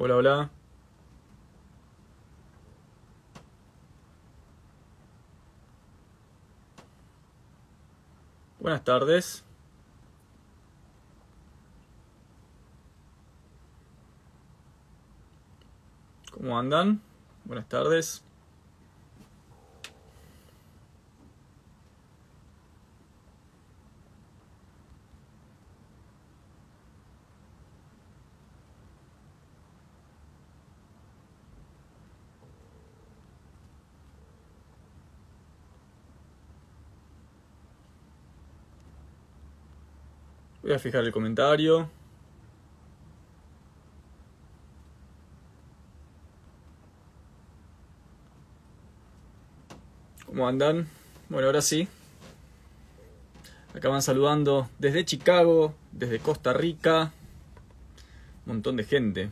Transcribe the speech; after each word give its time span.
Hola, 0.00 0.14
hola. 0.14 0.50
Buenas 8.60 8.84
tardes. 8.84 9.44
¿Cómo 16.30 16.56
andan? 16.56 17.02
Buenas 17.44 17.68
tardes. 17.68 18.22
Voy 40.68 40.74
a 40.74 40.78
fijar 40.78 41.02
el 41.02 41.12
comentario. 41.12 41.88
¿Cómo 50.26 50.46
andan? 50.46 50.86
Bueno, 51.30 51.46
ahora 51.46 51.62
sí. 51.62 51.88
Acaban 53.74 54.02
saludando 54.02 54.68
desde 54.78 55.06
Chicago, 55.06 55.74
desde 55.92 56.18
Costa 56.18 56.52
Rica. 56.52 57.14
Un 58.44 58.52
montón 58.56 58.76
de 58.76 58.84
gente. 58.84 59.30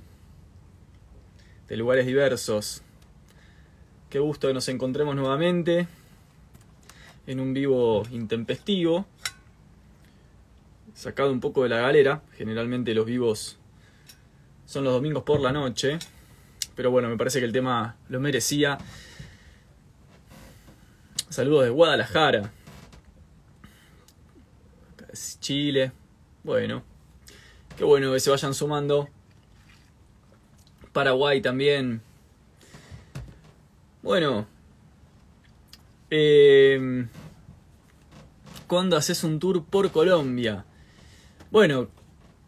De 1.69 1.77
lugares 1.77 2.07
diversos. 2.07 2.81
Qué 4.09 4.21
gusto 4.21 4.49
que 4.49 4.55
nos 4.55 4.71
encontremos 4.71 5.15
nuevamente. 5.15 5.87
En 7.27 7.41
un 7.41 7.53
vivo 7.53 8.05
intempestivo 8.11 9.05
sacado 10.97 11.31
un 11.31 11.41
poco 11.41 11.63
de 11.63 11.69
la 11.69 11.79
galera. 11.79 12.23
Generalmente 12.37 12.95
los 12.95 13.07
vivos 13.07 13.59
son 14.65 14.83
los 14.83 14.93
domingos 14.93 15.23
por 15.23 15.41
la 15.41 15.53
noche. 15.53 15.99
Pero 16.75 16.91
bueno, 16.91 17.09
me 17.09 17.17
parece 17.17 17.39
que 17.39 17.45
el 17.45 17.53
tema 17.53 17.97
lo 18.09 18.19
merecía. 18.19 18.79
Saludos 21.29 21.65
de 21.65 21.71
Guadalajara. 21.71 22.51
Chile. 25.41 25.93
Bueno. 26.43 26.83
Qué 27.77 27.85
bueno 27.85 28.13
que 28.13 28.21
se 28.21 28.31
vayan 28.31 28.55
sumando. 28.55 29.09
Paraguay 30.93 31.41
también. 31.41 32.01
Bueno. 34.03 34.47
Eh, 36.11 37.07
¿Cuándo 38.67 38.97
haces 38.97 39.23
un 39.25 39.39
tour 39.39 39.65
por 39.65 39.91
Colombia? 39.91 40.66
Bueno, 41.51 41.89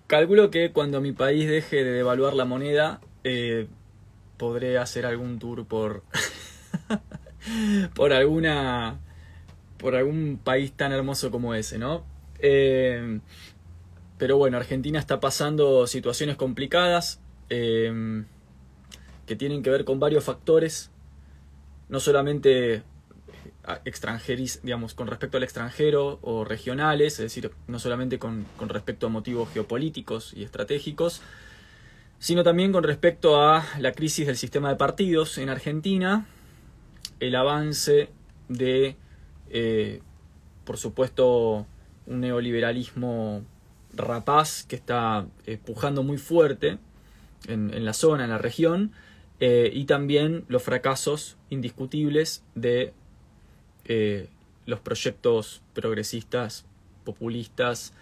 calculo 0.09 0.51
que 0.51 0.73
cuando 0.73 1.01
mi 1.01 1.13
país 1.13 1.49
deje 1.49 1.85
de 1.85 1.93
devaluar 1.93 2.35
la 2.35 2.45
moneda, 2.45 3.01
eh, 3.23 3.69
podré 4.37 4.79
hacer 4.79 5.07
algún 5.07 5.39
tour 5.39 5.67
por. 5.67 6.03
por 7.95 8.13
alguna. 8.13 8.99
por 9.79 9.95
algún 9.95 10.41
país 10.43 10.73
tan 10.73 10.93
hermoso 10.93 11.31
como 11.31 11.55
ese, 11.55 11.79
¿no? 11.79 12.05
Eh, 12.41 13.21
pero 14.19 14.37
bueno, 14.37 14.57
Argentina 14.57 14.99
está 14.99 15.21
pasando 15.21 15.87
situaciones 15.87 16.37
complicadas 16.37 17.21
eh, 17.51 18.25
que 19.27 19.37
tienen 19.37 19.63
que 19.63 19.71
ver 19.71 19.85
con 19.85 20.01
varios 20.01 20.25
factores, 20.25 20.91
no 21.89 22.01
solamente 22.01 22.83
extranjeris, 23.85 24.61
digamos, 24.63 24.95
con 24.95 25.07
respecto 25.07 25.37
al 25.37 25.43
extranjero 25.43 26.19
o 26.23 26.45
regionales, 26.45 27.15
es 27.15 27.19
decir, 27.19 27.51
no 27.67 27.79
solamente 27.79 28.19
con, 28.19 28.47
con, 28.57 28.69
respecto 28.69 29.07
a 29.07 29.11
motivos 29.11 29.51
geopolíticos 29.53 30.33
y 30.35 30.43
estratégicos, 30.43 31.23
sino 32.19 32.43
también 32.43 32.73
con 32.73 32.83
respecto 32.83 33.41
a 33.41 33.65
la 33.79 33.93
crisis 33.93 34.27
del 34.27 34.37
sistema 34.37 34.71
de 34.71 34.77
partidos 34.77 35.39
en 35.39 35.49
Argentina, 35.49 36.27
el 37.21 37.35
avance 37.35 38.11
de, 38.49 38.97
eh, 39.51 40.01
por 40.65 40.79
supuesto, 40.79 41.67
un 42.07 42.21
neoliberalismo 42.21 43.43
rapaz 43.95 44.65
que 44.65 44.77
está 44.77 45.27
eh, 45.47 45.59
pujando 45.59 46.03
muy 46.03 46.19
fuerte 46.19 46.79
en, 47.47 47.85
la 47.85 47.93
zona, 47.93 48.25
en 48.25 48.31
la 48.31 48.39
región, 48.39 48.93
eh, 49.41 49.71
y 49.73 49.85
también 49.85 50.45
los 50.49 50.63
fracasos 50.63 51.37
indiscutibles 51.51 52.43
de 52.55 52.93
eh, 53.89 54.29
los 54.67 54.81
proyectos 54.81 55.63
progresistas, 55.75 56.65
populistas, 57.05 57.93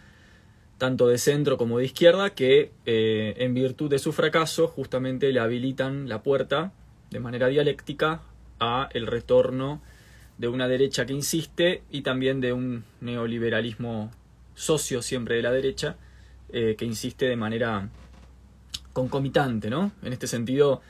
tanto 0.78 1.08
de 1.08 1.18
centro 1.18 1.56
como 1.56 1.78
de 1.78 1.86
izquierda, 1.86 2.30
que 2.30 2.72
eh, 2.84 3.34
en 3.38 3.54
virtud 3.54 3.88
de 3.88 3.98
su 3.98 4.12
fracaso 4.12 4.68
justamente 4.68 5.32
le 5.32 5.40
habilitan 5.40 6.08
la 6.08 6.22
puerta 6.22 6.72
de 7.10 7.20
manera 7.20 7.46
dialéctica 7.48 8.20
a 8.60 8.88
el 8.92 9.06
retorno 9.06 9.80
de 10.38 10.48
una 10.48 10.68
derecha 10.68 11.06
que 11.06 11.14
insiste 11.14 11.82
y 11.90 12.02
también 12.02 12.40
de 12.40 12.52
un 12.52 12.84
neoliberalismo 13.00 14.10
socio 14.54 15.02
siempre 15.02 15.36
de 15.36 15.42
la 15.42 15.52
derecha 15.52 15.96
eh, 16.50 16.74
que 16.76 16.84
insiste 16.84 17.26
de 17.26 17.36
manera 17.36 17.88
concomitante, 18.92 19.70
¿no? 19.70 19.92
En 20.02 20.12
este 20.12 20.26
sentido, 20.26 20.82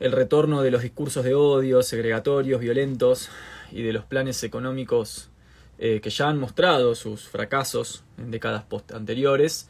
el 0.00 0.12
retorno 0.12 0.62
de 0.62 0.70
los 0.70 0.82
discursos 0.82 1.24
de 1.24 1.34
odio, 1.34 1.82
segregatorios, 1.82 2.60
violentos, 2.60 3.30
y 3.74 3.82
de 3.82 3.92
los 3.92 4.04
planes 4.04 4.42
económicos 4.44 5.30
eh, 5.78 6.00
que 6.00 6.08
ya 6.08 6.28
han 6.28 6.38
mostrado 6.38 6.94
sus 6.94 7.28
fracasos 7.28 8.04
en 8.16 8.30
décadas 8.30 8.64
anteriores, 8.94 9.68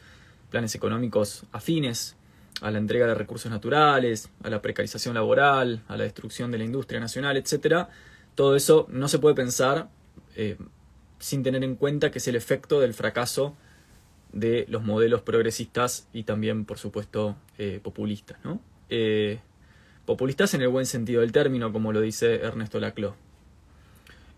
planes 0.51 0.75
económicos 0.75 1.45
afines 1.51 2.15
a 2.61 2.69
la 2.69 2.77
entrega 2.77 3.07
de 3.07 3.15
recursos 3.15 3.51
naturales, 3.51 4.29
a 4.43 4.51
la 4.51 4.61
precarización 4.61 5.15
laboral, 5.15 5.81
a 5.87 5.97
la 5.97 6.03
destrucción 6.03 6.51
de 6.51 6.59
la 6.59 6.63
industria 6.65 6.99
nacional, 6.99 7.35
etc. 7.35 7.87
Todo 8.35 8.55
eso 8.55 8.85
no 8.89 9.07
se 9.07 9.17
puede 9.17 9.33
pensar 9.33 9.89
eh, 10.35 10.57
sin 11.17 11.41
tener 11.41 11.63
en 11.63 11.75
cuenta 11.75 12.11
que 12.11 12.19
es 12.19 12.27
el 12.27 12.35
efecto 12.35 12.79
del 12.79 12.93
fracaso 12.93 13.57
de 14.31 14.67
los 14.69 14.83
modelos 14.83 15.23
progresistas 15.23 16.07
y 16.13 16.23
también, 16.23 16.65
por 16.65 16.77
supuesto, 16.77 17.37
eh, 17.57 17.79
populistas. 17.81 18.37
¿no? 18.43 18.61
populistas 20.05 20.53
en 20.53 20.61
el 20.61 20.67
buen 20.67 20.85
sentido 20.85 21.21
del 21.21 21.31
término, 21.31 21.73
como 21.73 21.91
lo 21.91 22.01
dice 22.01 22.35
Ernesto 22.35 22.79
Laclau. 22.79 23.15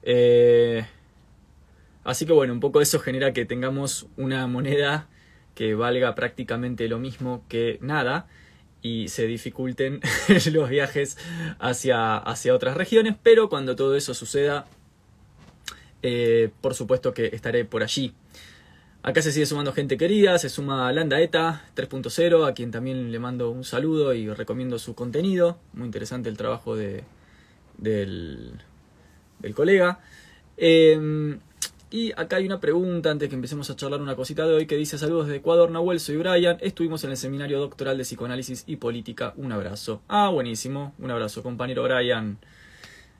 Eh, 0.09 0.85
así 2.05 2.25
que 2.25 2.31
bueno, 2.31 2.53
un 2.53 2.61
poco 2.61 2.79
eso 2.79 2.99
genera 2.99 3.33
que 3.33 3.43
tengamos 3.43 4.07
una 4.15 4.47
moneda 4.47 5.09
que 5.53 5.75
valga 5.75 6.15
prácticamente 6.15 6.87
lo 6.87 6.97
mismo 6.97 7.43
que 7.49 7.77
nada 7.81 8.25
y 8.81 9.09
se 9.09 9.27
dificulten 9.27 9.99
los 10.53 10.69
viajes 10.69 11.17
hacia, 11.59 12.15
hacia 12.15 12.55
otras 12.55 12.77
regiones, 12.77 13.15
pero 13.21 13.49
cuando 13.49 13.75
todo 13.75 13.97
eso 13.97 14.13
suceda, 14.13 14.65
eh, 16.03 16.51
por 16.61 16.73
supuesto 16.73 17.13
que 17.13 17.25
estaré 17.33 17.65
por 17.65 17.83
allí. 17.83 18.13
Acá 19.03 19.21
se 19.21 19.33
sigue 19.33 19.45
sumando 19.45 19.73
gente 19.73 19.97
querida, 19.97 20.39
se 20.39 20.47
suma 20.47 20.89
Landa 20.93 21.19
Eta 21.19 21.65
3.0, 21.75 22.47
a 22.47 22.53
quien 22.53 22.71
también 22.71 23.11
le 23.11 23.19
mando 23.19 23.49
un 23.49 23.65
saludo 23.65 24.13
y 24.13 24.29
recomiendo 24.29 24.79
su 24.79 24.95
contenido. 24.95 25.57
Muy 25.73 25.85
interesante 25.85 26.29
el 26.29 26.37
trabajo 26.37 26.77
de, 26.77 27.03
del, 27.77 28.53
del 29.39 29.53
colega. 29.53 29.99
Em, 30.57 31.39
y 31.89 32.11
acá 32.17 32.37
hay 32.37 32.45
una 32.45 32.59
pregunta 32.59 33.11
antes 33.11 33.29
que 33.29 33.35
empecemos 33.35 33.69
a 33.69 33.75
charlar 33.75 34.01
una 34.01 34.15
cosita 34.15 34.45
de 34.45 34.55
hoy 34.55 34.65
que 34.65 34.75
dice 34.75 34.97
saludos 34.97 35.27
desde 35.27 35.37
Ecuador, 35.37 35.71
Nahuel, 35.71 36.01
soy 36.01 36.17
Brian, 36.17 36.57
estuvimos 36.59 37.03
en 37.05 37.11
el 37.11 37.17
seminario 37.17 37.59
doctoral 37.59 37.97
de 37.97 38.03
psicoanálisis 38.03 38.65
y 38.67 38.75
política, 38.75 39.33
un 39.37 39.53
abrazo. 39.53 40.01
Ah, 40.09 40.29
buenísimo, 40.29 40.93
un 40.99 41.11
abrazo, 41.11 41.43
compañero 41.43 41.83
Brian. 41.83 42.39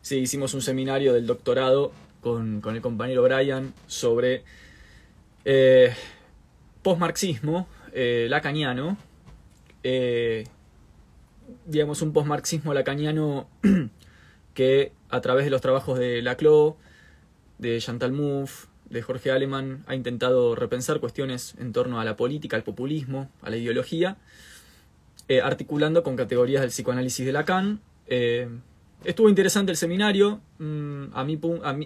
Sí, 0.02 0.18
hicimos 0.18 0.54
un 0.54 0.62
seminario 0.62 1.14
del 1.14 1.26
doctorado 1.26 1.94
con, 2.20 2.62
el 2.66 2.82
compañero 2.82 3.24
Brian 3.24 3.74
sobre 3.88 4.44
eh, 5.46 5.94
postmarxismo 6.82 7.68
eh, 7.94 8.28
lacaniano, 8.30 8.98
eh, 9.84 10.44
digamos 11.66 12.02
un 12.02 12.12
postmarxismo 12.12 12.74
lacaniano 12.74 13.48
que 14.54 14.92
a 15.10 15.22
través 15.22 15.46
de 15.46 15.52
los 15.52 15.62
trabajos 15.62 15.98
de 16.00 16.22
Laclau, 16.22 16.78
de 17.58 17.80
Chantal 17.80 18.12
Mouffe, 18.12 18.68
de 18.90 19.02
Jorge 19.02 19.32
Aleman, 19.32 19.84
ha 19.88 19.96
intentado 19.96 20.56
repensar 20.56 21.00
cuestiones 21.00 21.56
en 21.60 21.74
torno 21.74 22.00
a 22.00 22.06
la 22.06 22.16
política, 22.16 22.56
al 22.56 22.64
populismo, 22.64 23.30
a 23.42 23.50
la 23.50 23.58
ideología, 23.58 24.18
eh, 25.28 25.42
articulando 25.42 26.04
con 26.04 26.16
categorías 26.16 26.62
del 26.62 26.70
psicoanálisis 26.70 27.26
de 27.26 27.32
Lacan. 27.34 27.82
Eh, 28.08 28.48
estuvo 29.04 29.28
interesante 29.30 29.72
el 29.72 29.78
seminario, 29.78 30.40
mm, 30.60 31.06
a, 31.14 31.24
mi, 31.24 31.40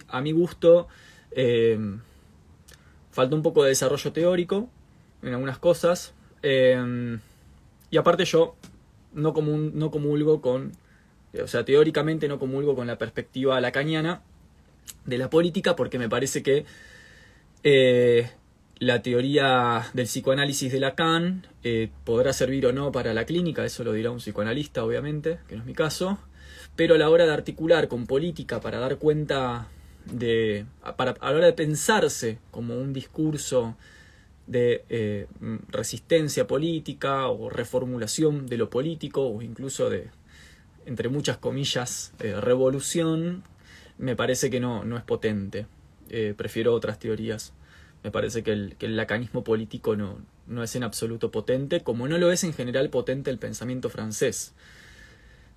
a, 0.07 0.21
mi, 0.21 0.31
gusto 0.31 0.87
eh, 1.31 1.79
faltó 3.11 3.35
un 3.35 3.41
poco 3.41 3.63
de 3.63 3.69
desarrollo 3.69 4.11
teórico 4.11 4.69
en 5.23 5.33
algunas 5.33 5.57
cosas, 5.57 6.13
y 6.43 7.97
aparte 7.97 8.25
yo 8.25 8.55
no, 9.13 9.33
no 9.33 9.91
comulgo 9.91 10.41
con, 10.41 10.71
o 11.39 11.47
sea, 11.47 11.63
teóricamente 11.63 12.27
no 12.27 12.39
comulgo 12.39 12.75
con 12.75 12.87
la 12.87 12.97
perspectiva 12.97 13.59
lacaniana 13.61 14.21
de 15.05 15.17
la 15.17 15.29
política 15.29 15.75
porque 15.75 15.99
me 15.99 16.09
parece 16.09 16.43
que 16.43 16.65
eh, 17.63 18.29
la 18.79 19.01
teoría 19.01 19.87
del 19.93 20.07
psicoanálisis 20.07 20.71
de 20.71 20.79
Lacan 20.79 21.47
eh, 21.63 21.89
podrá 22.03 22.33
servir 22.33 22.65
o 22.65 22.73
no 22.73 22.91
para 22.91 23.13
la 23.13 23.25
clínica, 23.25 23.63
eso 23.63 23.83
lo 23.83 23.93
dirá 23.93 24.11
un 24.11 24.17
psicoanalista, 24.17 24.83
obviamente, 24.83 25.39
que 25.47 25.55
no 25.55 25.61
es 25.61 25.67
mi 25.67 25.73
caso, 25.73 26.17
pero 26.75 26.95
a 26.95 26.97
la 26.97 27.09
hora 27.09 27.25
de 27.25 27.33
articular 27.33 27.87
con 27.87 28.07
política 28.07 28.59
para 28.59 28.79
dar 28.79 28.97
cuenta 28.97 29.67
de. 30.05 30.65
A 30.81 30.95
la 31.05 31.13
hora 31.35 31.45
de 31.45 31.53
pensarse 31.53 32.39
como 32.49 32.75
un 32.75 32.91
discurso 32.91 33.75
de 34.47 34.83
eh, 34.89 35.27
resistencia 35.69 36.47
política 36.47 37.27
o 37.27 37.49
reformulación 37.49 38.47
de 38.47 38.57
lo 38.57 38.69
político 38.69 39.21
o 39.27 39.41
incluso 39.43 39.89
de, 39.89 40.09
entre 40.85 41.09
muchas 41.09 41.37
comillas, 41.37 42.13
eh, 42.19 42.39
revolución, 42.39 43.43
me 43.97 44.15
parece 44.15 44.49
que 44.49 44.59
no, 44.59 44.83
no 44.83 44.97
es 44.97 45.03
potente. 45.03 45.67
prefiero 46.35 46.73
otras 46.73 46.99
teorías 46.99 47.53
me 48.03 48.11
parece 48.11 48.43
que 48.43 48.51
el, 48.51 48.75
que 48.77 48.87
el 48.87 48.97
lacanismo 48.97 49.43
político 49.43 49.95
no, 49.95 50.17
no 50.47 50.63
es 50.63 50.75
en 50.75 50.83
absoluto 50.83 51.31
potente, 51.31 51.81
como 51.81 52.07
no 52.07 52.17
lo 52.17 52.31
es 52.31 52.43
en 52.43 52.53
general 52.53 52.89
potente 52.89 53.29
el 53.29 53.37
pensamiento 53.37 53.89
francés. 53.89 54.53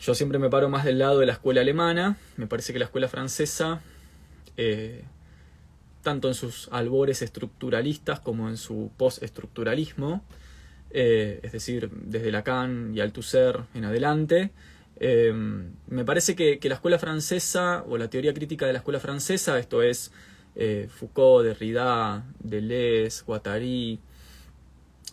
Yo 0.00 0.14
siempre 0.14 0.38
me 0.38 0.50
paro 0.50 0.68
más 0.68 0.84
del 0.84 0.98
lado 0.98 1.20
de 1.20 1.26
la 1.26 1.32
escuela 1.32 1.62
alemana, 1.62 2.16
me 2.36 2.46
parece 2.46 2.72
que 2.72 2.78
la 2.78 2.84
escuela 2.86 3.08
francesa, 3.08 3.80
eh, 4.56 5.04
tanto 6.02 6.28
en 6.28 6.34
sus 6.34 6.68
albores 6.70 7.22
estructuralistas 7.22 8.20
como 8.20 8.48
en 8.48 8.58
su 8.58 8.90
postestructuralismo, 8.98 10.22
eh, 10.90 11.40
es 11.42 11.52
decir, 11.52 11.90
desde 11.90 12.30
Lacan 12.30 12.92
y 12.94 13.00
Althusser 13.00 13.60
en 13.72 13.86
adelante, 13.86 14.50
eh, 14.96 15.32
me 15.86 16.04
parece 16.04 16.36
que, 16.36 16.58
que 16.58 16.68
la 16.68 16.76
escuela 16.76 16.98
francesa 16.98 17.84
o 17.88 17.98
la 17.98 18.08
teoría 18.08 18.34
crítica 18.34 18.66
de 18.66 18.72
la 18.72 18.78
escuela 18.78 19.00
francesa, 19.00 19.58
esto 19.58 19.82
es 19.82 20.12
eh, 20.56 20.88
Foucault, 20.88 21.44
Derrida, 21.44 22.24
Deleuze, 22.38 23.24
Guattari. 23.24 23.98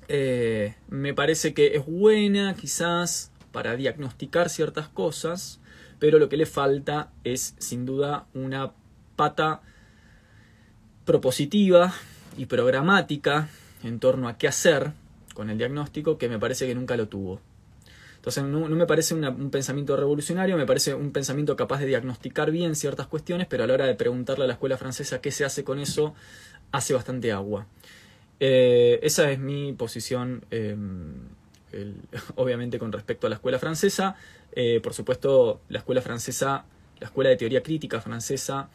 Eh, 0.07 0.75
me 0.89 1.13
parece 1.13 1.53
que 1.53 1.75
es 1.75 1.85
buena 1.85 2.55
quizás 2.55 3.31
para 3.51 3.75
diagnosticar 3.75 4.49
ciertas 4.49 4.87
cosas, 4.87 5.59
pero 5.99 6.19
lo 6.19 6.29
que 6.29 6.37
le 6.37 6.45
falta 6.45 7.11
es 7.23 7.55
sin 7.59 7.85
duda 7.85 8.27
una 8.33 8.73
pata 9.15 9.61
propositiva 11.05 11.93
y 12.37 12.45
programática 12.45 13.49
en 13.83 13.99
torno 13.99 14.27
a 14.27 14.37
qué 14.37 14.47
hacer 14.47 14.93
con 15.33 15.49
el 15.49 15.57
diagnóstico 15.57 16.17
que 16.17 16.29
me 16.29 16.39
parece 16.39 16.67
que 16.67 16.75
nunca 16.75 16.95
lo 16.97 17.07
tuvo. 17.07 17.41
Entonces 18.21 18.43
no, 18.43 18.69
me 18.69 18.85
parece 18.85 19.15
un 19.15 19.49
pensamiento 19.49 19.97
revolucionario, 19.97 20.55
me 20.55 20.67
parece 20.67 20.93
un 20.93 21.09
pensamiento 21.11 21.55
capaz 21.55 21.79
de 21.79 21.87
diagnosticar 21.87 22.51
bien 22.51 22.75
ciertas 22.75 23.07
cuestiones, 23.07 23.47
pero 23.47 23.63
a 23.63 23.67
la 23.67 23.73
hora 23.73 23.87
de 23.87 23.95
preguntarle 23.95 24.43
a 24.43 24.47
la 24.47 24.53
escuela 24.53 24.77
francesa 24.77 25.21
qué 25.21 25.31
se 25.31 25.43
hace 25.43 25.63
con 25.63 25.79
eso, 25.79 26.13
hace 26.71 26.93
bastante 26.93 27.31
agua. 27.31 27.65
Eh, 28.39 28.99
esa 29.01 29.31
es 29.31 29.39
mi 29.39 29.73
posición, 29.73 30.45
em, 30.51 31.29
obviamente 32.35 32.77
con 32.77 32.91
respecto 32.91 33.25
a 33.25 33.31
la 33.31 33.37
escuela 33.37 33.57
francesa. 33.57 34.15
Eh, 34.51 34.81
por 34.83 34.93
supuesto, 34.93 35.61
la 35.69 35.79
escuela 35.79 36.03
francesa, 36.03 36.65
la 36.99 37.07
escuela 37.07 37.31
de 37.31 37.37
teoría 37.37 37.63
crítica 37.63 38.01
francesa, 38.01 38.69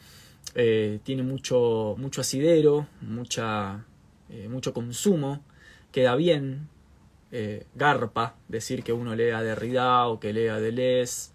eh, 0.55 0.99
tiene 1.03 1.23
mucho, 1.23 1.95
mucho 1.97 2.19
asidero, 2.19 2.85
mucha, 2.99 3.85
mucho 4.49 4.73
consumo, 4.73 5.41
queda 5.93 6.17
bien, 6.17 6.67
eh, 7.31 7.65
garpa 7.75 8.35
decir 8.47 8.83
que 8.83 8.93
uno 8.93 9.15
lea 9.15 9.41
Derrida 9.41 10.07
o 10.07 10.19
que 10.19 10.33
lea 10.33 10.59
Deleuze. 10.59 11.31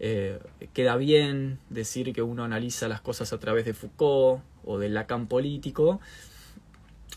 Eh, 0.00 0.38
queda 0.74 0.96
bien 0.96 1.58
decir 1.70 2.12
que 2.12 2.22
uno 2.22 2.44
analiza 2.44 2.88
las 2.88 3.00
cosas 3.00 3.32
a 3.32 3.38
través 3.38 3.64
de 3.64 3.74
Foucault 3.74 4.42
o 4.64 4.78
del 4.78 4.94
Lacan 4.94 5.26
político. 5.26 6.00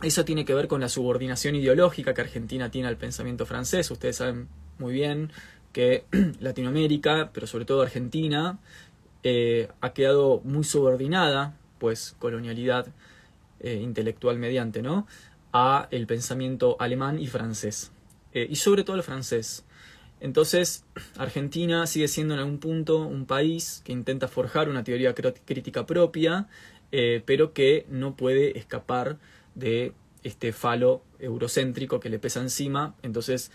Eso 0.02 0.26
tiene 0.26 0.46
que 0.46 0.54
ver 0.54 0.68
con 0.68 0.82
la 0.82 0.90
subordinación 0.90 1.56
ideológica 1.56 2.14
que 2.14 2.22
Argentina 2.22 2.72
tiene 2.72 2.88
al 2.88 2.98
pensamiento 2.98 3.46
francés. 3.46 3.92
Ustedes 3.92 4.18
saben 4.18 4.48
muy 4.80 4.94
bien 4.94 5.32
que 5.74 6.06
Latinoamérica, 6.40 7.32
pero 7.34 7.48
sobre 7.48 7.66
todo 7.66 7.82
Argentina, 7.82 8.60
eh, 9.24 9.70
ha 9.82 9.94
quedado 9.94 10.42
muy 10.44 10.64
subordinada, 10.64 11.56
pues 11.80 12.16
colonialidad 12.20 12.88
intelectual 13.64 14.40
mediante, 14.40 14.82
¿no? 14.82 15.06
a 15.54 15.88
el 15.92 16.08
pensamiento 16.08 16.78
alemán 16.80 17.20
y 17.20 17.28
francés. 17.28 17.92
Eh, 18.34 18.48
y 18.50 18.56
sobre 18.56 18.84
todo 18.84 18.96
el 18.96 19.04
francés. 19.04 19.66
Entonces, 20.20 20.86
Argentina 21.18 21.88
sigue 21.88 22.08
siendo 22.08 22.34
en 22.34 22.40
algún 22.40 22.60
punto 22.60 23.00
un 23.00 23.26
país 23.26 23.82
que 23.84 23.92
intenta 23.92 24.28
forjar 24.28 24.70
una 24.70 24.84
teoría 24.84 25.14
crítica 25.14 25.86
propia, 25.86 26.48
eh, 26.92 27.24
pero 27.26 27.54
que 27.54 27.86
no 27.90 28.16
puede 28.16 28.58
escapar 28.58 29.18
de 29.56 29.94
este 30.24 30.54
falo 30.54 31.02
eurocéntrico 31.20 32.00
que 32.00 32.10
le 32.10 32.20
pesa 32.20 32.40
encima. 32.40 32.96
Entonces, 33.02 33.52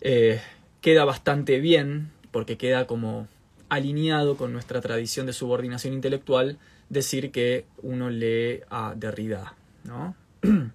eh, 0.00 0.40
queda 0.80 1.04
bastante 1.04 1.58
bien, 1.58 2.10
porque 2.30 2.56
queda 2.56 2.86
como 2.86 3.28
alineado 3.68 4.36
con 4.36 4.52
nuestra 4.52 4.80
tradición 4.80 5.26
de 5.26 5.32
subordinación 5.32 5.94
intelectual, 5.94 6.58
decir 6.88 7.32
que 7.32 7.66
uno 7.82 8.10
lee 8.10 8.60
a 8.70 8.94
Derrida, 8.96 9.54
¿no? 9.84 10.14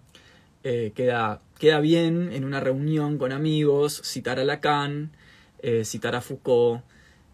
queda 0.63 1.41
queda 1.57 1.79
bien 1.79 2.31
en 2.31 2.45
una 2.45 2.59
reunión 2.59 3.17
con 3.17 3.31
amigos 3.31 4.01
citar 4.03 4.39
a 4.39 4.45
Lacan, 4.45 5.11
eh, 5.59 5.83
citar 5.85 6.15
a 6.15 6.21
Foucault, 6.21 6.83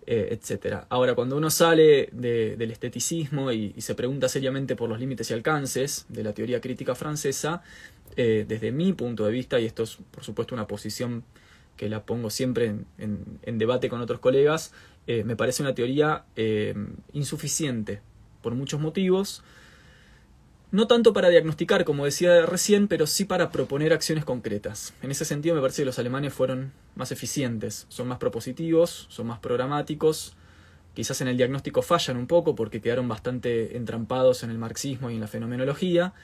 eh, 0.06 0.30
etc. 0.32 0.86
Ahora, 0.90 1.16
cuando 1.16 1.38
uno 1.38 1.50
sale 1.50 2.10
del 2.12 2.72
esteticismo 2.72 3.52
y, 3.52 3.74
se 3.80 3.96
pregunta 3.96 4.30
seriamente 4.30 4.76
por 4.76 4.90
los 4.90 5.00
límites 5.00 5.30
y 5.30 5.34
alcances 5.34 6.06
de 6.10 6.24
la 6.24 6.34
teoría 6.34 6.62
crítica 6.62 6.96
francesa, 6.96 7.62
eh, 8.16 8.46
desde 8.48 8.72
mi 8.72 8.94
punto 8.94 9.26
de 9.26 9.32
vista, 9.32 9.60
y 9.60 9.66
esto 9.66 9.84
es 9.84 9.98
por 10.12 10.24
supuesto 10.24 10.56
una 10.56 10.68
posición 10.68 11.24
que 11.78 11.90
la 11.90 12.06
pongo 12.06 12.30
siempre 12.30 12.76
en 13.00 13.58
debate 13.58 13.90
con 13.90 14.00
otros 14.00 14.20
colegas, 14.20 14.74
me 15.08 15.36
parece 15.36 15.64
una 15.64 15.74
teoría 15.74 16.24
insuficiente 17.14 18.00
por 18.44 18.54
muchos 18.54 18.80
motivos, 18.80 19.42
no 20.74 20.88
tanto 20.88 21.14
para 21.14 21.30
diagnosticar, 21.30 21.86
como 21.86 22.04
decía 22.04 22.48
recién, 22.48 22.88
pero 22.88 23.06
sí 23.06 23.26
para 23.26 23.52
proponer 23.52 23.94
acciones 23.94 24.26
concretas. 24.26 24.96
En 25.04 25.12
ese 25.12 25.24
sentido 25.24 25.54
me 25.54 25.62
parece 25.62 25.84
que 25.84 25.86
los 25.86 26.00
alemanes 26.00 26.34
fueron 26.34 26.74
más 26.96 27.12
eficientes, 27.12 27.86
son 27.90 28.08
más 28.08 28.18
propositivos, 28.18 29.06
son 29.12 29.28
más 29.28 29.38
programáticos, 29.38 30.36
quizás 30.96 31.22
en 31.22 31.28
el 31.28 31.38
diagnóstico 31.38 31.84
fallan 31.84 32.18
un 32.18 32.26
poco 32.26 32.56
porque 32.56 32.82
quedaron 32.82 33.08
bastante 33.08 33.78
entrampados 33.78 34.42
en 34.42 34.50
el 34.50 34.58
marxismo 34.58 35.12
y 35.12 35.14
en 35.14 35.22
la 35.22 35.28
fenomenología, 35.28 36.16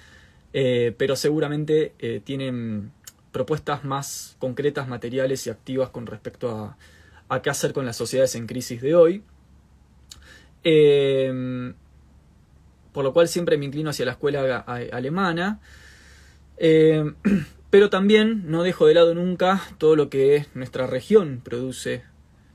eh, 0.54 0.96
pero 0.98 1.16
seguramente 1.16 1.94
eh, 2.00 2.20
tienen 2.24 2.92
propuestas 3.32 3.84
más 3.84 4.36
concretas, 4.40 4.88
materiales 4.88 5.46
y 5.46 5.52
activas 5.52 5.92
con 5.92 6.08
respecto 6.08 6.50
a, 6.50 6.76
a 7.30 7.44
qué 7.44 7.52
hacer 7.52 7.72
con 7.72 7.86
las 7.86 7.98
sociedades 7.98 8.34
en 8.34 8.48
crisis 8.48 8.82
de 8.82 8.96
hoy. 8.96 9.24
Eh, 10.64 11.72
por 12.92 13.04
lo 13.04 13.14
cual 13.14 13.28
siempre 13.28 13.58
me 13.58 13.66
inclino 13.66 13.90
hacia 13.90 14.06
la 14.06 14.12
escuela 14.12 14.60
alemana. 14.92 15.60
Eh, 16.58 17.14
pero 17.70 17.90
también 17.90 18.50
no 18.50 18.64
dejo 18.64 18.88
de 18.88 18.96
lado 18.96 19.14
nunca 19.14 19.62
todo 19.78 19.96
lo 19.96 20.10
que 20.10 20.46
nuestra 20.54 20.88
región 20.88 21.42
produce 21.44 22.04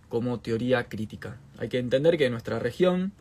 como 0.09 0.41
teoría 0.41 0.85
crítica. 0.89 1.39
Hay 1.59 1.69
que 1.69 1.79
entender 1.79 2.19
que 2.19 2.31
nuestra 2.31 2.59
región 2.59 3.13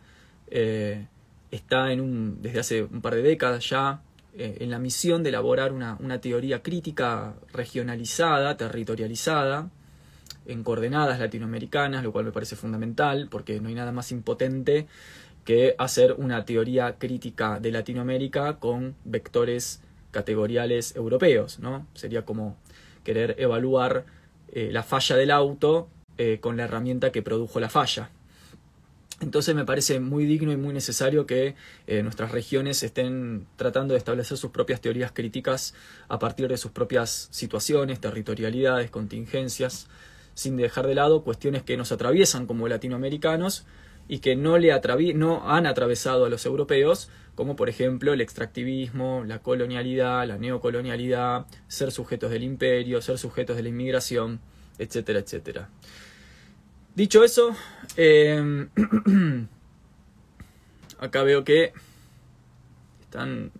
eh, 0.48 1.08
está 1.52 1.92
en 1.92 2.02
un, 2.02 2.42
desde 2.42 2.60
hace 2.60 2.84
un 2.84 3.02
par 3.02 3.16
de 3.16 3.22
décadas 3.22 3.70
ya 3.70 4.02
eh, 4.36 4.58
en 4.62 4.72
la 4.72 4.80
misión 4.80 5.24
de 5.24 5.30
elaborar 5.30 5.72
una, 5.72 5.98
una, 6.00 6.20
teoría 6.20 6.64
crítica 6.64 7.36
regionalizada, 7.52 8.58
territorializada, 8.58 9.70
en 10.46 10.64
coordenadas 10.64 11.20
latinoamericanas, 11.20 12.04
lo 12.04 12.12
cual 12.12 12.26
me 12.26 12.32
parece 12.32 12.56
fundamental 12.56 13.28
porque 13.30 13.62
no 13.62 13.70
hay 13.70 13.76
nada 13.76 13.92
más 13.92 14.12
impotente 14.12 14.88
que 15.46 15.76
hacer 15.78 16.14
una 16.18 16.46
teoría 16.46 16.98
crítica 16.98 17.60
de 17.60 17.72
Latinoamérica 17.72 18.60
con 18.60 18.96
vectores 19.04 19.82
categoriales 20.12 20.96
europeos, 20.96 21.60
¿no? 21.60 21.86
Sería 21.94 22.24
como 22.24 22.56
querer 23.04 23.36
evaluar 23.40 24.06
eh, 24.52 24.70
la 24.72 24.84
falla 24.84 25.16
del 25.16 25.32
auto 25.32 25.90
eh, 26.18 26.38
con 26.40 26.58
la 26.58 26.64
herramienta 26.66 27.12
que 27.12 27.22
produjo 27.22 27.60
la 27.60 27.70
falla. 27.70 28.10
Entonces 29.20 29.56
me 29.56 29.66
parece 29.66 30.00
muy 30.00 30.26
digno 30.26 30.52
y 30.52 30.58
muy 30.58 30.74
necesario 30.74 31.26
que 31.26 31.56
eh, 31.88 32.04
nuestras 32.04 32.32
regiones 32.32 32.84
estén 32.84 33.48
tratando 33.56 33.94
de 33.94 33.98
establecer 33.98 34.38
sus 34.38 34.52
propias 34.52 34.82
teorías 34.82 35.12
críticas 35.12 35.74
a 36.10 36.20
partir 36.20 36.48
de 36.50 36.58
sus 36.58 36.72
propias 36.72 37.30
situaciones, 37.32 38.00
territorialidades, 38.00 38.92
contingencias, 38.92 39.88
sin 40.34 40.58
dejar 40.58 40.88
de 40.88 40.96
lado 40.96 41.24
cuestiones 41.24 41.64
que 41.64 41.78
nos 41.78 41.92
atraviesan 41.92 42.46
como 42.46 42.68
latinoamericanos, 42.68 43.66
y 44.08 44.20
que 44.20 44.36
no, 44.36 44.58
le 44.58 44.74
no 45.16 45.50
han 45.50 45.66
atravesado 45.66 46.26
a 46.26 46.30
los 46.30 46.46
europeos, 46.46 47.10
como 47.36 47.56
por 47.56 47.70
ejemplo 47.70 48.14
el 48.14 48.22
extractivismo, 48.22 49.24
la 49.26 49.40
colonialidad, 49.40 50.28
la 50.28 50.38
neocolonialidad, 50.38 51.46
ser 51.68 51.92
sujetos 51.92 52.32
del 52.32 52.44
imperio, 52.44 53.02
ser 53.02 53.18
sujetos 53.18 53.56
de 53.56 53.64
la 53.64 53.70
inmigración, 53.70 54.40
etcétera, 54.78 55.20
etcétera. 55.20 55.70
Dicho 56.96 57.24
eso, 57.24 57.56
em, 57.98 58.70
acá 61.00 61.24
veo 61.24 61.44
que 61.44 61.74
están... 63.02 63.52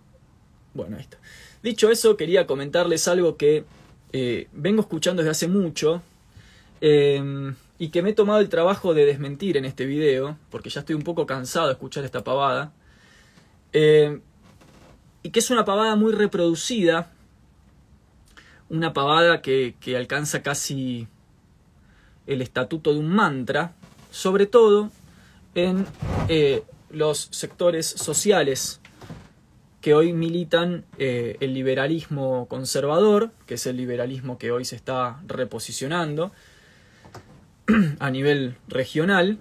Bueno, 0.72 0.96
ahí 0.96 1.02
está. 1.02 1.18
Dicho 1.62 1.90
eso, 1.90 2.16
quería 2.16 2.46
comentarles 2.46 3.08
algo 3.08 3.36
que 3.36 3.64
eh, 4.12 4.48
vengo 4.52 4.82
escuchando 4.82 5.22
desde 5.22 5.30
hace 5.30 5.48
mucho 5.48 6.02
em, 6.80 7.54
y 7.84 7.90
que 7.90 8.00
me 8.00 8.10
he 8.10 8.14
tomado 8.14 8.40
el 8.40 8.48
trabajo 8.48 8.94
de 8.94 9.04
desmentir 9.04 9.58
en 9.58 9.66
este 9.66 9.84
video, 9.84 10.38
porque 10.48 10.70
ya 10.70 10.80
estoy 10.80 10.94
un 10.94 11.02
poco 11.02 11.26
cansado 11.26 11.66
de 11.66 11.74
escuchar 11.74 12.02
esta 12.02 12.24
pavada, 12.24 12.72
em, 13.74 14.22
y 15.22 15.28
que 15.28 15.40
es 15.40 15.50
una 15.50 15.66
pavada 15.66 15.94
muy 15.94 16.14
reproducida, 16.14 17.12
una 18.70 18.94
pavada 18.94 19.42
que, 19.42 19.74
que 19.80 19.98
alcanza 19.98 20.42
casi 20.42 21.08
el 22.26 22.40
estatuto 22.40 22.94
de 22.94 23.00
un 23.00 23.08
mantra, 23.08 23.74
sobre 24.10 24.46
todo 24.46 24.90
en 25.54 25.84
eh, 26.28 26.62
los 26.88 27.28
sectores 27.32 27.86
sociales 27.86 28.80
que 29.82 29.92
hoy 29.92 30.14
militan 30.14 30.86
eh, 30.96 31.36
el 31.40 31.52
liberalismo 31.52 32.46
conservador, 32.48 33.30
que 33.44 33.56
es 33.56 33.66
el 33.66 33.76
liberalismo 33.76 34.38
que 34.38 34.52
hoy 34.52 34.64
se 34.64 34.74
está 34.74 35.20
reposicionando 35.26 36.32
a 37.98 38.10
nivel 38.10 38.56
regional, 38.68 39.38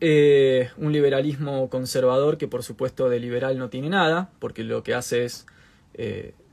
eh, 0.00 0.70
un 0.78 0.92
liberalismo 0.92 1.68
conservador 1.68 2.38
que 2.38 2.48
por 2.48 2.62
supuesto 2.62 3.08
de 3.08 3.20
liberal 3.20 3.58
no 3.58 3.68
tiene 3.68 3.90
nada, 3.90 4.30
porque 4.38 4.64
lo 4.64 4.82
que 4.82 4.94
hace 4.94 5.24
es 5.24 5.46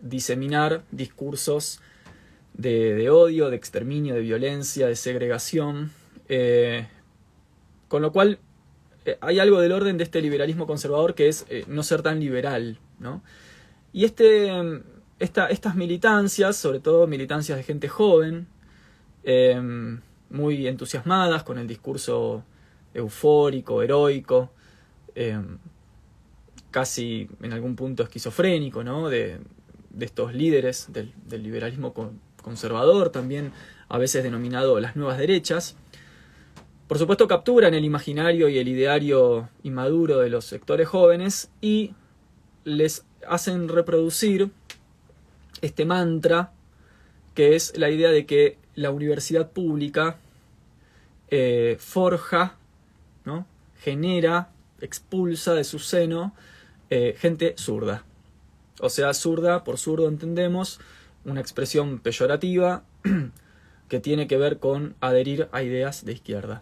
diseminar 0.02 0.84
discursos 0.92 1.80
de, 2.58 3.10
odio, 3.10 3.50
de 3.50 3.56
exterminio, 3.56 4.16
de 4.16 4.22
violencia, 4.22 4.88
de 4.88 4.96
segregación. 4.96 5.92
Eh, 6.28 6.88
con 7.88 8.02
lo 8.02 8.12
cual 8.12 8.40
eh, 9.06 9.18
hay 9.22 9.40
algo 9.40 9.62
del 9.62 9.72
orden 9.72 9.98
de 9.98 10.04
este 10.04 10.22
liberalismo 10.22 10.68
conservador 10.68 11.16
que 11.16 11.30
es 11.30 11.46
eh, 11.50 11.64
no 11.68 11.84
ser 11.84 12.02
tan 12.02 12.20
liberal. 12.20 12.80
¿no? 13.00 13.22
Y 13.94 14.06
este, 14.06 14.52
estas 15.20 15.76
militancias, 15.76 16.58
sobre 16.58 16.80
todo 16.80 17.08
militancias 17.08 17.58
de 17.58 17.64
gente 17.64 17.88
joven, 17.88 18.48
muy 20.30 20.68
entusiasmadas 20.68 21.44
con 21.44 21.58
el 21.58 21.68
discurso 21.68 22.44
eufórico, 22.94 23.82
heroico, 23.82 24.52
casi 26.72 27.30
en 27.42 27.54
algún 27.54 27.76
punto 27.76 28.04
esquizofrénico, 28.04 28.84
¿no? 28.84 29.10
de, 29.10 29.40
estos 30.00 30.34
líderes 30.36 30.90
del 30.92 31.44
liberalismo 31.44 31.94
conservador, 32.44 33.10
también 33.10 33.52
a 33.90 33.98
veces 33.98 34.24
denominado 34.24 34.80
las 34.80 34.96
nuevas 34.96 35.18
derechas. 35.18 35.76
Por 36.88 36.98
supuesto 36.98 37.28
capturan 37.28 37.74
el 37.74 37.84
imaginario 37.84 38.48
y 38.48 38.60
el 38.60 38.68
ideario 38.68 39.50
inmaduro 39.64 40.20
de 40.20 40.30
los 40.30 40.46
sectores 40.46 40.88
jóvenes 40.88 41.50
y 41.62 41.96
les 42.64 43.06
hacen 43.28 43.68
reproducir 43.68 44.52
este 45.62 45.86
mantra 45.86 46.52
que 47.34 47.56
es 47.56 47.78
la 47.78 47.90
idea 47.90 48.10
de 48.10 48.26
que 48.26 48.58
la 48.78 48.92
universidad 48.92 49.52
pública 49.52 50.18
eh, 51.30 51.78
forja, 51.80 52.56
¿no? 53.26 53.48
genera, 53.82 54.52
expulsa 54.80 55.56
de 55.56 55.64
su 55.64 55.80
seno 55.80 56.34
eh, 56.92 57.16
gente 57.18 57.56
zurda. 57.58 58.06
O 58.80 58.90
sea, 58.90 59.14
zurda, 59.16 59.64
por 59.64 59.80
zurdo 59.80 60.08
entendemos, 60.08 60.80
una 61.26 61.42
expresión 61.42 61.98
peyorativa 62.00 62.84
que 63.90 64.00
tiene 64.00 64.28
que 64.28 64.38
ver 64.38 64.60
con 64.60 64.96
adherir 65.02 65.50
a 65.52 65.64
ideas 65.64 66.06
de 66.06 66.14
izquierda. 66.14 66.62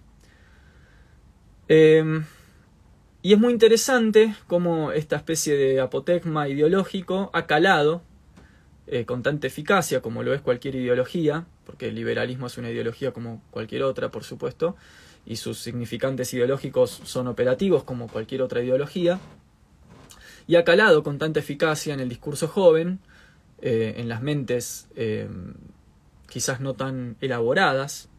Em, 1.68 2.24
y 3.22 3.34
es 3.34 3.40
muy 3.40 3.52
interesante 3.52 4.36
cómo 4.48 4.94
esta 4.94 5.18
especie 5.18 5.58
de 5.58 5.82
apotegma 5.82 6.48
ideológico 6.48 7.30
ha 7.34 7.46
calado 7.46 8.04
eh, 8.88 9.04
con 9.06 9.22
tanta 9.22 9.48
eficacia 9.48 10.02
como 10.02 10.24
lo 10.24 10.34
es 10.34 10.42
cualquier 10.42 10.76
ideología, 10.76 11.46
porque 11.66 11.88
el 11.88 11.96
liberalismo 11.96 12.48
es 12.48 12.58
una 12.58 12.70
ideología 12.70 13.12
como 13.12 13.42
cualquier 13.52 13.84
otra, 13.84 14.10
por 14.10 14.24
supuesto, 14.24 14.76
y 15.26 15.38
sus 15.38 15.60
significantes 15.60 16.34
ideológicos 16.34 17.02
son 17.04 17.28
operativos 17.28 17.84
como 17.84 18.08
cualquier 18.08 18.42
otra 18.42 18.62
ideología, 18.62 19.20
y 20.48 20.56
ha 20.56 20.64
calado 20.64 21.04
con 21.04 21.18
tanta 21.18 21.40
eficacia 21.40 21.94
en 21.94 22.00
el 22.00 22.10
discurso 22.10 22.48
joven, 22.48 23.00
eh, 23.62 23.96
en 23.98 24.10
las 24.10 24.22
mentes 24.22 24.88
eh, 24.96 25.28
quizás 26.30 26.60
no 26.60 26.76
tan 26.76 27.18
elaboradas, 27.22 28.10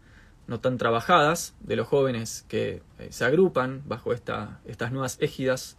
no 0.49 0.61
tan 0.61 0.79
trabajadas 0.79 1.55
de 1.61 1.77
los 1.77 1.87
jóvenes 1.87 2.45
que 2.49 2.83
eh, 2.99 3.09
se 3.11 3.25
agrupan 3.25 3.83
bajo 3.87 4.13
esta, 4.13 4.61
estas 4.67 4.93
nuevas 4.93 5.19
égidas 5.21 5.77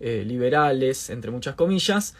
liberales, 0.00 1.10
entre 1.10 1.30
muchas 1.30 1.54
comillas, 1.54 2.16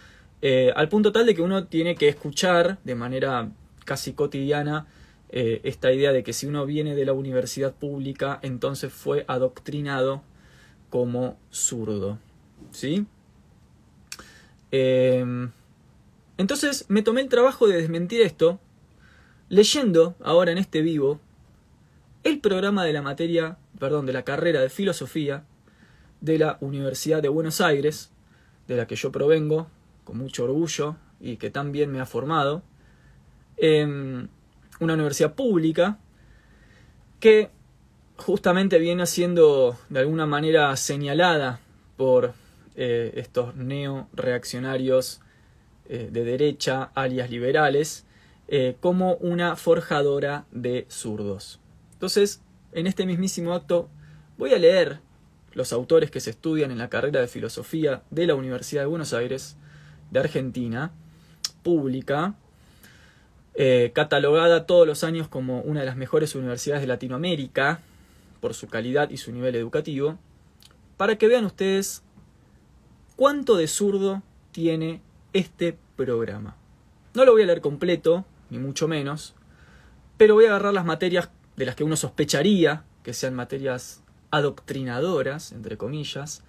al 0.77 0.89
punto 0.89 1.11
tal 1.11 1.27
de 1.27 1.35
que 1.35 1.43
uno 1.43 1.65
tiene 1.65 1.97
que 1.97 2.07
escuchar 2.07 2.79
de 2.85 2.95
manera 2.95 3.51
casi 3.85 4.13
cotidiana 4.13 4.87
esta 5.31 5.91
idea 5.93 6.13
de 6.13 6.23
que 6.23 6.35
si 6.35 6.47
uno 6.47 6.67
viene 6.67 6.95
de 6.95 7.07
la 7.07 7.15
universidad 7.15 7.73
pública, 7.73 8.39
entonces 8.43 8.93
fue 8.93 9.25
adoctrinado 9.29 10.23
como 10.91 11.39
zurdo. 11.51 12.19
¿Sí? 12.71 13.07
Entonces 16.37 16.85
me 16.89 17.03
tomé 17.03 17.23
el 17.23 17.29
trabajo 17.29 17.67
de 17.67 17.77
desmentir 17.77 18.21
esto, 18.21 18.61
leyendo 19.49 20.17
ahora 20.23 20.53
en 20.53 20.59
este 20.59 20.83
vivo 20.83 21.19
el 22.25 22.39
programa 22.41 22.85
de 22.85 22.93
la 22.93 23.03
materia, 23.03 23.57
perdón, 23.79 24.07
de 24.07 24.13
la 24.13 24.25
carrera 24.25 24.61
de 24.61 24.69
filosofía 24.69 25.45
de 26.21 26.39
la 26.39 26.59
Universidad 26.61 27.23
de 27.23 27.29
Buenos 27.29 27.61
Aires, 27.61 28.11
de 28.69 28.77
la 28.77 28.87
que 28.87 28.97
yo 28.97 29.11
provengo 29.11 29.67
con 30.05 30.19
mucho 30.19 30.45
orgullo 30.45 30.97
y 31.21 31.37
que 31.37 31.51
también 31.51 31.91
me 31.91 32.01
ha 32.01 32.07
formado, 32.07 32.63
una 33.63 34.95
universidad 34.95 35.35
pública 35.35 35.99
que 37.21 37.51
justamente 38.17 38.79
viene 38.79 39.07
siendo 39.07 39.79
de 39.89 40.01
alguna 40.01 40.27
manera 40.27 40.75
señalada 40.77 41.61
por 41.97 42.35
eh, 42.75 43.13
estos 43.17 43.55
neo-reaccionarios 43.55 45.21
eh, 45.89 46.09
de 46.11 46.25
derecha, 46.25 46.91
alias 46.95 47.31
liberales, 47.31 48.07
eh, 48.49 48.77
como 48.81 49.15
una 49.15 49.57
forjadora 49.57 50.47
de 50.51 50.87
zurdos. 50.89 51.61
Entonces, 51.93 52.41
en 52.73 52.87
este 52.87 53.07
mismísimo 53.07 53.55
acto, 53.55 53.89
voy 54.39 54.53
a 54.53 54.59
leer 54.59 55.01
los 55.53 55.73
autores 55.73 56.11
que 56.11 56.21
se 56.21 56.31
estudian 56.31 56.71
en 56.71 56.79
la 56.79 56.89
carrera 56.89 57.21
de 57.21 57.29
filosofía 57.29 58.03
de 58.11 58.27
la 58.27 58.35
Universidad 58.35 58.83
de 58.83 58.87
Buenos 58.87 59.13
Aires, 59.13 59.57
de 60.11 60.21
Argentina, 60.21 60.93
pública, 61.63 62.35
eh, 63.55 63.93
catalogada 63.95 64.67
todos 64.67 64.87
los 64.87 65.05
años 65.05 65.29
como 65.29 65.61
una 65.61 65.81
de 65.81 65.87
las 65.87 65.97
mejores 65.97 66.35
universidades 66.35 66.81
de 66.81 66.87
Latinoamérica 66.87 67.81
por 68.41 68.55
su 68.55 68.67
calidad 68.69 69.11
y 69.11 69.19
su 69.19 69.31
nivel 69.33 69.55
educativo, 69.55 70.19
para 70.97 71.17
que 71.17 71.29
vean 71.29 71.45
ustedes 71.45 72.03
cuánto 73.17 73.57
de 73.57 73.69
zurdo 73.69 74.23
tiene 74.51 75.01
este 75.33 75.77
programa. 75.97 76.57
No 77.15 77.25
lo 77.25 77.33
voy 77.33 77.43
a 77.43 77.47
leer 77.47 77.61
completo, 77.61 78.25
ni 78.51 78.59
mucho 78.59 78.89
menos, 78.89 79.35
pero 80.17 80.35
voy 80.35 80.47
a 80.47 80.49
agarrar 80.49 80.75
las 80.75 80.85
materias 80.85 81.31
de 81.57 81.67
las 81.67 81.77
que 81.77 81.85
uno 81.85 81.97
sospecharía 81.97 82.85
que 83.03 83.15
sean 83.15 83.35
materias 83.35 84.03
adoctrinadoras, 84.31 85.53
entre 85.53 85.77
comillas, 85.77 86.43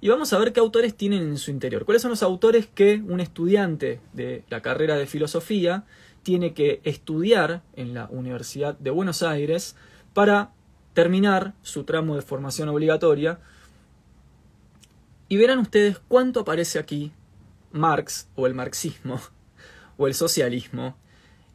y 0.00 0.08
vamos 0.08 0.32
a 0.32 0.38
ver 0.38 0.52
qué 0.52 0.60
autores 0.60 0.94
tienen 0.94 1.22
en 1.22 1.38
su 1.38 1.50
interior. 1.50 1.84
¿Cuáles 1.84 2.02
son 2.02 2.10
los 2.10 2.22
autores 2.22 2.66
que 2.66 3.02
un 3.06 3.20
estudiante 3.20 4.00
de 4.12 4.44
la 4.50 4.60
carrera 4.60 4.96
de 4.96 5.06
filosofía 5.06 5.84
tiene 6.26 6.54
que 6.54 6.80
estudiar 6.82 7.62
en 7.76 7.94
la 7.94 8.08
Universidad 8.10 8.76
de 8.76 8.90
Buenos 8.90 9.22
Aires 9.22 9.76
para 10.12 10.50
terminar 10.92 11.54
su 11.62 11.84
tramo 11.84 12.16
de 12.16 12.22
formación 12.22 12.68
obligatoria? 12.68 13.38
Y 15.28 15.36
verán 15.36 15.60
ustedes 15.60 16.00
cuánto 16.08 16.40
aparece 16.40 16.80
aquí 16.80 17.12
Marx 17.70 18.26
o 18.34 18.48
el 18.48 18.54
marxismo 18.54 19.20
o 19.98 20.08
el 20.08 20.14
socialismo 20.14 20.96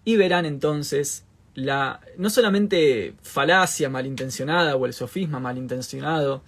y 0.06 0.16
verán 0.16 0.46
entonces 0.46 1.26
la 1.54 2.00
no 2.18 2.30
solamente 2.30 3.14
falacia 3.24 3.90
malintencionada 3.90 4.78
o 4.78 4.86
el 4.86 4.94
sofisma 4.94 5.42
malintencionado 5.42 6.44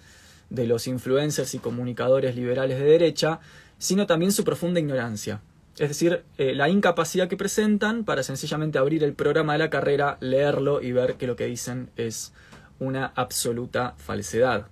de 0.48 0.66
los 0.66 0.86
influencers 0.86 1.54
y 1.54 1.58
comunicadores 1.58 2.34
liberales 2.36 2.78
de 2.78 2.86
derecha, 2.86 3.40
sino 3.76 4.06
también 4.06 4.32
su 4.32 4.44
profunda 4.44 4.80
ignorancia. 4.80 5.42
Es 5.78 5.88
decir, 5.88 6.24
eh, 6.38 6.54
la 6.54 6.68
incapacidad 6.68 7.28
que 7.28 7.36
presentan 7.36 8.04
para 8.04 8.22
sencillamente 8.22 8.78
abrir 8.78 9.02
el 9.02 9.14
programa 9.14 9.54
de 9.54 9.58
la 9.58 9.70
carrera, 9.70 10.16
leerlo 10.20 10.80
y 10.80 10.92
ver 10.92 11.16
que 11.16 11.26
lo 11.26 11.34
que 11.34 11.46
dicen 11.46 11.90
es 11.96 12.32
una 12.78 13.06
absoluta 13.16 13.94
falsedad. 13.96 14.68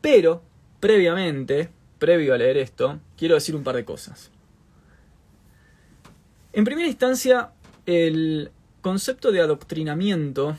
Pero, 0.00 0.42
previamente, 0.78 1.70
previo 1.98 2.34
a 2.34 2.38
leer 2.38 2.58
esto, 2.58 3.00
quiero 3.16 3.34
decir 3.34 3.56
un 3.56 3.64
par 3.64 3.74
de 3.74 3.84
cosas. 3.84 4.30
En 6.52 6.64
primera 6.64 6.86
instancia, 6.86 7.50
el 7.86 8.52
concepto 8.80 9.32
de 9.32 9.40
adoctrinamiento 9.40 10.56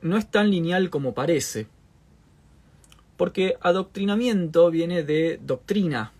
no 0.00 0.16
es 0.16 0.30
tan 0.30 0.50
lineal 0.50 0.90
como 0.90 1.14
parece, 1.14 1.66
porque 3.16 3.56
adoctrinamiento 3.60 4.70
viene 4.70 5.02
de 5.02 5.38
doctrina, 5.42 6.12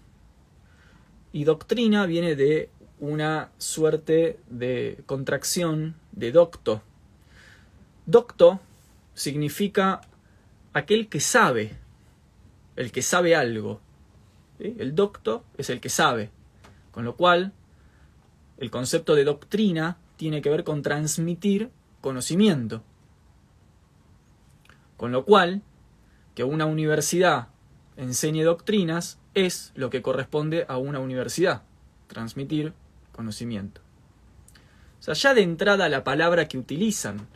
y 1.34 1.42
doctrina 1.42 2.06
viene 2.06 2.36
de 2.36 2.70
una 3.00 3.50
suerte 3.58 4.38
de 4.48 5.02
contracción 5.04 5.96
de 6.12 6.30
docto. 6.30 6.80
Docto 8.06 8.60
significa 9.14 10.00
aquel 10.74 11.08
que 11.08 11.18
sabe, 11.18 11.76
el 12.76 12.92
que 12.92 13.02
sabe 13.02 13.34
algo. 13.34 13.80
El 14.60 14.94
docto 14.94 15.42
es 15.58 15.70
el 15.70 15.80
que 15.80 15.88
sabe, 15.88 16.30
con 16.92 17.04
lo 17.04 17.16
cual 17.16 17.52
el 18.58 18.70
concepto 18.70 19.16
de 19.16 19.24
doctrina 19.24 19.98
tiene 20.14 20.40
que 20.40 20.50
ver 20.50 20.62
con 20.62 20.82
transmitir 20.82 21.68
conocimiento. 22.00 22.84
Con 24.96 25.10
lo 25.10 25.24
cual, 25.24 25.62
que 26.36 26.44
una 26.44 26.66
universidad 26.66 27.48
enseñe 27.96 28.44
doctrinas 28.44 29.18
es 29.34 29.72
lo 29.74 29.90
que 29.90 30.02
corresponde 30.02 30.64
a 30.68 30.76
una 30.76 31.00
universidad, 31.00 31.62
transmitir 32.06 32.72
conocimiento. 33.12 33.80
O 35.00 35.02
sea, 35.02 35.14
ya 35.14 35.34
de 35.34 35.42
entrada 35.42 35.88
la 35.88 36.04
palabra 36.04 36.48
que 36.48 36.58
utilizan 36.58 37.26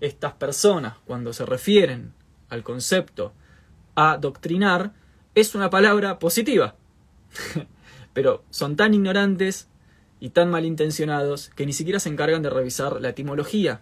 estas 0.00 0.32
personas 0.32 0.94
cuando 1.04 1.32
se 1.32 1.46
refieren 1.46 2.14
al 2.48 2.62
concepto 2.62 3.32
adoctrinar 3.94 4.92
es 5.34 5.54
una 5.54 5.70
palabra 5.70 6.18
positiva. 6.18 6.74
Pero 8.12 8.44
son 8.50 8.76
tan 8.76 8.94
ignorantes 8.94 9.68
y 10.20 10.30
tan 10.30 10.50
malintencionados 10.50 11.50
que 11.50 11.66
ni 11.66 11.72
siquiera 11.72 11.98
se 11.98 12.08
encargan 12.08 12.42
de 12.42 12.50
revisar 12.50 13.00
la 13.00 13.10
etimología. 13.10 13.80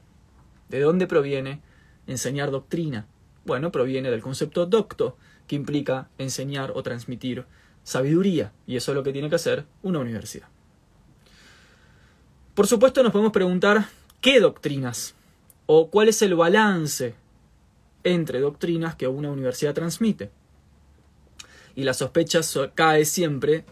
¿De 0.69 0.81
dónde 0.81 1.07
proviene 1.07 1.61
enseñar 2.07 2.51
doctrina? 2.51 3.07
Bueno, 3.45 3.73
proviene 3.73 4.11
del 4.11 4.23
concepto 4.23 4.67
docto, 4.67 5.17
que 5.51 5.57
implica 5.57 6.09
enseñar 6.17 6.71
o 6.77 6.83
transmitir 6.85 7.45
sabiduría, 7.83 8.53
y 8.69 8.77
eso 8.77 8.93
es 8.93 8.95
lo 8.95 9.03
que 9.03 9.13
tiene 9.13 9.29
que 9.29 9.35
hacer 9.35 9.67
una 9.83 9.99
universidad. 9.99 10.47
Por 12.55 12.69
supuesto 12.69 13.03
nos 13.03 13.11
podemos 13.11 13.33
preguntar 13.33 13.89
qué 14.21 14.39
doctrinas 14.39 15.17
o 15.67 15.91
cuál 15.91 16.09
es 16.09 16.23
el 16.23 16.37
balance 16.37 17.17
entre 18.05 18.39
doctrinas 18.39 18.95
que 18.95 19.09
una 19.09 19.33
universidad 19.33 19.75
transmite. 19.75 20.31
Y 21.75 21.83
la 21.83 21.95
sospecha 21.95 22.43
cae 22.77 23.05
siempre 23.05 23.65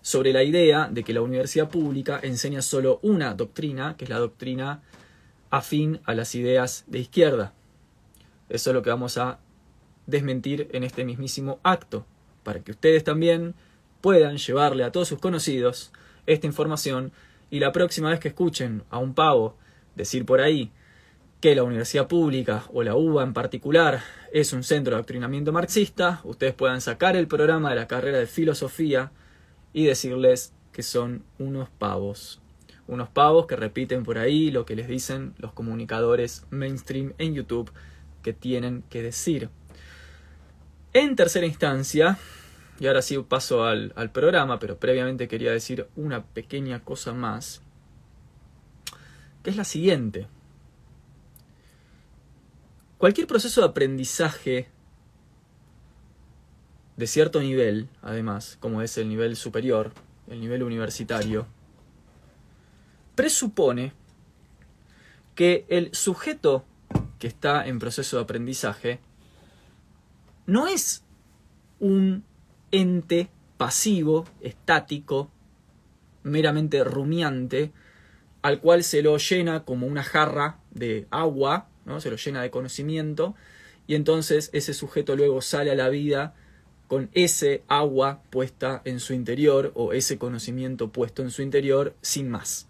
sobre 0.00 0.32
la 0.32 0.44
idea 0.44 0.88
de 0.90 1.04
que 1.04 1.12
la 1.12 1.20
universidad 1.20 1.68
pública 1.68 2.20
enseña 2.22 2.62
solo 2.62 3.00
una 3.02 3.34
doctrina, 3.34 3.98
que 3.98 4.04
es 4.04 4.08
la 4.10 4.18
doctrina 4.18 4.80
afín 5.50 6.00
a 6.06 6.14
las 6.14 6.34
ideas 6.34 6.84
de 6.86 7.00
izquierda. 7.00 7.52
Eso 8.48 8.70
es 8.70 8.74
lo 8.74 8.80
que 8.80 8.88
vamos 8.88 9.18
a 9.18 9.40
desmentir 10.06 10.68
en 10.72 10.84
este 10.84 11.04
mismísimo 11.04 11.58
acto, 11.62 12.06
para 12.42 12.60
que 12.60 12.72
ustedes 12.72 13.04
también 13.04 13.54
puedan 14.00 14.36
llevarle 14.36 14.84
a 14.84 14.92
todos 14.92 15.08
sus 15.08 15.18
conocidos 15.18 15.92
esta 16.26 16.46
información 16.46 17.12
y 17.50 17.60
la 17.60 17.72
próxima 17.72 18.10
vez 18.10 18.20
que 18.20 18.28
escuchen 18.28 18.82
a 18.90 18.98
un 18.98 19.14
pavo 19.14 19.56
decir 19.94 20.24
por 20.26 20.40
ahí 20.40 20.70
que 21.40 21.54
la 21.54 21.62
universidad 21.62 22.08
pública 22.08 22.64
o 22.72 22.82
la 22.82 22.94
UBA 22.94 23.22
en 23.22 23.32
particular 23.32 24.02
es 24.32 24.52
un 24.52 24.62
centro 24.62 24.92
de 24.92 24.96
adoctrinamiento 24.96 25.52
marxista, 25.52 26.20
ustedes 26.24 26.54
puedan 26.54 26.80
sacar 26.80 27.16
el 27.16 27.28
programa 27.28 27.70
de 27.70 27.76
la 27.76 27.86
carrera 27.86 28.18
de 28.18 28.26
filosofía 28.26 29.12
y 29.72 29.84
decirles 29.84 30.52
que 30.72 30.82
son 30.82 31.24
unos 31.38 31.68
pavos. 31.68 32.40
Unos 32.88 33.08
pavos 33.08 33.46
que 33.46 33.56
repiten 33.56 34.04
por 34.04 34.18
ahí 34.18 34.50
lo 34.50 34.64
que 34.64 34.76
les 34.76 34.88
dicen 34.88 35.34
los 35.38 35.52
comunicadores 35.52 36.46
mainstream 36.50 37.12
en 37.18 37.34
YouTube 37.34 37.70
que 38.22 38.32
tienen 38.32 38.82
que 38.88 39.02
decir. 39.02 39.50
En 40.96 41.14
tercera 41.14 41.44
instancia, 41.44 42.16
y 42.80 42.86
ahora 42.86 43.02
sí 43.02 43.18
paso 43.18 43.64
al, 43.64 43.92
programa, 44.14 44.58
pero 44.58 44.78
previamente 44.78 45.28
quería 45.28 45.52
decir 45.52 45.88
una 45.94 46.24
pequeña 46.24 46.82
cosa 46.82 47.12
más, 47.12 47.60
que 49.42 49.50
es 49.50 49.56
la 49.56 49.64
siguiente. 49.64 50.26
Cualquier 52.96 53.26
proceso 53.26 53.60
de 53.60 53.66
aprendizaje 53.66 54.70
de 56.96 57.06
cierto 57.06 57.42
nivel, 57.42 57.90
además, 58.00 58.56
como 58.58 58.80
es 58.80 58.96
el 58.96 59.10
nivel 59.10 59.36
superior, 59.36 59.92
el 60.30 60.40
nivel 60.40 60.62
universitario, 60.62 61.46
presupone 63.14 63.92
que 65.34 65.66
el 65.68 65.94
sujeto 65.94 66.64
que 67.18 67.26
está 67.26 67.66
en 67.66 67.80
proceso 67.80 68.16
de 68.16 68.22
aprendizaje 68.22 69.00
no 70.46 70.66
es 70.66 71.02
un 71.80 72.24
ente 72.70 73.28
pasivo, 73.56 74.24
estático, 74.40 75.30
meramente 76.22 76.82
rumiante, 76.84 77.72
al 78.42 78.60
cual 78.60 78.84
se 78.84 79.02
lo 79.02 79.16
llena 79.18 79.64
como 79.64 79.86
una 79.86 80.02
jarra 80.02 80.58
de 80.70 81.06
agua, 81.10 81.68
¿no? 81.84 82.00
se 82.00 82.10
lo 82.10 82.16
llena 82.16 82.42
de 82.42 82.50
conocimiento, 82.50 83.34
y 83.86 83.94
entonces 83.94 84.50
ese 84.52 84.74
sujeto 84.74 85.16
luego 85.16 85.40
sale 85.42 85.70
a 85.70 85.76
la 85.76 85.88
vida 85.88 86.34
con 86.88 87.10
ese 87.12 87.62
agua 87.66 88.22
puesta 88.30 88.82
en 88.84 89.00
su 89.00 89.12
interior 89.12 89.72
o 89.74 89.92
ese 89.92 90.18
conocimiento 90.18 90.90
puesto 90.90 91.22
en 91.22 91.30
su 91.30 91.42
interior 91.42 91.94
sin 92.00 92.28
más. 92.28 92.68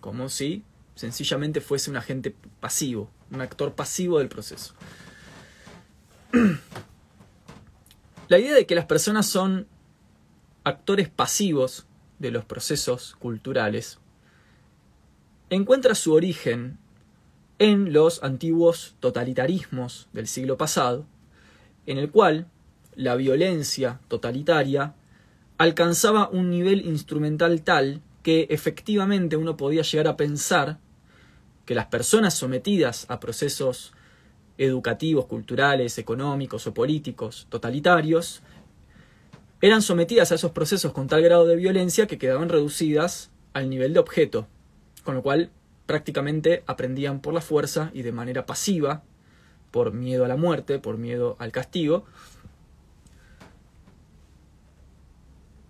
Como 0.00 0.28
si 0.28 0.64
sencillamente 0.94 1.60
fuese 1.60 1.90
un 1.90 1.96
agente 1.96 2.34
pasivo, 2.60 3.10
un 3.30 3.40
actor 3.40 3.74
pasivo 3.74 4.18
del 4.18 4.28
proceso. 4.28 4.74
La 8.28 8.38
idea 8.38 8.54
de 8.54 8.66
que 8.66 8.74
las 8.74 8.86
personas 8.86 9.26
son 9.26 9.66
actores 10.64 11.08
pasivos 11.08 11.86
de 12.18 12.30
los 12.30 12.44
procesos 12.44 13.16
culturales 13.18 13.98
encuentra 15.50 15.94
su 15.94 16.14
origen 16.14 16.78
en 17.58 17.92
los 17.92 18.22
antiguos 18.22 18.96
totalitarismos 19.00 20.08
del 20.12 20.26
siglo 20.26 20.56
pasado, 20.56 21.04
en 21.86 21.98
el 21.98 22.10
cual 22.10 22.46
la 22.94 23.16
violencia 23.16 24.00
totalitaria 24.08 24.94
alcanzaba 25.58 26.28
un 26.28 26.50
nivel 26.50 26.86
instrumental 26.86 27.62
tal 27.62 28.00
que 28.22 28.46
efectivamente 28.50 29.36
uno 29.36 29.56
podía 29.56 29.82
llegar 29.82 30.08
a 30.08 30.16
pensar 30.16 30.78
que 31.66 31.74
las 31.74 31.86
personas 31.86 32.34
sometidas 32.34 33.06
a 33.08 33.20
procesos 33.20 33.92
educativos, 34.64 35.26
culturales, 35.26 35.98
económicos 35.98 36.66
o 36.66 36.74
políticos 36.74 37.46
totalitarios, 37.50 38.42
eran 39.60 39.82
sometidas 39.82 40.32
a 40.32 40.34
esos 40.34 40.52
procesos 40.52 40.92
con 40.92 41.08
tal 41.08 41.22
grado 41.22 41.46
de 41.46 41.56
violencia 41.56 42.06
que 42.06 42.18
quedaban 42.18 42.48
reducidas 42.48 43.30
al 43.52 43.70
nivel 43.70 43.92
de 43.92 44.00
objeto, 44.00 44.46
con 45.04 45.14
lo 45.14 45.22
cual 45.22 45.50
prácticamente 45.86 46.62
aprendían 46.66 47.20
por 47.20 47.34
la 47.34 47.40
fuerza 47.40 47.90
y 47.92 48.02
de 48.02 48.12
manera 48.12 48.46
pasiva, 48.46 49.02
por 49.70 49.92
miedo 49.92 50.24
a 50.24 50.28
la 50.28 50.36
muerte, 50.36 50.78
por 50.78 50.98
miedo 50.98 51.36
al 51.38 51.52
castigo. 51.52 52.04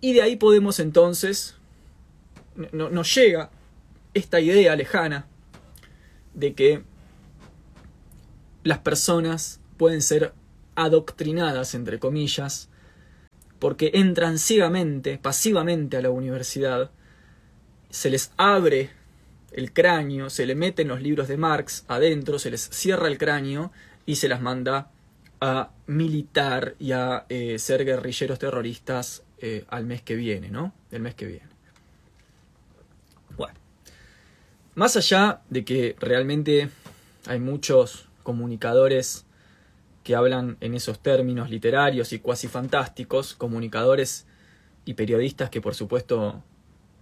Y 0.01 0.13
de 0.13 0.21
ahí 0.21 0.35
podemos 0.35 0.79
entonces, 0.79 1.55
nos 2.71 3.15
llega 3.15 3.49
esta 4.13 4.39
idea 4.39 4.75
lejana 4.75 5.27
de 6.33 6.53
que 6.53 6.83
las 8.63 8.79
personas 8.79 9.59
pueden 9.77 10.01
ser 10.01 10.33
adoctrinadas, 10.75 11.75
entre 11.75 11.99
comillas, 11.99 12.69
porque 13.59 13.91
entran 13.93 14.39
ciegamente, 14.39 15.17
pasivamente 15.17 15.97
a 15.97 16.01
la 16.01 16.09
universidad, 16.09 16.91
se 17.89 18.09
les 18.09 18.31
abre 18.37 18.89
el 19.51 19.71
cráneo, 19.71 20.29
se 20.29 20.45
le 20.45 20.55
meten 20.55 20.87
los 20.87 21.01
libros 21.01 21.27
de 21.27 21.37
Marx 21.37 21.85
adentro, 21.87 22.39
se 22.39 22.51
les 22.51 22.61
cierra 22.61 23.07
el 23.07 23.17
cráneo 23.17 23.71
y 24.05 24.15
se 24.15 24.27
las 24.27 24.41
manda 24.41 24.91
a 25.39 25.71
militar 25.87 26.75
y 26.79 26.91
a 26.93 27.25
eh, 27.29 27.59
ser 27.59 27.85
guerrilleros 27.85 28.39
terroristas 28.39 29.23
eh, 29.39 29.65
al 29.69 29.85
mes 29.85 30.01
que 30.01 30.15
viene, 30.15 30.49
¿no? 30.49 30.73
El 30.89 31.01
mes 31.01 31.15
que 31.15 31.25
viene. 31.25 31.47
Bueno, 33.37 33.59
más 34.75 34.95
allá 34.95 35.41
de 35.49 35.63
que 35.65 35.95
realmente 35.99 36.69
hay 37.27 37.39
muchos 37.39 38.07
comunicadores 38.23 39.25
que 40.03 40.15
hablan 40.15 40.57
en 40.59 40.73
esos 40.73 40.99
términos 40.99 41.49
literarios 41.49 42.11
y 42.13 42.19
cuasi 42.19 42.47
fantásticos, 42.47 43.35
comunicadores 43.35 44.27
y 44.85 44.95
periodistas 44.95 45.49
que 45.49 45.61
por 45.61 45.75
supuesto 45.75 46.43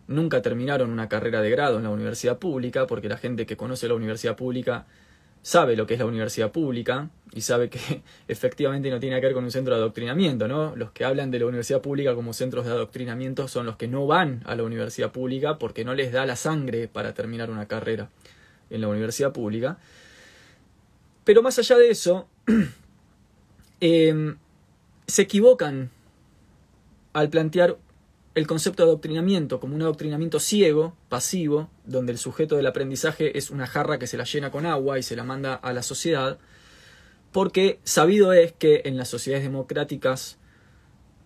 nunca 0.07 0.41
terminaron 0.41 0.91
una 0.91 1.09
carrera 1.09 1.41
de 1.41 1.49
grado 1.49 1.77
en 1.77 1.83
la 1.83 1.89
universidad 1.89 2.37
pública, 2.37 2.85
porque 2.85 3.09
la 3.09 3.17
gente 3.17 3.45
que 3.45 3.57
conoce 3.57 3.87
la 3.87 3.95
universidad 3.95 4.35
pública 4.35 4.85
sabe 5.41 5.75
lo 5.75 5.87
que 5.87 5.95
es 5.95 5.99
la 5.99 6.05
universidad 6.05 6.51
pública 6.51 7.09
y 7.33 7.41
sabe 7.41 7.69
que 7.69 8.03
efectivamente 8.27 8.91
no 8.91 8.99
tiene 8.99 9.19
que 9.19 9.27
ver 9.27 9.33
con 9.33 9.43
un 9.43 9.51
centro 9.51 9.73
de 9.73 9.81
adoctrinamiento, 9.81 10.47
¿no? 10.47 10.75
Los 10.75 10.91
que 10.91 11.05
hablan 11.05 11.31
de 11.31 11.39
la 11.39 11.47
universidad 11.47 11.81
pública 11.81 12.13
como 12.13 12.33
centros 12.33 12.65
de 12.65 12.71
adoctrinamiento 12.71 13.47
son 13.47 13.65
los 13.65 13.77
que 13.77 13.87
no 13.87 14.05
van 14.05 14.43
a 14.45 14.55
la 14.55 14.63
universidad 14.63 15.11
pública 15.11 15.57
porque 15.57 15.83
no 15.83 15.95
les 15.95 16.11
da 16.11 16.25
la 16.25 16.35
sangre 16.35 16.87
para 16.87 17.13
terminar 17.13 17.49
una 17.49 17.67
carrera. 17.67 18.09
en 18.69 18.79
la 18.79 18.87
universidad 18.87 19.33
pública. 19.33 19.79
Pero 21.23 21.41
más 21.41 21.59
allá 21.59 21.77
de 21.77 21.89
eso, 21.89 22.27
em, 23.79 24.37
se 25.07 25.21
equivocan 25.21 25.91
al 27.13 27.29
plantear 27.29 27.77
el 28.33 28.47
concepto 28.47 28.83
de 28.83 28.89
adoctrinamiento 28.89 29.59
como 29.59 29.75
un 29.75 29.81
adoctrinamiento 29.81 30.39
ciego, 30.39 30.95
pasivo, 31.09 31.69
donde 31.85 32.13
el 32.13 32.17
sujeto 32.17 32.55
del 32.55 32.67
aprendizaje 32.67 33.37
es 33.37 33.49
una 33.49 33.67
jarra 33.67 33.99
que 33.99 34.07
se 34.07 34.17
la 34.17 34.23
llena 34.23 34.51
con 34.51 34.65
agua 34.65 34.99
y 34.99 35.03
se 35.03 35.15
la 35.15 35.23
manda 35.23 35.53
a 35.53 35.73
la 35.73 35.83
sociedad, 35.83 36.39
porque 37.31 37.79
sabido 37.83 38.31
es 38.33 38.53
que 38.53 38.83
en 38.85 38.97
las 38.97 39.09
sociedades 39.09 39.43
democráticas 39.43 40.37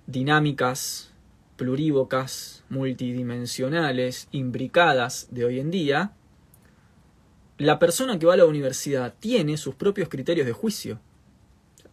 dinámicas, 0.07 1.11
plurívocas, 1.57 2.63
multidimensionales, 2.69 4.27
imbricadas 4.31 5.27
de 5.31 5.45
hoy 5.45 5.59
en 5.59 5.71
día, 5.71 6.11
la 7.57 7.79
persona 7.79 8.19
que 8.19 8.25
va 8.25 8.33
a 8.33 8.37
la 8.37 8.45
universidad 8.45 9.13
tiene 9.19 9.57
sus 9.57 9.75
propios 9.75 10.09
criterios 10.09 10.45
de 10.45 10.51
juicio, 10.51 10.99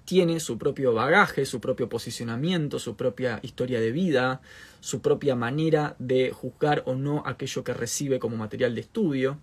tiene 0.04 0.40
su 0.40 0.58
propio 0.58 0.92
bagaje, 0.92 1.46
su 1.46 1.60
propio 1.60 1.88
posicionamiento, 1.88 2.78
su 2.78 2.96
propia 2.96 3.38
historia 3.42 3.80
de 3.80 3.92
vida, 3.92 4.40
su 4.80 5.00
propia 5.00 5.36
manera 5.36 5.94
de 5.98 6.32
juzgar 6.32 6.82
o 6.86 6.96
no 6.96 7.22
aquello 7.24 7.62
que 7.62 7.72
recibe 7.72 8.18
como 8.18 8.36
material 8.36 8.74
de 8.74 8.80
estudio. 8.80 9.38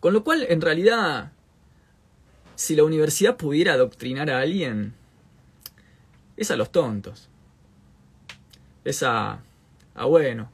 Con 0.00 0.14
lo 0.14 0.24
cual, 0.24 0.46
en 0.48 0.62
realidad, 0.62 1.32
si 2.54 2.74
la 2.74 2.84
universidad 2.84 3.36
pudiera 3.36 3.74
adoctrinar 3.74 4.30
a 4.30 4.40
alguien, 4.40 4.94
es 6.38 6.50
a 6.50 6.56
los 6.56 6.72
tontos. 6.72 7.28
Es 8.84 9.02
a, 9.02 9.42
a 9.94 10.04
bueno, 10.06 10.50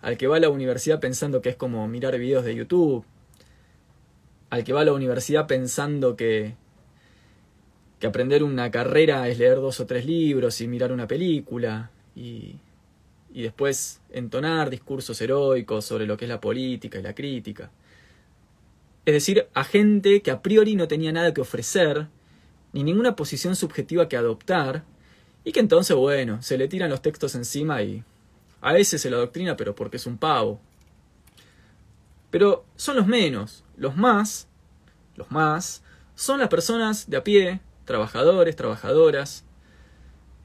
al 0.00 0.16
que 0.16 0.28
va 0.28 0.36
a 0.36 0.40
la 0.40 0.50
universidad 0.50 1.00
pensando 1.00 1.42
que 1.42 1.48
es 1.48 1.56
como 1.56 1.88
mirar 1.88 2.16
videos 2.18 2.44
de 2.44 2.54
YouTube, 2.54 3.04
al 4.52 4.64
que 4.64 4.74
va 4.74 4.82
a 4.82 4.84
la 4.84 4.92
universidad 4.92 5.46
pensando 5.46 6.14
que, 6.14 6.56
que 7.98 8.06
aprender 8.06 8.42
una 8.42 8.70
carrera 8.70 9.26
es 9.26 9.38
leer 9.38 9.56
dos 9.56 9.80
o 9.80 9.86
tres 9.86 10.04
libros 10.04 10.60
y 10.60 10.68
mirar 10.68 10.92
una 10.92 11.06
película 11.06 11.90
y, 12.14 12.56
y 13.32 13.40
después 13.40 14.02
entonar 14.10 14.68
discursos 14.68 15.18
heroicos 15.22 15.86
sobre 15.86 16.04
lo 16.04 16.18
que 16.18 16.26
es 16.26 16.28
la 16.28 16.38
política 16.38 16.98
y 16.98 17.02
la 17.02 17.14
crítica. 17.14 17.70
Es 19.06 19.14
decir, 19.14 19.46
a 19.54 19.64
gente 19.64 20.20
que 20.20 20.30
a 20.30 20.42
priori 20.42 20.76
no 20.76 20.86
tenía 20.86 21.12
nada 21.12 21.32
que 21.32 21.40
ofrecer, 21.40 22.08
ni 22.74 22.84
ninguna 22.84 23.16
posición 23.16 23.56
subjetiva 23.56 24.06
que 24.06 24.18
adoptar, 24.18 24.84
y 25.44 25.52
que 25.52 25.60
entonces, 25.60 25.96
bueno, 25.96 26.42
se 26.42 26.58
le 26.58 26.68
tiran 26.68 26.90
los 26.90 27.00
textos 27.00 27.34
encima 27.36 27.82
y 27.82 28.04
a 28.60 28.74
veces 28.74 29.00
se 29.00 29.08
lo 29.08 29.16
doctrina, 29.16 29.56
pero 29.56 29.74
porque 29.74 29.96
es 29.96 30.04
un 30.04 30.18
pavo. 30.18 30.60
Pero 32.30 32.66
son 32.76 32.96
los 32.96 33.06
menos. 33.06 33.64
Los 33.82 33.96
más, 33.96 34.46
los 35.16 35.32
más, 35.32 35.82
son 36.14 36.38
las 36.38 36.48
personas 36.48 37.10
de 37.10 37.16
a 37.16 37.24
pie, 37.24 37.60
trabajadores, 37.84 38.54
trabajadoras, 38.54 39.44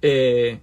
eh, 0.01 0.59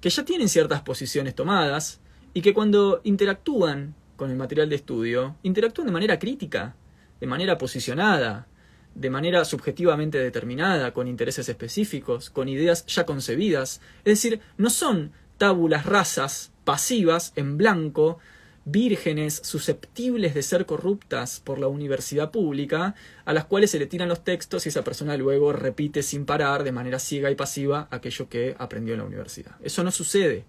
que 0.00 0.08
ya 0.08 0.24
tienen 0.24 0.48
ciertas 0.48 0.80
posiciones 0.80 1.34
tomadas 1.34 2.00
y 2.32 2.40
que 2.40 2.54
cuando 2.54 3.02
interactúan 3.04 3.94
con 4.16 4.30
el 4.30 4.36
material 4.38 4.70
de 4.70 4.76
estudio, 4.76 5.36
interactúan 5.42 5.88
de 5.88 5.92
manera 5.92 6.18
crítica, 6.18 6.74
de 7.20 7.26
manera 7.26 7.58
posicionada, 7.58 8.46
de 8.94 9.10
manera 9.10 9.44
subjetivamente 9.44 10.16
determinada, 10.16 10.94
con 10.94 11.08
intereses 11.08 11.50
específicos, 11.50 12.30
con 12.30 12.48
ideas 12.48 12.86
ya 12.86 13.04
concebidas. 13.04 13.82
Es 14.06 14.22
decir, 14.22 14.40
no 14.56 14.70
son 14.70 15.12
tábulas 15.36 15.84
rasas 15.84 16.50
pasivas 16.64 17.34
en 17.36 17.58
blanco, 17.58 18.20
vírgenes 18.66 19.40
susceptibles 19.44 20.34
de 20.34 20.42
ser 20.42 20.66
corruptas 20.66 21.40
por 21.40 21.60
la 21.60 21.68
universidad 21.68 22.32
pública, 22.32 22.96
a 23.24 23.32
las 23.32 23.44
cuales 23.44 23.70
se 23.70 23.78
le 23.78 23.86
tiran 23.86 24.08
los 24.08 24.24
textos 24.24 24.66
y 24.66 24.70
esa 24.70 24.82
persona 24.82 25.16
luego 25.16 25.52
repite 25.52 26.02
sin 26.02 26.26
parar, 26.26 26.64
de 26.64 26.72
manera 26.72 26.98
ciega 26.98 27.30
y 27.30 27.36
pasiva, 27.36 27.86
aquello 27.92 28.28
que 28.28 28.56
aprendió 28.58 28.94
en 28.94 29.00
la 29.00 29.06
universidad. 29.06 29.52
Eso 29.62 29.84
no 29.84 29.92
sucede. 29.92 30.44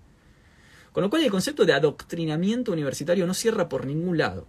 Con 0.91 1.03
lo 1.03 1.11
cual 1.11 1.23
el 1.23 1.29
concepto 1.29 1.63
de 1.63 1.73
adoctrinamiento 1.73 2.71
universitario 2.71 3.27
no 3.27 3.35
cierra 3.35 3.69
por 3.69 3.85
ningún 3.85 4.17
lado. 4.17 4.47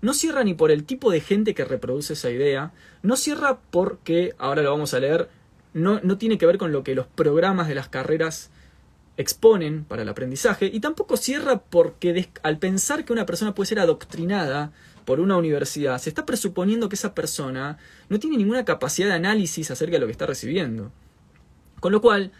No 0.00 0.14
cierra 0.14 0.44
ni 0.44 0.54
por 0.54 0.70
el 0.70 0.84
tipo 0.84 1.10
de 1.10 1.20
gente 1.20 1.54
que 1.54 1.64
reproduce 1.64 2.12
esa 2.12 2.30
idea, 2.30 2.72
no 3.02 3.16
cierra 3.16 3.58
porque, 3.72 4.36
ahora 4.38 4.62
lo 4.62 4.70
vamos 4.70 4.94
a 4.94 5.00
leer, 5.00 5.28
no, 5.74 5.98
no 6.04 6.18
tiene 6.18 6.38
que 6.38 6.46
ver 6.46 6.56
con 6.56 6.70
lo 6.70 6.84
que 6.84 6.94
los 6.94 7.08
programas 7.08 7.66
de 7.66 7.74
las 7.74 7.88
carreras 7.88 8.50
exponen 9.16 9.84
para 9.84 10.02
el 10.02 10.08
aprendizaje, 10.08 10.66
y 10.66 10.80
tampoco 10.80 11.16
cierra 11.16 11.58
porque 11.58 12.28
al 12.42 12.58
pensar 12.58 13.04
que 13.04 13.12
una 13.12 13.26
persona 13.26 13.54
puede 13.54 13.68
ser 13.68 13.80
adoctrinada 13.80 14.72
por 15.04 15.20
una 15.20 15.36
universidad, 15.36 15.98
se 15.98 16.10
está 16.10 16.26
presuponiendo 16.26 16.88
que 16.88 16.96
esa 16.96 17.14
persona 17.14 17.78
no 18.08 18.18
tiene 18.18 18.36
ninguna 18.36 18.64
capacidad 18.64 19.08
de 19.08 19.14
análisis 19.14 19.70
acerca 19.70 19.94
de 19.94 20.00
lo 20.00 20.06
que 20.06 20.12
está 20.12 20.26
recibiendo. 20.26 20.92
Con 21.80 21.92
lo 21.92 22.00
cual, 22.00 22.32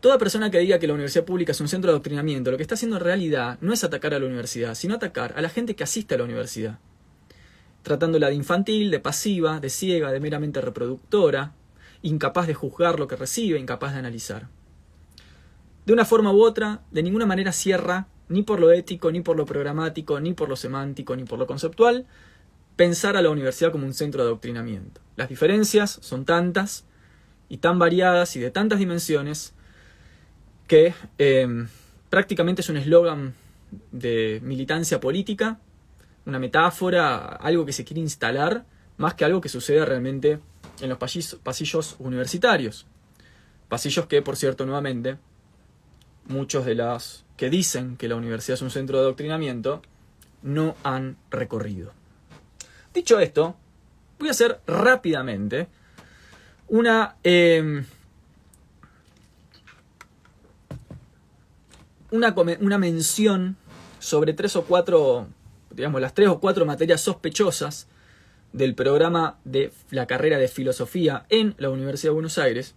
toda 0.00 0.18
persona 0.18 0.50
que 0.50 0.58
diga 0.58 0.78
que 0.78 0.86
la 0.86 0.94
universidad 0.94 1.24
pública 1.24 1.52
es 1.52 1.60
un 1.60 1.68
centro 1.68 1.90
de 1.90 1.94
adoctrinamiento, 1.94 2.50
lo 2.50 2.56
que 2.56 2.62
está 2.62 2.76
haciendo 2.76 2.96
en 2.96 3.04
realidad 3.04 3.58
no 3.60 3.72
es 3.72 3.84
atacar 3.84 4.14
a 4.14 4.18
la 4.18 4.26
universidad, 4.26 4.74
sino 4.74 4.94
atacar 4.94 5.34
a 5.36 5.42
la 5.42 5.48
gente 5.48 5.74
que 5.74 5.84
asiste 5.84 6.14
a 6.14 6.18
la 6.18 6.24
universidad 6.24 6.78
tratándola 7.82 8.28
de 8.28 8.34
infantil, 8.34 8.90
de 8.90 9.00
pasiva, 9.00 9.60
de 9.60 9.70
ciega, 9.70 10.12
de 10.12 10.20
meramente 10.20 10.60
reproductora, 10.60 11.52
incapaz 12.02 12.46
de 12.46 12.54
juzgar 12.54 12.98
lo 12.98 13.08
que 13.08 13.16
recibe, 13.16 13.58
incapaz 13.58 13.92
de 13.92 13.98
analizar. 13.98 14.48
De 15.86 15.92
una 15.92 16.04
forma 16.04 16.32
u 16.32 16.42
otra, 16.42 16.82
de 16.90 17.02
ninguna 17.02 17.26
manera 17.26 17.52
cierra, 17.52 18.06
ni 18.28 18.42
por 18.42 18.60
lo 18.60 18.72
ético, 18.72 19.10
ni 19.10 19.20
por 19.20 19.36
lo 19.36 19.46
programático, 19.46 20.20
ni 20.20 20.32
por 20.32 20.48
lo 20.48 20.56
semántico, 20.56 21.16
ni 21.16 21.24
por 21.24 21.38
lo 21.38 21.46
conceptual, 21.46 22.06
pensar 22.76 23.16
a 23.16 23.22
la 23.22 23.30
universidad 23.30 23.72
como 23.72 23.86
un 23.86 23.94
centro 23.94 24.22
de 24.22 24.28
adoctrinamiento. 24.28 25.00
Las 25.16 25.28
diferencias 25.28 25.98
son 26.02 26.24
tantas 26.24 26.84
y 27.48 27.58
tan 27.58 27.78
variadas 27.78 28.36
y 28.36 28.40
de 28.40 28.50
tantas 28.50 28.78
dimensiones 28.78 29.54
que 30.66 30.94
eh, 31.18 31.66
prácticamente 32.08 32.62
es 32.62 32.68
un 32.68 32.76
eslogan 32.76 33.34
de 33.90 34.40
militancia 34.42 35.00
política 35.00 35.58
una 36.26 36.38
metáfora, 36.38 37.18
algo 37.18 37.66
que 37.66 37.72
se 37.72 37.84
quiere 37.84 38.00
instalar, 38.00 38.64
más 38.96 39.14
que 39.14 39.24
algo 39.24 39.40
que 39.40 39.48
suceda 39.48 39.84
realmente 39.84 40.38
en 40.80 40.88
los 40.88 40.98
pasillos, 40.98 41.96
universitarios. 41.98 42.86
Pasillos 43.68 44.06
que, 44.06 44.22
por 44.22 44.36
cierto, 44.36 44.64
nuevamente, 44.64 45.18
muchos 46.26 46.64
de 46.64 46.74
los 46.74 47.24
que 47.36 47.50
dicen 47.50 47.96
que 47.96 48.08
la 48.08 48.16
universidad 48.16 48.54
es 48.54 48.62
un 48.62 48.70
centro 48.70 48.98
de 48.98 49.04
adoctrinamiento 49.04 49.82
no 50.42 50.76
han 50.82 51.16
recorrido. 51.30 51.92
Dicho 52.94 53.18
esto, 53.20 53.56
voy 54.18 54.28
a 54.28 54.32
hacer 54.32 54.60
rápidamente 54.66 55.68
una, 56.68 57.16
em, 57.22 57.84
una, 62.10 62.34
una 62.60 62.78
mención 62.78 63.56
sobre 63.98 64.34
tres 64.34 64.56
o 64.56 64.64
cuatro 64.64 65.28
digamos, 65.74 66.00
las 66.00 66.14
tres 66.14 66.28
o 66.28 66.40
cuatro 66.40 66.64
materias 66.66 67.00
sospechosas 67.00 67.86
del 68.52 68.74
programa 68.74 69.38
de 69.44 69.72
la 69.90 70.06
carrera 70.06 70.38
de 70.38 70.48
filosofía 70.48 71.24
en 71.28 71.54
la 71.58 71.70
Universidad 71.70 72.10
de 72.10 72.14
Buenos 72.14 72.38
Aires, 72.38 72.74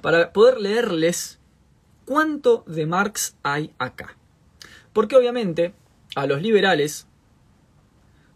para 0.00 0.32
poder 0.32 0.60
leerles 0.60 1.37
cuánto 2.08 2.64
de 2.66 2.86
Marx 2.86 3.36
hay 3.42 3.70
acá. 3.78 4.16
Porque 4.94 5.14
obviamente 5.14 5.74
a 6.14 6.26
los 6.26 6.40
liberales, 6.40 7.06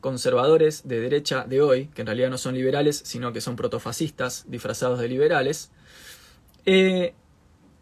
conservadores 0.02 0.86
de 0.86 1.00
derecha 1.00 1.46
de 1.46 1.62
hoy, 1.62 1.86
que 1.94 2.02
en 2.02 2.06
realidad 2.06 2.28
no 2.28 2.36
son 2.36 2.54
liberales, 2.54 3.00
sino 3.02 3.32
que 3.32 3.40
son 3.40 3.56
protofascistas 3.56 4.44
disfrazados 4.46 5.00
de 5.00 5.08
liberales, 5.08 5.70
eh, 6.66 7.14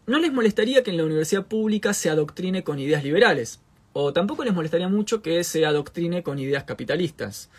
no 0.07 0.17
les 0.17 0.31
molestaría 0.31 0.81
que 0.81 0.91
en 0.91 0.97
la 0.97 1.03
universidad 1.03 1.45
pública 1.45 1.93
se 1.93 2.09
adoctrine 2.09 2.63
con 2.63 2.79
ideas 2.79 3.03
liberales. 3.03 3.59
O 3.91 4.13
tampoco 4.13 4.45
les 4.45 4.53
molestaría 4.53 4.87
mucho 4.87 5.21
que 5.21 5.43
se 5.43 5.65
adoctrine 5.65 6.23
con 6.23 6.39
ideas 6.39 6.63
capitalistas 6.63 7.49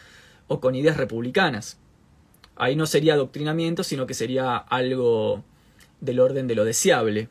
o 0.49 0.59
con 0.59 0.75
ideas 0.75 0.97
republicanas. 0.97 1.79
Ahí 2.57 2.77
no 2.77 2.87
sería 2.87 3.13
adoctrinamiento, 3.13 3.85
sino 3.85 4.07
que 4.07 4.15
sería 4.15 4.57
algo 4.57 5.45
del 6.01 6.19
orden 6.19 6.47
de 6.47 6.55
lo 6.55 6.65
deseable. 6.65 7.29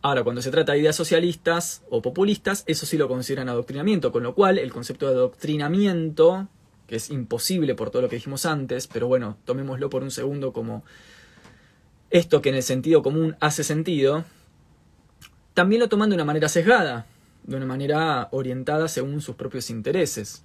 Ahora, 0.00 0.22
cuando 0.22 0.42
se 0.42 0.50
trata 0.50 0.72
de 0.72 0.80
ideas 0.80 0.94
socialistas 0.94 1.82
o 1.90 2.02
populistas, 2.02 2.62
eso 2.66 2.86
sí 2.86 2.96
lo 2.96 3.08
consideran 3.08 3.48
adoctrinamiento, 3.48 4.12
con 4.12 4.22
lo 4.22 4.34
cual 4.34 4.58
el 4.58 4.72
concepto 4.72 5.06
de 5.06 5.14
adoctrinamiento, 5.14 6.48
que 6.86 6.96
es 6.96 7.10
imposible 7.10 7.74
por 7.74 7.90
todo 7.90 8.02
lo 8.02 8.08
que 8.08 8.16
dijimos 8.16 8.46
antes, 8.46 8.86
pero 8.86 9.08
bueno, 9.08 9.38
tomémoslo 9.44 9.90
por 9.90 10.04
un 10.04 10.12
segundo 10.12 10.52
como 10.52 10.84
esto 12.10 12.40
que 12.40 12.50
en 12.50 12.54
el 12.54 12.62
sentido 12.62 13.02
común 13.02 13.36
hace 13.40 13.64
sentido, 13.64 14.24
también 15.54 15.80
lo 15.80 15.88
toman 15.88 16.10
de 16.10 16.14
una 16.14 16.24
manera 16.24 16.48
sesgada, 16.48 17.06
de 17.42 17.56
una 17.56 17.66
manera 17.66 18.28
orientada 18.30 18.86
según 18.86 19.20
sus 19.20 19.34
propios 19.34 19.68
intereses. 19.68 20.44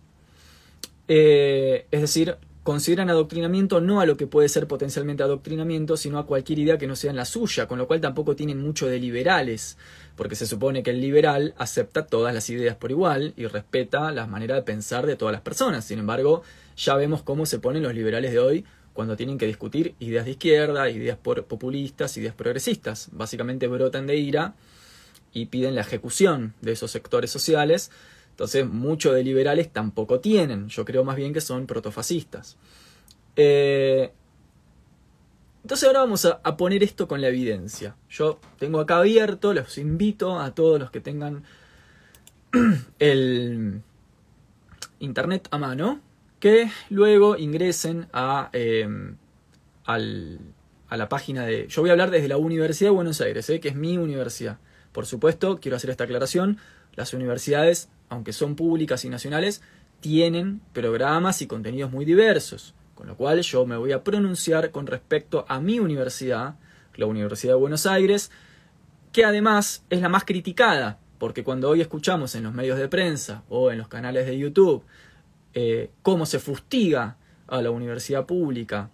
Eh, 1.07 1.85
es 1.91 2.01
decir, 2.01 2.37
consideran 2.63 3.09
adoctrinamiento 3.09 3.81
no 3.81 3.99
a 3.99 4.05
lo 4.05 4.15
que 4.15 4.25
puede 4.25 4.47
ser 4.47 4.67
potencialmente 4.67 5.21
adoctrinamiento, 5.21 5.97
sino 5.97 6.17
a 6.17 6.25
cualquier 6.25 6.59
idea 6.59 6.77
que 6.77 6.87
no 6.87 6.95
sea 6.95 7.11
la 7.11 7.25
suya, 7.25 7.67
con 7.67 7.77
lo 7.77 7.87
cual 7.87 7.99
tampoco 7.99 8.35
tienen 8.35 8.61
mucho 8.61 8.87
de 8.87 8.99
liberales, 8.99 9.77
porque 10.15 10.35
se 10.35 10.47
supone 10.47 10.81
que 10.81 10.91
el 10.91 11.01
liberal 11.01 11.53
acepta 11.57 12.07
todas 12.07 12.33
las 12.33 12.49
ideas 12.49 12.77
por 12.77 12.91
igual 12.91 13.33
y 13.35 13.47
respeta 13.47 14.11
la 14.11 14.27
manera 14.27 14.55
de 14.55 14.61
pensar 14.61 15.05
de 15.05 15.17
todas 15.17 15.33
las 15.33 15.41
personas. 15.41 15.83
Sin 15.83 15.99
embargo, 15.99 16.43
ya 16.77 16.95
vemos 16.95 17.21
cómo 17.21 17.45
se 17.45 17.59
ponen 17.59 17.83
los 17.83 17.93
liberales 17.93 18.31
de 18.31 18.39
hoy 18.39 18.65
cuando 18.93 19.17
tienen 19.17 19.37
que 19.37 19.47
discutir 19.47 19.95
ideas 19.99 20.23
de 20.23 20.31
izquierda, 20.31 20.89
ideas 20.89 21.17
populistas, 21.17 22.15
ideas 22.15 22.35
progresistas. 22.35 23.09
Básicamente 23.11 23.67
brotan 23.67 24.07
de 24.07 24.15
ira 24.15 24.55
y 25.33 25.47
piden 25.47 25.75
la 25.75 25.81
ejecución 25.81 26.53
de 26.61 26.73
esos 26.73 26.91
sectores 26.91 27.31
sociales 27.31 27.91
entonces, 28.33 28.67
muchos 28.67 29.13
de 29.13 29.23
liberales 29.23 29.71
tampoco 29.71 30.19
tienen. 30.19 30.67
Yo 30.67 30.85
creo 30.85 31.03
más 31.03 31.15
bien 31.15 31.33
que 31.33 31.41
son 31.41 31.67
protofascistas. 31.67 32.57
Eh, 33.35 34.11
entonces 35.61 35.87
ahora 35.87 35.99
vamos 35.99 36.25
a, 36.25 36.57
poner 36.57 36.81
esto 36.81 37.07
con 37.07 37.21
la 37.21 37.27
evidencia. 37.27 37.95
Yo 38.09 38.39
tengo 38.57 38.79
acá 38.79 38.97
abierto, 38.97 39.53
los 39.53 39.77
invito 39.77 40.39
a 40.39 40.55
todos 40.55 40.79
los 40.79 40.89
que 40.89 40.99
tengan 40.99 41.43
el 42.99 43.81
internet 44.99 45.47
a 45.51 45.59
mano, 45.59 46.01
que 46.39 46.71
luego 46.89 47.37
ingresen 47.37 48.07
a, 48.13 48.49
eh, 48.51 49.13
a 49.85 49.97
la 50.97 51.07
página 51.07 51.45
de... 51.45 51.67
Yo 51.67 51.83
voy 51.83 51.91
a 51.91 51.93
hablar 51.93 52.09
desde 52.09 52.27
la 52.27 52.37
Universidad 52.37 52.89
de 52.89 52.95
Buenos 52.95 53.21
Aires, 53.21 53.47
eh, 53.51 53.59
que 53.59 53.69
es 53.69 53.75
mi 53.75 53.99
universidad. 53.99 54.57
Por 54.91 55.05
supuesto, 55.05 55.59
quiero 55.59 55.77
hacer 55.77 55.91
esta 55.91 56.05
aclaración, 56.05 56.57
las 56.95 57.13
universidades 57.13 57.89
aunque 58.13 58.31
son 58.31 58.55
públicas 58.55 59.03
y 59.05 59.09
nacionales, 59.09 59.61
tienen 59.99 60.61
programas 60.71 61.41
y 61.41 61.47
contenidos 61.47 61.91
muy 61.91 62.05
diversos, 62.05 62.75
con 62.93 63.07
lo 63.07 63.17
cual 63.17 63.41
yo 63.41 63.65
me 63.65 63.75
voy 63.75 63.91
a 63.91 64.03
pronunciar 64.03 64.71
con 64.71 64.85
respecto 64.87 65.45
a 65.49 65.59
mi 65.59 65.79
universidad, 65.79 66.55
la 66.95 67.07
Universidad 67.07 67.53
de 67.53 67.59
Buenos 67.59 67.85
Aires, 67.85 68.31
que 69.11 69.25
además 69.25 69.83
es 69.89 70.01
la 70.01 70.09
más 70.09 70.25
criticada, 70.25 70.99
porque 71.17 71.43
cuando 71.43 71.69
hoy 71.69 71.81
escuchamos 71.81 72.35
en 72.35 72.43
los 72.43 72.53
medios 72.53 72.77
de 72.77 72.87
prensa 72.87 73.43
o 73.49 73.71
en 73.71 73.79
los 73.79 73.87
canales 73.87 74.25
de 74.27 74.37
YouTube 74.37 74.83
eh, 75.53 75.89
cómo 76.01 76.25
se 76.25 76.39
fustiga 76.39 77.17
a 77.47 77.61
la 77.61 77.71
universidad 77.71 78.25
pública, 78.25 78.91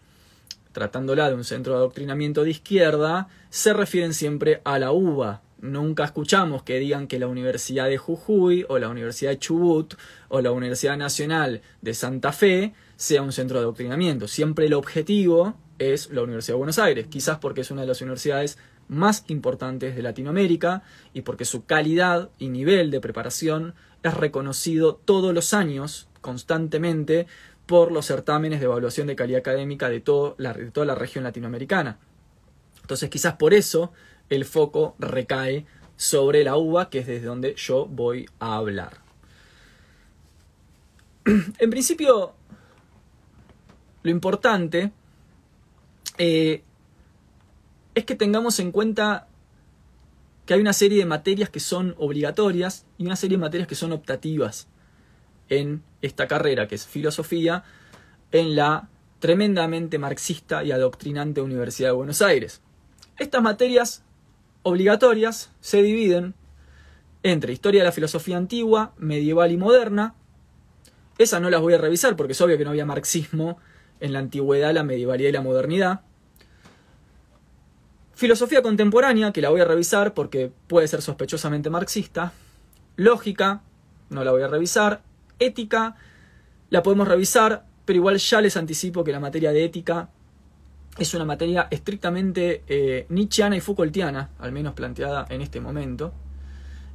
tratándola 0.72 1.28
de 1.30 1.36
un 1.36 1.44
centro 1.44 1.74
de 1.74 1.80
adoctrinamiento 1.80 2.44
de 2.44 2.52
izquierda, 2.52 3.28
se 3.50 3.74
refieren 3.74 4.14
siempre 4.14 4.62
a 4.64 4.80
la 4.80 4.92
UBA, 4.92 5.42
Nunca 5.62 6.06
escuchamos 6.06 6.64
que 6.64 6.80
digan 6.80 7.08
que 7.08 7.20
la 7.20 7.28
Universidad 7.28 7.88
de 7.90 7.98
Jujuy 7.98 8.66
o 8.70 8.80
la 8.80 8.88
Universidad 8.88 9.32
de 9.32 9.40
Chubut 9.40 9.96
o 10.30 10.40
la 10.40 10.52
Universidad 10.52 10.98
Nacional 10.98 11.62
de 11.82 11.94
Santa 11.94 12.32
Fe 12.32 12.74
sea 12.96 13.22
un 13.22 13.34
centro 13.34 13.58
de 13.58 13.64
adoctrinamiento. 13.64 14.28
Siempre 14.28 14.68
el 14.68 14.74
objetivo 14.74 15.56
es 15.78 16.12
la 16.12 16.24
Universidad 16.24 16.54
de 16.56 16.60
Buenos 16.60 16.80
Aires, 16.80 17.08
quizás 17.08 17.40
porque 17.40 17.62
es 17.62 17.72
una 17.72 17.82
de 17.82 17.88
las 17.88 18.02
universidades 18.02 18.58
más 18.88 19.26
importantes 19.28 19.96
de 19.96 20.02
Latinoamérica 20.02 20.84
y 21.14 21.22
porque 21.22 21.46
su 21.46 21.66
calidad 21.66 22.30
y 22.38 22.50
nivel 22.50 22.90
de 22.90 23.02
preparación 23.02 23.76
es 24.02 24.14
reconocido 24.14 24.96
todos 24.96 25.34
los 25.34 25.54
años, 25.54 26.08
constantemente, 26.22 27.28
por 27.66 27.92
los 27.92 28.06
certámenes 28.06 28.62
de 28.62 28.66
evaluación 28.66 29.08
de 29.08 29.16
calidad 29.16 29.40
académica 29.40 29.90
de, 29.90 30.04
la, 30.38 30.54
de 30.54 30.72
toda 30.72 30.86
la 30.86 30.96
región 30.96 31.24
latinoamericana. 31.24 32.00
Entonces 32.82 33.10
quizás 33.10 33.36
por 33.36 33.54
eso 33.54 33.92
el 34.30 34.46
foco 34.46 34.96
recae 35.00 35.66
sobre 35.96 36.44
la 36.44 36.56
uva, 36.56 36.90
que 36.90 37.00
es 37.00 37.08
desde 37.08 37.26
donde 37.26 37.56
yo 37.56 37.86
voy 37.86 38.28
a 38.40 38.56
hablar. 38.56 38.98
En 41.60 41.70
principio, 41.70 42.34
lo 44.04 44.12
importante 44.12 44.92
eh, 46.18 46.64
es 47.96 48.06
que 48.06 48.16
tengamos 48.16 48.60
en 48.60 48.72
cuenta 48.72 49.28
que 50.46 50.54
hay 50.54 50.62
una 50.62 50.74
serie 50.74 51.00
de 51.00 51.06
materias 51.06 51.50
que 51.50 51.60
son 51.60 51.96
obligatorias 51.98 52.86
y 52.98 53.06
una 53.06 53.16
serie 53.16 53.38
de 53.38 53.42
materias 53.42 53.68
que 53.68 53.76
son 53.76 53.92
optativas 53.92 54.68
en 55.50 55.84
esta 56.02 56.28
carrera, 56.28 56.68
que 56.68 56.76
es 56.76 56.88
filosofía, 56.88 57.64
en 58.32 58.56
la 58.56 58.90
tremendamente 59.20 60.00
marxista 60.00 60.64
y 60.64 60.72
adoctrinante 60.72 61.42
Universidad 61.42 61.90
de 61.90 61.96
Buenos 61.96 62.22
Aires. 62.22 62.62
Estas 63.18 63.44
materias 63.44 64.04
obligatorias 64.64 65.52
se 65.62 65.82
dividen 65.82 66.36
entre 67.24 67.54
historia 67.54 67.82
de 67.82 67.86
la 67.86 67.92
filosofía 67.92 68.38
antigua, 68.38 68.94
medieval 68.98 69.52
y 69.52 69.58
moderna. 69.58 70.16
Esas 71.18 71.42
no 71.42 71.50
las 71.50 71.62
voy 71.62 71.74
a 71.74 71.78
revisar 71.78 72.16
porque 72.16 72.34
es 72.34 72.42
obvio 72.42 72.58
que 72.58 72.64
no 72.64 72.70
había 72.72 72.86
marxismo 72.86 73.58
en 74.00 74.14
la 74.14 74.20
antigüedad, 74.20 74.74
la 74.74 74.84
medievalidad 74.84 75.30
y 75.30 75.34
la 75.34 75.42
modernidad. 75.42 76.02
Filosofía 78.14 78.62
contemporánea, 78.62 79.32
que 79.32 79.42
la 79.42 79.50
voy 79.50 79.62
a 79.62 79.66
revisar 79.66 80.14
porque 80.14 80.52
puede 80.68 80.88
ser 80.88 81.02
sospechosamente 81.02 81.70
marxista. 81.70 82.34
Lógica, 82.96 83.62
no 84.10 84.24
la 84.24 84.32
voy 84.32 84.42
a 84.42 84.48
revisar. 84.48 85.02
Ética, 85.40 85.96
la 86.70 86.84
podemos 86.84 87.08
revisar, 87.08 87.66
pero 87.86 87.98
igual 87.98 88.18
ya 88.18 88.42
les 88.42 88.58
anticipo 88.58 89.04
que 89.04 89.12
la 89.12 89.20
materia 89.20 89.52
de 89.52 89.64
ética 89.64 90.10
es 91.00 91.14
una 91.14 91.26
materia 91.26 91.68
estrictamente 91.72 92.64
eh, 92.68 93.06
nietzscheana 93.10 93.56
y 93.56 93.62
Foucaultiana, 93.62 94.32
al 94.40 94.52
menos 94.52 94.74
planteada 94.74 95.26
en 95.30 95.42
este 95.42 95.62
momento. 95.62 96.14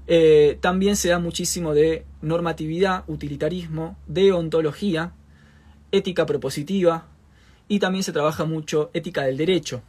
Eh, 0.07 0.59
también 0.61 0.97
se 0.97 1.09
da 1.09 1.19
muchísimo 1.19 1.73
de 1.73 2.05
normatividad, 2.21 3.05
utilitarismo, 3.07 3.97
deontología, 4.07 5.13
ética 5.93 6.27
propositiva 6.27 7.07
y 7.69 7.79
también 7.79 8.05
se 8.05 8.13
trabaja 8.13 8.45
mucho 8.45 8.91
ética 8.93 9.23
del 9.23 9.37
derecho. 9.37 9.83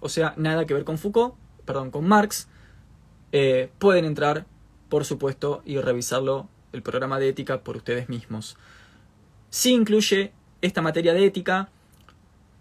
O 0.00 0.08
sea, 0.08 0.34
nada 0.36 0.66
que 0.66 0.74
ver 0.74 0.84
con 0.84 0.98
Foucault, 0.98 1.34
perdón, 1.64 1.90
con 1.90 2.06
Marx. 2.06 2.48
Eh, 3.32 3.70
pueden 3.78 4.04
entrar, 4.04 4.44
por 4.90 5.04
supuesto, 5.04 5.62
y 5.64 5.78
revisarlo, 5.78 6.48
el 6.72 6.82
programa 6.82 7.18
de 7.18 7.28
ética, 7.28 7.62
por 7.62 7.76
ustedes 7.76 8.08
mismos. 8.08 8.56
Sí 9.48 9.72
incluye 9.72 10.32
esta 10.60 10.82
materia 10.82 11.14
de 11.14 11.24
ética 11.24 11.70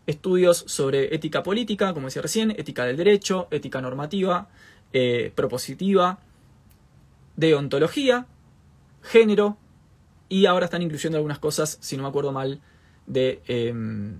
estudios 0.07 0.63
sobre 0.67 1.13
ética 1.13 1.43
política, 1.43 1.93
como 1.93 2.07
decía 2.07 2.21
recién, 2.21 2.51
ética 2.51 2.85
del 2.85 2.97
derecho, 2.97 3.47
ética 3.51 3.81
normativa, 3.81 4.49
eh, 4.93 5.31
propositiva, 5.35 6.19
deontología, 7.35 8.25
género, 9.03 9.57
y 10.29 10.45
ahora 10.45 10.65
están 10.65 10.81
incluyendo 10.81 11.17
algunas 11.17 11.39
cosas, 11.39 11.77
si 11.81 11.97
no 11.97 12.03
me 12.03 12.09
acuerdo 12.09 12.31
mal, 12.31 12.61
de... 13.05 13.41
Em, 13.47 14.17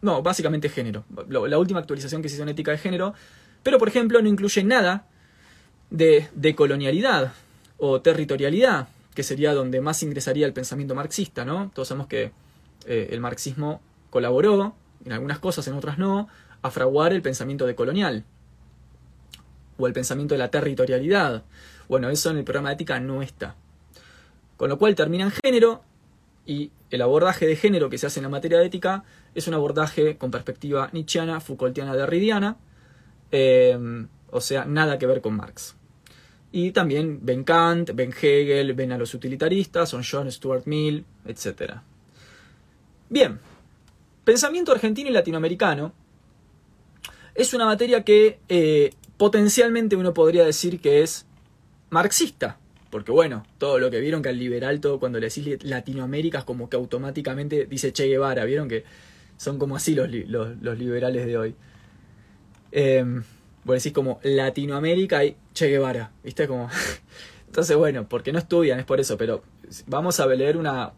no, 0.00 0.20
básicamente 0.20 0.68
género. 0.68 1.04
La 1.28 1.58
última 1.58 1.78
actualización 1.78 2.22
que 2.22 2.28
se 2.28 2.34
hizo 2.34 2.42
en 2.42 2.48
ética 2.48 2.72
de 2.72 2.78
género, 2.78 3.14
pero 3.62 3.78
por 3.78 3.86
ejemplo 3.86 4.20
no 4.20 4.28
incluye 4.28 4.64
nada 4.64 5.06
de, 5.90 6.28
de 6.34 6.56
colonialidad 6.56 7.34
o 7.78 8.00
territorialidad, 8.00 8.88
que 9.14 9.22
sería 9.22 9.54
donde 9.54 9.80
más 9.80 10.02
ingresaría 10.02 10.46
el 10.46 10.52
pensamiento 10.52 10.96
marxista, 10.96 11.44
¿no? 11.44 11.70
Todos 11.72 11.88
sabemos 11.88 12.08
que 12.08 12.32
eh, 12.86 13.08
el 13.12 13.20
marxismo 13.20 13.80
colaboró 14.10 14.74
en 15.04 15.12
algunas 15.12 15.38
cosas, 15.38 15.66
en 15.68 15.74
otras 15.74 15.98
no, 15.98 16.28
a 16.62 16.70
fraguar 16.70 17.12
el 17.12 17.22
pensamiento 17.22 17.66
de 17.66 17.74
colonial 17.74 18.24
o 19.78 19.86
el 19.86 19.92
pensamiento 19.92 20.34
de 20.34 20.38
la 20.38 20.50
territorialidad. 20.50 21.42
Bueno, 21.88 22.10
eso 22.10 22.30
en 22.30 22.38
el 22.38 22.44
programa 22.44 22.70
de 22.70 22.74
ética 22.74 23.00
no 23.00 23.22
está. 23.22 23.56
Con 24.56 24.68
lo 24.68 24.78
cual 24.78 24.94
termina 24.94 25.24
en 25.24 25.30
género 25.30 25.82
y 26.46 26.70
el 26.90 27.02
abordaje 27.02 27.46
de 27.46 27.56
género 27.56 27.90
que 27.90 27.98
se 27.98 28.06
hace 28.06 28.20
en 28.20 28.24
la 28.24 28.28
materia 28.28 28.58
de 28.58 28.66
ética 28.66 29.04
es 29.34 29.48
un 29.48 29.54
abordaje 29.54 30.16
con 30.16 30.30
perspectiva 30.30 30.90
nietzscheana, 30.92 31.40
Foucaultiana, 31.40 31.94
derridiana, 31.94 32.56
eh, 33.30 34.06
o 34.30 34.40
sea, 34.40 34.64
nada 34.64 34.98
que 34.98 35.06
ver 35.06 35.20
con 35.20 35.34
Marx. 35.34 35.76
Y 36.52 36.72
también 36.72 37.20
ven 37.22 37.44
Kant, 37.44 37.92
ven 37.94 38.12
Hegel, 38.12 38.74
ven 38.74 38.92
a 38.92 38.98
los 38.98 39.14
utilitaristas, 39.14 39.88
son 39.88 40.02
John 40.08 40.30
Stuart 40.30 40.66
Mill, 40.66 41.06
etc. 41.24 41.76
Bien, 43.08 43.38
Pensamiento 44.24 44.72
argentino 44.72 45.10
y 45.10 45.12
latinoamericano 45.12 45.92
es 47.34 47.54
una 47.54 47.66
materia 47.66 48.04
que 48.04 48.38
eh, 48.48 48.90
potencialmente 49.16 49.96
uno 49.96 50.14
podría 50.14 50.44
decir 50.44 50.80
que 50.80 51.02
es 51.02 51.26
marxista. 51.90 52.58
Porque 52.90 53.10
bueno, 53.10 53.44
todo 53.58 53.78
lo 53.78 53.90
que 53.90 54.00
vieron 54.00 54.22
que 54.22 54.28
al 54.28 54.38
liberal, 54.38 54.80
todo 54.80 55.00
cuando 55.00 55.18
le 55.18 55.28
decís 55.28 55.64
Latinoamérica 55.64 56.40
es 56.40 56.44
como 56.44 56.68
que 56.68 56.76
automáticamente 56.76 57.66
dice 57.66 57.92
Che 57.92 58.06
Guevara. 58.06 58.44
Vieron 58.44 58.68
que 58.68 58.84
son 59.38 59.58
como 59.58 59.76
así 59.76 59.94
los, 59.94 60.08
los, 60.10 60.78
liberales 60.78 61.26
de 61.26 61.38
hoy. 61.38 61.54
Eh, 62.70 63.04
vos 63.64 63.76
decís 63.76 63.92
como 63.92 64.20
Latinoamérica 64.22 65.24
y 65.24 65.36
Che 65.54 65.68
Guevara. 65.68 66.12
¿Viste? 66.22 66.46
Como... 66.46 66.68
Entonces 67.46 67.76
bueno, 67.76 68.08
porque 68.08 68.32
no 68.32 68.38
estudian, 68.38 68.78
es 68.78 68.84
por 68.84 69.00
eso. 69.00 69.16
Pero 69.16 69.42
vamos 69.86 70.20
a 70.20 70.26
leer 70.26 70.56
una, 70.56 70.92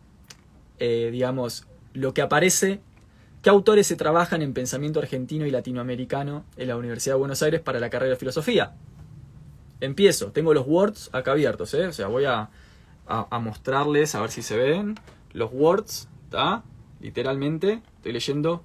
eh, 0.79 1.11
digamos, 1.13 1.67
lo 1.95 2.13
que 2.13 2.23
aparece 2.23 2.81
¿Qué 3.45 3.51
autores 3.51 3.87
se 3.87 3.97
trabajan 3.97 4.41
en 4.41 4.55
pensamiento 4.55 5.01
argentino 5.01 5.45
y 5.45 5.51
latinoamericano 5.51 6.47
en 6.57 6.67
la 6.67 6.79
Universidad 6.79 7.17
de 7.17 7.19
Buenos 7.19 7.43
Aires 7.43 7.61
para 7.61 7.79
la 7.79 7.91
carrera 7.91 8.13
de 8.13 8.17
filosofía? 8.17 8.73
Empiezo, 9.81 10.33
tengo 10.33 10.55
los 10.55 10.67
words 10.67 11.11
acá 11.13 11.33
abiertos, 11.33 11.75
¿eh? 11.75 11.87
o 11.87 11.93
sea, 11.93 12.07
voy 12.07 12.25
a, 12.25 12.49
mostrarles, 13.33 14.15
a 14.15 14.23
ver 14.23 14.31
si 14.31 14.41
se 14.41 14.57
ven, 14.57 14.95
los 15.35 15.53
words, 15.53 16.09
¿está? 16.25 16.63
literalmente 17.03 17.83
estoy 17.97 18.13
leyendo 18.13 18.65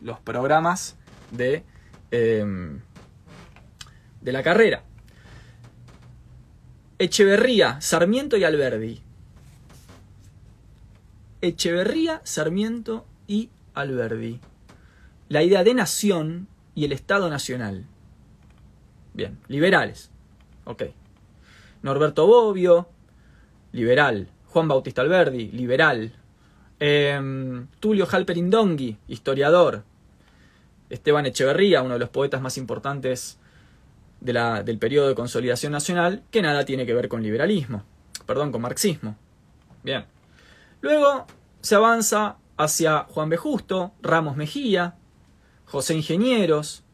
los 0.00 0.20
programas 0.20 0.96
de, 1.32 1.64
em, 2.12 2.82
de 4.20 4.30
la 4.30 4.44
carrera. 4.44 4.84
Echeverría, 7.00 7.80
Sarmiento 7.80 8.36
y 8.36 8.44
Alberdi. 8.44 9.02
Echeverría, 11.40 12.20
Sarmiento 12.22 13.04
y 13.26 13.50
Alberdi. 13.80 14.40
La 15.28 15.42
idea 15.42 15.64
de 15.64 15.74
nación 15.74 16.48
y 16.74 16.84
el 16.84 16.92
Estado 16.92 17.30
Nacional. 17.30 17.86
Bien, 19.14 19.38
liberales. 19.48 20.10
Ok. 20.64 20.84
Norberto 21.82 22.26
Bobbio, 22.26 22.88
liberal. 23.72 24.28
Juan 24.46 24.68
Bautista 24.68 25.02
Alberdi, 25.02 25.50
liberal. 25.52 26.12
Em, 26.78 27.66
Tulio 27.78 28.06
Halperin 28.10 28.50
Dongui, 28.50 28.96
historiador. 29.08 29.84
Esteban 30.88 31.26
Echeverría, 31.26 31.82
uno 31.82 31.94
de 31.94 32.00
los 32.00 32.08
poetas 32.08 32.40
más 32.40 32.56
importantes 32.58 33.38
del 34.20 34.78
periodo 34.78 35.08
de 35.08 35.14
consolidación 35.14 35.72
nacional, 35.72 36.22
que 36.30 36.42
nada 36.42 36.64
tiene 36.64 36.84
que 36.84 36.94
ver 36.94 37.08
con 37.08 37.22
liberalismo, 37.22 37.84
perdón, 38.26 38.52
con 38.52 38.60
marxismo. 38.60 39.16
Bien. 39.82 40.04
Luego 40.82 41.26
se 41.60 41.74
avanza 41.74 42.36
hacia 42.62 43.04
Juan 43.04 43.28
B. 43.28 43.36
Justo, 43.36 43.92
Ramos 44.02 44.36
Mejía, 44.36 44.96
José 45.64 45.94
Ingenieros, 45.94 46.84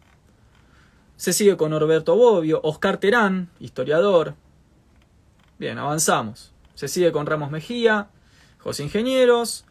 se 1.17 1.33
sigue 1.33 1.57
con 1.57 1.71
Norberto 1.71 2.15
Bobbio, 2.15 2.61
Oscar 2.63 2.99
Terán, 2.99 3.49
historiador. 3.59 4.35
Bien, 5.59 5.79
avanzamos. 5.79 6.53
Se 6.75 6.89
sigue 6.89 7.11
con 7.11 7.27
Ramos 7.27 7.51
Mejía, 7.51 8.11
José 8.59 8.85
Ingenieros. 8.85 9.65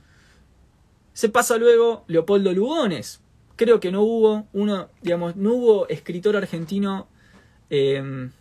Se 1.14 1.30
pasa 1.30 1.58
luego 1.58 2.04
Leopoldo 2.08 2.52
Lugones. 2.52 3.22
Creo 3.56 3.80
que 3.80 3.92
no 3.92 4.02
hubo 4.02 4.48
uno, 4.54 4.90
digamos, 5.02 5.36
no 5.36 5.54
hubo 5.54 5.88
escritor 5.88 6.36
argentino 6.36 7.08
em, 7.70 8.32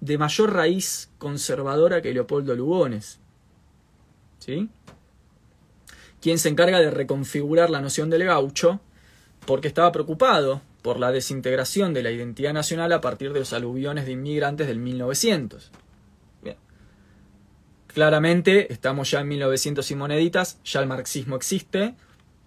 de 0.00 0.18
mayor 0.18 0.52
raíz 0.52 1.10
conservadora 1.18 2.02
que 2.02 2.12
Leopoldo 2.12 2.54
Lugones. 2.54 3.18
¿Sí? 4.38 4.68
Quien 6.20 6.38
se 6.38 6.48
encarga 6.48 6.80
de 6.80 6.90
reconfigurar 6.90 7.70
la 7.70 7.80
noción 7.80 8.10
del 8.10 8.24
gaucho 8.24 8.80
porque 9.46 9.68
estaba 9.68 9.92
preocupado 9.92 10.60
por 10.82 10.98
la 10.98 11.12
desintegración 11.12 11.94
de 11.94 12.02
la 12.02 12.10
identidad 12.10 12.52
nacional 12.52 12.92
a 12.92 13.00
partir 13.00 13.32
de 13.32 13.40
los 13.40 13.52
aluviones 13.52 14.06
de 14.06 14.12
inmigrantes 14.12 14.66
del 14.66 14.78
1900. 14.78 15.70
Bien. 16.42 16.56
Claramente 17.86 18.72
estamos 18.72 19.10
ya 19.10 19.20
en 19.20 19.28
1900 19.28 19.90
y 19.90 19.94
moneditas, 19.94 20.58
ya 20.64 20.80
el 20.80 20.86
marxismo 20.86 21.36
existe, 21.36 21.94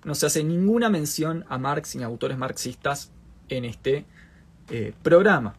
no 0.03 0.15
se 0.15 0.25
hace 0.25 0.43
ninguna 0.43 0.89
mención 0.89 1.45
a 1.49 1.57
Marx 1.57 1.95
ni 1.95 2.03
a 2.03 2.07
autores 2.07 2.37
marxistas 2.37 3.11
en 3.49 3.65
este 3.65 4.05
eh, 4.69 4.93
programa. 5.01 5.55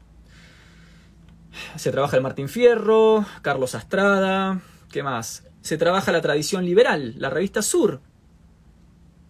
Se 1.76 1.92
trabaja 1.92 2.16
el 2.16 2.22
Martín 2.22 2.48
Fierro, 2.48 3.24
Carlos 3.42 3.74
Astrada, 3.74 4.60
¿qué 4.90 5.02
más? 5.02 5.44
Se 5.64 5.78
trabaja 5.78 6.12
la 6.12 6.20
tradición 6.20 6.66
liberal, 6.66 7.14
la 7.16 7.30
revista 7.30 7.62
Sur, 7.62 8.02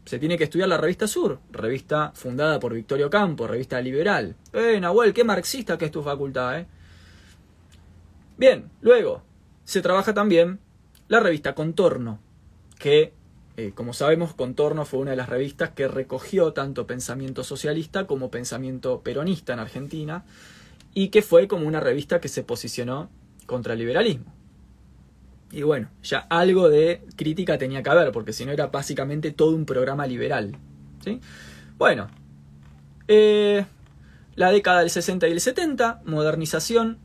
se 0.05 0.19
tiene 0.19 0.37
que 0.37 0.43
estudiar 0.43 0.69
la 0.69 0.77
revista 0.77 1.07
Sur, 1.07 1.39
revista 1.53 2.11
fundada 2.13 2.59
por 2.59 2.75
Victorio 2.75 3.09
Campo, 3.09 3.47
revista 3.47 3.81
liberal. 3.81 4.35
Eh, 4.53 4.81
Nahuel, 4.81 5.15
qué 5.15 5.23
marxista 5.23 5.79
que 5.79 5.85
es 5.85 5.93
tu 5.93 6.03
facultad, 6.03 6.59
eh. 6.59 6.67
Bien, 8.37 8.69
luego 8.81 9.23
se 9.63 9.81
trabaja 9.81 10.13
también 10.13 10.59
la 11.07 11.21
revista 11.21 11.55
Contorno, 11.55 12.19
que, 12.81 13.13
eh, 13.57 13.71
como 13.73 13.93
sabemos, 13.93 14.35
Contorno 14.35 14.85
fue 14.85 14.99
una 14.99 15.13
de 15.13 15.17
las 15.17 15.29
revistas 15.29 15.71
que 15.71 15.87
recogió 15.87 16.53
tanto 16.53 16.85
pensamiento 16.85 17.45
socialista 17.45 18.09
como 18.09 18.33
pensamiento 18.33 19.03
peronista 19.03 19.53
en 19.53 19.61
Argentina, 19.61 20.25
y 20.95 21.11
que 21.11 21.23
fue 21.23 21.47
como 21.47 21.69
una 21.69 21.79
revista 21.79 22.21
que 22.21 22.27
se 22.27 22.43
posicionó 22.43 23.09
contra 23.47 23.75
el 23.75 23.79
liberalismo. 23.79 24.34
Y 25.55 25.63
bueno, 25.63 25.89
ya 26.03 26.19
algo 26.19 26.69
de 26.69 27.07
crítica 27.15 27.57
tenía 27.59 27.81
que 27.81 27.89
haber, 27.89 28.11
porque 28.11 28.33
si 28.33 28.45
no 28.45 28.51
era 28.51 28.67
básicamente 28.67 29.31
todo 29.31 29.55
un 29.55 29.65
programa 29.65 30.05
liberal. 30.05 30.57
¿sí? 31.05 31.21
Bueno, 31.79 32.09
eh, 33.07 33.65
la 34.35 34.51
década 34.51 34.81
del 34.81 34.91
60 34.91 35.29
y 35.29 35.31
el 35.31 35.41
70, 35.41 36.03
modernización, 36.07 36.99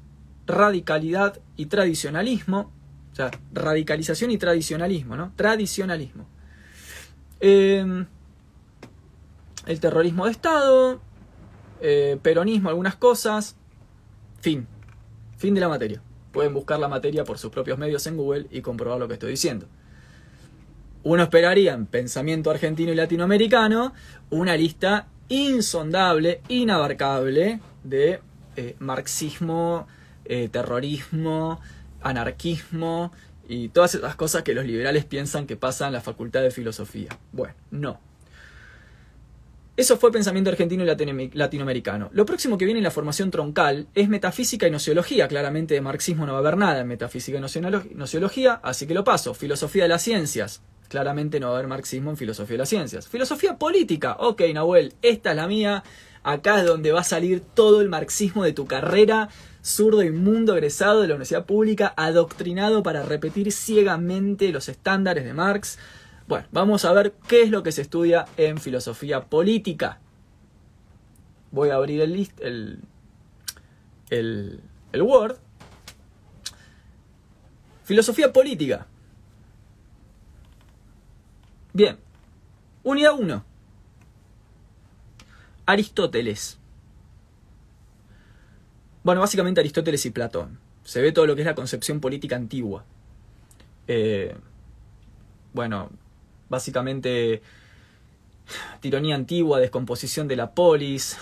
radicalidad 0.47 1.39
y 1.57 1.67
tradicionalismo. 1.67 2.71
O 3.11 3.15
sea, 3.15 3.29
radicalización 3.53 4.31
y 4.31 4.39
tradicionalismo, 4.39 5.15
¿no? 5.15 5.31
Tradicionalismo. 5.35 6.27
Eh, 7.41 8.05
el 9.67 9.79
terrorismo 9.79 10.25
de 10.25 10.31
Estado, 10.31 11.01
eh, 11.81 12.17
peronismo, 12.23 12.69
algunas 12.69 12.95
cosas. 12.95 13.55
Fin. 14.41 14.65
Fin 15.37 15.53
de 15.53 15.61
la 15.61 15.69
materia. 15.69 16.01
Pueden 16.31 16.53
buscar 16.53 16.79
la 16.79 16.87
materia 16.87 17.23
por 17.23 17.37
sus 17.37 17.51
propios 17.51 17.77
medios 17.77 18.05
en 18.07 18.17
Google 18.17 18.47
y 18.51 18.61
comprobar 18.61 18.99
lo 18.99 19.07
que 19.07 19.15
estoy 19.15 19.31
diciendo. 19.31 19.67
Uno 21.03 21.23
esperaría 21.23 21.73
en 21.73 21.85
pensamiento 21.85 22.51
argentino 22.51 22.91
y 22.91 22.95
latinoamericano 22.95 23.93
una 24.29 24.55
lista 24.57 25.07
insondable, 25.29 26.41
inabarcable 26.49 27.61
de 27.83 28.19
eh, 28.55 28.75
marxismo, 28.79 29.87
eh, 30.25 30.49
terrorismo, 30.49 31.61
anarquismo 32.01 33.11
y 33.47 33.69
todas 33.69 33.95
esas 33.95 34.15
cosas 34.15 34.43
que 34.43 34.53
los 34.53 34.65
liberales 34.65 35.05
piensan 35.05 35.47
que 35.47 35.55
pasan 35.55 35.87
en 35.87 35.93
la 35.93 36.01
facultad 36.01 36.41
de 36.41 36.51
filosofía. 36.51 37.17
Bueno, 37.31 37.55
no. 37.71 38.08
Eso 39.79 39.95
fue 39.95 40.11
pensamiento 40.11 40.49
argentino 40.49 40.83
y 40.83 41.31
latinoamericano. 41.31 42.09
Lo 42.11 42.25
próximo 42.25 42.57
que 42.57 42.65
viene 42.65 42.79
en 42.79 42.83
la 42.83 42.91
formación 42.91 43.31
troncal 43.31 43.87
es 43.95 44.09
metafísica 44.09 44.67
y 44.67 44.71
nociología. 44.71 45.29
Claramente 45.29 45.73
de 45.73 45.79
marxismo 45.79 46.25
no 46.25 46.33
va 46.33 46.39
a 46.39 46.41
haber 46.41 46.57
nada 46.57 46.81
en 46.81 46.87
metafísica 46.89 47.37
y 47.37 47.95
nociología, 47.95 48.59
así 48.61 48.87
que 48.87 48.93
lo 48.93 49.05
paso. 49.05 49.33
Filosofía 49.33 49.83
de 49.83 49.87
las 49.87 50.01
ciencias. 50.01 50.61
Claramente 50.89 51.39
no 51.39 51.47
va 51.47 51.53
a 51.53 51.55
haber 51.59 51.69
marxismo 51.69 52.09
en 52.09 52.17
filosofía 52.17 52.55
de 52.55 52.57
las 52.57 52.67
ciencias. 52.67 53.07
Filosofía 53.07 53.57
política. 53.57 54.17
Ok, 54.19 54.41
Nahuel, 54.53 54.95
esta 55.01 55.29
es 55.29 55.37
la 55.37 55.47
mía. 55.47 55.81
Acá 56.23 56.59
es 56.59 56.65
donde 56.65 56.91
va 56.91 56.99
a 56.99 57.05
salir 57.05 57.39
todo 57.39 57.79
el 57.79 57.87
marxismo 57.87 58.43
de 58.43 58.51
tu 58.51 58.67
carrera. 58.67 59.29
Zurdo 59.63 60.03
inmundo 60.03 60.55
egresado 60.55 60.99
de 60.99 61.07
la 61.07 61.13
universidad 61.13 61.45
pública, 61.45 61.93
adoctrinado 61.95 62.83
para 62.83 63.03
repetir 63.03 63.53
ciegamente 63.53 64.51
los 64.51 64.67
estándares 64.67 65.23
de 65.23 65.33
Marx 65.33 65.79
bueno, 66.29 66.45
vamos 66.51 66.85
a 66.85 66.93
ver 66.93 67.13
qué 67.27 67.41
es 67.41 67.49
lo 67.49 67.63
que 67.63 67.71
se 67.71 67.81
estudia 67.81 68.27
en 68.37 68.59
filosofía 68.59 69.25
política. 69.25 69.99
Voy 71.49 71.69
a 71.69 71.75
abrir 71.75 72.01
el, 72.01 72.13
list, 72.13 72.39
el, 72.39 72.81
el, 74.11 74.61
el 74.91 75.01
Word. 75.01 75.37
Filosofía 77.83 78.31
política. 78.31 78.85
Bien. 81.73 81.97
Unidad 82.83 83.13
1. 83.17 83.43
Aristóteles. 85.65 86.59
Bueno, 89.03 89.21
básicamente 89.21 89.61
Aristóteles 89.61 90.05
y 90.05 90.11
Platón. 90.11 90.59
Se 90.83 91.01
ve 91.01 91.11
todo 91.11 91.25
lo 91.25 91.33
que 91.35 91.41
es 91.41 91.47
la 91.47 91.55
concepción 91.55 91.99
política 91.99 92.35
antigua. 92.35 92.85
Eh, 93.87 94.35
bueno, 95.53 95.89
básicamente 96.49 97.41
tironía 98.79 99.15
antigua, 99.15 99.59
descomposición 99.59 100.27
de 100.27 100.35
la 100.35 100.51
polis, 100.51 101.17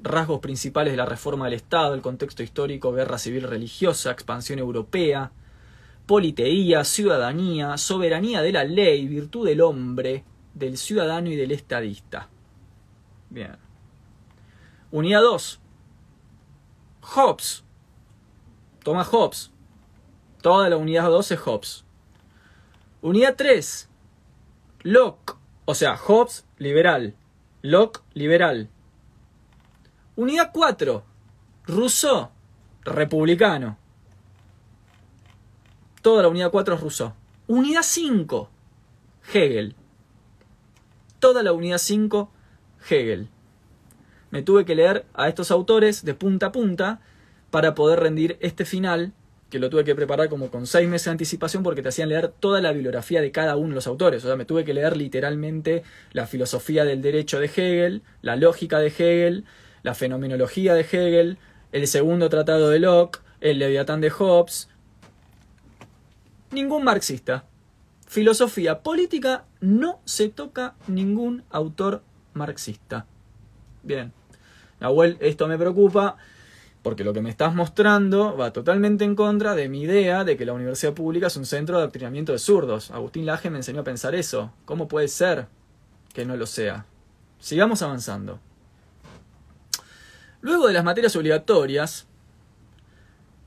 rasgos 0.00 0.40
principales 0.40 0.92
de 0.92 0.96
la 0.96 1.06
reforma 1.06 1.44
del 1.46 1.54
Estado, 1.54 1.94
el 1.94 2.02
contexto 2.02 2.42
histórico, 2.42 2.92
guerra 2.92 3.18
civil 3.18 3.44
religiosa, 3.44 4.10
expansión 4.10 4.58
europea, 4.58 5.32
politeía, 6.06 6.84
ciudadanía, 6.84 7.76
soberanía 7.78 8.42
de 8.42 8.52
la 8.52 8.64
ley, 8.64 9.06
virtud 9.06 9.46
del 9.46 9.60
hombre, 9.60 10.24
del 10.54 10.76
ciudadano 10.76 11.30
y 11.30 11.36
del 11.36 11.52
estadista. 11.52 12.28
Bien. 13.30 13.56
Unidad 14.90 15.22
2. 15.22 15.60
Hobbes. 17.02 17.64
Toma 18.82 19.04
Hobbes. 19.04 19.50
Toda 20.42 20.68
la 20.68 20.76
unidad 20.76 21.08
2 21.08 21.30
es 21.30 21.40
Hobbes. 21.40 21.84
Unidad 23.00 23.36
3. 23.36 23.88
Locke, 24.82 25.34
o 25.64 25.74
sea, 25.74 25.96
Hobbes, 25.96 26.44
liberal. 26.58 27.14
Locke, 27.62 28.00
liberal. 28.14 28.68
Unidad 30.16 30.50
4. 30.52 31.04
Rousseau, 31.66 32.30
republicano. 32.84 33.78
Toda 36.02 36.22
la 36.22 36.28
unidad 36.28 36.50
4 36.50 36.74
es 36.74 36.80
Rousseau. 36.80 37.12
Unidad 37.46 37.82
5. 37.82 38.50
Hegel. 39.32 39.76
Toda 41.20 41.44
la 41.44 41.52
unidad 41.52 41.78
5, 41.78 42.30
Hegel. 42.90 43.28
Me 44.30 44.42
tuve 44.42 44.64
que 44.64 44.74
leer 44.74 45.06
a 45.14 45.28
estos 45.28 45.52
autores 45.52 46.04
de 46.04 46.14
punta 46.14 46.46
a 46.46 46.52
punta 46.52 47.00
para 47.50 47.76
poder 47.76 48.00
rendir 48.00 48.36
este 48.40 48.64
final 48.64 49.12
que 49.52 49.58
lo 49.58 49.68
tuve 49.68 49.84
que 49.84 49.94
preparar 49.94 50.30
como 50.30 50.50
con 50.50 50.66
seis 50.66 50.88
meses 50.88 51.04
de 51.04 51.10
anticipación 51.10 51.62
porque 51.62 51.82
te 51.82 51.90
hacían 51.90 52.08
leer 52.08 52.28
toda 52.28 52.62
la 52.62 52.72
bibliografía 52.72 53.20
de 53.20 53.30
cada 53.32 53.56
uno 53.56 53.68
de 53.68 53.74
los 53.74 53.86
autores. 53.86 54.24
O 54.24 54.26
sea, 54.26 54.34
me 54.34 54.46
tuve 54.46 54.64
que 54.64 54.72
leer 54.72 54.96
literalmente 54.96 55.82
la 56.12 56.26
filosofía 56.26 56.86
del 56.86 57.02
derecho 57.02 57.38
de 57.38 57.48
Hegel, 57.48 58.02
la 58.22 58.34
lógica 58.36 58.78
de 58.78 58.86
Hegel, 58.86 59.44
la 59.82 59.94
fenomenología 59.94 60.72
de 60.72 60.80
Hegel, 60.80 61.36
el 61.70 61.86
segundo 61.86 62.30
tratado 62.30 62.70
de 62.70 62.78
Locke, 62.78 63.20
el 63.42 63.58
Leviatán 63.58 64.00
de 64.00 64.08
Hobbes. 64.08 64.70
Ningún 66.50 66.84
marxista. 66.84 67.44
Filosofía 68.06 68.80
política 68.80 69.44
no 69.60 70.00
se 70.06 70.30
toca 70.30 70.76
ningún 70.86 71.44
autor 71.50 72.02
marxista. 72.32 73.04
Bien. 73.82 74.14
Nahuel, 74.80 75.18
esto 75.20 75.46
me 75.46 75.58
preocupa 75.58 76.16
porque 76.82 77.04
lo 77.04 77.12
que 77.12 77.22
me 77.22 77.30
estás 77.30 77.54
mostrando 77.54 78.36
va 78.36 78.52
totalmente 78.52 79.04
en 79.04 79.14
contra 79.14 79.54
de 79.54 79.68
mi 79.68 79.82
idea 79.82 80.24
de 80.24 80.36
que 80.36 80.44
la 80.44 80.52
universidad 80.52 80.94
pública 80.94 81.28
es 81.28 81.36
un 81.36 81.46
centro 81.46 81.76
de 81.76 81.82
adoctrinamiento 81.82 82.32
de 82.32 82.38
zurdos. 82.38 82.90
Agustín 82.90 83.24
Laje 83.24 83.50
me 83.50 83.58
enseñó 83.58 83.80
a 83.80 83.84
pensar 83.84 84.14
eso. 84.14 84.52
¿Cómo 84.64 84.88
puede 84.88 85.08
ser 85.08 85.46
que 86.12 86.24
no 86.24 86.36
lo 86.36 86.46
sea? 86.46 86.86
Sigamos 87.38 87.82
avanzando. 87.82 88.40
Luego 90.40 90.66
de 90.66 90.72
las 90.72 90.82
materias 90.82 91.14
obligatorias, 91.14 92.08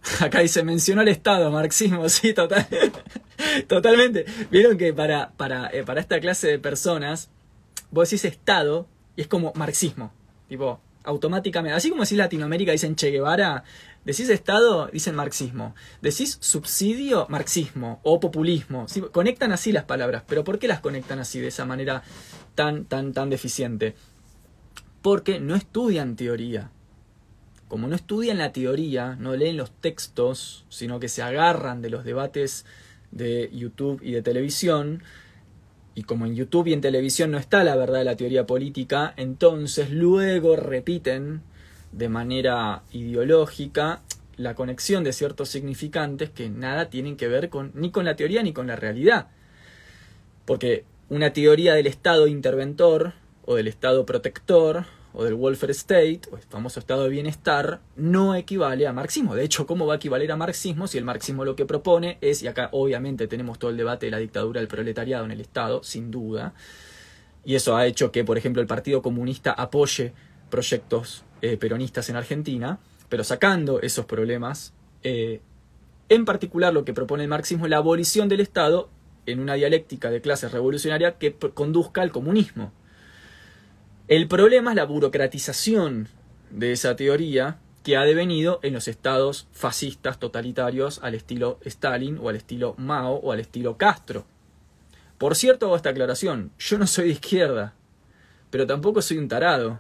acá 0.22 0.40
dice, 0.40 0.64
mencionó 0.64 1.02
el 1.02 1.10
Estado, 1.10 1.52
marxismo, 1.52 2.08
sí, 2.10 2.34
total, 2.34 2.66
totalmente. 3.68 4.26
Vieron 4.50 4.78
que 4.78 4.94
para, 4.94 5.32
para, 5.32 5.68
eh, 5.74 5.84
para 5.84 6.00
esta 6.00 6.22
clase 6.22 6.48
de 6.48 6.60
personas, 6.60 7.30
vos 7.92 8.10
decís 8.10 8.24
Estado 8.24 8.88
y 9.18 9.22
es 9.22 9.28
como 9.28 9.52
marxismo. 9.56 10.14
Tipo, 10.48 10.80
automáticamente. 11.06 11.76
Así 11.76 11.90
como 11.90 12.04
decís 12.04 12.18
Latinoamérica, 12.18 12.72
dicen 12.72 12.96
Che 12.96 13.12
Guevara, 13.12 13.64
decís 14.04 14.30
Estado, 14.30 14.88
dicen 14.92 15.16
marxismo. 15.16 15.76
Decís 16.02 16.38
subsidio, 16.42 17.28
marxismo 17.30 18.00
o 18.04 18.20
populismo. 18.20 18.86
Conectan 19.12 19.52
así 19.52 19.72
las 19.72 19.86
palabras, 19.86 20.24
pero 20.28 20.44
¿por 20.44 20.60
qué 20.60 20.68
las 20.68 20.80
conectan 20.80 21.20
así, 21.20 21.40
de 21.40 21.48
esa 21.48 21.66
manera 21.66 22.04
tan, 22.56 22.86
tan, 22.86 23.14
tan 23.14 23.30
deficiente? 23.30 23.96
Porque 25.02 25.40
no 25.40 25.56
estudian 25.56 26.16
teoría. 26.16 26.72
Como 27.68 27.88
no 27.88 27.96
estudian 27.96 28.38
la 28.38 28.52
teoría, 28.52 29.16
no 29.20 29.36
leen 29.36 29.58
los 29.58 29.72
textos, 29.72 30.66
sino 30.70 31.00
que 31.00 31.10
se 31.10 31.22
agarran 31.22 31.82
de 31.82 31.90
los 31.90 32.04
debates 32.04 32.66
de 33.12 33.50
YouTube 33.52 34.02
y 34.04 34.12
de 34.12 34.22
televisión, 34.22 35.02
y 35.96 36.04
como 36.04 36.26
en 36.26 36.36
YouTube 36.36 36.68
y 36.68 36.74
en 36.74 36.82
televisión 36.82 37.32
no 37.32 37.38
está 37.38 37.64
la 37.64 37.78
verdad 37.78 38.00
de 38.00 38.06
la 38.06 38.18
teoría 38.18 38.46
política, 38.46 39.14
entonces 39.16 39.90
luego 39.92 40.58
repiten 40.58 41.42
de 41.94 42.10
manera 42.10 42.84
ideológica 42.92 44.02
la 44.36 44.54
conexión 44.54 45.06
de 45.06 45.14
ciertos 45.14 45.48
significantes 45.48 46.30
que 46.30 46.50
nada 46.50 46.90
tienen 46.90 47.16
que 47.16 47.30
ver 47.30 47.50
con, 47.50 47.72
ni 47.74 47.92
con 47.92 48.04
la 48.04 48.18
teoría 48.18 48.44
ni 48.44 48.52
con 48.52 48.68
la 48.68 48.76
realidad. 48.76 49.28
Porque 50.46 50.84
una 51.10 51.32
teoría 51.32 51.74
del 51.74 51.88
Estado 51.88 52.28
interventor 52.28 53.14
o 53.46 53.56
del 53.56 53.70
Estado 53.70 54.06
protector 54.06 54.86
o 55.16 55.24
del 55.24 55.34
welfare 55.34 55.72
state, 55.72 56.22
o 56.32 56.36
el 56.36 56.44
famoso 56.44 56.80
estado 56.80 57.04
de 57.04 57.10
bienestar, 57.10 57.82
no 57.96 58.36
equivale 58.36 58.86
a 58.86 58.94
marxismo. 58.94 59.34
De 59.34 59.44
hecho, 59.44 59.66
¿cómo 59.66 59.88
va 59.88 59.94
a 59.94 59.98
equivaler 59.98 60.32
a 60.32 60.36
marxismo 60.36 60.88
si 60.88 60.98
el 60.98 61.06
marxismo 61.06 61.46
lo 61.46 61.56
que 61.56 61.66
propone 61.66 62.18
es, 62.22 62.44
y 62.44 62.48
acá 62.48 62.70
obviamente 62.72 63.28
tenemos 63.28 63.58
todo 63.58 63.72
el 63.72 63.78
debate 63.78 64.08
de 64.08 64.12
la 64.12 64.18
dictadura 64.18 64.60
del 64.60 64.68
proletariado 64.68 65.26
en 65.26 65.32
el 65.32 65.42
Estado, 65.42 65.84
sin 65.84 66.12
duda, 66.12 66.54
y 67.46 67.56
eso 67.56 67.78
ha 67.78 67.86
hecho 67.86 68.12
que, 68.12 68.24
por 68.24 68.38
ejemplo, 68.38 68.62
el 68.62 68.68
Partido 68.68 69.02
Comunista 69.02 69.52
apoye 69.52 70.14
proyectos 70.50 71.24
eh, 71.42 71.58
peronistas 71.58 72.10
en 72.10 72.16
Argentina, 72.16 72.80
pero 73.08 73.24
sacando 73.24 73.82
esos 73.82 74.06
problemas, 74.06 74.74
eh, 75.04 75.42
en 76.10 76.26
particular 76.26 76.74
lo 76.74 76.86
que 76.86 76.94
propone 76.94 77.24
el 77.24 77.30
marxismo 77.30 77.66
es 77.66 77.70
la 77.70 77.78
abolición 77.78 78.30
del 78.30 78.40
Estado 78.40 78.90
en 79.28 79.40
una 79.40 79.54
dialéctica 79.54 80.10
de 80.10 80.22
clases 80.22 80.52
revolucionaria 80.52 81.18
que 81.18 81.36
conduzca 81.54 82.02
al 82.02 82.12
comunismo. 82.12 82.72
El 84.08 84.28
problema 84.28 84.70
es 84.70 84.76
la 84.76 84.86
burocratización 84.86 86.10
de 86.52 86.72
esa 86.72 86.96
teoría 86.96 87.58
que 87.84 87.98
ha 87.98 88.04
devenido 88.04 88.60
en 88.62 88.74
los 88.74 88.88
estados 88.88 89.48
fascistas 89.52 90.20
totalitarios 90.20 91.00
al 91.02 91.16
estilo 91.16 91.58
Stalin 91.66 92.20
o 92.22 92.30
al 92.30 92.36
estilo 92.36 92.76
Mao 92.78 93.16
o 93.16 93.32
al 93.32 93.40
estilo 93.40 93.78
Castro. 93.78 94.28
Por 95.18 95.36
cierto, 95.36 95.66
hago 95.66 95.76
esta 95.76 95.90
aclaración, 95.90 96.52
yo 96.60 96.78
no 96.78 96.86
soy 96.86 97.06
de 97.06 97.12
izquierda, 97.14 97.74
pero 98.52 98.68
tampoco 98.68 99.02
soy 99.02 99.18
un 99.18 99.28
tarado. 99.28 99.80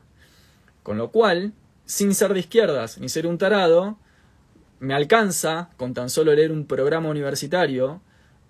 Con 0.82 0.98
lo 0.98 1.12
cual, 1.12 1.54
sin 1.86 2.16
ser 2.16 2.34
de 2.34 2.40
izquierdas 2.40 2.98
ni 2.98 3.10
ser 3.10 3.28
un 3.28 3.38
tarado, 3.38 4.00
me 4.80 4.96
alcanza 4.96 5.70
con 5.78 5.94
tan 5.94 6.10
solo 6.10 6.34
leer 6.34 6.52
un 6.52 6.66
programa 6.66 7.10
universitario 7.10 8.02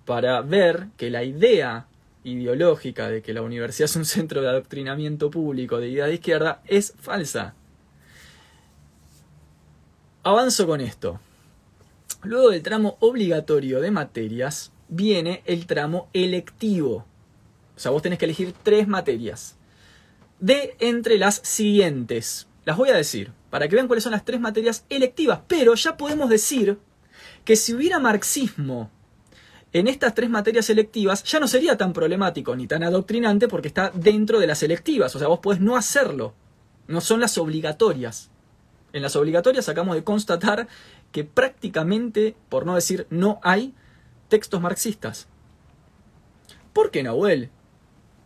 para 0.05 0.39
ver 0.39 0.87
que 0.95 1.09
la 1.09 1.25
idea 1.25 1.87
ideológica 2.25 3.09
de 3.09 3.21
que 3.21 3.33
la 3.33 3.41
universidad 3.41 3.85
es 3.89 3.95
un 3.95 4.05
centro 4.05 4.41
de 4.41 4.49
adoctrinamiento 4.49 5.31
público 5.31 5.79
de 5.79 5.89
idea 5.89 6.07
de 6.07 6.15
izquierda 6.15 6.61
es 6.67 6.93
falsa. 6.99 7.53
Avanzo 10.23 10.67
con 10.67 10.81
esto. 10.81 11.19
Luego 12.23 12.49
del 12.49 12.63
tramo 12.63 12.97
obligatorio 12.99 13.79
de 13.79 13.91
materias 13.91 14.71
viene 14.87 15.43
el 15.45 15.67
tramo 15.67 16.09
electivo. 16.13 17.05
O 17.75 17.79
sea, 17.79 17.91
vos 17.91 18.01
tenés 18.01 18.17
que 18.17 18.25
elegir 18.25 18.53
tres 18.63 18.87
materias. 18.87 19.55
De 20.39 20.75
entre 20.79 21.19
las 21.19 21.35
siguientes. 21.43 22.47
Las 22.65 22.77
voy 22.77 22.89
a 22.89 22.95
decir, 22.95 23.31
para 23.51 23.67
que 23.67 23.75
vean 23.75 23.85
cuáles 23.85 24.03
son 24.03 24.13
las 24.13 24.25
tres 24.25 24.39
materias 24.39 24.85
electivas. 24.89 25.41
Pero 25.47 25.75
ya 25.75 25.95
podemos 25.97 26.29
decir 26.29 26.79
que 27.43 27.55
si 27.55 27.75
hubiera 27.75 27.99
marxismo 27.99 28.89
en 29.75 29.87
estas 29.87 30.15
tres 30.15 30.29
materias 30.29 30.67
selectivas 30.67 31.21
ya 31.25 31.37
no 31.37 31.49
sería 31.49 31.75
tan 31.75 31.91
problemático 31.91 32.55
ni 32.55 32.65
tan 32.65 32.81
adoctrinante 32.81 33.49
porque 33.49 33.67
está 33.67 33.91
dentro 33.93 34.39
de 34.39 34.47
las 34.47 34.59
selectivas. 34.59 35.13
O 35.17 35.19
sea, 35.19 35.27
vos 35.27 35.39
podés 35.39 35.59
no 35.59 35.75
hacerlo. 35.75 36.33
No 36.87 37.01
son 37.01 37.19
las 37.19 37.37
obligatorias. 37.37 38.31
En 38.93 39.01
las 39.01 39.17
obligatorias 39.17 39.67
acabamos 39.67 39.97
de 39.97 40.05
constatar 40.05 40.69
que 41.11 41.25
prácticamente, 41.25 42.37
por 42.47 42.65
no 42.65 42.75
decir 42.75 43.05
no 43.09 43.41
hay, 43.43 43.73
textos 44.29 44.61
marxistas. 44.61 45.27
¿Por 46.71 46.89
qué, 46.89 47.03
Nahuel? 47.03 47.49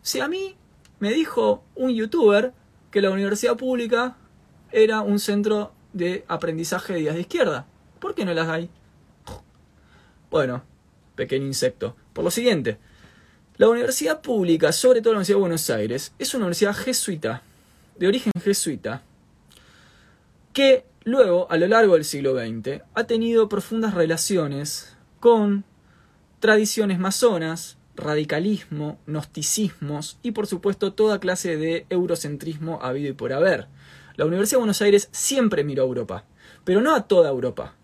Si 0.02 0.20
a 0.20 0.28
mí 0.28 0.54
me 1.00 1.10
dijo 1.10 1.64
un 1.74 1.90
youtuber 1.90 2.54
que 2.92 3.02
la 3.02 3.10
universidad 3.10 3.56
pública 3.56 4.16
era 4.70 5.00
un 5.00 5.18
centro 5.18 5.72
de 5.92 6.24
aprendizaje 6.28 6.92
de 6.92 7.00
ideas 7.00 7.16
de 7.16 7.22
izquierda, 7.22 7.66
¿por 7.98 8.14
qué 8.14 8.24
no 8.24 8.34
las 8.34 8.46
hay? 8.46 8.70
Bueno, 10.30 10.62
pequeño 11.20 11.44
insecto. 11.44 11.94
Por 12.14 12.24
lo 12.24 12.30
siguiente, 12.30 12.78
la 13.58 13.68
universidad 13.68 14.22
pública, 14.22 14.72
sobre 14.72 15.02
todo 15.02 15.12
la 15.12 15.18
Universidad 15.18 15.36
de 15.36 15.40
Buenos 15.42 15.68
Aires, 15.68 16.14
es 16.18 16.32
una 16.32 16.46
universidad 16.46 16.74
jesuita, 16.74 17.42
de 17.98 18.08
origen 18.08 18.32
jesuita, 18.42 19.02
que 20.54 20.86
luego, 21.04 21.46
a 21.50 21.58
lo 21.58 21.68
largo 21.68 21.92
del 21.92 22.06
siglo 22.06 22.32
XX, 22.34 22.80
ha 22.94 23.04
tenido 23.04 23.50
profundas 23.50 23.92
relaciones 23.92 24.96
con 25.20 25.64
tradiciones 26.38 26.98
masonas, 26.98 27.76
radicalismo, 27.96 28.98
gnosticismos 29.06 30.16
y 30.22 30.30
por 30.30 30.46
supuesto 30.46 30.94
toda 30.94 31.20
clase 31.20 31.58
de 31.58 31.84
eurocentrismo 31.90 32.78
habido 32.80 33.10
y 33.10 33.12
por 33.12 33.34
haber. 33.34 33.66
La 34.16 34.24
Universidad 34.24 34.56
de 34.56 34.62
Buenos 34.62 34.80
Aires 34.80 35.10
siempre 35.12 35.64
miró 35.64 35.82
a 35.82 35.86
Europa, 35.86 36.24
pero 36.64 36.80
no 36.80 36.94
a 36.94 37.06
toda 37.06 37.28
Europa. 37.28 37.74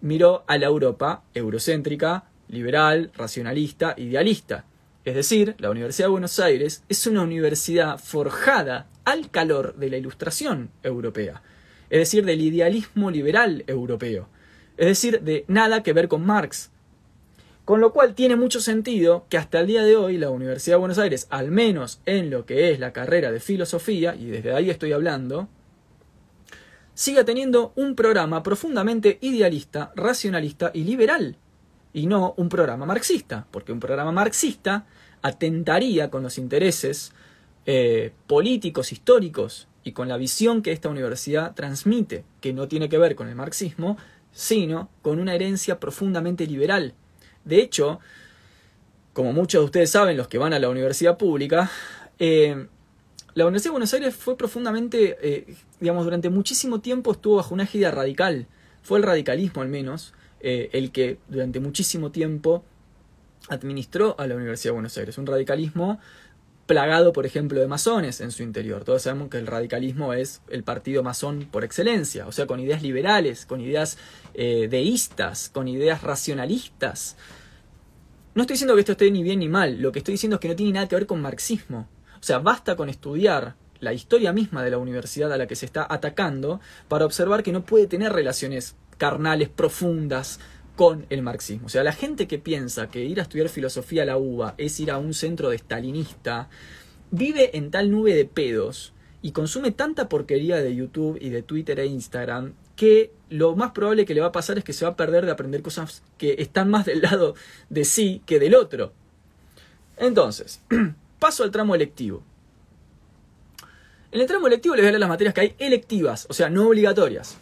Miró 0.00 0.44
a 0.46 0.56
la 0.56 0.64
Europa 0.64 1.24
eurocéntrica, 1.34 2.24
liberal, 2.48 3.10
racionalista, 3.14 3.94
idealista. 3.96 4.64
Es 5.04 5.14
decir, 5.14 5.54
la 5.58 5.70
Universidad 5.70 6.06
de 6.06 6.12
Buenos 6.12 6.40
Aires 6.40 6.82
es 6.88 7.06
una 7.06 7.22
universidad 7.22 7.98
forjada 7.98 8.88
al 9.04 9.30
calor 9.30 9.76
de 9.76 9.88
la 9.88 9.98
ilustración 9.98 10.70
europea, 10.82 11.42
es 11.90 12.00
decir, 12.00 12.24
del 12.24 12.40
idealismo 12.40 13.10
liberal 13.10 13.62
europeo, 13.68 14.28
es 14.76 14.86
decir, 14.86 15.20
de 15.20 15.44
nada 15.46 15.84
que 15.84 15.92
ver 15.92 16.08
con 16.08 16.26
Marx. 16.26 16.70
Con 17.64 17.80
lo 17.80 17.92
cual 17.92 18.14
tiene 18.14 18.36
mucho 18.36 18.60
sentido 18.60 19.26
que 19.28 19.38
hasta 19.38 19.60
el 19.60 19.66
día 19.66 19.82
de 19.82 19.96
hoy 19.96 20.18
la 20.18 20.30
Universidad 20.30 20.74
de 20.74 20.80
Buenos 20.80 20.98
Aires, 20.98 21.26
al 21.30 21.50
menos 21.50 22.00
en 22.06 22.30
lo 22.30 22.44
que 22.44 22.70
es 22.70 22.78
la 22.78 22.92
carrera 22.92 23.32
de 23.32 23.40
filosofía, 23.40 24.14
y 24.14 24.26
desde 24.26 24.54
ahí 24.54 24.70
estoy 24.70 24.92
hablando, 24.92 25.48
siga 26.94 27.24
teniendo 27.24 27.72
un 27.76 27.94
programa 27.94 28.42
profundamente 28.42 29.18
idealista, 29.20 29.92
racionalista 29.94 30.70
y 30.74 30.84
liberal 30.84 31.36
y 31.96 32.06
no 32.06 32.34
un 32.36 32.50
programa 32.50 32.84
marxista, 32.84 33.46
porque 33.50 33.72
un 33.72 33.80
programa 33.80 34.12
marxista 34.12 34.84
atentaría 35.22 36.10
con 36.10 36.22
los 36.22 36.36
intereses 36.36 37.12
eh, 37.64 38.12
políticos, 38.26 38.92
históricos 38.92 39.66
y 39.82 39.92
con 39.92 40.06
la 40.06 40.18
visión 40.18 40.60
que 40.60 40.72
esta 40.72 40.90
universidad 40.90 41.54
transmite, 41.54 42.22
que 42.42 42.52
no 42.52 42.68
tiene 42.68 42.90
que 42.90 42.98
ver 42.98 43.16
con 43.16 43.28
el 43.28 43.34
marxismo, 43.34 43.96
sino 44.30 44.90
con 45.00 45.18
una 45.18 45.34
herencia 45.34 45.80
profundamente 45.80 46.46
liberal. 46.46 46.92
De 47.46 47.62
hecho, 47.62 47.98
como 49.14 49.32
muchos 49.32 49.62
de 49.62 49.64
ustedes 49.64 49.90
saben, 49.90 50.18
los 50.18 50.28
que 50.28 50.36
van 50.36 50.52
a 50.52 50.58
la 50.58 50.68
universidad 50.68 51.16
pública, 51.16 51.70
eh, 52.18 52.66
la 53.32 53.46
Universidad 53.46 53.70
de 53.70 53.72
Buenos 53.72 53.94
Aires 53.94 54.14
fue 54.14 54.36
profundamente, 54.36 55.16
eh, 55.22 55.56
digamos, 55.80 56.04
durante 56.04 56.28
muchísimo 56.28 56.82
tiempo 56.82 57.12
estuvo 57.12 57.36
bajo 57.36 57.54
una 57.54 57.62
égida 57.62 57.90
radical, 57.90 58.48
fue 58.82 58.98
el 58.98 59.04
radicalismo 59.04 59.62
al 59.62 59.68
menos, 59.68 60.12
eh, 60.40 60.70
el 60.72 60.92
que 60.92 61.18
durante 61.28 61.60
muchísimo 61.60 62.10
tiempo 62.10 62.64
administró 63.48 64.14
a 64.18 64.26
la 64.26 64.34
Universidad 64.34 64.70
de 64.70 64.74
Buenos 64.74 64.98
Aires. 64.98 65.18
Un 65.18 65.26
radicalismo 65.26 65.98
plagado, 66.66 67.12
por 67.12 67.26
ejemplo, 67.26 67.60
de 67.60 67.68
masones 67.68 68.20
en 68.20 68.32
su 68.32 68.42
interior. 68.42 68.84
Todos 68.84 69.02
sabemos 69.02 69.28
que 69.28 69.38
el 69.38 69.46
radicalismo 69.46 70.12
es 70.12 70.42
el 70.48 70.64
partido 70.64 71.02
masón 71.02 71.48
por 71.50 71.64
excelencia, 71.64 72.26
o 72.26 72.32
sea, 72.32 72.46
con 72.46 72.60
ideas 72.60 72.82
liberales, 72.82 73.46
con 73.46 73.60
ideas 73.60 73.98
eh, 74.34 74.66
deístas, 74.68 75.48
con 75.48 75.68
ideas 75.68 76.02
racionalistas. 76.02 77.16
No 78.34 78.42
estoy 78.42 78.54
diciendo 78.54 78.74
que 78.74 78.80
esto 78.80 78.92
esté 78.92 79.10
ni 79.10 79.22
bien 79.22 79.38
ni 79.38 79.48
mal, 79.48 79.80
lo 79.80 79.92
que 79.92 80.00
estoy 80.00 80.12
diciendo 80.12 80.36
es 80.36 80.40
que 80.40 80.48
no 80.48 80.56
tiene 80.56 80.72
nada 80.72 80.88
que 80.88 80.96
ver 80.96 81.06
con 81.06 81.22
marxismo. 81.22 81.88
O 82.20 82.22
sea, 82.22 82.38
basta 82.40 82.76
con 82.76 82.88
estudiar 82.88 83.54
la 83.78 83.92
historia 83.92 84.32
misma 84.32 84.62
de 84.64 84.70
la 84.70 84.78
universidad 84.78 85.32
a 85.32 85.36
la 85.36 85.46
que 85.46 85.54
se 85.54 85.66
está 85.66 85.86
atacando 85.88 86.60
para 86.88 87.04
observar 87.04 87.42
que 87.42 87.52
no 87.52 87.64
puede 87.64 87.86
tener 87.86 88.12
relaciones 88.12 88.74
carnales 88.98 89.48
profundas 89.48 90.40
con 90.76 91.06
el 91.08 91.22
marxismo. 91.22 91.66
O 91.66 91.70
sea, 91.70 91.82
la 91.82 91.92
gente 91.92 92.28
que 92.28 92.38
piensa 92.38 92.88
que 92.88 93.04
ir 93.04 93.18
a 93.18 93.22
estudiar 93.22 93.48
filosofía 93.48 94.02
a 94.02 94.06
la 94.06 94.18
UBA 94.18 94.54
es 94.58 94.78
ir 94.78 94.90
a 94.90 94.98
un 94.98 95.14
centro 95.14 95.50
de 95.50 95.58
stalinista, 95.58 96.48
vive 97.10 97.56
en 97.56 97.70
tal 97.70 97.90
nube 97.90 98.14
de 98.14 98.26
pedos 98.26 98.92
y 99.22 99.32
consume 99.32 99.72
tanta 99.72 100.08
porquería 100.08 100.56
de 100.56 100.74
YouTube 100.74 101.18
y 101.20 101.30
de 101.30 101.42
Twitter 101.42 101.80
e 101.80 101.86
Instagram 101.86 102.52
que 102.76 103.10
lo 103.30 103.56
más 103.56 103.72
probable 103.72 104.04
que 104.04 104.14
le 104.14 104.20
va 104.20 104.28
a 104.28 104.32
pasar 104.32 104.58
es 104.58 104.64
que 104.64 104.74
se 104.74 104.84
va 104.84 104.92
a 104.92 104.96
perder 104.96 105.24
de 105.24 105.32
aprender 105.32 105.62
cosas 105.62 106.02
que 106.18 106.36
están 106.38 106.70
más 106.70 106.84
del 106.84 107.00
lado 107.00 107.34
de 107.70 107.84
sí 107.84 108.22
que 108.26 108.38
del 108.38 108.54
otro. 108.54 108.92
Entonces, 109.96 110.60
paso 111.18 111.42
al 111.42 111.50
tramo 111.50 111.74
electivo. 111.74 112.22
En 114.12 114.20
el 114.20 114.26
tramo 114.26 114.46
electivo 114.46 114.76
les 114.76 114.82
voy 114.82 114.88
a 114.88 114.92
leer 114.92 115.00
las 115.00 115.08
materias 115.08 115.34
que 115.34 115.40
hay 115.40 115.54
electivas, 115.58 116.26
o 116.28 116.34
sea, 116.34 116.50
no 116.50 116.68
obligatorias. 116.68 117.38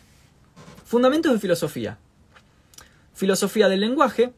Fundamentos 0.85 1.33
de 1.33 1.39
filosofía 1.39 1.99
filosofía 3.15 3.69
del 3.69 3.81
lenguaje, 3.81 4.33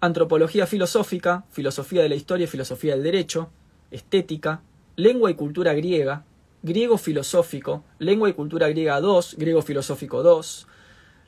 antropología 0.00 0.66
filosófica, 0.66 1.44
filosofía 1.50 2.02
de 2.02 2.10
la 2.10 2.14
historia 2.14 2.44
y 2.44 2.46
filosofía 2.46 2.94
del 2.94 3.02
derecho, 3.02 3.50
estética, 3.90 4.60
lengua 4.94 5.30
y 5.30 5.34
cultura 5.34 5.72
griega, 5.72 6.24
griego 6.62 6.98
filosófico, 6.98 7.84
lengua 7.98 8.28
y 8.28 8.34
cultura 8.34 8.68
griega 8.68 9.00
2, 9.00 9.36
griego 9.38 9.62
filosófico 9.62 10.22
2, 10.22 10.66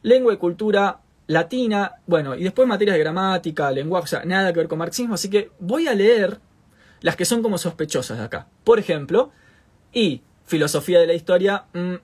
lengua 0.03 0.35
y 0.35 0.37
cultura 0.37 1.01
latina, 1.27 1.93
bueno, 2.07 2.35
y 2.35 2.45
después 2.45 2.69
materias 2.69 2.95
de 2.95 3.01
gramática, 3.01 3.71
lenguaje, 3.71 4.05
o 4.05 4.09
sea, 4.09 4.25
nada 4.25 4.53
que 4.53 4.61
ver 4.61 4.69
con 4.69 4.79
marxismo, 4.79 5.15
así 5.15 5.29
que 5.31 5.51
voy 5.59 5.89
a 5.89 5.95
leer 5.95 6.39
las 7.01 7.17
que 7.17 7.25
son 7.25 7.43
como 7.43 7.59
sospechosas 7.59 8.19
de 8.19 8.25
acá. 8.25 8.49
Por 8.65 8.79
ejemplo, 8.79 9.31
y 9.93 10.23
filosofía 10.45 11.01
de 11.01 11.07
la 11.07 11.15
historia, 11.15 11.67
mm, 11.73 11.95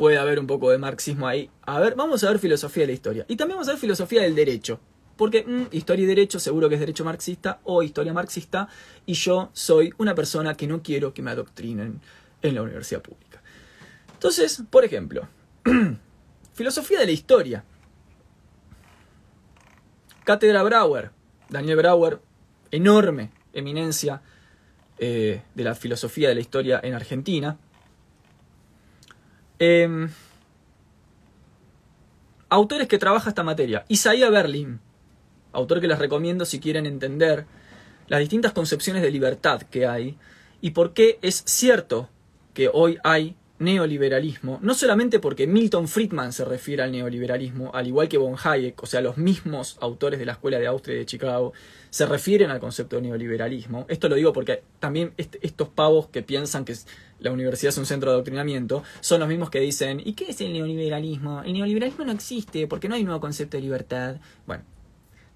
puede 0.00 0.16
haber 0.16 0.40
un 0.40 0.46
poco 0.46 0.70
de 0.70 0.78
marxismo 0.78 1.28
ahí. 1.28 1.50
A 1.60 1.78
ver, 1.78 1.94
vamos 1.94 2.24
a 2.24 2.30
ver 2.30 2.38
filosofía 2.38 2.84
de 2.84 2.86
la 2.86 2.92
historia. 2.94 3.26
Y 3.28 3.36
también 3.36 3.56
vamos 3.56 3.68
a 3.68 3.72
ver 3.72 3.78
filosofía 3.78 4.22
del 4.22 4.34
derecho. 4.34 4.80
Porque 5.14 5.44
mm, 5.46 5.66
historia 5.72 6.04
y 6.04 6.06
derecho 6.06 6.40
seguro 6.40 6.70
que 6.70 6.76
es 6.76 6.80
derecho 6.80 7.04
marxista 7.04 7.60
o 7.64 7.82
historia 7.82 8.14
marxista. 8.14 8.66
Y 9.04 9.12
yo 9.12 9.50
soy 9.52 9.92
una 9.98 10.14
persona 10.14 10.56
que 10.56 10.66
no 10.66 10.82
quiero 10.82 11.12
que 11.12 11.20
me 11.20 11.30
adoctrinen 11.30 12.00
en 12.40 12.54
la 12.54 12.62
universidad 12.62 13.02
pública. 13.02 13.42
Entonces, 14.14 14.62
por 14.70 14.86
ejemplo, 14.86 15.28
filosofía 16.54 17.00
de 17.00 17.04
la 17.04 17.12
historia. 17.12 17.64
Cátedra 20.24 20.62
Brauer. 20.62 21.10
Daniel 21.50 21.76
Brauer, 21.76 22.20
enorme 22.70 23.32
eminencia 23.52 24.22
eh, 24.96 25.42
de 25.54 25.62
la 25.62 25.74
filosofía 25.74 26.30
de 26.30 26.36
la 26.36 26.40
historia 26.40 26.80
en 26.82 26.94
Argentina. 26.94 27.58
Em, 29.62 30.08
autores 32.48 32.88
que 32.88 32.96
trabaja 32.96 33.28
esta 33.28 33.42
materia. 33.42 33.84
Isaiah 33.88 34.30
Berlin, 34.30 34.80
autor 35.52 35.82
que 35.82 35.86
les 35.86 35.98
recomiendo 35.98 36.46
si 36.46 36.60
quieren 36.60 36.86
entender 36.86 37.44
las 38.08 38.20
distintas 38.20 38.52
concepciones 38.52 39.02
de 39.02 39.10
libertad 39.10 39.60
que 39.62 39.86
hay 39.86 40.16
y 40.62 40.70
por 40.70 40.94
qué 40.94 41.18
es 41.20 41.42
cierto 41.46 42.08
que 42.54 42.70
hoy 42.72 42.98
hay 43.04 43.36
neoliberalismo, 43.60 44.58
no 44.62 44.74
solamente 44.74 45.20
porque 45.20 45.46
Milton 45.46 45.86
Friedman 45.86 46.32
se 46.32 46.44
refiere 46.44 46.82
al 46.82 46.90
neoliberalismo, 46.90 47.70
al 47.74 47.86
igual 47.86 48.08
que 48.08 48.18
von 48.18 48.34
Hayek, 48.42 48.82
o 48.82 48.86
sea, 48.86 49.00
los 49.02 49.18
mismos 49.18 49.76
autores 49.80 50.18
de 50.18 50.26
la 50.26 50.32
Escuela 50.32 50.58
de 50.58 50.66
Austria 50.66 50.96
y 50.96 50.98
de 51.00 51.06
Chicago, 51.06 51.52
se 51.90 52.06
refieren 52.06 52.50
al 52.50 52.58
concepto 52.58 52.96
de 52.96 53.02
neoliberalismo. 53.02 53.84
Esto 53.88 54.08
lo 54.08 54.16
digo 54.16 54.32
porque 54.32 54.62
también 54.78 55.12
estos 55.16 55.68
pavos 55.68 56.08
que 56.08 56.22
piensan 56.22 56.64
que 56.64 56.74
la 57.20 57.30
universidad 57.30 57.68
es 57.68 57.78
un 57.78 57.86
centro 57.86 58.10
de 58.10 58.14
adoctrinamiento, 58.14 58.82
son 59.00 59.20
los 59.20 59.28
mismos 59.28 59.50
que 59.50 59.60
dicen, 59.60 60.00
¿y 60.02 60.14
qué 60.14 60.30
es 60.30 60.40
el 60.40 60.54
neoliberalismo? 60.54 61.42
El 61.42 61.52
neoliberalismo 61.52 62.06
no 62.06 62.12
existe 62.12 62.66
porque 62.66 62.88
no 62.88 62.94
hay 62.94 63.02
un 63.02 63.08
nuevo 63.08 63.20
concepto 63.20 63.58
de 63.58 63.62
libertad. 63.62 64.16
Bueno, 64.46 64.64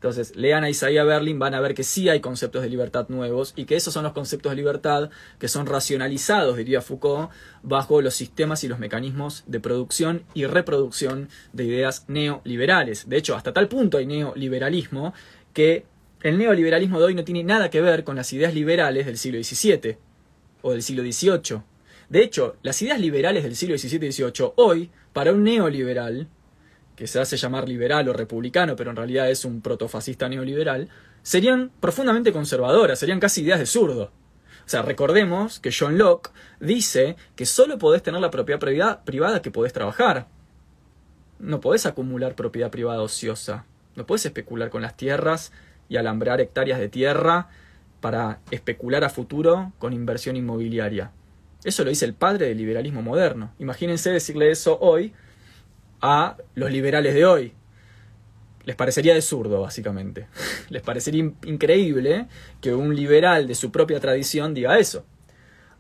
entonces, 0.05 0.37
lean 0.37 0.65
a 0.65 0.69
Isaiah 0.69 1.03
Berlin, 1.03 1.39
van 1.39 1.55
a 1.55 1.63
ver 1.63 1.73
que 1.73 1.83
sí 1.83 2.11
hay 2.11 2.21
conceptos 2.21 2.61
de 2.61 2.69
libertad 2.69 3.07
nuevos 3.09 3.55
y 3.57 3.65
que 3.65 3.75
esos 3.75 3.95
son 3.95 4.05
los 4.05 4.13
conceptos 4.13 4.53
de 4.53 4.57
libertad 4.57 5.09
que 5.39 5.49
son 5.49 5.65
racionalizados, 5.65 6.59
diría 6.59 6.83
Foucault, 6.83 7.31
bajo 7.63 8.03
los 8.03 8.13
sistemas 8.13 8.63
y 8.65 8.69
los 8.69 8.79
mecanismos 8.79 9.45
de 9.47 9.61
producción 9.61 10.25
y 10.35 10.45
reproducción 10.45 11.31
de 11.55 11.65
ideas 11.65 12.05
neoliberales. 12.07 13.09
De 13.09 13.17
hecho, 13.17 13.35
hasta 13.35 13.55
tal 13.55 13.67
punto 13.67 13.97
hay 13.97 14.05
neoliberalismo 14.05 15.15
que 15.55 15.87
el 16.21 16.37
neoliberalismo 16.37 16.99
de 16.99 17.07
hoy 17.07 17.15
no 17.15 17.25
tiene 17.25 17.43
nada 17.43 17.71
que 17.71 17.81
ver 17.81 18.05
con 18.05 18.17
las 18.17 18.31
ideas 18.35 18.53
liberales 18.53 19.07
del 19.07 19.17
siglo 19.17 19.43
XVII 19.43 19.97
o 20.61 20.73
del 20.73 20.83
siglo 20.83 21.03
XVIII. 21.03 21.63
De 22.11 22.23
hecho, 22.23 22.57
las 22.63 22.83
ideas 22.83 23.01
liberales 23.01 23.43
del 23.43 23.57
siglo 23.57 23.79
XVII 23.79 24.07
y 24.07 24.13
XVIII 24.13 24.53
hoy, 24.57 24.91
para 25.15 25.33
un 25.33 25.45
neoliberal, 25.45 26.29
que 26.97 27.07
se 27.07 27.21
hace 27.21 27.37
llamar 27.37 27.69
liberal 27.69 28.09
o 28.09 28.13
republicano, 28.13 28.77
pero 28.77 28.91
en 28.91 28.97
realidad 28.97 29.31
es 29.31 29.45
un 29.45 29.61
protofascista 29.61 30.29
neoliberal, 30.29 30.89
serían 31.23 31.71
profundamente 31.81 32.33
conservadoras, 32.33 32.99
serían 32.99 33.21
casi 33.21 33.43
ideas 33.43 33.59
de 33.59 33.67
zurdo. 33.67 34.13
O 34.67 34.69
sea, 34.69 34.83
recordemos 34.83 35.61
que 35.61 35.73
John 35.77 35.99
Locke 35.99 36.31
dice 36.61 37.17
que 37.37 37.45
solo 37.47 37.79
podés 37.79 38.03
tener 38.03 38.21
la 38.21 38.31
propiedad 38.31 39.03
privada 39.05 39.43
que 39.43 39.51
podés 39.51 39.73
trabajar. 39.73 40.29
No 41.39 41.61
podés 41.61 41.85
acumular 41.85 42.35
propiedad 42.35 42.71
privada 42.71 43.03
ociosa. 43.03 43.67
No 43.95 44.07
podés 44.07 44.25
especular 44.25 44.71
con 44.71 44.81
las 44.83 44.97
tierras 44.97 45.53
y 45.89 45.99
alambrar 45.99 46.41
hectáreas 46.41 46.79
de 46.79 46.89
tierra 46.89 47.49
para 48.01 48.41
especular 48.51 49.05
a 49.05 49.11
futuro 49.11 49.73
con 49.79 49.93
inversión 49.93 50.37
inmobiliaria. 50.37 51.13
Eso 51.65 51.85
lo 51.85 51.91
dice 51.91 52.05
el 52.05 52.15
padre 52.15 52.49
del 52.49 52.59
liberalismo 52.59 53.03
moderno. 53.03 53.53
Imagínense 53.59 54.11
decirle 54.11 54.51
eso 54.51 54.79
hoy 54.81 55.13
a 56.07 56.37
los 56.55 56.71
liberales 56.71 57.15
de 57.15 57.25
hoy. 57.25 57.55
Les 58.65 58.77
parecería 58.77 59.15
de 59.15 59.23
zurdo, 59.23 59.63
básicamente. 59.63 60.27
Les 60.69 60.83
parecería 60.83 61.33
increíble 61.47 62.29
que 62.61 62.75
un 62.75 62.95
liberal 62.95 63.47
de 63.47 63.55
su 63.55 63.73
propia 63.73 64.01
tradición 64.01 64.53
diga 64.53 64.79
eso. 64.79 65.07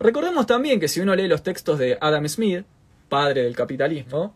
Recordemos 0.00 0.46
también 0.46 0.80
que 0.80 0.88
si 0.88 1.00
uno 1.00 1.14
lee 1.14 1.28
los 1.28 1.42
textos 1.42 1.78
de 1.78 1.98
Adam 2.00 2.26
Smith, 2.26 2.64
padre 3.10 3.42
del 3.42 3.54
capitalismo, 3.54 4.34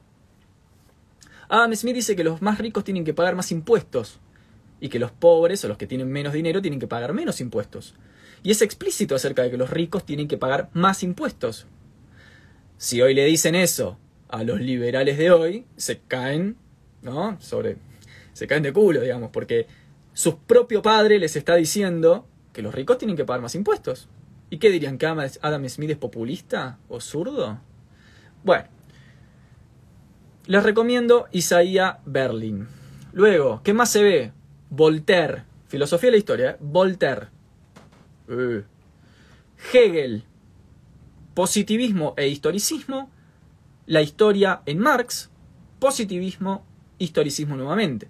Adam 1.48 1.74
Smith 1.74 1.94
dice 1.94 2.14
que 2.14 2.22
los 2.22 2.42
más 2.42 2.58
ricos 2.58 2.84
tienen 2.84 3.04
que 3.04 3.14
pagar 3.14 3.34
más 3.34 3.50
impuestos 3.50 4.20
y 4.80 4.90
que 4.90 4.98
los 4.98 5.10
pobres 5.10 5.64
o 5.64 5.68
los 5.68 5.78
que 5.78 5.86
tienen 5.86 6.12
menos 6.12 6.34
dinero 6.34 6.60
tienen 6.60 6.80
que 6.80 6.86
pagar 6.86 7.14
menos 7.14 7.40
impuestos. 7.40 7.94
Y 8.42 8.50
es 8.50 8.60
explícito 8.60 9.14
acerca 9.14 9.42
de 9.42 9.50
que 9.50 9.56
los 9.56 9.70
ricos 9.70 10.04
tienen 10.04 10.28
que 10.28 10.36
pagar 10.36 10.68
más 10.74 11.02
impuestos. 11.02 11.66
Si 12.76 13.00
hoy 13.00 13.14
le 13.14 13.24
dicen 13.24 13.54
eso 13.54 13.98
a 14.28 14.44
los 14.44 14.60
liberales 14.60 15.18
de 15.18 15.30
hoy 15.30 15.66
se 15.76 16.00
caen, 16.00 16.56
¿no? 17.02 17.40
Sobre, 17.40 17.76
se 18.32 18.46
caen 18.46 18.62
de 18.62 18.72
culo, 18.72 19.00
digamos, 19.00 19.30
porque 19.30 19.66
su 20.12 20.38
propio 20.38 20.82
padre 20.82 21.18
les 21.18 21.36
está 21.36 21.54
diciendo 21.54 22.26
que 22.52 22.62
los 22.62 22.74
ricos 22.74 22.98
tienen 22.98 23.16
que 23.16 23.24
pagar 23.24 23.42
más 23.42 23.54
impuestos. 23.54 24.08
¿Y 24.50 24.58
qué 24.58 24.70
dirían? 24.70 24.98
¿Que 24.98 25.06
Adam 25.06 25.68
Smith 25.68 25.90
es 25.90 25.96
populista 25.96 26.78
o 26.88 27.00
zurdo? 27.00 27.60
Bueno, 28.42 28.68
les 30.46 30.62
recomiendo 30.62 31.26
Isaiah 31.32 32.00
Berlin. 32.06 32.66
Luego, 33.12 33.62
¿qué 33.62 33.74
más 33.74 33.90
se 33.90 34.02
ve? 34.02 34.32
Voltaire. 34.70 35.44
Filosofía 35.66 36.08
de 36.08 36.12
la 36.12 36.18
historia, 36.18 36.50
¿eh? 36.50 36.56
Voltaire. 36.60 37.28
Uh. 38.28 38.62
Hegel. 39.72 40.24
Positivismo 41.34 42.14
e 42.16 42.28
historicismo 42.28 43.10
la 43.88 44.02
historia 44.02 44.60
en 44.66 44.78
Marx, 44.80 45.30
positivismo, 45.78 46.62
historicismo 46.98 47.56
nuevamente. 47.56 48.08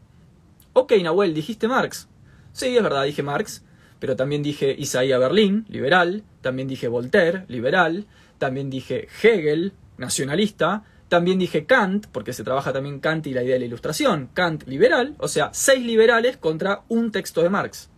Ok, 0.73 0.93
Nahuel, 1.01 1.35
dijiste 1.35 1.69
Marx. 1.69 2.09
Sí, 2.53 2.77
es 2.77 2.83
verdad, 2.83 3.05
dije 3.05 3.23
Marx, 3.23 3.63
pero 4.01 4.17
también 4.17 4.43
dije 4.43 4.75
Isaiah 4.77 5.19
Berlin, 5.19 5.67
liberal, 5.69 6.25
también 6.41 6.67
dije 6.67 6.89
Voltaire, 6.89 7.45
liberal, 7.47 8.07
también 8.39 8.71
dije 8.71 9.07
Hegel, 9.23 9.73
nacionalista, 9.99 10.83
también 11.09 11.39
dije 11.39 11.65
Kant, 11.65 12.09
porque 12.11 12.33
se 12.33 12.43
trabaja 12.43 12.73
también 12.73 12.99
Kant 12.99 13.29
y 13.29 13.33
la 13.33 13.45
idea 13.45 13.55
de 13.55 13.61
la 13.61 13.67
ilustración, 13.67 14.31
Kant 14.35 14.67
liberal, 14.67 15.15
o 15.19 15.29
sea, 15.29 15.51
seis 15.53 15.87
liberales 15.87 16.39
contra 16.39 16.83
un 16.89 17.13
texto 17.13 17.41
de 17.41 17.51
Marx. 17.51 17.89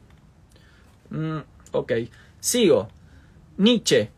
Mm, 1.09 1.39
ok, 1.72 1.93
sigo. 2.41 2.89
Nietzsche, 3.57 4.11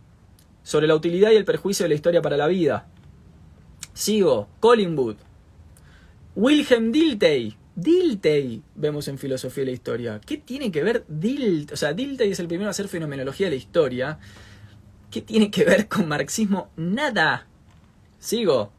sobre 0.65 0.89
la 0.89 0.97
utilidad 0.97 1.31
y 1.31 1.37
el 1.37 1.45
perjuicio 1.45 1.85
de 1.85 1.91
la 1.91 1.95
historia 1.95 2.23
para 2.23 2.37
la 2.37 2.49
vida. 2.49 2.89
Sigo, 3.95 4.49
Collingwood. 4.61 5.16
Wilhelm 6.34 6.93
Dilthey, 6.93 7.57
Dilthey 7.74 8.62
vemos 8.74 9.09
en 9.09 9.18
filosofía 9.18 9.62
de 9.62 9.70
la 9.70 9.74
historia. 9.74 10.20
¿Qué 10.24 10.38
tiene 10.38 10.70
que 10.70 10.82
ver 10.82 11.05
Dilthey? 11.09 11.74
O 11.74 11.76
sea, 11.76 11.93
Dilthey 11.93 12.32
es 12.32 12.40
el 12.40 12.49
primero 12.49 12.68
a 12.68 12.70
hacer 12.70 12.88
fenomenología 12.88 13.47
de 13.47 13.53
la 13.53 13.57
historia. 13.57 14.18
¿Qué 15.11 15.20
tiene 15.20 15.51
que 15.51 15.64
ver 15.64 15.88
con 15.88 16.09
marxismo? 16.09 16.70
Nada. 16.76 17.47
Sigo. 18.18 18.72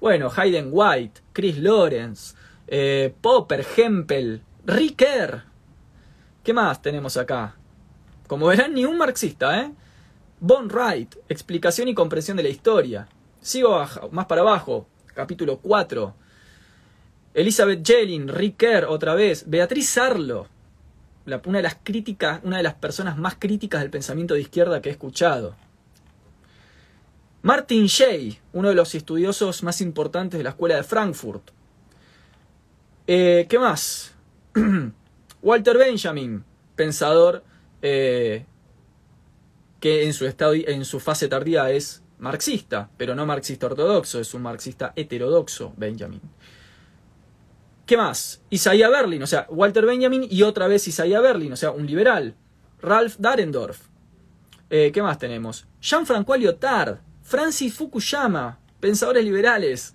Bueno, 0.00 0.30
Hayden 0.36 0.68
White, 0.70 1.22
Chris 1.32 1.58
Lawrence, 1.58 2.36
eh, 2.66 3.12
Popper, 3.20 3.66
Hempel, 3.76 4.42
Ricker. 4.66 5.42
¿Qué 6.42 6.52
más 6.52 6.82
tenemos 6.82 7.16
acá? 7.16 7.56
Como 8.26 8.46
verán, 8.46 8.74
ni 8.74 8.84
un 8.84 8.98
marxista, 8.98 9.60
¿eh? 9.62 9.72
Von 10.40 10.68
Wright, 10.68 11.16
explicación 11.28 11.88
y 11.88 11.94
comprensión 11.94 12.36
de 12.36 12.42
la 12.42 12.48
historia. 12.50 13.08
Sigo 13.44 13.78
más 14.10 14.24
para 14.24 14.40
abajo, 14.40 14.86
capítulo 15.12 15.58
4. 15.58 16.14
Elizabeth 17.34 17.86
Jelin, 17.86 18.26
Ricker, 18.26 18.86
otra 18.86 19.14
vez. 19.14 19.44
Beatriz 19.46 19.90
Sarlo, 19.90 20.46
una 21.44 21.58
de 21.58 21.62
las 21.62 21.76
críticas, 21.82 22.40
una 22.42 22.56
de 22.56 22.62
las 22.62 22.72
personas 22.72 23.18
más 23.18 23.34
críticas 23.38 23.82
del 23.82 23.90
pensamiento 23.90 24.32
de 24.32 24.40
izquierda 24.40 24.80
que 24.80 24.88
he 24.88 24.92
escuchado. 24.92 25.54
Martin 27.42 27.84
Shea, 27.84 28.32
uno 28.54 28.70
de 28.70 28.74
los 28.76 28.94
estudiosos 28.94 29.62
más 29.62 29.82
importantes 29.82 30.38
de 30.38 30.44
la 30.44 30.50
escuela 30.50 30.76
de 30.76 30.82
Frankfurt. 30.82 31.50
Eh, 33.06 33.44
¿Qué 33.46 33.58
más? 33.58 34.14
Walter 35.42 35.76
Benjamin, 35.76 36.42
pensador 36.76 37.44
eh, 37.82 38.46
que 39.80 40.06
en 40.06 40.14
su, 40.14 40.24
estado, 40.24 40.54
en 40.54 40.86
su 40.86 40.98
fase 40.98 41.28
tardía 41.28 41.70
es 41.70 42.03
marxista, 42.24 42.90
pero 42.96 43.14
no 43.14 43.26
marxista 43.26 43.66
ortodoxo, 43.66 44.18
es 44.18 44.34
un 44.34 44.42
marxista 44.42 44.92
heterodoxo, 44.96 45.72
Benjamin. 45.76 46.20
¿Qué 47.86 47.96
más? 47.96 48.42
Isaiah 48.50 48.88
Berlin, 48.88 49.22
o 49.22 49.26
sea, 49.26 49.46
Walter 49.50 49.84
Benjamin 49.84 50.26
y 50.28 50.42
otra 50.42 50.66
vez 50.66 50.88
Isaiah 50.88 51.20
Berlin, 51.20 51.52
o 51.52 51.56
sea, 51.56 51.70
un 51.70 51.86
liberal. 51.86 52.34
Ralph 52.80 53.16
Darendorf. 53.18 53.88
Eh, 54.70 54.90
¿Qué 54.92 55.02
más 55.02 55.18
tenemos? 55.18 55.66
Jean-François 55.80 56.38
Lyotard, 56.38 56.98
Francis 57.22 57.74
Fukuyama, 57.74 58.58
pensadores 58.80 59.24
liberales. 59.24 59.94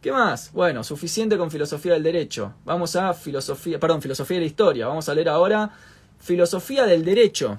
¿Qué 0.00 0.12
más? 0.12 0.52
Bueno, 0.52 0.84
suficiente 0.84 1.36
con 1.36 1.50
filosofía 1.50 1.94
del 1.94 2.02
derecho. 2.02 2.54
Vamos 2.64 2.94
a 2.94 3.14
filosofía, 3.14 3.80
perdón, 3.80 4.02
filosofía 4.02 4.36
de 4.36 4.42
la 4.42 4.46
historia. 4.46 4.86
Vamos 4.86 5.08
a 5.08 5.14
leer 5.14 5.28
ahora 5.28 5.70
filosofía 6.18 6.84
del 6.84 7.04
derecho. 7.04 7.58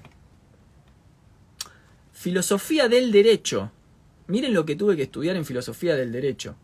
Filosofía 2.13 2.87
del 2.87 3.11
derecho. 3.11 3.71
Miren 4.27 4.53
lo 4.53 4.65
que 4.65 4.75
tuve 4.75 4.95
que 4.95 5.03
estudiar 5.03 5.35
en 5.35 5.45
filosofía 5.45 5.95
del 5.95 6.11
derecho. 6.11 6.55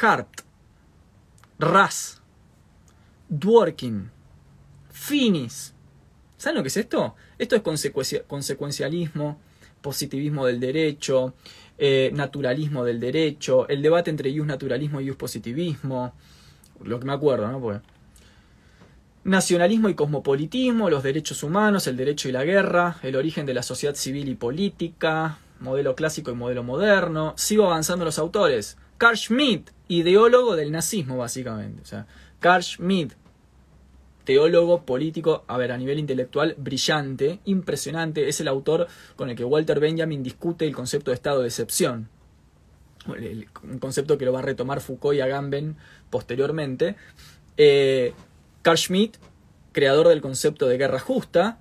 Hart, 0.00 0.40
Ras, 1.58 2.22
Dworkin, 3.28 4.10
Finis. 4.90 5.74
¿Saben 6.36 6.56
lo 6.56 6.62
que 6.62 6.68
es 6.68 6.76
esto? 6.76 7.14
Esto 7.38 7.56
es 7.56 7.62
consecuencialismo, 8.26 9.38
positivismo 9.80 10.46
del 10.46 10.58
derecho, 10.60 11.34
eh, 11.78 12.10
naturalismo 12.14 12.84
del 12.84 12.98
derecho, 12.98 13.68
el 13.68 13.82
debate 13.82 14.10
entre 14.10 14.30
ius 14.30 14.46
naturalismo 14.46 15.00
y 15.00 15.06
ius 15.06 15.16
positivismo. 15.16 16.14
Lo 16.82 16.98
que 16.98 17.06
me 17.06 17.12
acuerdo, 17.12 17.48
¿no? 17.48 17.82
Nacionalismo 19.24 19.88
y 19.88 19.94
cosmopolitismo, 19.94 20.90
los 20.90 21.04
derechos 21.04 21.44
humanos, 21.44 21.86
el 21.86 21.96
derecho 21.96 22.28
y 22.28 22.32
la 22.32 22.44
guerra, 22.44 22.96
el 23.02 23.14
origen 23.14 23.46
de 23.46 23.54
la 23.54 23.62
sociedad 23.62 23.94
civil 23.94 24.28
y 24.28 24.34
política, 24.34 25.38
modelo 25.60 25.94
clásico 25.94 26.32
y 26.32 26.34
modelo 26.34 26.64
moderno. 26.64 27.34
Sigo 27.36 27.66
avanzando 27.66 28.04
los 28.04 28.18
autores. 28.18 28.76
Carl 28.98 29.16
Schmitt, 29.16 29.70
ideólogo 29.88 30.56
del 30.56 30.72
nazismo, 30.72 31.18
básicamente. 31.18 31.82
O 31.82 31.84
sea, 31.84 32.06
Carl 32.40 32.64
Schmitt, 32.64 33.14
teólogo 34.24 34.82
político, 34.82 35.44
a 35.46 35.56
ver, 35.56 35.72
a 35.72 35.78
nivel 35.78 35.98
intelectual, 35.98 36.54
brillante, 36.58 37.40
impresionante. 37.44 38.28
Es 38.28 38.40
el 38.40 38.48
autor 38.48 38.88
con 39.16 39.30
el 39.30 39.36
que 39.36 39.44
Walter 39.44 39.80
Benjamin 39.80 40.22
discute 40.22 40.66
el 40.66 40.74
concepto 40.74 41.10
de 41.10 41.14
estado 41.14 41.42
de 41.42 41.48
excepción. 41.48 42.08
Un 43.06 43.78
concepto 43.78 44.16
que 44.18 44.24
lo 44.24 44.32
va 44.32 44.40
a 44.40 44.42
retomar 44.42 44.80
Foucault 44.80 45.16
y 45.16 45.20
Agamben 45.20 45.76
posteriormente. 46.10 46.96
Eh, 47.56 48.14
Carl 48.62 48.78
Schmitt, 48.78 49.16
creador 49.72 50.08
del 50.08 50.20
concepto 50.20 50.66
de 50.66 50.78
guerra 50.78 50.98
justa, 50.98 51.58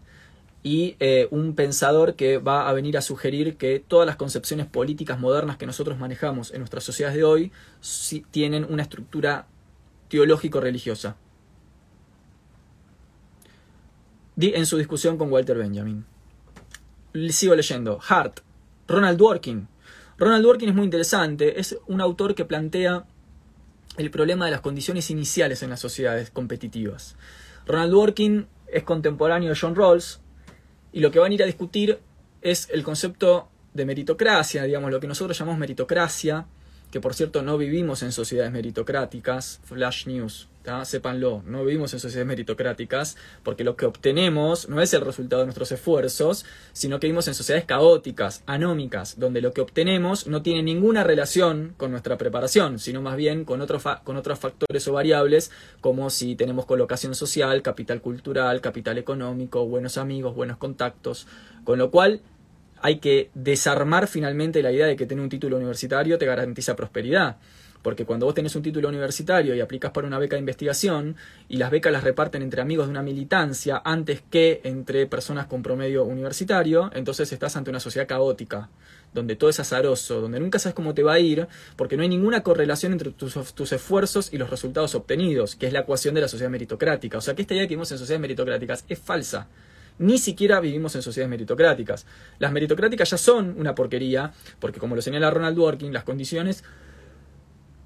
y 0.64 0.96
eh, 1.00 1.28
un 1.32 1.56
pensador 1.56 2.16
que 2.16 2.38
va 2.38 2.70
a 2.70 2.74
venir 2.74 2.98
a 2.98 3.02
sugerir 3.02 3.58
que 3.58 3.80
todas 3.80 4.06
las 4.06 4.16
concepciones 4.16 4.68
políticas 4.68 5.20
modernas 5.20 5.58
que 5.58 5.66
nosotros 5.66 5.98
manejamos 5.98 6.52
en 6.52 6.60
nuestras 6.60 6.84
sociedades 6.84 7.18
de 7.18 7.24
hoy 7.24 7.52
tienen 8.30 8.66
una 8.70 8.84
estructura 8.84 9.48
teológico-religiosa. 10.10 11.16
En 14.40 14.66
su 14.66 14.78
discusión 14.78 15.18
con 15.18 15.32
Walter 15.32 15.58
Benjamin. 15.58 16.06
Sigo 17.30 17.56
leyendo. 17.56 18.00
Hart. 18.08 18.40
Ronald 18.88 19.18
Dworkin. 19.18 19.68
Ronald 20.18 20.44
Dworkin 20.44 20.70
es 20.70 20.76
muy 20.76 20.86
interesante. 20.86 21.60
Es 21.60 21.78
un 21.88 22.02
autor 22.02 22.36
que 22.36 22.46
plantea 22.46 23.06
el 23.98 24.12
problema 24.12 24.46
de 24.46 24.52
las 24.52 24.62
condiciones 24.62 25.10
iniciales 25.12 25.64
en 25.64 25.70
las 25.70 25.80
sociedades 25.80 26.32
competitivas. 26.32 27.16
Ronald 27.66 27.92
Dworkin 27.92 28.48
es 28.68 28.84
contemporáneo 28.84 29.50
de 29.50 29.60
John 29.60 29.76
Rawls 29.76 30.22
y 30.92 31.00
lo 31.00 31.12
que 31.12 31.20
van 31.20 31.32
a 31.32 31.36
ir 31.36 31.44
a 31.44 31.46
discutir 31.46 32.00
es 32.42 32.70
el 32.72 32.84
concepto 32.84 33.50
de 33.74 33.86
meritocracia, 33.86 34.64
digamos, 34.64 34.92
lo 34.92 35.00
que 35.00 35.08
nosotros 35.08 35.38
llamamos 35.38 35.60
meritocracia, 35.60 36.48
que 36.92 37.02
por 37.02 37.14
cierto 37.14 37.42
no 37.42 37.58
vivimos 37.58 38.04
en 38.04 38.12
sociedades 38.12 38.52
meritocráticas, 38.52 39.62
flash 39.64 40.08
news, 40.08 40.50
sépanlo, 40.84 41.42
no 41.46 41.66
vivimos 41.66 41.94
en 41.94 42.00
sociedades 42.00 42.28
meritocráticas 42.28 43.18
porque 43.44 43.64
lo 43.64 43.76
que 43.76 43.86
obtenemos 43.86 44.70
no 44.70 44.82
es 44.82 44.94
el 44.94 45.02
resultado 45.02 45.42
de 45.42 45.48
nuestros 45.48 45.72
esfuerzos, 45.72 46.46
sino 46.72 47.00
que 47.00 47.08
vivimos 47.08 47.28
en 47.28 47.34
sociedades 47.34 47.66
caóticas, 47.66 48.44
anómicas, 48.46 49.18
donde 49.18 49.42
lo 49.42 49.54
que 49.54 49.62
obtenemos 49.62 50.28
no 50.28 50.42
tiene 50.42 50.62
ninguna 50.62 51.04
relación 51.04 51.74
con 51.78 51.92
nuestra 51.92 52.18
preparación, 52.18 52.78
sino 52.78 53.02
más 53.02 53.16
bien 53.16 53.44
con, 53.44 53.66
con 54.04 54.18
otros 54.18 54.40
factores 54.40 54.88
o 54.88 54.94
variables 54.94 55.52
como 55.82 56.10
si 56.10 56.36
tenemos 56.36 56.66
colocación 56.66 57.16
social, 57.16 57.62
capital 57.62 58.02
cultural, 58.02 58.62
capital 58.62 58.98
económico, 58.98 59.66
buenos 59.66 59.98
amigos, 59.98 60.36
buenos 60.36 60.58
contactos, 60.58 61.28
con 61.64 61.80
lo 61.80 61.90
cual 61.90 62.22
hay 62.82 63.00
que 63.00 63.30
desarmar 63.34 64.08
finalmente 64.08 64.62
la 64.62 64.72
idea 64.72 64.88
de 64.88 64.96
que 64.96 65.06
tener 65.06 65.24
un 65.24 65.30
título 65.30 65.58
universitario 65.58 66.18
te 66.18 66.26
garantiza 66.26 66.76
prosperidad. 66.76 67.38
Porque 67.82 68.06
cuando 68.06 68.28
vos 68.28 68.36
tenés 68.36 68.56
un 68.56 68.62
título 68.62 68.90
universitario 68.90 69.56
y 69.56 69.60
aplicas 69.60 69.92
para 69.92 70.06
una 70.06 70.20
beca 70.20 70.36
de 70.36 70.42
investigación 70.42 71.16
y 71.50 71.58
las 71.58 71.72
becas 71.72 71.92
las 71.92 72.04
reparten 72.04 72.44
entre 72.44 72.62
amigos 72.62 72.86
de 72.86 72.92
una 72.92 73.02
militancia 73.02 73.82
antes 73.84 74.22
que 74.30 74.62
entre 74.64 75.08
personas 75.08 75.48
con 75.48 75.64
promedio 75.64 76.04
universitario, 76.04 76.92
entonces 76.94 77.32
estás 77.32 77.56
ante 77.56 77.72
una 77.72 77.80
sociedad 77.80 78.08
caótica, 78.08 78.70
donde 79.14 79.36
todo 79.36 79.50
es 79.50 79.60
azaroso, 79.60 80.22
donde 80.22 80.40
nunca 80.40 80.60
sabes 80.60 80.76
cómo 80.76 80.94
te 80.94 81.02
va 81.02 81.14
a 81.14 81.20
ir, 81.20 81.48
porque 81.76 81.98
no 81.98 82.04
hay 82.04 82.10
ninguna 82.10 82.44
correlación 82.44 82.92
entre 82.92 83.12
tus, 83.12 83.34
tus 83.56 83.72
esfuerzos 83.72 84.32
y 84.32 84.38
los 84.38 84.52
resultados 84.52 84.94
obtenidos, 84.94 85.56
que 85.56 85.66
es 85.66 85.74
la 85.74 85.80
ecuación 85.80 86.14
de 86.14 86.22
la 86.22 86.28
sociedad 86.28 86.52
meritocrática. 86.52 87.18
O 87.18 87.22
sea 87.22 87.34
que 87.34 87.42
esta 87.42 87.56
idea 87.56 87.64
que 87.64 87.70
vivimos 87.70 87.92
en 87.92 87.98
sociedades 87.98 88.22
meritocráticas 88.22 88.86
es 88.88 89.00
falsa 89.00 89.48
ni 90.02 90.18
siquiera 90.18 90.60
vivimos 90.60 90.96
en 90.96 91.02
sociedades 91.02 91.30
meritocráticas. 91.30 92.06
Las 92.40 92.52
meritocráticas 92.52 93.10
ya 93.12 93.18
son 93.18 93.56
una 93.58 93.74
porquería, 93.74 94.34
porque 94.60 94.80
como 94.80 94.96
lo 94.96 95.02
señala 95.02 95.32
Ronald 95.32 95.56
Dworkin, 95.56 95.94
las 95.94 96.04
condiciones 96.04 96.64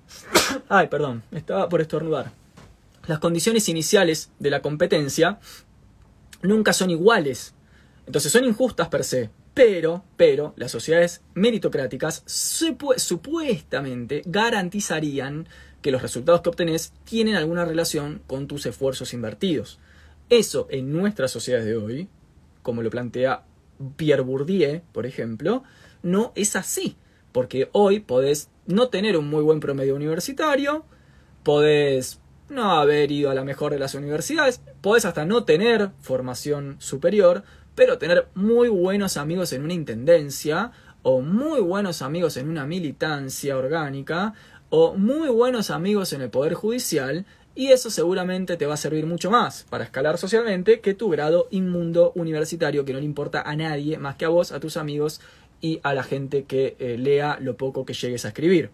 Ay, 0.69 0.87
perdón, 0.87 1.23
estaba 1.31 1.69
por 1.69 1.81
estornudar. 1.81 2.31
Las 3.07 3.19
condiciones 3.19 3.69
iniciales 3.69 4.31
de 4.39 4.49
la 4.49 4.61
competencia 4.61 5.39
nunca 6.41 6.73
son 6.73 6.89
iguales. 6.89 7.53
Entonces 8.05 8.31
son 8.31 8.45
injustas 8.45 8.87
per 8.89 9.03
se. 9.03 9.29
Pero, 9.53 10.03
pero, 10.17 10.53
las 10.57 10.71
sociedades 10.71 11.21
meritocráticas 11.33 12.23
supuestamente 12.25 14.21
garantizarían 14.25 15.47
que 15.81 15.91
los 15.91 16.01
resultados 16.01 16.41
que 16.41 16.49
obtenés 16.49 16.93
tienen 17.05 17.35
alguna 17.35 17.63
relación 17.63 18.21
con 18.27 18.47
tus 18.47 18.65
esfuerzos 18.65 19.13
invertidos. 19.13 19.79
Eso 20.29 20.67
en 20.69 20.91
nuestras 20.91 21.31
sociedades 21.31 21.67
de 21.67 21.77
hoy, 21.77 22.09
como 22.61 22.81
lo 22.81 22.89
plantea 22.89 23.43
Pierre 23.95 24.23
Bourdieu, 24.23 24.81
por 24.91 25.05
ejemplo, 25.05 25.63
no 26.01 26.31
es 26.35 26.55
así. 26.55 26.97
Porque 27.31 27.69
hoy 27.73 27.99
podés 27.99 28.49
no 28.65 28.89
tener 28.89 29.17
un 29.17 29.29
muy 29.29 29.43
buen 29.43 29.59
promedio 29.59 29.95
universitario, 29.95 30.85
podés 31.43 32.19
no 32.49 32.71
haber 32.71 33.11
ido 33.11 33.29
a 33.29 33.35
la 33.35 33.43
mejor 33.43 33.71
de 33.71 33.79
las 33.79 33.95
universidades, 33.95 34.61
podés 34.81 35.05
hasta 35.05 35.25
no 35.25 35.43
tener 35.43 35.91
formación 35.99 36.77
superior, 36.79 37.43
pero 37.75 37.97
tener 37.97 38.27
muy 38.35 38.69
buenos 38.69 39.17
amigos 39.17 39.51
en 39.53 39.63
una 39.63 39.73
intendencia, 39.73 40.71
o 41.01 41.21
muy 41.21 41.59
buenos 41.59 42.01
amigos 42.01 42.37
en 42.37 42.49
una 42.49 42.65
militancia 42.65 43.57
orgánica, 43.57 44.33
o 44.69 44.95
muy 44.95 45.29
buenos 45.29 45.69
amigos 45.69 46.13
en 46.13 46.21
el 46.21 46.29
Poder 46.29 46.53
Judicial, 46.53 47.25
y 47.55 47.71
eso 47.71 47.89
seguramente 47.89 48.57
te 48.57 48.65
va 48.65 48.73
a 48.73 48.77
servir 48.77 49.05
mucho 49.05 49.31
más 49.31 49.65
para 49.69 49.85
escalar 49.85 50.17
socialmente 50.17 50.81
que 50.81 50.93
tu 50.93 51.09
grado 51.09 51.47
inmundo 51.51 52.11
universitario 52.15 52.83
que 52.83 52.91
no 52.91 52.99
le 52.99 53.05
importa 53.05 53.41
a 53.41 53.55
nadie 53.55 53.97
más 53.97 54.17
que 54.17 54.25
a 54.25 54.29
vos, 54.29 54.51
a 54.51 54.59
tus 54.59 54.75
amigos 54.75 55.21
y 55.61 55.79
a 55.83 55.93
la 55.93 56.03
gente 56.03 56.43
que 56.43 56.75
eh, 56.79 56.97
lea 56.97 57.37
lo 57.39 57.55
poco 57.55 57.85
que 57.85 57.93
llegues 57.93 58.25
a 58.25 58.27
escribir. 58.27 58.71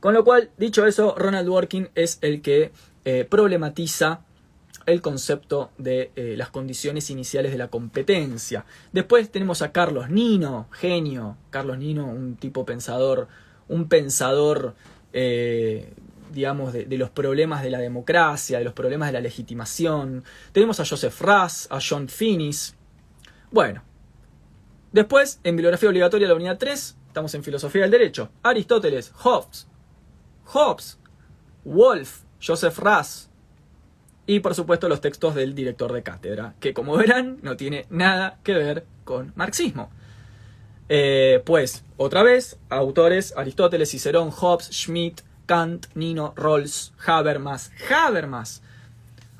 Con 0.00 0.14
lo 0.14 0.24
cual, 0.24 0.50
dicho 0.58 0.84
eso, 0.84 1.14
Ronald 1.16 1.46
Dworkin 1.46 1.88
es 1.94 2.18
el 2.22 2.42
que 2.42 2.72
eh, 3.04 3.24
problematiza 3.24 4.20
el 4.86 5.00
concepto 5.00 5.70
de 5.78 6.10
eh, 6.16 6.34
las 6.36 6.50
condiciones 6.50 7.10
iniciales 7.10 7.52
de 7.52 7.58
la 7.58 7.68
competencia. 7.68 8.64
Después 8.92 9.30
tenemos 9.30 9.62
a 9.62 9.70
Carlos 9.70 10.10
Nino, 10.10 10.68
genio. 10.72 11.36
Carlos 11.50 11.78
Nino, 11.78 12.06
un 12.06 12.36
tipo 12.36 12.64
pensador, 12.64 13.28
un 13.68 13.88
pensador, 13.88 14.74
digamos, 16.32 16.72
de, 16.72 16.86
los 16.98 17.10
problemas 17.10 17.62
de 17.62 17.70
la 17.70 17.78
democracia, 17.78 18.58
de 18.58 18.64
los 18.64 18.74
problemas 18.74 19.08
de 19.08 19.12
la 19.14 19.20
legitimación. 19.20 20.24
Tenemos 20.52 20.80
a 20.80 20.86
Joseph 20.86 21.20
Ras, 21.20 21.68
a 21.70 21.78
John 21.86 22.08
Finnis. 22.08 22.74
Bueno. 23.50 23.82
Después, 24.92 25.40
en 25.44 25.56
bibliografía 25.56 25.88
obligatoria 25.90 26.28
la 26.28 26.34
unidad 26.34 26.56
3, 26.58 26.96
estamos 27.08 27.34
en 27.34 27.44
filosofía 27.44 27.82
del 27.82 27.90
derecho. 27.90 28.30
Aristóteles, 28.42 29.12
Hobbes, 29.16 29.68
Hobbes, 30.46 30.98
Wolf, 31.64 32.22
Joseph 32.40 32.78
Ras, 32.78 33.28
y 34.28 34.40
por 34.40 34.54
supuesto 34.54 34.88
los 34.88 35.00
textos 35.00 35.34
del 35.34 35.54
director 35.54 35.90
de 35.92 36.02
cátedra, 36.02 36.54
que 36.60 36.74
como 36.74 36.96
verán 36.96 37.38
no 37.42 37.56
tiene 37.56 37.86
nada 37.88 38.38
que 38.44 38.52
ver 38.52 38.86
con 39.04 39.32
marxismo. 39.36 39.90
Eh, 40.90 41.42
pues, 41.44 41.84
otra 41.96 42.22
vez, 42.22 42.58
autores 42.68 43.34
Aristóteles, 43.36 43.90
Cicerón, 43.90 44.30
Hobbes, 44.30 44.68
Schmidt, 44.70 45.22
Kant, 45.48 45.86
Nino, 45.94 46.34
Rawls, 46.36 46.92
Habermas. 47.06 47.72
Habermas. 47.90 48.62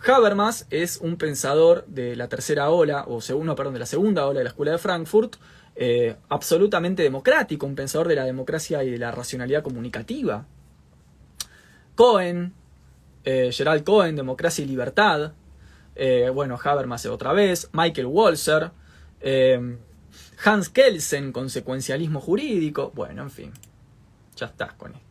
Habermas 0.06 0.66
es 0.70 0.96
un 1.02 1.18
pensador 1.18 1.84
de 1.86 2.16
la 2.16 2.28
tercera 2.28 2.70
ola, 2.70 3.04
o 3.06 3.20
segundo, 3.20 3.54
perdón, 3.54 3.74
de 3.74 3.80
la 3.80 3.86
segunda 3.86 4.26
ola 4.26 4.38
de 4.38 4.44
la 4.44 4.50
Escuela 4.50 4.72
de 4.72 4.78
Frankfurt, 4.78 5.36
eh, 5.76 6.16
absolutamente 6.30 7.02
democrático, 7.02 7.66
un 7.66 7.74
pensador 7.74 8.08
de 8.08 8.14
la 8.14 8.24
democracia 8.24 8.82
y 8.82 8.90
de 8.90 8.96
la 8.96 9.10
racionalidad 9.10 9.62
comunicativa. 9.62 10.46
Cohen, 11.94 12.54
eh, 13.24 13.50
Gerald 13.52 13.84
Cohen, 13.84 14.16
Democracia 14.16 14.64
y 14.64 14.68
Libertad, 14.68 15.32
eh, 15.94 16.30
bueno, 16.32 16.58
Habermas 16.62 17.04
otra 17.04 17.34
vez, 17.34 17.68
Michael 17.72 18.06
Walzer, 18.06 18.70
Hans 20.42 20.68
Kelsen, 20.70 21.32
Consecuencialismo 21.32 22.20
Jurídico, 22.20 22.92
bueno, 22.94 23.22
en 23.24 23.30
fin, 23.30 23.52
ya 24.36 24.46
estás 24.46 24.72
con 24.72 24.94
esto. 24.94 25.07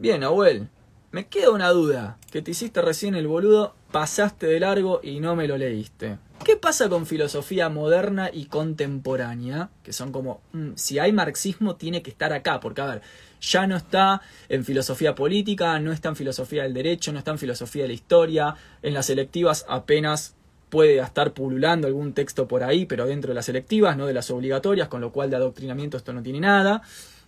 Bien, 0.00 0.24
Abuel, 0.24 0.70
me 1.12 1.26
queda 1.26 1.50
una 1.50 1.68
duda, 1.68 2.16
que 2.32 2.40
te 2.40 2.52
hiciste 2.52 2.80
recién 2.80 3.14
el 3.14 3.26
boludo, 3.26 3.74
pasaste 3.92 4.46
de 4.46 4.58
largo 4.58 5.00
y 5.02 5.20
no 5.20 5.36
me 5.36 5.46
lo 5.46 5.58
leíste. 5.58 6.16
¿Qué 6.42 6.56
pasa 6.56 6.88
con 6.88 7.04
filosofía 7.04 7.68
moderna 7.68 8.30
y 8.32 8.46
contemporánea? 8.46 9.68
Que 9.82 9.92
son 9.92 10.10
como, 10.10 10.40
mm, 10.54 10.70
si 10.74 10.98
hay 10.98 11.12
marxismo 11.12 11.76
tiene 11.76 12.00
que 12.00 12.08
estar 12.08 12.32
acá, 12.32 12.60
porque 12.60 12.80
a 12.80 12.86
ver, 12.86 13.02
ya 13.42 13.66
no 13.66 13.76
está 13.76 14.22
en 14.48 14.64
filosofía 14.64 15.14
política, 15.14 15.78
no 15.80 15.92
está 15.92 16.08
en 16.08 16.16
filosofía 16.16 16.62
del 16.62 16.72
derecho, 16.72 17.12
no 17.12 17.18
está 17.18 17.32
en 17.32 17.38
filosofía 17.38 17.82
de 17.82 17.88
la 17.88 17.94
historia, 17.94 18.54
en 18.80 18.94
las 18.94 19.04
selectivas 19.04 19.66
apenas 19.68 20.34
puede 20.70 20.98
estar 21.00 21.34
pululando 21.34 21.86
algún 21.86 22.14
texto 22.14 22.48
por 22.48 22.62
ahí, 22.62 22.86
pero 22.86 23.04
dentro 23.04 23.32
de 23.32 23.34
las 23.34 23.44
selectivas, 23.44 23.98
no 23.98 24.06
de 24.06 24.14
las 24.14 24.30
obligatorias, 24.30 24.88
con 24.88 25.02
lo 25.02 25.12
cual 25.12 25.28
de 25.28 25.36
adoctrinamiento 25.36 25.98
esto 25.98 26.14
no 26.14 26.22
tiene 26.22 26.40
nada. 26.40 26.80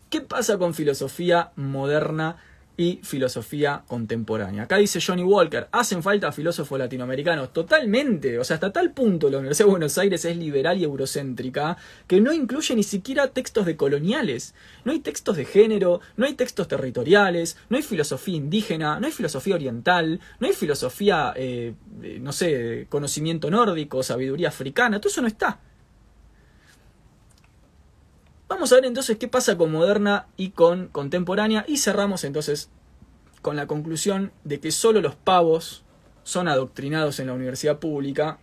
¿Qué 0.08 0.22
pasa 0.22 0.56
con 0.56 0.72
filosofía 0.72 1.52
moderna 1.56 2.36
y 2.76 3.00
filosofía 3.02 3.84
contemporánea. 3.86 4.64
Acá 4.64 4.76
dice 4.76 5.00
Johnny 5.00 5.22
Walker, 5.22 5.68
hacen 5.72 6.02
falta 6.02 6.32
filósofos 6.32 6.78
latinoamericanos. 6.78 7.52
Totalmente, 7.52 8.38
o 8.38 8.44
sea, 8.44 8.54
hasta 8.54 8.72
tal 8.72 8.92
punto 8.92 9.28
la 9.28 9.38
Universidad 9.38 9.66
de 9.66 9.70
Buenos 9.70 9.98
Aires 9.98 10.24
es 10.24 10.36
liberal 10.36 10.78
y 10.78 10.84
eurocéntrica 10.84 11.76
que 12.06 12.20
no 12.20 12.32
incluye 12.32 12.74
ni 12.74 12.82
siquiera 12.82 13.28
textos 13.28 13.66
de 13.66 13.76
coloniales. 13.76 14.54
No 14.84 14.92
hay 14.92 15.00
textos 15.00 15.36
de 15.36 15.44
género, 15.44 16.00
no 16.16 16.26
hay 16.26 16.34
textos 16.34 16.68
territoriales, 16.68 17.56
no 17.68 17.76
hay 17.76 17.82
filosofía 17.82 18.36
indígena, 18.36 18.98
no 19.00 19.06
hay 19.06 19.12
filosofía 19.12 19.54
oriental, 19.54 20.20
no 20.40 20.46
hay 20.46 20.52
filosofía, 20.54 21.34
eh, 21.36 21.74
no 22.20 22.32
sé, 22.32 22.86
conocimiento 22.88 23.50
nórdico, 23.50 24.02
sabiduría 24.02 24.48
africana, 24.48 25.00
todo 25.00 25.10
eso 25.10 25.20
no 25.20 25.28
está. 25.28 25.60
Vamos 28.52 28.70
a 28.70 28.74
ver 28.74 28.84
entonces 28.84 29.16
qué 29.16 29.28
pasa 29.28 29.56
con 29.56 29.72
moderna 29.72 30.26
y 30.36 30.50
con 30.50 30.88
contemporánea 30.88 31.64
y 31.66 31.78
cerramos 31.78 32.22
entonces 32.22 32.68
con 33.40 33.56
la 33.56 33.66
conclusión 33.66 34.30
de 34.44 34.60
que 34.60 34.70
solo 34.72 35.00
los 35.00 35.14
pavos 35.16 35.84
son 36.22 36.48
adoctrinados 36.48 37.18
en 37.18 37.28
la 37.28 37.32
universidad 37.32 37.78
pública 37.78 38.40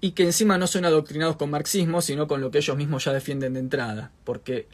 y 0.00 0.12
que 0.12 0.22
encima 0.22 0.56
no 0.56 0.66
son 0.66 0.86
adoctrinados 0.86 1.36
con 1.36 1.50
marxismo, 1.50 2.00
sino 2.00 2.26
con 2.26 2.40
lo 2.40 2.50
que 2.50 2.58
ellos 2.58 2.74
mismos 2.78 3.04
ya 3.04 3.12
defienden 3.12 3.52
de 3.52 3.60
entrada, 3.60 4.10
porque 4.24 4.68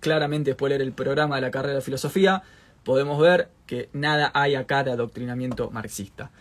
claramente 0.00 0.50
después 0.50 0.70
de 0.70 0.78
leer 0.78 0.88
el 0.88 0.92
programa 0.92 1.36
de 1.36 1.42
la 1.42 1.52
carrera 1.52 1.76
de 1.76 1.82
filosofía 1.82 2.42
podemos 2.82 3.20
ver 3.20 3.48
que 3.68 3.90
nada 3.92 4.32
hay 4.34 4.56
acá 4.56 4.82
de 4.82 4.90
adoctrinamiento 4.90 5.70
marxista. 5.70 6.32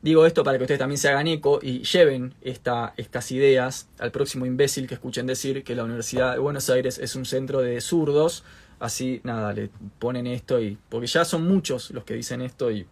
Digo 0.00 0.26
esto 0.26 0.44
para 0.44 0.58
que 0.58 0.64
ustedes 0.64 0.78
también 0.78 0.98
se 0.98 1.08
hagan 1.08 1.26
eco 1.26 1.58
y 1.60 1.82
lleven 1.82 2.34
esta, 2.40 2.94
estas 2.96 3.32
ideas 3.32 3.88
al 3.98 4.12
próximo 4.12 4.46
imbécil 4.46 4.86
que 4.86 4.94
escuchen 4.94 5.26
decir 5.26 5.64
que 5.64 5.74
la 5.74 5.82
Universidad 5.82 6.34
de 6.34 6.38
Buenos 6.38 6.70
Aires 6.70 6.98
es 6.98 7.16
un 7.16 7.24
centro 7.24 7.60
de 7.60 7.80
zurdos. 7.80 8.44
Así, 8.78 9.20
nada, 9.24 9.52
le 9.52 9.70
ponen 9.98 10.28
esto 10.28 10.60
y. 10.60 10.78
Porque 10.88 11.08
ya 11.08 11.24
son 11.24 11.48
muchos 11.48 11.90
los 11.90 12.04
que 12.04 12.14
dicen 12.14 12.42
esto 12.42 12.70
y. 12.70 12.86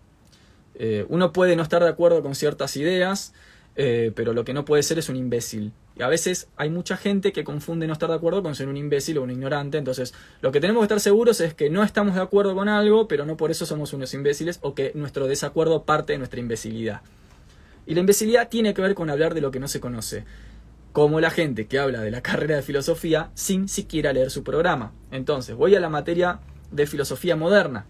Eh, 0.75 1.07
uno 1.09 1.33
puede 1.33 1.55
no 1.55 1.63
estar 1.63 1.83
de 1.83 1.89
acuerdo 1.89 2.23
con 2.23 2.35
ciertas 2.35 2.77
ideas, 2.77 3.33
eh, 3.77 4.13
pero 4.17 4.33
lo 4.33 4.45
que 4.45 4.53
no 4.53 4.65
puede 4.65 4.83
ser 4.83 4.99
es 4.99 5.09
un 5.09 5.17
imbécil. 5.17 5.73
Y 5.99 6.03
a 6.03 6.09
veces 6.09 6.49
hay 6.57 6.69
mucha 6.69 6.99
gente 6.99 7.33
que 7.33 7.43
confunde 7.43 7.87
no 7.87 7.95
estar 7.95 8.11
de 8.11 8.17
acuerdo 8.17 8.43
con 8.43 8.55
ser 8.55 8.69
un 8.69 8.77
imbécil 8.77 9.17
o 9.17 9.23
un 9.23 9.31
ignorante. 9.31 9.79
Entonces, 9.79 10.13
lo 10.43 10.53
que 10.53 10.61
tenemos 10.61 10.83
que 10.83 10.85
estar 10.85 11.01
seguros 11.01 11.41
es 11.41 11.55
que 11.55 11.71
no 11.71 11.83
estamos 11.83 12.17
de 12.17 12.21
acuerdo 12.21 12.55
con 12.55 12.69
algo, 12.69 13.09
pero 13.09 13.25
no 13.25 13.39
por 13.39 13.51
eso 13.51 13.65
somos 13.65 13.95
unos 13.95 14.13
imbéciles 14.13 14.59
o 14.61 14.75
que 14.75 14.93
nuestro 14.95 15.27
desacuerdo 15.27 15.85
parte 15.85 16.13
de 16.13 16.19
nuestra 16.19 16.39
imbecilidad. 16.39 17.01
Y 17.87 17.95
la 17.95 18.01
imbecilidad 18.01 18.51
tiene 18.51 18.75
que 18.75 18.83
ver 18.83 18.95
con 18.95 19.09
hablar 19.09 19.33
de 19.33 19.41
lo 19.41 19.51
que 19.51 19.59
no 19.59 19.69
se 19.69 19.81
conoce. 19.81 20.25
Como 20.93 21.19
la 21.21 21.31
gente 21.31 21.67
que 21.67 21.79
habla 21.79 22.03
de 22.03 22.11
la 22.11 22.21
carrera 22.23 22.57
de 22.57 22.63
filosofía 22.63 23.31
sin 23.33 23.67
siquiera 23.67 24.13
leer 24.13 24.31
su 24.31 24.45
programa. 24.45 24.93
Entonces, 25.11 25.57
voy 25.57 25.77
a 25.77 25.81
la 25.81 25.89
materia 25.89 26.41
de 26.71 26.87
filosofía 26.87 27.37
moderna. 27.37 27.87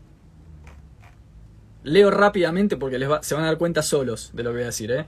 Leo 1.83 2.13
rápidamente 2.13 2.77
porque 2.77 2.99
les 2.99 3.09
se 3.23 3.35
van 3.35 3.45
a 3.45 3.47
dar 3.49 3.59
cuenta 3.59 3.83
solos 3.83 4.31
de 4.33 4.45
lo 4.45 4.51
que 4.51 4.57
voy 4.57 4.63
a 4.63 4.67
decir. 4.67 4.93
¿eh? 4.93 5.07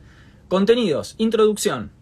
Contenidos. 0.49 1.14
Introducción. 1.18 1.92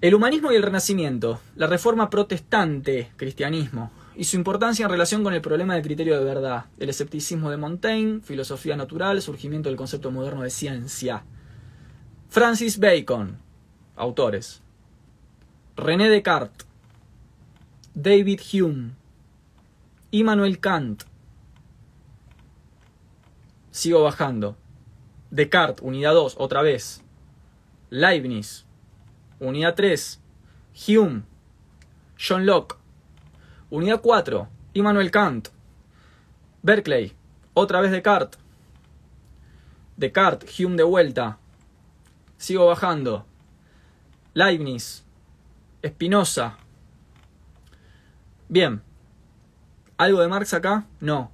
El 0.00 0.14
humanismo 0.14 0.52
y 0.52 0.54
el 0.54 0.62
renacimiento. 0.62 1.40
La 1.56 1.66
reforma 1.66 2.08
protestante, 2.08 3.10
cristianismo. 3.16 3.90
Y 4.14 4.24
su 4.24 4.36
importancia 4.36 4.84
en 4.84 4.92
relación 4.92 5.24
con 5.24 5.34
el 5.34 5.40
problema 5.40 5.74
del 5.74 5.82
criterio 5.82 6.16
de 6.16 6.24
verdad. 6.24 6.66
El 6.78 6.88
escepticismo 6.88 7.50
de 7.50 7.56
Montaigne, 7.56 8.20
filosofía 8.20 8.76
natural, 8.76 9.20
surgimiento 9.20 9.68
del 9.68 9.76
concepto 9.76 10.12
moderno 10.12 10.42
de 10.42 10.50
ciencia. 10.50 11.24
Francis 12.28 12.78
Bacon. 12.78 13.38
Autores. 13.96 14.62
René 15.74 16.08
Descartes. 16.08 16.64
David 17.94 18.40
Hume. 18.52 18.92
Immanuel 20.12 20.60
Kant. 20.60 21.02
Sigo 23.72 24.04
bajando. 24.04 24.56
Descartes, 25.32 25.84
unidad 25.84 26.14
2, 26.14 26.36
otra 26.38 26.62
vez. 26.62 27.02
Leibniz, 27.90 28.67
unidad 29.40 29.74
3. 29.74 30.20
Hume, 30.86 31.22
John 32.18 32.46
Locke. 32.46 32.76
Unidad 33.70 34.00
4, 34.00 34.48
Immanuel 34.74 35.10
Kant. 35.10 35.48
Berkeley, 36.62 37.14
otra 37.54 37.80
vez 37.80 37.90
Descartes. 37.90 38.40
Descartes, 39.96 40.58
Hume 40.58 40.76
de 40.76 40.84
vuelta. 40.84 41.38
Sigo 42.36 42.66
bajando. 42.66 43.26
Leibniz, 44.34 45.04
Spinoza. 45.84 46.56
Bien. 48.48 48.82
¿Algo 49.96 50.20
de 50.20 50.28
Marx 50.28 50.54
acá? 50.54 50.86
No. 51.00 51.32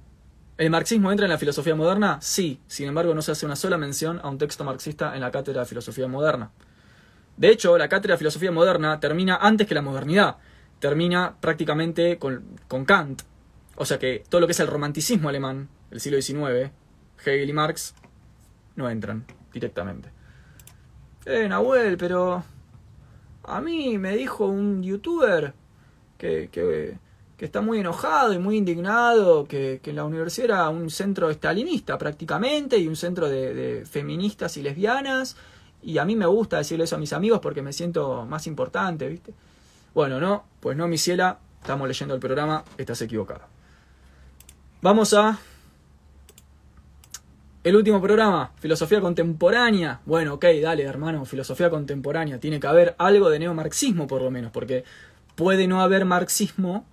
¿El 0.57 0.69
marxismo 0.69 1.11
entra 1.11 1.25
en 1.25 1.31
la 1.31 1.37
filosofía 1.37 1.75
moderna? 1.75 2.17
Sí, 2.21 2.59
sin 2.67 2.87
embargo 2.87 3.13
no 3.13 3.21
se 3.21 3.31
hace 3.31 3.45
una 3.45 3.55
sola 3.55 3.77
mención 3.77 4.19
a 4.23 4.29
un 4.29 4.37
texto 4.37 4.63
marxista 4.63 5.15
en 5.15 5.21
la 5.21 5.31
cátedra 5.31 5.61
de 5.61 5.67
filosofía 5.67 6.07
moderna. 6.07 6.51
De 7.37 7.49
hecho, 7.49 7.77
la 7.77 7.89
cátedra 7.89 8.13
de 8.13 8.19
filosofía 8.19 8.51
moderna 8.51 8.99
termina 8.99 9.37
antes 9.37 9.67
que 9.67 9.75
la 9.75 9.81
modernidad, 9.81 10.37
termina 10.79 11.35
prácticamente 11.39 12.17
con, 12.17 12.85
Kant. 12.85 13.23
O 13.75 13.85
sea 13.85 13.99
que 13.99 14.23
todo 14.29 14.41
lo 14.41 14.47
que 14.47 14.51
es 14.53 14.59
el 14.59 14.67
romanticismo 14.67 15.29
alemán 15.29 15.69
del 15.89 15.99
siglo 15.99 16.21
XIX, 16.21 16.71
Hegel 17.23 17.49
y 17.49 17.53
Marx, 17.53 17.93
no 18.75 18.89
entran 18.89 19.25
directamente. 19.53 20.09
Eh, 21.25 21.47
Nahuel, 21.49 21.97
pero 21.97 22.43
a 23.43 23.61
mí 23.61 23.97
me 23.97 24.15
dijo 24.15 24.45
un 24.45 24.83
youtuber 24.83 25.53
que, 26.17 26.49
que 26.51 26.97
que 27.37 27.45
está 27.45 27.61
muy 27.61 27.79
enojado 27.79 28.33
y 28.33 28.39
muy 28.39 28.57
indignado, 28.57 29.45
que, 29.45 29.81
que 29.83 29.91
la 29.91 30.05
universidad 30.05 30.45
era 30.45 30.69
un 30.69 30.89
centro 30.89 31.29
estalinista 31.29 31.97
prácticamente 31.97 32.77
y 32.77 32.87
un 32.87 32.95
centro 32.95 33.29
de, 33.29 33.83
feministas 33.89 34.55
y 34.57 34.61
lesbianas. 34.61 35.35
Y 35.85 35.99
a 35.99 36.05
mí 36.05 36.15
me 36.15 36.25
gusta 36.25 36.57
decirle 36.57 36.85
eso 36.85 36.95
a 36.95 36.99
mis 36.99 37.13
amigos 37.13 37.39
porque 37.39 37.61
me 37.61 37.71
siento 37.71 38.25
más 38.25 38.47
importante, 38.47 39.07
¿viste? 39.07 39.33
Bueno, 39.93 40.19
no, 40.19 40.43
pues 40.59 40.75
no, 40.75 40.87
mi 40.87 40.97
ciela, 40.97 41.37
estamos 41.61 41.87
leyendo 41.87 42.15
el 42.15 42.19
programa, 42.19 42.63
estás 42.75 43.03
equivocado. 43.03 43.41
Vamos 44.81 45.13
a 45.13 45.37
el 47.63 47.75
último 47.75 48.01
programa, 48.01 48.51
filosofía 48.59 48.99
contemporánea. 48.99 50.01
Bueno, 50.05 50.33
ok, 50.33 50.45
dale, 50.59 50.83
hermano, 50.83 51.23
filosofía 51.23 51.69
contemporánea. 51.69 52.39
Tiene 52.39 52.59
que 52.59 52.65
haber 52.65 52.95
algo 52.97 53.29
de 53.29 53.37
neomarxismo, 53.37 54.07
por 54.07 54.23
lo 54.23 54.31
menos, 54.31 54.51
porque 54.51 54.83
puede 55.35 55.67
no 55.67 55.81
haber 55.81 56.03
marxismo, 56.03 56.83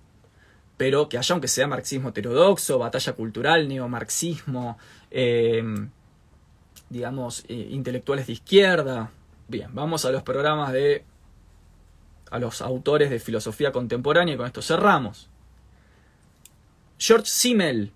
pero 0.77 1.09
que 1.09 1.17
haya, 1.17 1.33
aunque 1.33 1.47
sea 1.47 1.65
marxismo 1.65 2.09
heterodoxo, 2.09 2.77
batalla 2.77 3.13
cultural, 3.13 3.67
neomarxismo, 3.67 4.77
em, 5.09 5.89
digamos, 6.93 7.43
eh, 7.49 7.67
intelectuales 7.71 8.27
de 8.27 8.33
izquierda. 8.33 9.11
Bien, 9.47 9.69
vamos 9.73 10.05
a 10.05 10.11
los 10.11 10.23
programas 10.23 10.71
de. 10.71 11.03
a 12.31 12.39
los 12.39 12.61
autores 12.61 13.09
de 13.09 13.19
filosofía 13.19 13.71
contemporánea 13.71 14.35
y 14.35 14.37
con 14.37 14.47
esto 14.47 14.61
cerramos. 14.61 15.29
George 16.99 17.25
Simmel, 17.25 17.91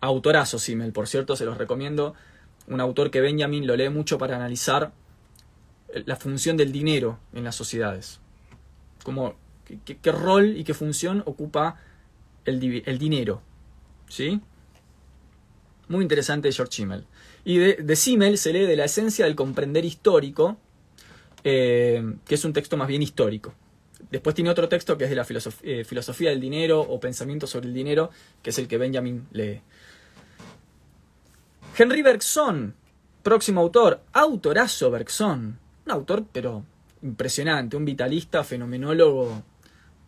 autorazo 0.00 0.58
Simmel, 0.58 0.92
por 0.92 1.06
cierto, 1.06 1.36
se 1.36 1.44
los 1.44 1.58
recomiendo. 1.58 2.14
Un 2.66 2.80
autor 2.80 3.10
que 3.10 3.20
Benjamin 3.20 3.66
lo 3.66 3.76
lee 3.76 3.90
mucho 3.90 4.16
para 4.16 4.36
analizar 4.36 4.92
la 6.06 6.16
función 6.16 6.56
del 6.56 6.72
dinero 6.72 7.18
en 7.34 7.44
las 7.44 7.54
sociedades. 7.54 8.20
Como, 9.04 9.34
qué, 9.84 10.12
rol 10.12 10.56
y 10.56 10.64
qué 10.64 10.72
función 10.72 11.22
ocupa 11.26 11.78
el, 12.46 12.82
el, 12.86 12.98
dinero. 12.98 13.42
¿Sí? 14.08 14.40
Muy 15.88 16.02
interesante 16.02 16.50
George 16.50 16.72
Simmel. 16.72 17.06
Y 17.44 17.58
de, 17.58 17.96
Simmel 17.96 18.38
se 18.38 18.52
lee 18.52 18.66
de 18.66 18.76
la 18.76 18.86
esencia 18.86 19.26
del 19.26 19.34
comprender 19.34 19.84
histórico, 19.84 20.56
eh, 21.42 22.14
que 22.26 22.34
es 22.34 22.44
un 22.44 22.52
texto 22.52 22.76
más 22.76 22.88
bien 22.88 23.02
histórico. 23.02 23.54
Después 24.10 24.34
tiene 24.34 24.50
otro 24.50 24.68
texto 24.68 24.96
que 24.96 25.04
es 25.04 25.10
de 25.10 25.16
la 25.16 25.26
eh, 25.62 25.84
filosofía 25.84 26.30
del 26.30 26.40
dinero 26.40 26.80
o 26.80 26.98
pensamiento 27.00 27.46
sobre 27.46 27.68
el 27.68 27.74
dinero, 27.74 28.10
que 28.42 28.50
es 28.50 28.58
el 28.58 28.68
que 28.68 28.78
Benjamin 28.78 29.26
lee. 29.32 29.60
Henry 31.76 32.02
Bergson, 32.02 32.74
próximo 33.22 33.60
autor, 33.60 34.00
autorazo 34.12 34.90
Bergson, 34.90 35.58
un 35.84 35.92
autor 35.92 36.24
pero 36.32 36.64
impresionante, 37.02 37.76
un 37.76 37.84
vitalista, 37.84 38.44
fenomenólogo 38.44 39.42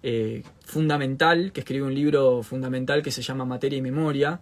eh, 0.02 0.42
fundamental, 0.64 1.52
que 1.52 1.60
escribe 1.60 1.84
un 1.84 1.94
libro 1.94 2.42
fundamental 2.42 3.02
que 3.02 3.10
se 3.10 3.22
llama 3.22 3.44
Materia 3.44 3.78
y 3.78 3.82
Memoria, 3.82 4.40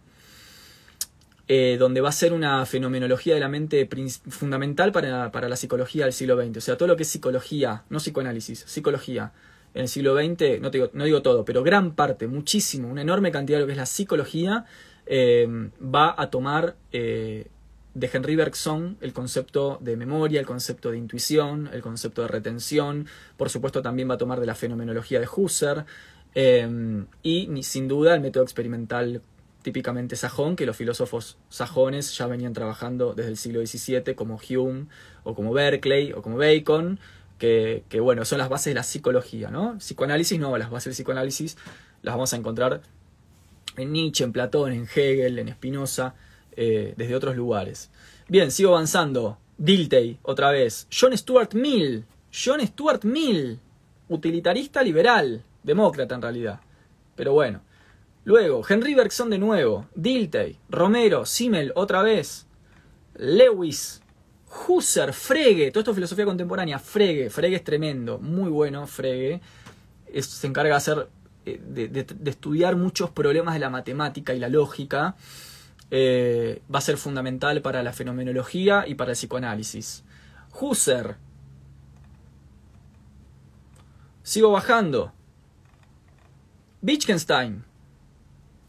eh, 1.47 1.77
donde 1.79 2.01
va 2.01 2.09
a 2.09 2.13
ser 2.13 2.33
una 2.33 2.65
fenomenología 2.65 3.35
de 3.35 3.41
la 3.41 3.49
mente 3.49 3.87
fundamental 4.29 4.93
para, 4.93 5.31
para, 5.31 5.47
la 5.47 5.57
psicología 5.57 6.05
del 6.05 6.15
siglo 6.15 6.43
XX. 6.43 6.57
O 6.57 6.61
sea, 6.63 6.79
todo 6.79 6.89
lo 6.89 6.97
que 6.97 7.03
es 7.03 7.09
psicología, 7.11 7.85
no 7.91 7.99
psicoanálisis, 7.99 8.61
psicología 8.61 9.33
en 9.75 9.83
el 9.83 9.89
siglo 9.89 10.17
XX, 10.17 10.61
no, 10.63 10.71
digo, 10.71 10.89
no 10.95 11.05
digo 11.05 11.21
todo, 11.21 11.45
pero 11.45 11.63
gran 11.63 11.95
parte, 11.95 12.29
muchísimo, 12.29 12.89
una 12.89 13.03
enorme 13.03 13.31
cantidad 13.31 13.59
de 13.59 13.63
lo 13.63 13.67
que 13.67 13.73
es 13.73 13.79
la 13.79 13.85
psicología 13.87 14.65
eh, 15.05 15.47
va 15.83 16.15
a 16.17 16.31
tomar 16.31 16.77
eh, 16.93 17.49
de 17.93 18.11
Henry 18.11 18.37
Bergson 18.37 18.97
el 19.03 19.13
concepto 19.13 19.79
de 19.83 19.99
memoria, 19.99 20.41
el 20.41 20.47
concepto 20.47 20.93
de 20.93 20.97
intuición, 20.97 21.69
el 21.73 21.83
concepto 21.83 22.23
de 22.23 22.29
retención, 22.29 23.07
por 23.37 23.51
supuesto 23.51 23.83
también 23.83 24.09
va 24.09 24.15
a 24.15 24.19
tomar 24.19 24.41
de 24.41 24.47
la 24.47 24.55
fenomenología 24.55 25.21
de 25.21 25.29
Husserl 25.31 25.85
y 27.23 27.63
sin 27.63 27.87
duda 27.87 28.15
el 28.15 28.21
método 28.21 28.43
experimental 28.45 29.23
típicamente 29.65 30.15
sajón, 30.15 30.57
que 30.57 30.67
los 30.67 30.77
filósofos 30.77 31.39
sajones 31.49 32.17
ya 32.17 32.27
venían 32.27 32.53
trabajando 32.53 33.15
desde 33.15 33.31
el 33.31 33.39
siglo 33.39 33.67
XVII 33.67 34.15
como 34.15 34.39
Hume 34.39 34.87
o 35.25 35.35
como 35.35 35.55
Berkeley 35.55 36.13
o 36.13 36.21
como 36.21 36.37
Bacon, 36.37 37.01
que, 37.39 37.83
bueno, 38.01 38.25
son 38.25 38.39
las 38.39 38.49
bases 38.49 38.67
de 38.67 38.75
la 38.75 38.83
psicología, 38.83 39.51
¿no? 39.51 39.77
Psicoanálisis 39.79 40.39
no, 40.39 40.57
las 40.57 40.71
bases 40.71 40.85
del 40.85 40.95
psicoanálisis 40.95 41.57
las 42.03 42.15
vamos 42.15 42.33
a 42.35 42.37
encontrar 42.37 42.83
en 43.77 43.93
Nietzsche, 43.93 44.23
en 44.25 44.33
Platón, 44.33 44.73
en 44.73 44.83
Hegel, 44.83 45.39
en 45.39 45.49
Spinoza, 45.49 46.15
eh, 46.53 46.93
desde 46.97 47.17
otros 47.17 47.35
lugares. 47.35 47.91
Bien, 48.29 48.51
sigo 48.51 48.71
avanzando. 48.71 49.39
Dilthey, 49.57 50.19
otra 50.23 50.51
vez. 50.51 50.87
John 50.93 51.17
Stuart 51.17 51.55
Mill. 51.55 52.05
John 52.33 52.61
Stuart 52.61 53.05
Mill. 53.05 53.59
Utilitarista 54.09 54.83
liberal. 54.83 55.43
Demócrata 55.63 56.15
en 56.15 56.23
realidad. 56.23 56.61
Pero 57.17 57.33
bueno. 57.33 57.63
Luego, 58.25 58.63
Henry 58.69 58.95
Bergson 58.95 59.31
de 59.31 59.39
nuevo. 59.39 59.87
Dilthey. 59.95 60.59
Romero. 60.69 61.27
Simmel 61.27 61.73
otra 61.75 62.03
vez. 62.03 62.47
Lewis. 63.15 64.03
Husserl. 64.67 65.13
Frege. 65.13 65.71
Todo 65.71 65.81
esto 65.81 65.91
es 65.91 65.95
filosofía 65.97 66.25
contemporánea. 66.25 66.79
Frege. 66.79 67.31
Frege 67.31 67.57
es 67.57 67.65
tremendo. 67.65 68.19
Muy 68.19 68.51
bueno, 68.51 68.87
Frege. 68.87 69.41
se 70.21 70.47
encarga 70.47 70.71
de 70.71 70.77
hacer 70.77 71.09
eh, 71.47 71.61
de, 71.63 72.31
estudiar 72.31 72.77
muchos 72.77 73.11
problemas 73.11 73.53
de 73.53 73.61
la 73.61 73.69
matemática 73.69 74.33
y 74.33 74.39
la 74.39 74.49
lógica 74.49 75.15
eh, 75.91 76.63
va 76.75 76.79
a 76.79 76.83
ser 76.83 76.97
fundamental 76.97 77.61
para 77.61 77.83
la 77.83 77.93
fenomenología 77.93 78.85
y 78.87 78.95
para 78.95 79.11
el 79.11 79.17
psicoanálisis. 79.17 80.05
Husserl. 80.59 81.17
Sigo 84.23 84.51
bajando. 84.51 85.13
Wittgenstein. 86.81 87.65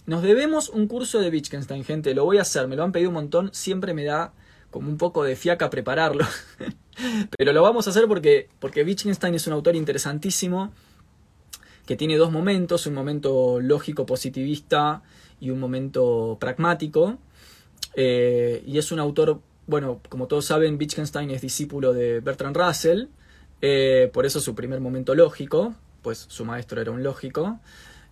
Nos 0.05 0.21
debemos 0.21 0.69
un 0.69 0.87
curso 0.87 1.19
de 1.19 1.29
Wittgenstein, 1.29 1.83
gente. 1.83 2.13
Lo 2.13 2.25
voy 2.25 2.37
a 2.37 2.43
hacer, 2.43 2.67
me 2.67 2.75
lo 2.75 2.83
han 2.83 2.91
pedido 2.91 3.09
un 3.09 3.15
montón. 3.15 3.49
Siempre 3.53 3.93
me 3.93 4.03
da 4.03 4.33
como 4.69 4.89
un 4.89 4.97
poco 4.97 5.23
de 5.23 5.35
fiaca 5.35 5.69
prepararlo. 5.69 6.25
Pero 7.37 7.53
lo 7.53 7.61
vamos 7.61 7.87
a 7.87 7.89
hacer 7.89 8.07
porque, 8.07 8.49
porque 8.59 8.83
Wittgenstein 8.83 9.33
es 9.33 9.47
un 9.47 9.53
autor 9.53 9.75
interesantísimo 9.75 10.71
que 11.85 11.95
tiene 11.95 12.17
dos 12.17 12.31
momentos, 12.31 12.85
un 12.87 12.93
momento 12.93 13.59
lógico 13.61 14.05
positivista 14.05 15.01
y 15.39 15.49
un 15.49 15.59
momento 15.59 16.37
pragmático. 16.39 17.17
Eh, 17.95 18.63
y 18.65 18.77
es 18.77 18.91
un 18.91 18.99
autor, 18.99 19.39
bueno, 19.67 20.01
como 20.09 20.27
todos 20.27 20.45
saben, 20.45 20.77
Wittgenstein 20.77 21.31
es 21.31 21.41
discípulo 21.41 21.93
de 21.93 22.19
Bertrand 22.19 22.55
Russell, 22.55 23.07
eh, 23.61 24.09
por 24.13 24.25
eso 24.25 24.39
su 24.39 24.53
primer 24.55 24.79
momento 24.81 25.15
lógico, 25.15 25.73
pues 26.01 26.25
su 26.27 26.45
maestro 26.45 26.81
era 26.81 26.91
un 26.91 27.03
lógico. 27.03 27.59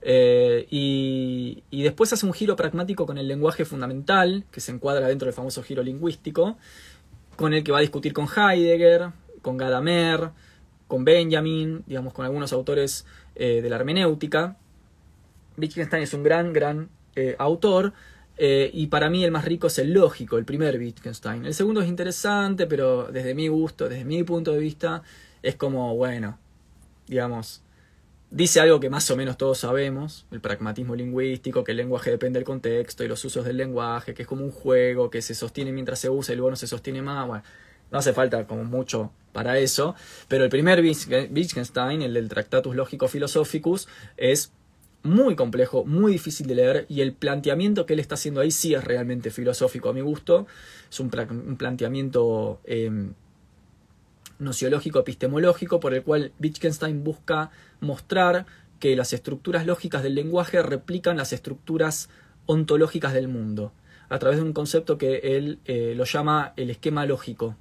Eh, 0.05 0.67
y, 0.69 1.63
después 1.71 2.11
hace 2.11 2.25
un 2.25 2.33
giro 2.33 2.55
pragmático 2.55 3.05
con 3.05 3.17
el 3.17 3.27
lenguaje 3.27 3.65
fundamental, 3.65 4.43
que 4.51 4.59
se 4.59 4.71
encuadra 4.71 5.07
dentro 5.07 5.25
del 5.25 5.33
famoso 5.33 5.63
giro 5.63 5.81
lingüístico, 5.81 6.57
con 7.35 7.53
el 7.53 7.63
que 7.63 7.71
va 7.71 7.77
a 7.77 7.81
discutir 7.81 8.13
con 8.13 8.27
Heidegger, 8.27 9.11
con 9.41 9.57
Gadamer, 9.57 10.31
con 10.87 11.05
Benjamin, 11.05 11.83
digamos, 11.87 12.13
con 12.13 12.25
algunos 12.25 12.53
autores 12.53 13.05
eh, 13.35 13.61
de 13.61 13.69
la 13.69 13.77
hermenéutica. 13.77 14.57
Wittgenstein 15.57 16.03
es 16.03 16.13
un 16.13 16.23
gran, 16.23 16.53
gran 16.53 16.89
eh, 17.15 17.35
autor. 17.39 17.93
Y 18.35 18.87
para 18.87 19.09
mí 19.09 19.23
el 19.23 19.31
más 19.31 19.45
rico 19.45 19.67
es 19.67 19.77
el 19.77 19.93
lógico, 19.93 20.37
el 20.37 20.43
primer 20.43 20.77
Wittgenstein. 20.77 21.45
El 21.45 21.53
segundo 21.53 21.81
es 21.81 21.87
interesante, 21.87 22.65
pero 22.65 23.05
desde 23.05 23.35
mi 23.35 23.47
gusto, 23.47 23.87
desde 23.87 24.03
mi 24.03 24.23
punto 24.23 24.51
de 24.51 24.57
vista, 24.57 25.03
es 25.43 25.55
como, 25.55 25.95
bueno, 25.95 26.39
digamos, 27.07 27.61
dice 28.33 28.59
algo 28.59 28.79
que 28.79 28.89
más 28.89 29.09
o 29.11 29.15
menos 29.15 29.37
todos 29.37 29.59
sabemos, 29.59 30.25
el 30.31 30.41
pragmatismo 30.41 30.95
lingüístico, 30.95 31.63
que 31.63 31.71
el 31.71 31.77
lenguaje 31.77 32.09
depende 32.09 32.39
del 32.39 32.45
contexto 32.45 33.03
y 33.03 33.07
los 33.07 33.23
usos 33.23 33.45
del 33.45 33.57
lenguaje, 33.57 34.13
que 34.13 34.23
es 34.23 34.27
como 34.27 34.43
un 34.43 34.51
juego, 34.51 35.09
que 35.09 35.21
se 35.21 35.35
sostiene 35.35 35.71
mientras 35.71 35.99
se 35.99 36.09
usa 36.09 36.33
y 36.33 36.37
luego 36.37 36.49
no 36.49 36.55
se 36.55 36.67
sostiene 36.67 37.01
más. 37.01 37.27
Bueno, 37.27 37.43
no 37.91 37.99
hace 37.99 38.11
falta 38.11 38.45
como 38.47 38.63
mucho 38.63 39.11
para 39.31 39.59
eso, 39.59 39.95
pero 40.27 40.43
el 40.43 40.49
primer 40.49 40.81
Wittgenstein, 40.81 42.01
el 42.01 42.13
del 42.13 42.27
Tractatus 42.27 42.75
Lógico 42.75 43.07
Philosophicus, 43.07 43.87
es 44.17 44.51
muy 45.03 45.35
complejo, 45.35 45.85
muy 45.85 46.13
difícil 46.13 46.47
de 46.47 46.55
leer 46.55 46.85
y 46.89 47.01
el 47.01 47.13
planteamiento 47.13 47.85
que 47.85 47.93
él 47.93 47.99
está 47.99 48.15
haciendo 48.15 48.41
ahí 48.41 48.51
sí 48.51 48.73
es 48.73 48.83
realmente 48.83 49.29
filosófico 49.29 49.89
a 49.89 49.93
mi 49.93 50.01
gusto. 50.01 50.47
Es 50.89 50.99
un, 50.99 51.09
planteamiento 51.09 52.61
em, 52.63 53.13
nociológico 54.39 54.99
epistemológico 54.99 55.79
por 55.79 55.93
el 55.93 56.03
cual 56.03 56.31
Wittgenstein 56.39 57.03
busca 57.03 57.51
mostrar 57.79 58.45
que 58.79 58.95
las 58.95 59.13
estructuras 59.13 59.65
lógicas 59.65 60.03
del 60.03 60.15
lenguaje 60.15 60.61
replican 60.61 61.17
las 61.17 61.33
estructuras 61.33 62.09
ontológicas 62.45 63.13
del 63.13 63.27
mundo 63.27 63.71
a 64.09 64.19
través 64.19 64.37
de 64.37 64.43
un 64.43 64.53
concepto 64.53 64.97
que 64.97 65.37
él 65.37 65.59
eh, 65.65 65.93
lo 65.95 66.03
llama 66.03 66.53
el 66.55 66.69
esquema 66.69 67.05
lógico. 67.05 67.55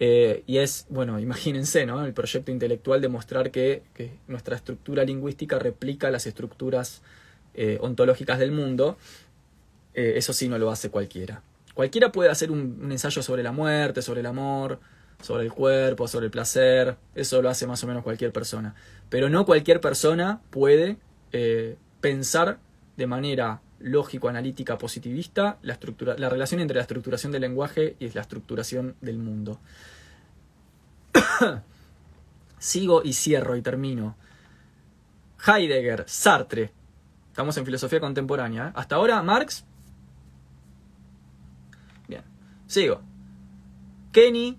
Eh, 0.00 0.44
y 0.46 0.58
es, 0.58 0.86
bueno, 0.88 1.18
imagínense, 1.18 1.84
¿no? 1.84 2.06
El 2.06 2.14
proyecto 2.14 2.50
intelectual 2.52 3.00
de 3.00 3.08
mostrar 3.08 3.50
que, 3.50 3.82
nuestra 4.28 4.56
estructura 4.56 5.04
lingüística 5.04 5.58
replica 5.58 6.10
las 6.10 6.26
estructuras 6.26 7.02
eh, 7.54 7.78
ontológicas 7.80 8.38
del 8.38 8.52
mundo. 8.52 8.96
Eso 9.92 10.32
sí 10.32 10.48
no 10.48 10.58
lo 10.58 10.70
hace 10.70 10.90
cualquiera. 10.90 11.42
Cualquiera 11.74 12.12
puede 12.12 12.30
hacer 12.30 12.50
un, 12.52 12.88
ensayo 12.90 13.20
sobre 13.22 13.42
la 13.42 13.52
muerte, 13.52 14.00
sobre 14.00 14.20
el 14.20 14.26
amor, 14.26 14.78
sobre 15.20 15.44
el 15.44 15.52
cuerpo, 15.52 16.08
sobre 16.08 16.26
el 16.26 16.30
placer. 16.30 16.96
Eso 17.14 17.42
lo 17.42 17.50
hace 17.50 17.66
más 17.66 17.82
o 17.84 17.86
menos 17.86 18.02
cualquier 18.02 18.32
persona. 18.32 18.74
Pero 19.08 19.28
no 19.28 19.44
cualquier 19.46 19.80
persona 19.80 20.40
puede 20.50 20.98
pensar 22.00 22.58
de 22.96 23.06
manera 23.06 23.60
lógico-analítica 23.80 24.76
positivista 24.76 25.58
la, 25.62 25.74
estructura, 25.74 26.16
la 26.18 26.28
relación 26.28 26.60
entre 26.60 26.76
la 26.76 26.82
estructuración 26.82 27.32
del 27.32 27.42
lenguaje 27.42 27.96
y 27.98 28.10
la 28.10 28.22
estructuración 28.22 28.96
del 29.00 29.18
mundo. 29.18 29.60
Sigo 32.58 33.02
y 33.04 33.12
cierro 33.12 33.56
y 33.56 33.62
termino. 33.62 34.16
Heidegger, 35.46 36.04
Sartre. 36.08 36.72
Estamos 37.28 37.56
en 37.56 37.64
filosofía 37.64 38.00
contemporánea. 38.00 38.68
¿eh? 38.68 38.72
Hasta 38.74 38.96
ahora, 38.96 39.22
Marx. 39.22 39.64
Bien. 42.08 42.22
Sigo. 42.66 43.00
Kenny, 44.10 44.58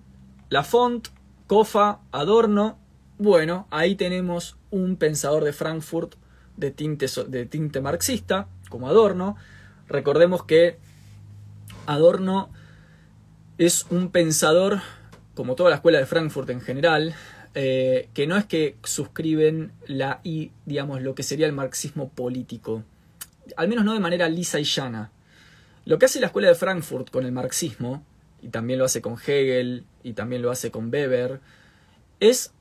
Lafont, 0.50 1.08
Kofa, 1.48 2.00
Adorno. 2.12 2.78
Bueno, 3.18 3.68
ahí 3.70 3.96
tenemos 3.96 4.58
un 4.72 4.96
pensador 4.96 5.44
de 5.44 5.54
Frankfurt 5.54 6.16
de 6.58 6.72
tinte, 6.72 7.08
de 7.28 7.46
tinte 7.46 7.82
marxista, 7.82 8.48
como 8.70 8.88
Adorno. 8.88 9.38
Recordemos 9.88 10.44
que 10.44 10.78
Adorno 11.86 12.50
es 13.58 13.86
un 13.90 14.10
pensador, 14.12 14.80
como 15.36 15.56
toda 15.56 15.70
la 15.70 15.78
escuela 15.78 16.00
de 16.00 16.06
Frankfurt 16.06 16.50
en 16.50 16.62
general, 16.62 17.16
eh, 17.56 18.10
que 18.14 18.28
no 18.28 18.38
es 18.38 18.46
que 18.46 18.76
suscriben 18.84 19.72
la 19.88 20.22
y 20.24 20.52
digamos 20.66 21.02
lo 21.02 21.16
que 21.16 21.24
sería 21.24 21.48
el 21.48 21.54
marxismo 21.54 22.10
político, 22.10 22.84
al 23.58 23.68
menos 23.68 23.84
no 23.84 23.94
de 23.94 24.00
manera 24.00 24.30
lisa 24.30 24.60
y 24.60 24.64
llana. 24.64 25.12
Lo 25.86 25.98
que 25.98 26.06
hace 26.06 26.20
la 26.20 26.28
escuela 26.28 26.48
de 26.48 26.56
Frankfurt 26.56 27.10
con 27.10 27.26
el 27.26 27.32
marxismo, 27.32 28.04
y 28.42 28.50
también 28.50 28.80
lo 28.80 28.86
hace 28.86 29.02
con 29.02 29.16
Hegel, 29.16 29.86
y 30.10 30.14
también 30.14 30.42
lo 30.42 30.52
hace 30.52 30.72
con 30.72 30.92
Weber, 30.92 31.40
es 32.20 32.52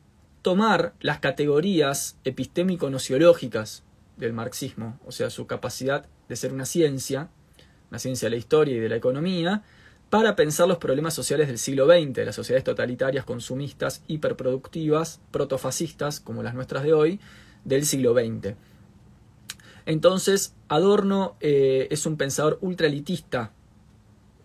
tomar 0.42 0.92
las 1.00 1.18
categorías 1.18 2.18
epistémico-nociológicas 2.24 3.82
del 4.16 4.32
marxismo, 4.32 4.98
o 5.06 5.12
sea, 5.12 5.30
su 5.30 5.46
capacidad 5.46 6.06
de 6.28 6.36
ser 6.36 6.52
una 6.52 6.66
ciencia, 6.66 7.28
una 7.90 7.98
ciencia 7.98 8.26
de 8.26 8.30
la 8.30 8.36
historia 8.36 8.76
y 8.76 8.80
de 8.80 8.88
la 8.88 8.96
economía, 8.96 9.62
para 10.10 10.36
pensar 10.36 10.68
los 10.68 10.78
problemas 10.78 11.14
sociales 11.14 11.48
del 11.48 11.58
siglo 11.58 11.86
XX, 11.86 12.24
las 12.24 12.34
sociedades 12.34 12.64
totalitarias, 12.64 13.24
consumistas, 13.24 14.02
hiperproductivas, 14.06 15.20
protofascistas, 15.30 16.20
como 16.20 16.42
las 16.42 16.54
nuestras 16.54 16.82
de 16.82 16.92
hoy, 16.92 17.20
del 17.64 17.84
siglo 17.84 18.14
XX. 18.14 18.54
Entonces, 19.86 20.54
Adorno 20.68 21.36
eh, 21.40 21.88
es 21.90 22.04
un 22.06 22.16
pensador 22.16 22.58
ultraelitista, 22.60 23.52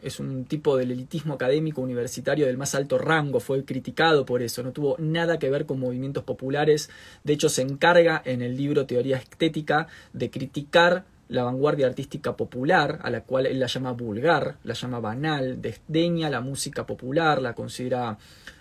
es 0.04 0.20
un 0.20 0.46
tipo 0.46 0.78
del 0.78 0.92
elitismo 0.92 1.34
académico 1.34 1.82
universitario 1.82 2.46
del 2.46 2.58
más 2.58 2.76
alto 2.76 2.98
rango, 2.98 3.40
fue 3.40 3.66
criticado 3.66 4.26
por 4.26 4.42
eso, 4.42 4.64
no 4.64 4.72
tuvo 4.72 4.96
nada 5.00 5.40
que 5.40 5.50
ver 5.50 5.66
con 5.66 5.80
movimientos 5.80 6.24
populares, 6.24 6.90
de 7.24 7.34
hecho 7.34 7.50
se 7.50 7.62
encarga 7.62 8.22
en 8.26 8.42
el 8.42 8.58
libro 8.58 8.86
Teoría 8.86 9.18
Estética 9.18 9.88
de 10.14 10.30
criticar 10.30 11.06
la 11.30 11.44
vanguardia 11.44 11.88
artística 11.88 12.36
popular, 12.36 13.00
a 13.02 13.10
la 13.10 13.22
cual 13.22 13.48
él 13.48 13.60
la 13.60 13.68
llama 13.68 13.92
vulgar, 13.94 14.58
la 14.64 14.74
llama 14.74 15.00
banal, 15.00 15.62
desdeña 15.62 16.30
la 16.30 16.42
música 16.42 16.86
popular, 16.86 17.42
la 17.42 17.56
considera, 17.56 18.18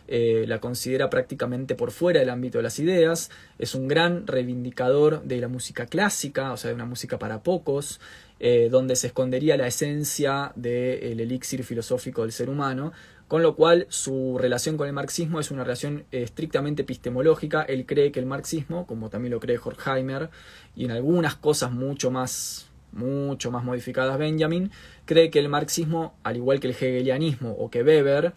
eh, 0.09 0.45
la 0.47 0.59
considera 0.59 1.11
prácticamente 1.11 1.75
por 1.75 1.91
fuera 1.91 2.21
del 2.21 2.31
ámbito 2.31 2.59
de 2.59 2.63
las 2.63 2.79
ideas, 2.79 3.31
es 3.59 3.75
un 3.75 3.89
gran 3.89 4.27
reivindicador 4.27 5.23
de 5.23 5.39
la 5.39 5.49
música 5.49 5.87
clásica, 5.87 6.53
o 6.53 6.57
sea, 6.57 6.69
de 6.71 6.77
una 6.77 6.87
música 6.87 7.19
para 7.19 7.43
pocos, 7.43 8.01
eh, 8.45 8.69
donde 8.69 8.97
se 8.97 9.07
escondería 9.07 9.57
la 9.57 9.69
esencia 9.69 10.51
del 10.57 11.21
elixir 11.21 11.63
filosófico 11.63 12.23
del 12.23 12.33
ser 12.33 12.51
humano, 12.51 12.93
con 13.29 13.41
lo 13.41 13.55
cual 13.55 13.87
su 13.89 14.37
relación 14.37 14.77
con 14.77 14.89
el 14.89 14.93
marxismo 14.93 15.39
es 15.39 15.53
una 15.53 15.63
relación 15.63 16.07
estrictamente 16.11 16.83
epistemológica. 16.83 17.63
Él 17.63 17.87
cree 17.87 18.11
que 18.11 18.19
el 18.19 18.27
marxismo, 18.27 18.85
como 18.85 19.11
también 19.11 19.31
lo 19.31 19.39
cree 19.39 19.61
Horkheimer, 19.63 20.29
y 20.75 20.87
en 20.87 20.91
algunas 20.91 21.37
cosas 21.37 21.71
mucho 21.71 22.11
más, 22.11 22.69
mucho 22.91 23.53
más 23.53 23.63
modificadas 23.63 24.19
Benjamin, 24.19 24.73
cree 25.05 25.31
que 25.31 25.39
el 25.39 25.49
marxismo, 25.49 26.17
al 26.25 26.37
igual 26.37 26.59
que 26.59 26.67
el 26.67 26.75
hegelianismo 26.75 27.53
o 27.53 27.71
que 27.71 27.85
Weber, 27.85 28.33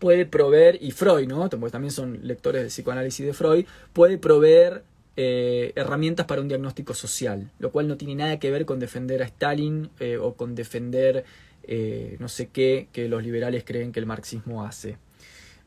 puede 0.00 0.26
proveer, 0.26 0.78
y 0.82 0.90
Freud, 0.90 1.28
¿no? 1.28 1.48
Porque 1.48 1.70
también 1.70 1.92
son 1.92 2.18
lectores 2.24 2.62
de 2.62 2.68
psicoanálisis 2.70 3.24
de 3.24 3.34
Freud, 3.34 3.66
puede 3.92 4.18
proveer 4.18 4.82
eh, 5.16 5.72
herramientas 5.74 6.26
para 6.26 6.40
un 6.40 6.48
diagnóstico 6.48 6.94
social, 6.94 7.50
lo 7.58 7.72
cual 7.72 7.88
no 7.88 7.96
tiene 7.96 8.14
nada 8.14 8.38
que 8.38 8.50
ver 8.50 8.64
con 8.64 8.78
defender 8.78 9.22
a 9.22 9.26
Stalin 9.26 9.90
eh, 9.98 10.16
o 10.16 10.34
con 10.34 10.54
defender 10.54 11.24
eh, 11.64 12.16
no 12.18 12.28
sé 12.28 12.48
qué 12.48 12.88
que 12.92 13.08
los 13.08 13.22
liberales 13.22 13.64
creen 13.64 13.92
que 13.92 14.00
el 14.00 14.06
marxismo 14.06 14.64
hace. 14.64 14.98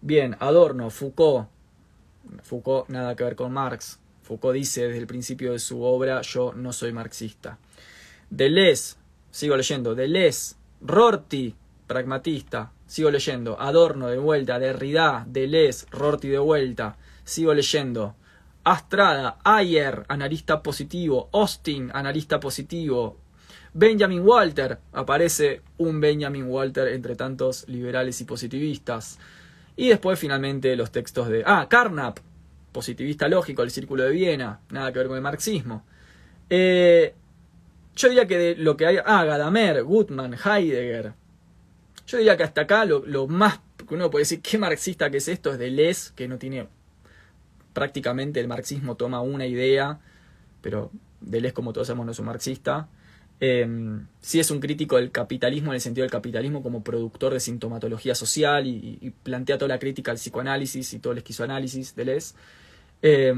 Bien, 0.01 0.35
Adorno, 0.39 0.89
Foucault. 0.89 1.47
Foucault 2.41 2.89
nada 2.89 3.15
que 3.15 3.23
ver 3.23 3.35
con 3.35 3.51
Marx. 3.51 3.99
Foucault 4.21 4.55
dice 4.55 4.87
desde 4.87 4.99
el 4.99 5.07
principio 5.07 5.51
de 5.51 5.59
su 5.59 5.81
obra, 5.83 6.21
yo 6.21 6.53
no 6.53 6.73
soy 6.73 6.93
marxista. 6.93 7.57
Deleuze, 8.29 8.95
sigo 9.31 9.55
leyendo, 9.55 9.95
Deleuze, 9.95 10.55
Rorty, 10.81 11.55
pragmatista, 11.87 12.71
sigo 12.87 13.11
leyendo, 13.11 13.59
Adorno 13.59 14.07
de 14.07 14.17
vuelta, 14.17 14.59
Derrida, 14.59 15.25
Deleuze, 15.27 15.85
Rorty 15.91 16.29
de 16.29 16.39
vuelta, 16.39 16.97
sigo 17.23 17.53
leyendo, 17.53 18.15
Astrada, 18.63 19.39
Ayer, 19.43 20.05
analista 20.07 20.63
positivo, 20.63 21.29
Austin, 21.33 21.91
analista 21.93 22.39
positivo, 22.39 23.17
Benjamin 23.73 24.21
Walter, 24.21 24.79
aparece 24.93 25.61
un 25.77 25.99
Benjamin 25.99 26.45
Walter 26.45 26.87
entre 26.89 27.15
tantos 27.15 27.67
liberales 27.67 28.21
y 28.21 28.25
positivistas. 28.25 29.19
Y 29.75 29.89
después 29.89 30.19
finalmente 30.19 30.75
los 30.75 30.91
textos 30.91 31.27
de... 31.27 31.43
Ah, 31.45 31.67
Carnap, 31.69 32.19
positivista 32.71 33.27
lógico, 33.27 33.63
el 33.63 33.71
Círculo 33.71 34.03
de 34.03 34.11
Viena, 34.11 34.59
nada 34.69 34.93
que 34.93 34.99
ver 34.99 35.07
con 35.07 35.17
el 35.17 35.23
marxismo. 35.23 35.83
Eh, 36.49 37.15
yo 37.95 38.09
diría 38.09 38.27
que 38.27 38.37
de 38.37 38.55
lo 38.55 38.77
que 38.77 38.85
hay... 38.85 38.97
Ah, 39.03 39.25
Gadamer, 39.25 39.83
Gutmann, 39.83 40.35
Heidegger. 40.35 41.13
Yo 42.05 42.17
diría 42.17 42.37
que 42.37 42.43
hasta 42.43 42.61
acá 42.61 42.85
lo, 42.85 43.27
más 43.27 43.59
que 43.87 43.95
uno 43.95 44.11
puede 44.11 44.21
decir, 44.21 44.41
qué 44.41 44.57
marxista 44.57 45.09
que 45.09 45.17
es 45.17 45.27
esto, 45.27 45.51
es 45.51 45.57
de 45.57 45.71
Les, 45.71 46.11
que 46.11 46.27
no 46.27 46.37
tiene... 46.37 46.67
Prácticamente 47.73 48.39
el 48.39 48.47
marxismo 48.47 48.95
toma 48.95 49.21
una 49.21 49.45
idea, 49.45 49.99
pero 50.61 50.91
Deleuze, 51.21 51.53
como 51.53 51.73
todos 51.73 51.87
sabemos, 51.87 52.05
no 52.05 52.11
es 52.11 52.19
un 52.19 52.25
marxista. 52.25 52.87
Eh, 53.39 53.67
sí 54.21 54.39
es 54.39 54.51
un 54.51 54.59
crítico 54.59 54.95
del 54.95 55.11
capitalismo 55.11 55.71
en 55.71 55.75
el 55.75 55.81
sentido 55.81 56.03
del 56.03 56.11
capitalismo 56.11 56.63
como 56.63 56.83
productor 56.83 57.33
de 57.33 57.39
sintomatología 57.39 58.15
social 58.15 58.67
y, 58.67 59.13
plantea 59.23 59.57
toda 59.57 59.69
la 59.69 59.79
crítica 59.79 60.11
al 60.11 60.17
psicoanálisis 60.17 60.93
y 60.93 60.99
todo 60.99 61.13
el 61.13 61.19
esquizoanálisis 61.19 61.95
de 61.95 62.05
Les. 62.05 62.35
Eh, 63.01 63.33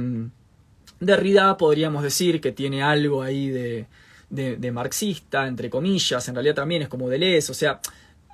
Derrida 0.99 1.57
podríamos 1.57 2.03
decir 2.03 2.39
que 2.39 2.51
tiene 2.51 2.81
algo 2.83 3.21
ahí 3.21 3.49
de, 3.49 3.87
de, 4.29 4.71
marxista, 4.71 5.47
entre 5.47 5.69
comillas, 5.69 6.27
en 6.27 6.35
realidad 6.35 6.55
también 6.55 6.81
es 6.83 6.87
como 6.87 7.09
Deleuze, 7.09 7.51
o 7.51 7.55
sea, 7.55 7.79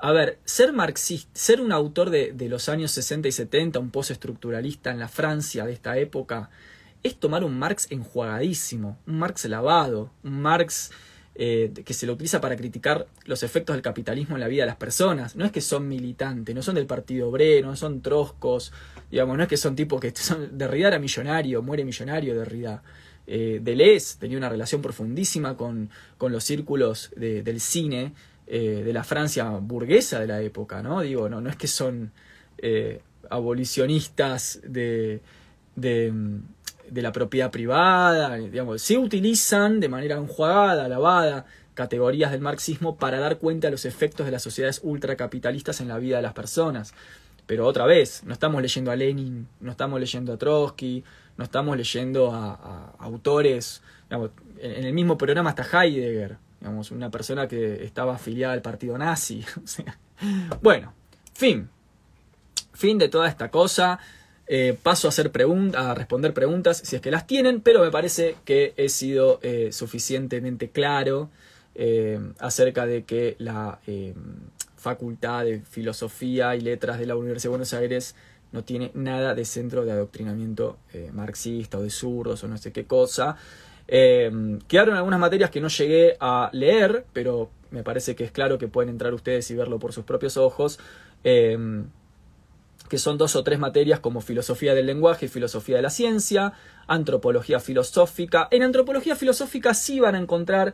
a 0.02 0.12
ver, 0.12 0.40
ser 0.46 0.74
marxista, 0.74 1.30
ser 1.34 1.62
un 1.62 1.72
autor 1.72 2.10
de, 2.10 2.34
de 2.34 2.50
los 2.50 2.70
años 2.70 2.92
60 2.92 3.28
y 3.28 3.32
70, 3.32 3.80
un 3.80 3.92
postestructuralista 3.92 4.92
en 4.92 5.00
la 5.00 5.08
Francia 5.08 5.66
de 5.66 5.74
esta 5.74 5.98
época, 5.98 6.50
es 7.04 7.16
tomar 7.16 7.44
un 7.44 7.58
Marx 7.58 7.88
enjuagadísimo, 7.90 8.98
un 9.08 9.20
Marx 9.20 9.46
lavado, 9.46 10.12
un 10.24 10.42
Marx 10.42 10.92
eh, 11.34 11.72
que 11.86 11.94
se 11.94 12.06
lo 12.06 12.14
utiliza 12.14 12.42
para 12.42 12.58
criticar 12.58 13.08
los 13.26 13.44
efectos 13.44 13.76
del 13.76 13.82
capitalismo 13.82 14.36
en 14.36 14.42
la 14.42 14.48
vida 14.48 14.64
de 14.64 14.68
las 14.68 14.76
personas. 14.76 15.36
No 15.36 15.46
es 15.46 15.52
que 15.52 15.62
son 15.62 15.88
militantes, 15.88 16.54
no 16.54 16.62
son 16.62 16.76
del 16.76 16.88
Partido 16.88 17.30
Obrero, 17.30 17.70
no 17.70 17.76
son 17.76 18.02
troscos, 18.02 18.74
digamos, 19.10 19.38
no 19.38 19.44
es 19.44 19.50
que 19.50 19.58
son 19.58 19.76
tipos 19.76 20.02
que 20.02 20.12
son. 20.16 20.58
Derrida 20.58 20.90
era 20.90 21.00
millonario, 21.00 21.62
muere 21.62 21.86
millonario 21.86 22.38
Derrida. 22.38 22.84
Eh, 23.28 23.60
Deleuze 23.64 24.18
tenía 24.20 24.38
una 24.38 24.50
relación 24.50 24.82
profundísima 24.82 25.56
con, 25.56 25.90
con 26.18 26.32
los 26.32 26.44
círculos 26.44 27.12
del 27.16 27.62
cine 27.62 28.14
eh, 28.54 28.84
de 28.84 28.94
la 28.94 29.04
Francia 29.04 29.50
burguesa 29.50 30.20
de 30.20 30.28
la 30.28 30.42
época, 30.42 30.84
¿no? 30.84 31.02
Digo, 31.02 31.30
no, 31.30 31.40
no 31.42 31.50
es 31.50 31.56
que 31.56 31.68
son 31.68 32.12
eh, 32.58 33.02
abolicionistas 33.30 34.60
de, 34.64 35.22
de 35.76 36.12
de 36.92 37.02
la 37.02 37.14
propiedad 37.14 37.50
privada, 37.50 38.36
digamos, 38.36 38.82
se 38.82 38.98
utilizan 38.98 39.80
de 39.80 39.88
manera 39.88 40.18
enjuagada, 40.18 40.90
lavada, 40.90 41.46
categorías 41.74 42.32
del 42.32 42.42
marxismo 42.42 42.98
para 42.98 43.18
dar 43.18 43.38
cuenta 43.38 43.68
de 43.68 43.72
los 43.72 43.86
efectos 43.86 44.26
de 44.26 44.32
las 44.34 44.44
sociedades 44.44 44.82
ultracapitalistas 44.84 45.80
en 45.80 45.88
la 45.88 45.98
vida 45.98 46.18
de 46.18 46.24
las 46.24 46.34
personas. 46.34 46.94
Pero 47.48 47.66
otra 47.66 47.86
vez, 47.86 48.24
no 48.26 48.34
estamos 48.34 48.62
leyendo 48.62 48.92
a 48.92 48.98
Lenin, 48.98 49.48
no 49.62 49.72
estamos 49.72 50.00
leyendo 50.02 50.34
a 50.34 50.38
Trotsky, 50.38 51.04
no 51.38 51.46
estamos 51.46 51.78
leyendo 51.78 52.32
a, 52.34 52.94
autores, 53.00 53.82
en, 54.10 54.86
el 54.86 54.94
mismo 54.94 55.18
programa 55.18 55.52
está 55.52 55.64
Heidegger, 55.64 56.38
digamos, 56.62 56.92
una 56.92 57.10
persona 57.10 57.48
que 57.48 57.84
estaba 57.84 58.16
afiliada 58.16 58.54
al 58.54 58.62
partido 58.62 58.98
nazi. 58.98 59.44
bueno, 60.62 60.94
fin. 61.34 61.68
Fin 62.74 62.98
de 63.00 63.10
toda 63.10 63.28
esta 63.28 63.50
cosa. 63.50 64.00
Eh, 64.48 64.78
paso 64.82 65.08
a, 65.08 65.10
hacer 65.10 65.32
a 65.76 65.94
responder 65.96 66.34
preguntas 66.34 66.82
si 66.84 66.96
es 66.96 67.02
que 67.02 67.10
las 67.10 67.26
tienen, 67.26 67.62
pero 67.62 67.84
me 67.84 67.90
parece 67.90 68.36
que 68.46 68.74
he 68.76 68.90
sido 68.90 69.40
eh, 69.44 69.72
suficientemente 69.72 70.70
claro 70.70 71.30
eh, 71.74 72.20
acerca 72.38 72.86
de 72.86 73.04
que 73.04 73.36
la 73.40 73.80
Facultad 74.76 75.46
de 75.46 75.62
Filosofía 75.62 76.56
y 76.56 76.62
Letras 76.62 77.00
de 77.00 77.06
la 77.06 77.16
Universidad 77.16 77.46
de 77.46 77.58
Buenos 77.58 77.74
Aires 77.74 78.16
no 78.52 78.64
tiene 78.64 78.92
nada 78.94 79.34
de 79.36 79.46
centro 79.46 79.86
de 79.86 79.94
adoctrinamiento 79.94 80.78
marxista 81.14 81.78
o 81.78 81.84
de 81.84 81.90
zurdos 81.90 82.44
o 82.44 82.48
no 82.48 82.58
sé 82.58 82.72
qué 82.72 82.86
cosa. 82.86 83.38
Quedaron 83.88 84.96
algunas 84.96 85.20
materias 85.20 85.50
que 85.50 85.62
no 85.62 85.68
llegué 85.68 86.18
a 86.20 86.50
leer, 86.54 87.06
pero 87.14 87.50
me 87.72 87.84
parece 87.84 88.16
que 88.16 88.24
es 88.24 88.32
claro 88.32 88.58
que 88.58 88.68
pueden 88.68 88.90
entrar 88.90 89.14
ustedes 89.14 89.50
y 89.52 89.56
verlo 89.56 89.80
por 89.80 89.94
sus 89.94 90.04
propios 90.04 90.38
ojos 90.38 90.80
que 92.92 92.98
son 92.98 93.18
dos 93.18 93.38
o 93.38 93.44
tres 93.46 93.58
materias 93.58 94.02
como 94.02 94.20
filosofía 94.20 94.74
del 94.74 94.86
lenguaje 94.86 95.28
y 95.28 95.30
filosofía 95.30 95.78
de 95.78 95.82
la 95.82 95.90
ciencia, 95.90 96.52
antropología 96.88 97.62
filosófica. 97.62 98.50
En 98.52 98.64
antropología 98.64 99.16
filosófica 99.16 99.74
sí 99.74 100.02
van 100.02 100.16
a 100.16 100.20
encontrar 100.20 100.74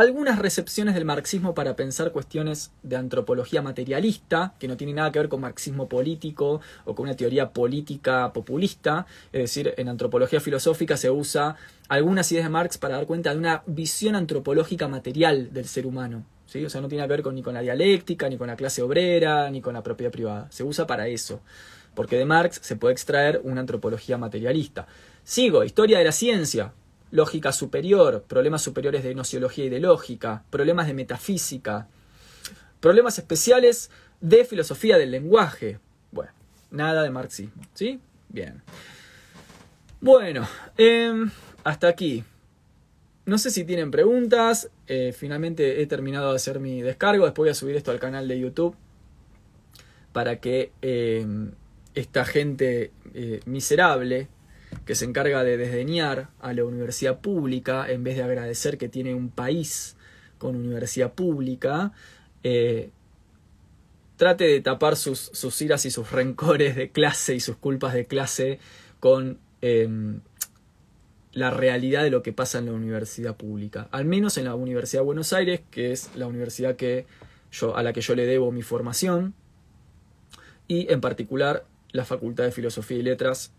algunas 0.00 0.38
recepciones 0.38 0.94
del 0.94 1.04
marxismo 1.04 1.54
para 1.54 1.76
pensar 1.76 2.10
cuestiones 2.10 2.72
de 2.82 2.96
antropología 2.96 3.60
materialista, 3.60 4.54
que 4.58 4.66
no 4.66 4.76
tiene 4.76 4.94
nada 4.94 5.12
que 5.12 5.18
ver 5.18 5.28
con 5.28 5.42
marxismo 5.42 5.88
político 5.88 6.60
o 6.86 6.94
con 6.94 7.04
una 7.04 7.16
teoría 7.16 7.50
política 7.50 8.32
populista. 8.32 9.06
Es 9.32 9.42
decir, 9.42 9.74
en 9.76 9.88
antropología 9.88 10.40
filosófica 10.40 10.96
se 10.96 11.10
usa 11.10 11.56
algunas 11.88 12.32
ideas 12.32 12.46
de 12.46 12.50
Marx 12.50 12.78
para 12.78 12.96
dar 12.96 13.06
cuenta 13.06 13.32
de 13.32 13.38
una 13.38 13.62
visión 13.66 14.16
antropológica 14.16 14.88
material 14.88 15.52
del 15.52 15.66
ser 15.66 15.86
humano. 15.86 16.24
¿sí? 16.46 16.64
O 16.64 16.70
sea, 16.70 16.80
no 16.80 16.88
tiene 16.88 17.04
que 17.04 17.08
ver 17.08 17.22
con, 17.22 17.34
ni 17.34 17.42
con 17.42 17.52
la 17.52 17.60
dialéctica, 17.60 18.28
ni 18.30 18.38
con 18.38 18.46
la 18.46 18.56
clase 18.56 18.80
obrera, 18.80 19.50
ni 19.50 19.60
con 19.60 19.74
la 19.74 19.82
propiedad 19.82 20.10
privada. 20.10 20.46
Se 20.50 20.64
usa 20.64 20.86
para 20.86 21.08
eso. 21.08 21.40
Porque 21.94 22.16
de 22.16 22.24
Marx 22.24 22.58
se 22.62 22.76
puede 22.76 22.92
extraer 22.92 23.42
una 23.44 23.60
antropología 23.60 24.16
materialista. 24.16 24.86
Sigo, 25.24 25.62
historia 25.62 25.98
de 25.98 26.04
la 26.04 26.12
ciencia 26.12 26.72
lógica 27.10 27.52
superior, 27.52 28.24
problemas 28.26 28.62
superiores 28.62 29.02
de 29.02 29.14
nociología 29.14 29.64
y 29.64 29.68
de 29.68 29.80
lógica, 29.80 30.44
problemas 30.50 30.86
de 30.86 30.94
metafísica, 30.94 31.88
problemas 32.80 33.18
especiales 33.18 33.90
de 34.20 34.44
filosofía 34.44 34.98
del 34.98 35.10
lenguaje. 35.10 35.78
Bueno, 36.12 36.32
nada 36.70 37.02
de 37.02 37.10
marxismo, 37.10 37.62
¿sí? 37.74 38.00
Bien. 38.28 38.62
Bueno, 40.00 40.48
em, 40.78 41.30
hasta 41.64 41.88
aquí. 41.88 42.24
No 43.26 43.38
sé 43.38 43.50
si 43.50 43.64
tienen 43.64 43.90
preguntas. 43.90 44.70
Eh, 44.86 45.12
finalmente 45.16 45.82
he 45.82 45.86
terminado 45.86 46.30
de 46.30 46.36
hacer 46.36 46.58
mi 46.58 46.80
descargo. 46.80 47.24
Después 47.24 47.44
voy 47.44 47.50
a 47.50 47.54
subir 47.54 47.76
esto 47.76 47.90
al 47.90 48.00
canal 48.00 48.26
de 48.26 48.40
YouTube 48.40 48.74
para 50.12 50.40
que 50.40 50.72
em, 50.80 51.52
esta 51.94 52.24
gente 52.24 52.92
eh, 53.14 53.40
miserable 53.46 54.28
que 54.84 54.94
se 54.94 55.04
encarga 55.04 55.44
de 55.44 55.56
desdeñar 55.56 56.28
a 56.40 56.52
la 56.52 56.64
universidad 56.64 57.20
pública 57.20 57.90
en 57.90 58.04
vez 58.04 58.16
de 58.16 58.22
agradecer 58.22 58.78
que 58.78 58.88
tiene 58.88 59.14
un 59.14 59.30
país 59.30 59.96
con 60.38 60.56
universidad 60.56 61.12
pública, 61.12 61.92
eh, 62.42 62.90
trate 64.16 64.44
de 64.44 64.60
tapar 64.60 64.96
sus, 64.96 65.18
sus, 65.32 65.60
iras 65.62 65.86
y 65.86 65.90
sus 65.90 66.10
rencores 66.10 66.76
de 66.76 66.90
clase 66.90 67.34
y 67.34 67.40
sus 67.40 67.56
culpas 67.56 67.94
de 67.94 68.06
clase 68.06 68.58
con 69.00 69.38
em, 69.60 70.20
la 71.32 71.50
realidad 71.50 72.02
de 72.02 72.10
lo 72.10 72.22
que 72.22 72.32
pasa 72.32 72.58
en 72.58 72.66
la 72.66 72.72
universidad 72.72 73.36
pública. 73.36 73.88
Al 73.92 74.04
menos 74.04 74.36
en 74.38 74.44
la 74.44 74.54
Universidad 74.54 75.02
de 75.02 75.06
Buenos 75.06 75.32
Aires, 75.32 75.60
que 75.70 75.92
es 75.92 76.10
la 76.16 76.26
universidad 76.26 76.76
que 76.76 77.06
yo, 77.52 77.76
a 77.76 77.82
la 77.82 77.92
que 77.92 78.00
yo 78.00 78.14
le 78.14 78.26
debo 78.26 78.52
mi 78.52 78.62
formación, 78.62 79.34
y 80.68 80.92
en 80.92 81.00
particular 81.00 81.64
la 81.92 82.04
Facultad 82.04 82.44
de 82.44 82.52
Filosofía 82.52 82.98
y 82.98 83.02
Letras 83.02 83.52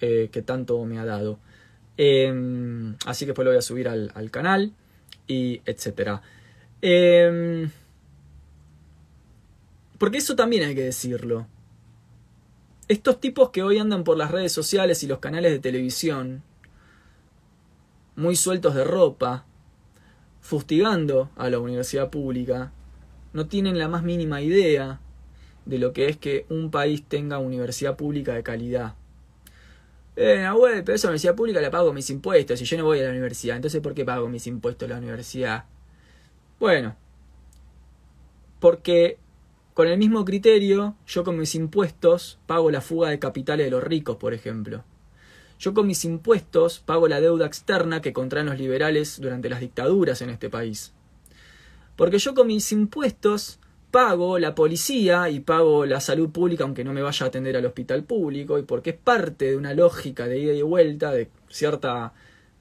eh, 0.00 0.28
que 0.32 0.42
tanto 0.42 0.84
me 0.84 0.98
ha 0.98 1.04
dado. 1.04 1.38
Em, 1.96 2.96
así 3.06 3.24
que 3.24 3.30
después 3.30 3.44
lo 3.44 3.50
voy 3.50 3.58
a 3.58 3.62
subir 3.62 3.88
al, 3.88 4.30
canal 4.30 4.72
y 5.26 5.60
etcétera. 5.66 6.22
Em, 6.80 7.70
porque 9.98 10.18
eso 10.18 10.34
también 10.36 10.64
hay 10.64 10.74
que 10.74 10.84
decirlo. 10.84 11.46
Estos 12.88 13.20
tipos 13.20 13.50
que 13.50 13.62
hoy 13.62 13.78
andan 13.78 14.02
por 14.02 14.16
las 14.16 14.30
redes 14.30 14.52
sociales 14.52 15.02
y 15.02 15.06
los 15.06 15.18
canales 15.18 15.52
de 15.52 15.58
televisión, 15.58 16.42
muy 18.16 18.34
sueltos 18.34 18.74
de 18.74 18.84
ropa, 18.84 19.44
fustigando 20.40 21.30
a 21.36 21.50
la 21.50 21.58
universidad 21.58 22.10
pública, 22.10 22.72
no 23.32 23.46
tienen 23.46 23.78
la 23.78 23.88
más 23.88 24.02
mínima 24.02 24.40
idea 24.40 25.00
de 25.66 25.78
lo 25.78 25.92
que 25.92 26.08
es 26.08 26.16
que 26.16 26.46
un 26.48 26.70
país 26.70 27.04
tenga 27.06 27.38
universidad 27.38 27.96
pública 27.96 28.34
de 28.34 28.42
calidad. 28.42 28.94
Eh, 30.22 30.46
web, 30.52 30.84
pero 30.84 30.96
esa 30.96 31.08
universidad 31.08 31.34
pública 31.34 31.62
la 31.62 31.70
pago 31.70 31.94
mis 31.94 32.10
impuestos 32.10 32.60
y 32.60 32.66
yo 32.66 32.76
no 32.76 32.84
voy 32.84 33.00
a 33.00 33.04
la 33.04 33.10
universidad. 33.10 33.56
Entonces, 33.56 33.80
¿por 33.80 33.94
qué 33.94 34.04
pago 34.04 34.28
mis 34.28 34.46
impuestos 34.46 34.86
a 34.86 34.92
la 34.92 34.98
universidad? 34.98 35.64
Bueno, 36.58 36.94
porque 38.58 39.16
con 39.72 39.88
el 39.88 39.96
mismo 39.96 40.22
criterio, 40.26 40.94
yo 41.06 41.24
con 41.24 41.38
mis 41.38 41.54
impuestos 41.54 42.38
pago 42.46 42.70
la 42.70 42.82
fuga 42.82 43.08
de 43.08 43.18
capitales 43.18 43.64
de 43.64 43.70
los 43.70 43.82
ricos, 43.82 44.18
por 44.18 44.34
ejemplo. 44.34 44.84
Yo 45.58 45.72
con 45.72 45.86
mis 45.86 46.04
impuestos 46.04 46.80
pago 46.80 47.08
la 47.08 47.22
deuda 47.22 47.46
externa 47.46 48.02
que 48.02 48.12
contraen 48.12 48.44
los 48.44 48.58
liberales 48.58 49.22
durante 49.22 49.48
las 49.48 49.60
dictaduras 49.60 50.20
en 50.20 50.28
este 50.28 50.50
país. 50.50 50.92
Porque 51.96 52.18
yo 52.18 52.34
con 52.34 52.46
mis 52.46 52.72
impuestos 52.72 53.58
pago 53.90 54.38
la 54.38 54.54
policía 54.54 55.28
y 55.30 55.40
pago 55.40 55.86
la 55.86 56.00
salud 56.00 56.30
pública 56.30 56.64
aunque 56.64 56.84
no 56.84 56.92
me 56.92 57.02
vaya 57.02 57.26
a 57.26 57.28
atender 57.28 57.56
al 57.56 57.66
hospital 57.66 58.04
público 58.04 58.58
y 58.58 58.62
porque 58.62 58.90
es 58.90 58.96
parte 58.96 59.46
de 59.46 59.56
una 59.56 59.74
lógica 59.74 60.26
de 60.26 60.38
ida 60.38 60.52
y 60.52 60.62
vuelta, 60.62 61.12
de 61.12 61.28
cierta 61.48 62.12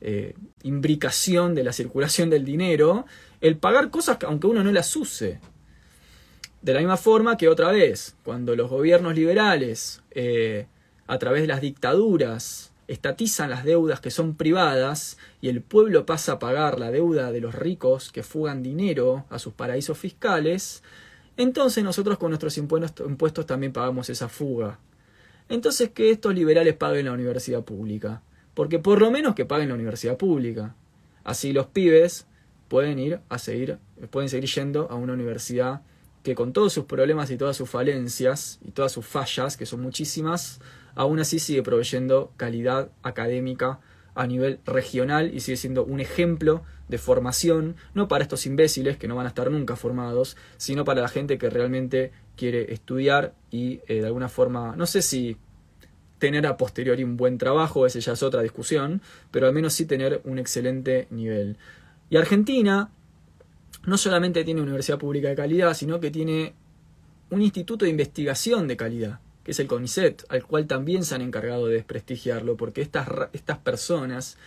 eh, 0.01 0.33
imbricación 0.63 1.55
de 1.55 1.63
la 1.63 1.73
circulación 1.73 2.29
del 2.29 2.45
dinero, 2.45 3.05
el 3.41 3.57
pagar 3.57 3.89
cosas 3.89 4.17
aunque 4.25 4.47
uno 4.47 4.63
no 4.63 4.71
las 4.71 4.95
use. 4.95 5.39
De 6.61 6.73
la 6.73 6.79
misma 6.79 6.97
forma 6.97 7.37
que 7.37 7.47
otra 7.47 7.71
vez, 7.71 8.15
cuando 8.23 8.55
los 8.55 8.69
gobiernos 8.69 9.15
liberales, 9.15 10.01
eh, 10.11 10.67
a 11.07 11.17
través 11.17 11.41
de 11.41 11.47
las 11.47 11.61
dictaduras, 11.61 12.73
estatizan 12.89 13.49
las 13.49 13.63
deudas 13.63 14.01
que 14.01 14.11
son 14.11 14.35
privadas 14.35 15.17
y 15.41 15.49
el 15.49 15.61
pueblo 15.61 16.05
pasa 16.05 16.33
a 16.33 16.39
pagar 16.39 16.79
la 16.79 16.91
deuda 16.91 17.31
de 17.31 17.39
los 17.39 17.55
ricos 17.55 18.11
que 18.11 18.23
fugan 18.23 18.63
dinero 18.63 19.25
a 19.29 19.37
sus 19.37 19.53
paraísos 19.53 19.97
fiscales, 19.97 20.83
entonces 21.39 21.85
nosotros 21.85 22.17
con 22.17 22.31
nuestros 22.31 22.57
impuestos 22.57 23.45
también 23.45 23.71
pagamos 23.71 24.09
esa 24.09 24.27
fuga. 24.27 24.77
Entonces 25.47 25.89
que 25.91 26.11
estos 26.11 26.35
liberales 26.35 26.75
paguen 26.75 27.05
la 27.05 27.13
universidad 27.13 27.63
pública. 27.63 28.21
Porque 28.53 28.77
por 28.77 28.99
lo 28.99 29.09
menos 29.09 29.35
que 29.35 29.45
paguen 29.45 29.69
la 29.69 29.75
universidad 29.75 30.17
pública. 30.17 30.75
Así 31.23 31.53
los 31.53 31.67
pibes 31.67 32.27
pueden 32.67 32.99
ir 32.99 33.21
a 33.29 33.39
seguir, 33.39 33.77
pueden 34.09 34.27
seguir 34.27 34.49
yendo 34.49 34.91
a 34.91 34.95
una 34.95 35.13
universidad 35.13 35.81
que 36.23 36.35
con 36.35 36.51
todos 36.51 36.73
sus 36.73 36.83
problemas 36.83 37.31
y 37.31 37.37
todas 37.37 37.55
sus 37.55 37.69
falencias 37.69 38.59
y 38.61 38.71
todas 38.71 38.91
sus 38.91 39.05
fallas, 39.05 39.55
que 39.55 39.65
son 39.65 39.79
muchísimas, 39.79 40.59
aún 40.93 41.21
así 41.21 41.39
sigue 41.39 41.63
proveyendo 41.63 42.33
calidad 42.35 42.91
académica 43.01 43.79
a 44.13 44.27
nivel 44.27 44.59
regional 44.65 45.33
y 45.33 45.39
sigue 45.39 45.55
siendo 45.55 45.85
un 45.85 46.01
ejemplo 46.01 46.63
de 46.89 46.97
formación, 46.97 47.75
no 47.93 48.07
para 48.07 48.23
estos 48.23 48.45
imbéciles 48.45 48.97
que 48.97 49.07
no 49.07 49.15
van 49.15 49.25
a 49.25 49.29
estar 49.29 49.49
nunca 49.49 49.75
formados, 49.75 50.35
sino 50.57 50.83
para 50.83 51.01
la 51.01 51.07
gente 51.07 51.37
que 51.37 51.49
realmente 51.49 52.11
quiere 52.35 52.73
estudiar 52.73 53.33
y 53.51 53.79
eh, 53.87 54.01
de 54.01 54.05
alguna 54.05 54.27
forma, 54.27 54.75
no 54.75 54.85
sé 54.85 55.01
si 55.01 55.37
tener 56.17 56.45
a 56.45 56.57
posteriori 56.57 57.03
un 57.03 57.15
buen 57.15 57.37
trabajo, 57.37 57.85
esa 57.85 57.99
ya 57.99 58.13
es 58.13 58.23
otra 58.23 58.41
discusión, 58.41 59.01
pero 59.31 59.47
al 59.47 59.53
menos 59.53 59.73
sí 59.73 59.85
tener 59.85 60.21
un 60.25 60.37
excelente 60.37 61.07
nivel. 61.11 61.57
Y 62.09 62.17
Argentina 62.17 62.91
no 63.85 63.97
solamente 63.97 64.43
tiene 64.43 64.61
universidad 64.61 64.97
pública 64.97 65.29
de 65.29 65.35
calidad, 65.35 65.73
sino 65.73 65.99
que 65.99 66.11
tiene 66.11 66.53
un 67.29 67.41
instituto 67.41 67.85
de 67.85 67.91
investigación 67.91 68.67
de 68.67 68.75
calidad 68.75 69.19
que 69.43 69.51
es 69.51 69.59
el 69.59 69.67
CONICET, 69.67 70.25
al 70.29 70.43
cual 70.43 70.67
también 70.67 71.03
se 71.03 71.15
han 71.15 71.21
encargado 71.21 71.67
de 71.67 71.75
desprestigiarlo, 71.75 72.57
porque 72.57 72.81
estas, 72.81 73.07
estas 73.33 73.57
personas, 73.57 74.37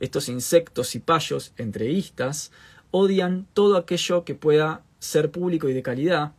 estos 0.00 0.28
insectos 0.28 0.94
y 0.94 0.98
payos 0.98 1.52
entreístas, 1.56 2.50
odian 2.90 3.46
todo 3.54 3.76
aquello 3.76 4.24
que 4.24 4.34
pueda 4.34 4.82
ser 4.98 5.30
público 5.30 5.68
y 5.68 5.72
de 5.72 5.82
calidad, 5.82 6.32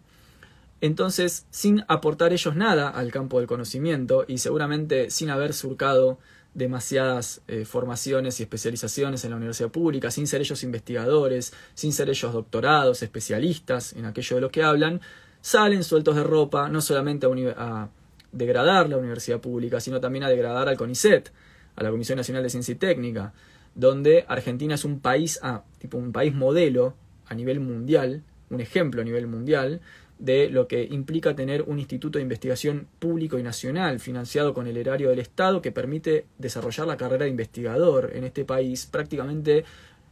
entonces 0.82 1.46
sin 1.52 1.86
aportar 1.88 2.34
ellos 2.34 2.56
nada 2.56 2.90
al 2.90 3.12
campo 3.12 3.38
del 3.38 3.48
conocimiento 3.48 4.26
y 4.28 4.40
seguramente 4.40 5.12
sin 5.12 5.30
haber 5.30 5.54
surcado 5.54 6.18
demasiadas 6.54 7.42
eh, 7.48 7.66
formaciones 7.66 8.40
y 8.40 8.44
especializaciones 8.44 9.24
en 9.24 9.32
la 9.32 9.38
universidad 9.38 9.70
pública, 9.70 10.12
sin 10.12 10.28
ser 10.28 10.42
ellos 10.42 10.64
investigadores, 10.64 11.54
sin 11.76 11.94
ser 11.94 12.10
ellos 12.10 12.34
doctorados, 12.34 13.04
especialistas 13.04 13.94
en 13.94 14.06
aquello 14.06 14.36
de 14.36 14.42
lo 14.42 14.52
que 14.52 14.64
hablan, 14.64 15.02
salen 15.40 15.84
sueltos 15.84 16.16
de 16.16 16.24
ropa, 16.24 16.68
no 16.68 16.82
solamente 16.82 17.26
a, 17.26 17.30
a 17.58 17.90
degradar 18.32 18.90
la 18.90 18.98
universidad 18.98 19.40
pública, 19.40 19.80
sino 19.80 20.02
también 20.02 20.24
a 20.24 20.30
degradar 20.30 20.68
al 20.68 20.78
CONICET, 20.78 21.32
a 21.76 21.84
la 21.84 21.92
Comisión 21.92 22.18
Nacional 22.18 22.44
de 22.44 22.50
Ciencia 22.50 22.74
y 22.74 22.76
Técnica, 22.76 23.34
donde 23.76 24.26
Argentina 24.28 24.76
es 24.76 24.86
un 24.86 25.00
país, 25.00 25.40
ah, 25.44 25.64
tipo 25.80 25.98
un 25.98 26.12
país 26.12 26.34
modelo 26.34 26.96
a 27.26 27.36
nivel 27.36 27.60
mundial, 27.60 28.24
un 28.50 28.62
ejemplo 28.62 29.02
a 29.02 29.06
nivel 29.06 29.28
mundial, 29.28 29.82
de 30.20 30.50
lo 30.50 30.68
que 30.68 30.84
implica 30.84 31.36
tener 31.36 31.64
un 31.64 31.80
instituto 31.80 32.20
de 32.20 32.24
investigación 32.24 32.88
público 33.00 33.40
y 33.40 33.44
nacional 33.44 34.00
financiado 34.00 34.54
con 34.54 34.68
el 34.68 34.78
erario 34.78 35.10
del 35.10 35.20
Estado 35.20 35.64
que 35.64 35.72
permite 35.72 36.26
desarrollar 36.38 36.86
la 36.86 36.98
carrera 36.98 37.26
de 37.26 37.32
investigador 37.32 38.12
en 38.14 38.24
este 38.24 38.46
país 38.46 38.86
prácticamente 38.86 39.66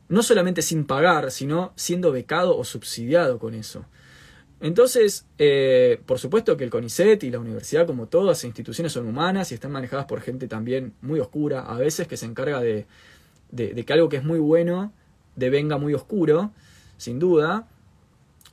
no 0.08 0.24
solamente 0.24 0.64
sin 0.64 0.86
pagar, 0.86 1.30
sino 1.30 1.72
siendo 1.76 2.12
becado 2.12 2.58
o 2.58 2.64
subsidiado 2.64 3.38
con 3.38 3.54
eso. 3.54 3.86
Entonces, 4.60 5.26
eh, 5.38 6.02
por 6.06 6.18
supuesto 6.18 6.58
que 6.58 6.64
el 6.64 6.72
CONICET 6.72 7.24
y 7.24 7.30
la 7.30 7.40
universidad, 7.40 7.86
como 7.86 8.08
todas 8.08 8.44
instituciones, 8.44 8.92
son 8.92 9.08
humanas 9.08 9.52
y 9.52 9.54
están 9.54 9.72
manejadas 9.72 10.06
por 10.06 10.22
gente 10.22 10.48
también 10.48 10.94
muy 11.02 11.20
oscura, 11.20 11.62
a 11.62 11.78
veces 11.78 12.08
que 12.08 12.18
se 12.18 12.26
encarga 12.26 12.60
de, 12.60 12.88
de, 13.52 13.84
que 13.86 13.94
algo 13.94 14.10
que 14.10 14.18
es 14.18 14.24
muy 14.24 14.40
bueno 14.40 14.92
devenga 15.36 15.78
muy 15.78 15.94
oscuro, 15.94 16.52
sin 16.98 17.20
duda, 17.20 17.68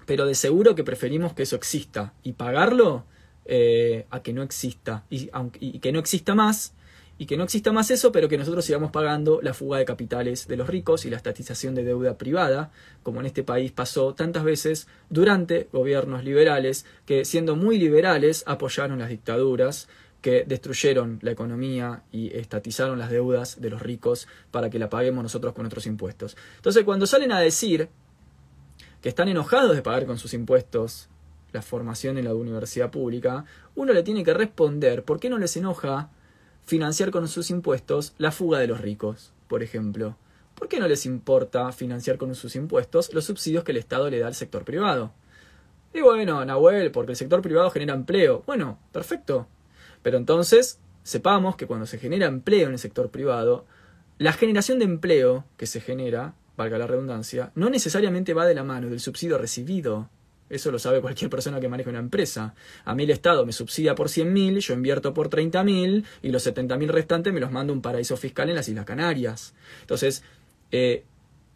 pero 0.06 0.27
de 0.27 0.35
seguro 0.35 0.74
que 0.74 0.85
preferimos 0.85 1.32
que 1.32 1.43
eso 1.43 1.56
exista 1.56 2.14
y 2.23 2.32
pagarlo 2.32 3.05
eh, 3.44 4.06
a 4.10 4.23
que 4.23 4.32
no 4.32 4.43
exista. 4.43 5.05
Y, 5.10 5.31
y 5.60 5.78
que 5.81 5.93
no 5.93 5.98
exista 5.98 6.35
más 6.35 6.74
y 7.18 7.27
que 7.27 7.36
no 7.36 7.44
exista 7.44 7.73
más 7.73 7.90
eso, 7.90 8.12
pero 8.12 8.28
que 8.28 8.36
nosotros 8.36 8.64
sigamos 8.64 8.90
pagando 8.90 9.40
la 9.43 9.55
fuga 9.55 9.78
de 9.78 9.86
capitales 9.86 10.47
de 10.48 10.56
los 10.56 10.68
ricos 10.68 11.06
y 11.06 11.10
la 11.10 11.16
estatización 11.16 11.74
de 11.74 11.82
deuda 11.82 12.18
privada, 12.18 12.70
como 13.02 13.20
en 13.20 13.27
este 13.27 13.43
país 13.43 13.73
pasó 13.73 14.14
tantas 14.14 14.44
veces 14.44 14.86
durante 15.09 15.68
gobiernos 15.73 16.24
liberales 16.24 16.85
que, 17.06 17.24
siendo 17.24 17.56
muy 17.56 17.78
liberales, 17.78 18.44
apoyaron 18.47 18.98
las 18.98 19.09
dictaduras 19.09 19.89
que 20.26 20.42
destruyeron 20.44 21.20
la 21.22 21.30
economía 21.30 22.02
y 22.10 22.36
estatizaron 22.36 22.98
las 22.98 23.10
deudas 23.10 23.60
de 23.60 23.70
los 23.70 23.80
ricos 23.80 24.26
para 24.50 24.70
que 24.70 24.80
la 24.80 24.90
paguemos 24.90 25.22
nosotros 25.22 25.54
con 25.54 25.62
nuestros 25.62 25.86
impuestos. 25.86 26.36
Entonces, 26.56 26.82
cuando 26.82 27.06
salen 27.06 27.30
a 27.30 27.38
decir 27.38 27.88
que 29.00 29.08
están 29.08 29.28
enojados 29.28 29.76
de 29.76 29.82
pagar 29.82 30.04
con 30.04 30.18
sus 30.18 30.34
impuestos 30.34 31.08
la 31.52 31.62
formación 31.62 32.18
en 32.18 32.24
la 32.24 32.34
universidad 32.34 32.90
pública, 32.90 33.44
uno 33.76 33.92
le 33.92 34.02
tiene 34.02 34.24
que 34.24 34.34
responder 34.34 35.04
por 35.04 35.20
qué 35.20 35.30
no 35.30 35.38
les 35.38 35.56
enoja 35.58 36.10
financiar 36.64 37.12
con 37.12 37.28
sus 37.28 37.50
impuestos 37.50 38.12
la 38.18 38.32
fuga 38.32 38.58
de 38.58 38.66
los 38.66 38.80
ricos, 38.80 39.32
por 39.46 39.62
ejemplo. 39.62 40.16
¿Por 40.56 40.66
qué 40.66 40.80
no 40.80 40.88
les 40.88 41.06
importa 41.06 41.70
financiar 41.70 42.18
con 42.18 42.34
sus 42.34 42.56
impuestos 42.56 43.14
los 43.14 43.26
subsidios 43.26 43.62
que 43.62 43.70
el 43.70 43.78
Estado 43.78 44.10
le 44.10 44.18
da 44.18 44.26
al 44.26 44.34
sector 44.34 44.64
privado? 44.64 45.12
Y 45.94 46.00
bueno, 46.00 46.44
Nahuel, 46.44 46.90
porque 46.90 47.12
el 47.12 47.16
sector 47.16 47.42
privado 47.42 47.70
genera 47.70 47.94
empleo. 47.94 48.42
Bueno, 48.44 48.80
perfecto. 48.90 49.46
Pero 50.06 50.18
entonces, 50.18 50.78
sepamos 51.02 51.56
que 51.56 51.66
cuando 51.66 51.84
se 51.84 51.98
genera 51.98 52.28
empleo 52.28 52.68
en 52.68 52.74
el 52.74 52.78
sector 52.78 53.10
privado, 53.10 53.66
la 54.18 54.32
generación 54.32 54.78
de 54.78 54.84
empleo 54.84 55.44
que 55.56 55.66
se 55.66 55.80
genera, 55.80 56.36
valga 56.56 56.78
la 56.78 56.86
redundancia, 56.86 57.50
no 57.56 57.70
necesariamente 57.70 58.32
va 58.32 58.46
de 58.46 58.54
la 58.54 58.62
mano 58.62 58.88
del 58.88 59.00
subsidio 59.00 59.36
recibido. 59.36 60.08
Eso 60.48 60.70
lo 60.70 60.78
sabe 60.78 61.00
cualquier 61.00 61.28
persona 61.28 61.58
que 61.58 61.68
maneje 61.68 61.90
una 61.90 61.98
empresa. 61.98 62.54
A 62.84 62.94
mí 62.94 63.02
el 63.02 63.10
Estado 63.10 63.44
me 63.44 63.52
subsidia 63.52 63.96
por 63.96 64.06
100.000, 64.06 64.60
yo 64.60 64.74
invierto 64.74 65.12
por 65.12 65.28
30.000 65.28 66.04
y 66.22 66.30
los 66.30 66.46
70.000 66.46 66.86
restantes 66.86 67.32
me 67.32 67.40
los 67.40 67.50
mando 67.50 67.72
un 67.72 67.82
paraíso 67.82 68.16
fiscal 68.16 68.48
en 68.48 68.54
las 68.54 68.68
Islas 68.68 68.84
Canarias. 68.84 69.54
Entonces, 69.80 70.22
eh, 70.70 71.02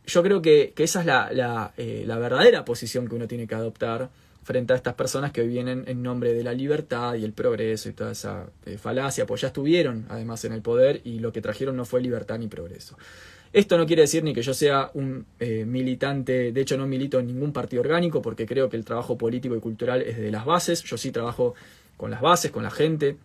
yo 0.07 0.25
creo 0.25 0.43
que, 0.43 0.75
esa 0.77 1.01
es 1.01 1.07
la, 1.07 1.73
eh, 1.77 2.03
la, 2.05 2.19
verdadera 2.19 2.65
posición 2.65 3.07
que 3.07 3.15
uno 3.15 3.29
tiene 3.29 3.47
que 3.47 3.55
adoptar 3.55 4.11
frente 4.43 4.73
a 4.73 4.77
estas 4.77 4.95
personas 4.95 5.33
que 5.33 5.43
hoy 5.43 5.49
vienen 5.49 5.85
en 5.87 6.03
nombre 6.03 6.33
de 6.33 6.43
la 6.43 6.53
libertad 6.53 7.15
y 7.15 7.25
el 7.25 7.33
progreso 7.33 7.89
y 7.89 7.93
toda 7.93 8.13
esa 8.13 8.47
eh, 8.67 8.79
falacia, 8.79 9.27
pues 9.27 9.43
ya 9.43 9.49
estuvieron 9.49 10.07
además 10.09 10.45
en 10.45 10.53
el 10.53 10.63
poder 10.63 11.01
y 11.05 11.19
lo 11.19 11.33
que 11.33 11.41
trajeron 11.41 11.77
no 11.77 11.85
fue 11.85 12.01
libertad 12.01 12.39
ni 12.39 12.49
progreso. 12.49 12.97
Esto 13.53 13.77
no 13.77 13.87
quiere 13.87 14.03
decir 14.03 14.23
ni 14.23 14.33
que 14.33 14.43
yo 14.43 14.55
sea 14.55 14.91
un 14.95 15.27
eh, 15.41 15.65
militante, 15.67 16.53
de 16.53 16.61
hecho 16.61 16.77
no 16.79 16.87
milito 16.87 17.19
en 17.19 17.27
ningún 17.27 17.53
partido 17.53 17.83
orgánico 17.83 18.23
porque 18.23 18.47
creo 18.47 18.71
que 18.71 18.77
el 18.77 18.85
trabajo 18.85 19.19
político 19.19 19.57
y 19.57 19.61
cultural 19.61 20.03
es 20.03 20.17
de 20.19 20.31
las 20.31 20.45
bases, 20.45 20.83
yo 20.85 20.97
sí 20.97 21.11
trabajo 21.11 21.55
con 21.97 22.11
las 22.11 22.21
bases, 22.21 22.53
con 22.53 22.63
la 22.63 22.71
gente, 22.71 23.17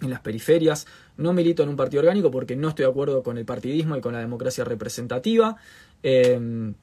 en 0.00 0.10
las 0.10 0.20
periferias, 0.20 0.86
no 1.16 1.32
milito 1.32 1.64
en 1.64 1.70
un 1.70 1.76
partido 1.76 2.00
orgánico 2.00 2.30
porque 2.30 2.54
no 2.54 2.68
estoy 2.68 2.84
de 2.84 2.90
acuerdo 2.90 3.22
con 3.22 3.36
el 3.36 3.44
partidismo 3.44 3.96
y 3.96 4.00
con 4.00 4.12
la 4.12 4.20
democracia 4.20 4.64
representativa. 4.64 5.56
Em, 6.02 6.74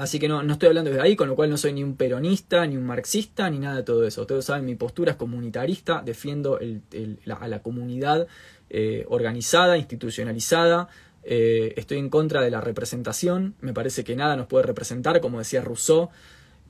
así 0.00 0.18
que 0.18 0.28
no, 0.28 0.42
no 0.42 0.54
estoy 0.54 0.68
hablando 0.68 0.90
desde 0.90 1.02
ahí, 1.02 1.14
con 1.14 1.28
lo 1.28 1.36
cual 1.36 1.50
no 1.50 1.58
soy 1.58 1.74
ni 1.74 1.84
un 1.84 1.94
peronista, 1.94 2.66
ni 2.66 2.76
un 2.76 2.86
marxista, 2.86 3.50
ni 3.50 3.58
nada 3.58 3.76
de 3.76 3.82
todo 3.82 4.06
eso. 4.06 4.22
Ustedes 4.22 4.46
saben, 4.46 4.64
mi 4.64 4.74
postura 4.74 5.12
es 5.12 5.16
comunitarista, 5.18 6.02
defiendo 6.02 6.58
a 6.58 7.48
la 7.48 7.62
comunidad 7.62 8.26
eh, 8.70 9.04
organizada, 9.08 9.76
institucionalizada, 9.76 10.88
eh, 11.22 11.74
estoy 11.76 11.98
en 11.98 12.08
contra 12.08 12.40
de 12.40 12.50
la 12.50 12.62
representación, 12.62 13.54
me 13.60 13.74
parece 13.74 14.02
que 14.02 14.16
nada 14.16 14.36
nos 14.36 14.46
puede 14.46 14.64
representar, 14.64 15.20
como 15.20 15.38
decía 15.38 15.60
Rousseau, 15.60 16.08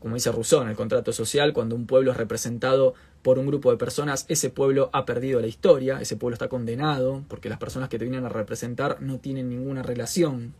como 0.00 0.16
dice 0.16 0.32
Rousseau 0.32 0.62
en 0.62 0.68
el 0.68 0.76
contrato 0.76 1.12
social, 1.12 1.52
cuando 1.52 1.76
un 1.76 1.86
pueblo 1.86 2.10
es 2.10 2.16
representado 2.16 2.94
por 3.22 3.38
un 3.38 3.46
grupo 3.46 3.70
de 3.70 3.76
personas, 3.76 4.24
ese 4.28 4.50
pueblo 4.50 4.90
ha 4.92 5.04
perdido 5.04 5.40
la 5.40 5.46
historia, 5.46 6.00
ese 6.00 6.16
pueblo 6.16 6.34
está 6.34 6.48
condenado, 6.48 7.22
porque 7.28 7.48
las 7.48 7.58
personas 7.58 7.90
que 7.90 7.98
te 7.98 8.06
vienen 8.06 8.24
a 8.24 8.28
representar 8.28 9.00
no 9.00 9.18
tienen 9.18 9.48
ninguna 9.48 9.84
relación 9.84 10.54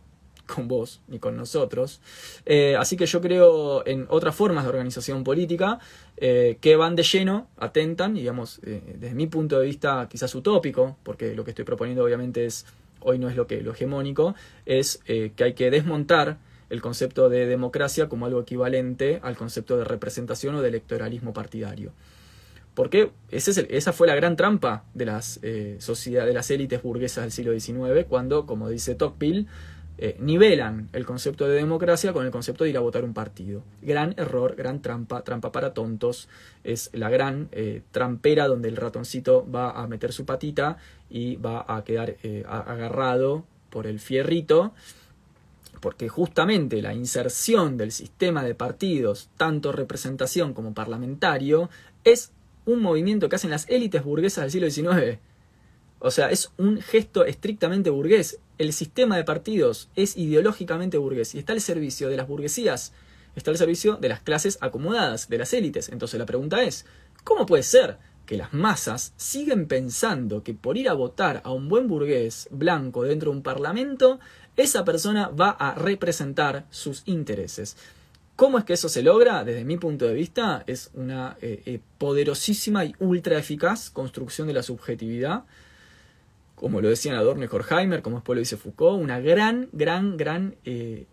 con 0.53 0.67
vos 0.67 1.01
ni 1.07 1.19
con 1.19 1.37
nosotros. 1.37 2.01
Eh, 2.45 2.75
así 2.77 2.97
que 2.97 3.05
yo 3.05 3.21
creo 3.21 3.85
en 3.85 4.05
otras 4.09 4.35
formas 4.35 4.63
de 4.63 4.69
organización 4.69 5.23
política 5.23 5.79
eh, 6.17 6.57
que 6.61 6.75
van 6.75 6.95
de 6.95 7.03
lleno, 7.03 7.47
atentan, 7.57 8.13
digamos, 8.13 8.59
desde 8.61 9.15
mi 9.15 9.27
punto 9.27 9.59
de 9.59 9.65
vista 9.65 10.07
quizás 10.09 10.33
utópico, 10.35 10.97
porque 11.03 11.35
lo 11.35 11.43
que 11.43 11.51
estoy 11.51 11.65
proponiendo 11.65 12.03
obviamente 12.03 12.45
es 12.45 12.65
hoy 13.01 13.19
no 13.19 13.29
es 13.29 13.35
lo 13.35 13.47
que 13.47 13.61
lo 13.61 13.71
hegemónico, 13.71 14.35
es 14.65 15.01
eh, 15.05 15.31
que 15.35 15.43
hay 15.43 15.53
que 15.53 15.69
desmontar 15.69 16.37
el 16.69 16.81
concepto 16.81 17.29
de 17.29 17.45
democracia 17.45 18.07
como 18.07 18.25
algo 18.25 18.41
equivalente 18.41 19.19
al 19.23 19.35
concepto 19.35 19.77
de 19.77 19.83
representación 19.83 20.55
o 20.55 20.61
de 20.61 20.69
electoralismo 20.69 21.33
partidario. 21.33 21.91
Porque 22.73 23.11
esa 23.29 23.91
fue 23.91 24.07
la 24.07 24.15
gran 24.15 24.37
trampa 24.37 24.85
de 24.93 25.05
las, 25.05 25.39
eh, 25.43 25.77
de 26.05 26.33
las 26.33 26.49
élites 26.51 26.81
burguesas 26.81 27.25
del 27.25 27.33
siglo 27.33 27.59
XIX, 27.59 28.05
cuando, 28.07 28.45
como 28.45 28.69
dice 28.69 28.95
Tocqueville, 28.95 29.47
eh, 30.03 30.17
nivelan 30.19 30.89
el 30.93 31.05
concepto 31.05 31.47
de 31.47 31.57
democracia 31.57 32.11
con 32.11 32.25
el 32.25 32.31
concepto 32.31 32.63
de 32.63 32.71
ir 32.71 32.77
a 32.77 32.79
votar 32.79 33.03
un 33.03 33.13
partido. 33.13 33.61
Gran 33.83 34.15
error, 34.17 34.55
gran 34.55 34.81
trampa, 34.81 35.21
trampa 35.21 35.51
para 35.51 35.75
tontos. 35.75 36.27
Es 36.63 36.89
la 36.93 37.11
gran 37.11 37.49
eh, 37.51 37.83
trampera 37.91 38.47
donde 38.47 38.67
el 38.67 38.77
ratoncito 38.77 39.47
va 39.47 39.69
a 39.79 39.85
meter 39.85 40.11
su 40.11 40.25
patita 40.25 40.77
y 41.07 41.35
va 41.35 41.63
a 41.67 41.83
quedar 41.83 42.15
eh, 42.23 42.43
agarrado 42.47 43.45
por 43.69 43.85
el 43.85 43.99
fierrito. 43.99 44.73
Porque 45.81 46.09
justamente 46.09 46.81
la 46.81 46.95
inserción 46.95 47.77
del 47.77 47.91
sistema 47.91 48.43
de 48.43 48.55
partidos, 48.55 49.29
tanto 49.37 49.71
representación 49.71 50.55
como 50.55 50.73
parlamentario, 50.73 51.69
es 52.03 52.31
un 52.65 52.81
movimiento 52.81 53.29
que 53.29 53.35
hacen 53.35 53.51
las 53.51 53.69
élites 53.69 54.03
burguesas 54.03 54.51
del 54.51 54.71
siglo 54.71 54.95
XIX 54.95 55.19
o 56.03 56.09
sea, 56.09 56.31
es 56.31 56.51
un 56.57 56.81
gesto 56.81 57.25
estrictamente 57.25 57.91
burgués. 57.91 58.39
El 58.61 58.73
sistema 58.73 59.17
de 59.17 59.23
partidos 59.23 59.89
es 59.95 60.15
ideológicamente 60.15 60.99
burgués 60.99 61.33
y 61.33 61.39
está 61.39 61.53
al 61.53 61.61
servicio 61.61 62.09
de 62.09 62.17
las 62.17 62.27
burguesías, 62.27 62.93
está 63.35 63.49
al 63.49 63.57
servicio 63.57 63.95
de 63.95 64.07
las 64.07 64.19
clases 64.19 64.59
acomodadas, 64.61 65.29
de 65.29 65.39
las 65.39 65.51
élites. 65.53 65.89
Entonces 65.89 66.19
la 66.19 66.27
pregunta 66.27 66.61
es, 66.61 66.85
¿cómo 67.23 67.47
puede 67.47 67.63
ser 67.63 67.97
que 68.27 68.37
las 68.37 68.53
masas 68.53 69.13
siguen 69.17 69.67
pensando 69.67 70.43
que 70.43 70.53
por 70.53 70.77
ir 70.77 70.89
a 70.89 70.93
votar 70.93 71.41
a 71.43 71.51
un 71.51 71.69
buen 71.69 71.87
burgués 71.87 72.49
blanco 72.51 73.01
dentro 73.01 73.31
de 73.31 73.37
un 73.37 73.41
parlamento, 73.41 74.19
esa 74.55 74.85
persona 74.85 75.29
va 75.29 75.49
a 75.49 75.73
representar 75.73 76.67
sus 76.69 77.01
intereses? 77.07 77.77
¿Cómo 78.35 78.59
es 78.59 78.63
que 78.63 78.73
eso 78.73 78.89
se 78.89 79.01
logra? 79.01 79.43
Desde 79.43 79.65
mi 79.65 79.77
punto 79.77 80.05
de 80.05 80.13
vista, 80.13 80.63
es 80.67 80.91
una 80.93 81.35
eh, 81.41 81.63
eh, 81.65 81.79
poderosísima 81.97 82.85
y 82.85 82.93
ultra 82.99 83.39
eficaz 83.39 83.89
construcción 83.89 84.45
de 84.45 84.53
la 84.53 84.61
subjetividad 84.61 85.45
como 86.61 86.79
lo 86.79 86.89
decían 86.89 87.15
Adorno 87.15 87.43
y 87.43 87.47
Horkheimer, 87.51 88.03
como 88.03 88.17
después 88.17 88.35
lo 88.35 88.39
dice 88.41 88.55
Foucault, 88.55 89.01
una 89.01 89.19
gran, 89.19 89.67
gran, 89.71 90.15
gran 90.15 90.55
eh, 90.63 91.07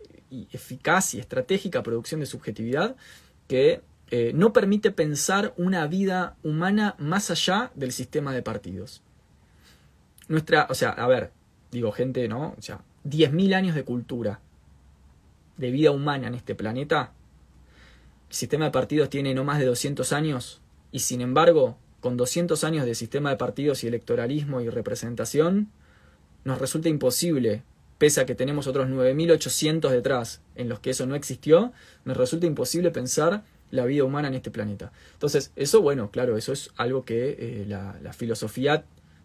eficaz 0.51 1.15
y 1.15 1.19
estratégica 1.19 1.81
producción 1.81 2.19
de 2.19 2.27
subjetividad 2.27 2.95
que 3.47 3.81
eh, 4.11 4.31
no 4.35 4.53
permite 4.53 4.91
pensar 4.91 5.55
una 5.57 5.87
vida 5.87 6.37
humana 6.43 6.95
más 6.99 7.31
allá 7.31 7.71
del 7.73 7.91
sistema 7.93 8.31
de 8.31 8.43
partidos. 8.43 9.01
Nuestra, 10.27 10.67
o 10.69 10.75
sea, 10.75 10.91
a 10.91 11.07
ver, 11.07 11.31
digo 11.71 11.91
gente, 11.91 12.27
¿no? 12.27 12.53
O 12.55 12.61
sea, 12.61 12.81
10.000 13.05 13.55
años 13.55 13.73
de 13.73 13.83
cultura, 13.83 14.41
de 15.57 15.71
vida 15.71 15.89
humana 15.89 16.27
en 16.27 16.35
este 16.35 16.53
planeta. 16.53 17.11
El 18.29 18.35
sistema 18.35 18.65
de 18.65 18.71
partidos 18.71 19.09
tiene 19.09 19.33
no 19.33 19.43
más 19.43 19.57
de 19.57 19.65
200 19.65 20.13
años 20.13 20.61
y 20.91 20.99
sin 20.99 21.21
embargo 21.21 21.75
con 21.99 22.17
200 22.17 22.63
años 22.63 22.85
de 22.85 22.95
sistema 22.95 23.29
de 23.29 23.37
partidos 23.37 23.83
y 23.83 23.87
electoralismo 23.87 24.61
y 24.61 24.69
representación, 24.69 25.69
nos 26.43 26.59
resulta 26.59 26.89
imposible, 26.89 27.63
pese 27.97 28.21
a 28.21 28.25
que 28.25 28.35
tenemos 28.35 28.67
otros 28.67 28.87
9.800 28.87 29.89
detrás 29.89 30.41
en 30.55 30.69
los 30.69 30.79
que 30.79 30.91
eso 30.91 31.05
no 31.05 31.15
existió, 31.15 31.73
nos 32.05 32.17
resulta 32.17 32.45
imposible 32.45 32.91
pensar 32.91 33.43
la 33.71 33.85
vida 33.85 34.03
humana 34.03 34.29
en 34.29 34.35
este 34.35 34.51
planeta. 34.51 34.91
Entonces, 35.13 35.51
eso, 35.55 35.81
bueno, 35.81 36.09
claro, 36.09 36.37
eso 36.37 36.53
es 36.53 36.71
algo 36.77 37.05
que 37.05 37.35
eh, 37.39 37.65
la, 37.67 38.13
filosofía 38.13 38.83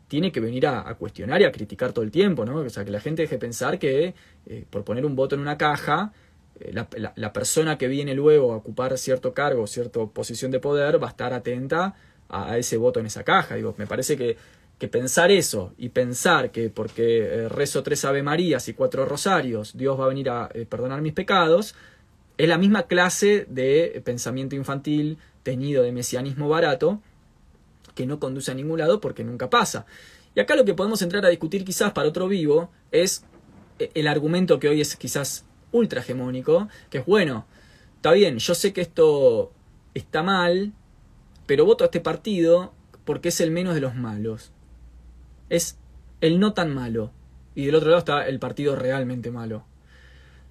tiene 0.08 0.32
que 0.32 0.40
venir 0.40 0.66
a, 0.66 0.92
cuestionar 0.96 1.40
y 1.40 1.44
a 1.44 1.52
criticar 1.52 1.92
todo 1.92 2.04
el 2.04 2.10
tiempo, 2.10 2.44
¿no? 2.44 2.56
O 2.56 2.68
sea, 2.68 2.84
que 2.84 2.90
la 2.90 3.00
gente 3.00 3.22
deje 3.22 3.38
pensar 3.38 3.78
que 3.78 4.14
eh, 4.46 4.64
por 4.68 4.84
poner 4.84 5.06
un 5.06 5.16
voto 5.16 5.34
en 5.34 5.40
una 5.40 5.56
caja, 5.56 6.12
eh, 6.60 6.72
la, 6.72 6.88
la, 7.16 7.32
persona 7.32 7.78
que 7.78 7.88
viene 7.88 8.14
luego 8.14 8.52
a 8.52 8.56
ocupar 8.56 8.98
cierto 8.98 9.32
cargo, 9.32 9.66
cierta 9.66 10.04
posición 10.06 10.50
de 10.50 10.60
poder, 10.60 11.02
va 11.02 11.06
a 11.06 11.10
estar 11.10 11.32
atenta 11.32 11.94
a, 12.28 12.58
ese 12.58 12.76
voto 12.76 13.00
en 13.00 13.06
esa 13.06 13.24
caja. 13.24 13.54
Digo, 13.54 13.74
me 13.78 13.86
parece 13.86 14.16
que, 14.16 14.36
que 14.78 14.88
pensar 14.88 15.30
eso 15.30 15.72
y 15.78 15.90
pensar 15.90 16.50
que 16.50 16.70
porque 16.70 17.18
eh, 17.22 17.48
rezo 17.48 17.82
tres 17.82 18.04
Ave 18.04 18.22
Marías 18.22 18.68
y 18.68 18.74
cuatro 18.74 19.04
Rosarios, 19.06 19.76
Dios 19.76 19.98
va 19.98 20.04
a 20.04 20.08
venir 20.08 20.30
a 20.30 20.50
eh, 20.52 20.66
perdonar 20.66 21.00
mis 21.00 21.12
pecados, 21.12 21.74
es 22.36 22.48
la 22.48 22.58
misma 22.58 22.84
clase 22.84 23.46
de 23.48 24.02
pensamiento 24.04 24.56
infantil 24.56 25.18
teñido 25.42 25.82
de 25.82 25.92
mesianismo 25.92 26.48
barato 26.48 27.00
que 27.94 28.06
no 28.06 28.18
conduce 28.18 28.50
a 28.50 28.54
ningún 28.54 28.78
lado 28.78 29.00
porque 29.00 29.24
nunca 29.24 29.48
pasa. 29.50 29.86
Y 30.34 30.40
acá 30.40 30.56
lo 30.56 30.64
que 30.64 30.74
podemos 30.74 31.00
entrar 31.02 31.24
a 31.24 31.28
discutir 31.28 31.64
quizás 31.64 31.92
para 31.92 32.08
otro 32.08 32.26
vivo 32.26 32.70
es 32.90 33.24
eh, 33.78 33.90
el 33.94 34.08
argumento 34.08 34.58
que 34.58 34.68
hoy 34.68 34.80
es 34.80 34.96
quizás 34.96 35.44
ultra 35.72 36.00
hegemónico, 36.00 36.68
que 36.90 36.98
es 36.98 37.06
bueno, 37.06 37.46
está 37.96 38.12
bien, 38.12 38.38
yo 38.38 38.54
sé 38.54 38.72
que 38.72 38.80
esto 38.80 39.52
está 39.92 40.22
mal, 40.22 40.72
pero 41.46 41.64
voto 41.64 41.84
a 41.84 41.86
este 41.86 42.00
partido 42.00 42.72
porque 43.04 43.28
es 43.28 43.40
el 43.40 43.50
menos 43.50 43.74
de 43.74 43.80
los 43.80 43.94
malos. 43.94 44.52
Es 45.50 45.78
el 46.20 46.40
no 46.40 46.54
tan 46.54 46.74
malo. 46.74 47.12
Y 47.54 47.66
del 47.66 47.74
otro 47.74 47.90
lado 47.90 47.98
está 48.00 48.26
el 48.26 48.38
partido 48.38 48.76
realmente 48.76 49.30
malo. 49.30 49.64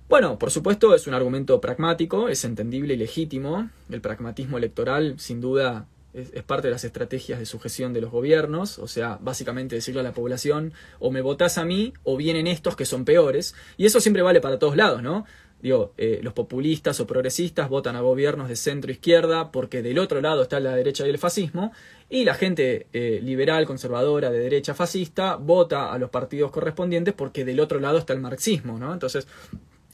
Bueno, 0.09 0.37
por 0.37 0.51
supuesto 0.51 0.93
es 0.93 1.07
un 1.07 1.13
argumento 1.13 1.59
pragmático, 1.59 2.29
es 2.29 2.45
entendible 2.45 2.93
y 2.93 2.97
legítimo. 2.97 3.69
El 3.89 4.01
pragmatismo 4.01 4.57
electoral, 4.57 5.15
sin 5.17 5.41
duda, 5.41 5.87
es, 6.13 6.29
parte 6.43 6.67
de 6.67 6.71
las 6.73 6.83
estrategias 6.83 7.39
de 7.39 7.45
sujeción 7.45 7.93
de 7.93 8.01
los 8.01 8.11
gobiernos. 8.11 8.77
O 8.79 8.87
sea, 8.87 9.17
básicamente 9.21 9.75
decirle 9.75 10.01
a 10.01 10.03
la 10.03 10.13
población, 10.13 10.73
o 10.99 11.11
me 11.11 11.21
votás 11.21 11.57
a 11.57 11.65
mí, 11.65 11.93
o 12.03 12.15
vienen 12.15 12.47
estos 12.47 12.75
que 12.75 12.85
son 12.85 13.05
peores. 13.05 13.55
Y 13.77 13.85
eso 13.85 13.99
siempre 13.99 14.21
vale 14.21 14.39
para 14.39 14.59
todos 14.59 14.77
lados, 14.77 15.01
¿no? 15.01 15.25
Digo, 15.63 15.93
eh, 15.97 16.19
los 16.21 16.33
populistas 16.33 16.99
o 16.99 17.07
progresistas 17.07 17.69
votan 17.69 17.95
a 17.95 18.01
gobiernos 18.01 18.49
de 18.49 18.57
centro 18.57 18.91
izquierda 18.91 19.49
porque 19.49 19.81
del 19.81 19.97
otro 19.97 20.19
lado 20.19 20.41
está 20.41 20.59
la 20.59 20.75
derecha 20.75 21.07
y 21.07 21.09
el 21.09 21.17
fascismo, 21.17 21.71
y 22.09 22.25
la 22.25 22.33
gente 22.33 22.87
eh, 22.91 23.21
liberal, 23.23 23.65
conservadora, 23.65 24.29
de 24.29 24.39
derecha 24.39 24.73
fascista, 24.73 25.37
vota 25.37 25.93
a 25.93 25.97
los 25.97 26.09
partidos 26.09 26.51
correspondientes 26.51 27.13
porque 27.13 27.45
del 27.45 27.61
otro 27.61 27.79
lado 27.79 27.97
está 27.97 28.11
el 28.11 28.19
marxismo, 28.19 28.77
¿no? 28.77 28.91
Entonces, 28.91 29.25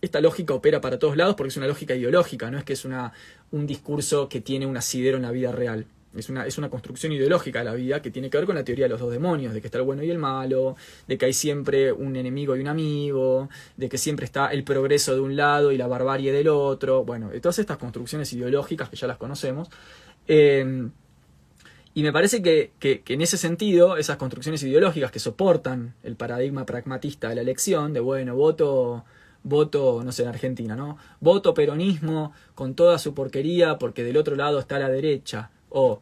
esta 0.01 0.21
lógica 0.21 0.55
opera 0.55 0.81
para 0.81 0.97
todos 0.97 1.15
lados 1.15 1.35
porque 1.35 1.49
es 1.49 1.57
una 1.57 1.67
lógica 1.67 1.93
ideológica, 1.93 2.49
no 2.49 2.57
es 2.57 2.63
que 2.63 2.73
es 2.73 2.83
una, 2.83 3.13
un 3.51 3.67
discurso 3.67 4.27
que 4.27 4.41
tiene 4.41 4.65
un 4.65 4.75
asidero 4.75 5.17
en 5.17 5.23
la 5.23 5.31
vida 5.31 5.51
real. 5.51 5.85
Es 6.15 6.29
una, 6.29 6.45
es 6.45 6.57
una 6.57 6.69
construcción 6.69 7.11
ideológica 7.11 7.59
de 7.59 7.65
la 7.65 7.75
vida 7.75 8.01
que 8.01 8.09
tiene 8.09 8.29
que 8.29 8.37
ver 8.37 8.47
con 8.47 8.55
la 8.55 8.63
teoría 8.63 8.85
de 8.85 8.89
los 8.89 8.99
dos 8.99 9.11
demonios, 9.11 9.53
de 9.53 9.61
que 9.61 9.67
está 9.67 9.77
el 9.77 9.83
bueno 9.83 10.03
y 10.03 10.09
el 10.09 10.17
malo, 10.17 10.75
de 11.07 11.17
que 11.17 11.25
hay 11.25 11.33
siempre 11.33 11.91
un 11.91 12.15
enemigo 12.15 12.55
y 12.55 12.61
un 12.61 12.67
amigo, 12.67 13.49
de 13.77 13.89
que 13.89 13.97
siempre 13.97 14.25
está 14.25 14.47
el 14.47 14.63
progreso 14.63 15.13
de 15.13 15.21
un 15.21 15.35
lado 15.35 15.71
y 15.71 15.77
la 15.77 15.87
barbarie 15.87 16.31
del 16.31 16.47
otro. 16.47 17.03
Bueno, 17.03 17.29
todas 17.41 17.59
estas 17.59 17.77
construcciones 17.77 18.31
ideológicas 18.33 18.89
que 18.89 18.95
ya 18.95 19.07
las 19.07 19.17
conocemos. 19.17 19.69
Eh, 20.27 20.89
y 21.93 22.03
me 22.03 22.13
parece 22.13 22.41
que, 22.41 22.71
que, 22.79 23.03
en 23.07 23.21
ese 23.21 23.37
sentido, 23.37 23.97
esas 23.97 24.17
construcciones 24.17 24.63
ideológicas 24.63 25.11
que 25.11 25.19
soportan 25.19 25.95
el 26.03 26.15
paradigma 26.15 26.65
pragmatista 26.65 27.29
de 27.29 27.35
la 27.35 27.41
elección, 27.41 27.93
de 27.93 27.99
bueno, 27.99 28.35
voto 28.35 29.03
voto, 29.43 30.01
no 30.03 30.11
sé, 30.11 30.23
en 30.23 30.29
Argentina, 30.29 30.75
¿no? 30.75 30.97
Voto 31.19 31.53
peronismo 31.53 32.33
con 32.55 32.75
toda 32.75 32.99
su 32.99 33.13
porquería 33.13 33.77
porque 33.77 34.03
del 34.03 34.17
otro 34.17 34.35
lado 34.35 34.59
está 34.59 34.79
la 34.79 34.89
derecha 34.89 35.49
o 35.69 36.01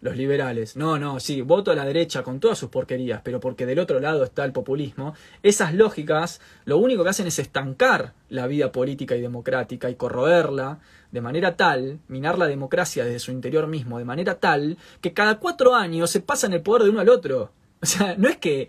los 0.00 0.16
liberales. 0.16 0.76
No, 0.76 0.98
no, 0.98 1.20
sí, 1.20 1.40
voto 1.40 1.70
a 1.70 1.74
la 1.74 1.84
derecha 1.84 2.22
con 2.22 2.38
todas 2.38 2.58
sus 2.58 2.68
porquerías, 2.68 3.20
pero 3.24 3.40
porque 3.40 3.66
del 3.66 3.78
otro 3.78 3.98
lado 3.98 4.24
está 4.24 4.44
el 4.44 4.52
populismo. 4.52 5.14
Esas 5.42 5.74
lógicas 5.74 6.40
lo 6.64 6.78
único 6.78 7.02
que 7.02 7.10
hacen 7.10 7.26
es 7.26 7.38
estancar 7.38 8.12
la 8.28 8.46
vida 8.46 8.72
política 8.72 9.16
y 9.16 9.20
democrática 9.20 9.90
y 9.90 9.94
corroerla 9.94 10.78
de 11.10 11.20
manera 11.20 11.56
tal, 11.56 11.98
minar 12.08 12.38
la 12.38 12.46
democracia 12.46 13.04
desde 13.04 13.20
su 13.20 13.32
interior 13.32 13.66
mismo, 13.66 13.98
de 13.98 14.04
manera 14.04 14.38
tal 14.38 14.76
que 15.00 15.12
cada 15.12 15.38
cuatro 15.38 15.74
años 15.74 16.10
se 16.10 16.20
pasan 16.20 16.52
el 16.52 16.62
poder 16.62 16.84
de 16.84 16.90
uno 16.90 17.00
al 17.00 17.08
otro. 17.08 17.50
O 17.80 17.86
sea, 17.86 18.14
no 18.16 18.28
es 18.28 18.38
que... 18.38 18.68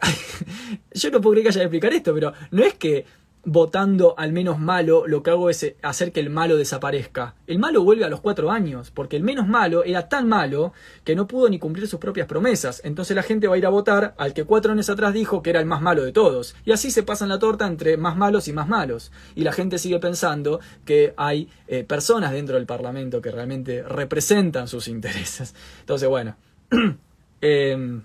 Yo 0.92 1.10
no 1.10 1.20
puedo 1.20 1.32
creer 1.32 1.44
que 1.44 1.48
haya 1.50 1.62
explicar 1.62 1.92
esto, 1.92 2.14
pero 2.14 2.32
no 2.50 2.62
es 2.62 2.74
que 2.74 3.04
votando 3.44 4.14
al 4.18 4.32
menos 4.32 4.58
malo, 4.58 5.06
lo 5.06 5.22
que 5.22 5.30
hago 5.30 5.50
es 5.50 5.74
hacer 5.82 6.12
que 6.12 6.20
el 6.20 6.30
malo 6.30 6.56
desaparezca. 6.56 7.34
El 7.46 7.58
malo 7.58 7.82
vuelve 7.82 8.04
a 8.04 8.08
los 8.08 8.20
cuatro 8.20 8.50
años, 8.50 8.90
porque 8.90 9.16
el 9.16 9.22
menos 9.22 9.48
malo 9.48 9.84
era 9.84 10.08
tan 10.08 10.28
malo 10.28 10.72
que 11.04 11.14
no 11.14 11.26
pudo 11.26 11.48
ni 11.48 11.58
cumplir 11.58 11.88
sus 11.88 12.00
propias 12.00 12.26
promesas. 12.26 12.80
Entonces 12.84 13.16
la 13.16 13.22
gente 13.22 13.48
va 13.48 13.54
a 13.54 13.58
ir 13.58 13.66
a 13.66 13.70
votar 13.70 14.14
al 14.18 14.34
que 14.34 14.44
cuatro 14.44 14.72
años 14.72 14.90
atrás 14.90 15.14
dijo 15.14 15.42
que 15.42 15.50
era 15.50 15.60
el 15.60 15.66
más 15.66 15.80
malo 15.80 16.04
de 16.04 16.12
todos. 16.12 16.54
Y 16.64 16.72
así 16.72 16.90
se 16.90 17.02
pasan 17.02 17.28
la 17.28 17.38
torta 17.38 17.66
entre 17.66 17.96
más 17.96 18.16
malos 18.16 18.48
y 18.48 18.52
más 18.52 18.68
malos. 18.68 19.12
Y 19.34 19.44
la 19.44 19.52
gente 19.52 19.78
sigue 19.78 19.98
pensando 19.98 20.60
que 20.84 21.14
hay 21.16 21.48
eh, 21.68 21.84
personas 21.84 22.32
dentro 22.32 22.56
del 22.56 22.66
Parlamento 22.66 23.22
que 23.22 23.30
realmente 23.30 23.82
representan 23.82 24.68
sus 24.68 24.88
intereses. 24.88 25.54
Entonces, 25.80 26.08
bueno. 26.08 26.36
Em, 27.40 28.02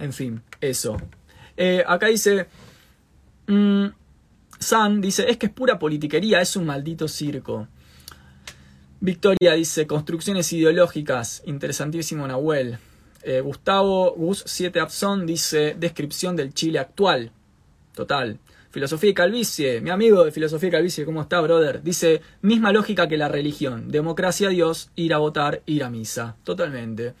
en 0.00 0.12
fin, 0.12 0.42
eso. 0.60 0.96
Eh, 1.56 1.84
acá 1.86 2.08
dice... 2.08 2.48
Mm, 3.46 3.86
San 4.60 5.00
dice, 5.00 5.28
es 5.30 5.38
que 5.38 5.46
es 5.46 5.52
pura 5.52 5.78
politiquería, 5.78 6.40
es 6.40 6.54
un 6.54 6.66
maldito 6.66 7.08
circo. 7.08 7.66
Victoria 9.00 9.54
dice, 9.54 9.86
construcciones 9.86 10.52
ideológicas, 10.52 11.42
interesantísimo 11.46 12.28
Nahuel. 12.28 12.78
Eh, 13.22 13.40
Gustavo 13.40 14.12
Gus 14.12 14.42
7 14.46 14.78
Abson 14.78 15.26
dice, 15.26 15.74
descripción 15.78 16.36
del 16.36 16.52
Chile 16.52 16.78
actual. 16.78 17.32
Total. 17.94 18.38
Filosofía 18.70 19.10
y 19.10 19.14
Calvicie, 19.14 19.80
mi 19.80 19.90
amigo 19.90 20.24
de 20.24 20.30
Filosofía 20.30 20.68
y 20.68 20.72
Calvicie, 20.72 21.04
¿cómo 21.06 21.22
está, 21.22 21.40
brother? 21.40 21.82
Dice, 21.82 22.20
misma 22.42 22.70
lógica 22.70 23.08
que 23.08 23.16
la 23.16 23.28
religión, 23.28 23.90
democracia, 23.90 24.50
Dios, 24.50 24.90
ir 24.94 25.14
a 25.14 25.18
votar, 25.18 25.62
ir 25.66 25.82
a 25.82 25.90
misa. 25.90 26.36
Totalmente. 26.44 27.14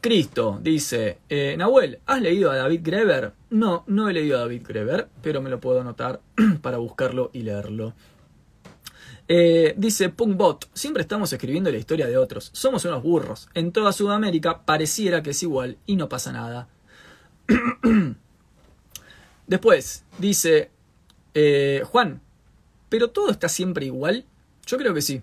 Cristo 0.00 0.58
dice, 0.62 1.18
eh, 1.28 1.54
Nahuel, 1.58 1.98
¿has 2.06 2.22
leído 2.22 2.50
a 2.50 2.56
David 2.56 2.80
Greber? 2.82 3.32
No, 3.50 3.84
no 3.86 4.08
he 4.08 4.14
leído 4.14 4.38
a 4.38 4.40
David 4.40 4.62
Greber, 4.66 5.08
pero 5.22 5.42
me 5.42 5.50
lo 5.50 5.60
puedo 5.60 5.80
anotar 5.80 6.20
para 6.62 6.78
buscarlo 6.78 7.30
y 7.34 7.42
leerlo. 7.42 7.92
Eh, 9.28 9.74
dice 9.76 10.08
Punkbot, 10.08 10.68
siempre 10.72 11.02
estamos 11.02 11.32
escribiendo 11.32 11.70
la 11.70 11.76
historia 11.76 12.06
de 12.06 12.16
otros, 12.16 12.50
somos 12.52 12.84
unos 12.84 13.02
burros. 13.02 13.48
En 13.54 13.72
toda 13.72 13.92
Sudamérica 13.92 14.64
pareciera 14.64 15.22
que 15.22 15.30
es 15.30 15.42
igual 15.42 15.76
y 15.86 15.96
no 15.96 16.08
pasa 16.08 16.32
nada. 16.32 16.68
Después 19.46 20.04
dice 20.18 20.70
eh, 21.34 21.82
Juan, 21.84 22.20
¿pero 22.88 23.10
todo 23.10 23.30
está 23.30 23.48
siempre 23.48 23.86
igual? 23.86 24.24
Yo 24.66 24.78
creo 24.78 24.94
que 24.94 25.02
sí. 25.02 25.22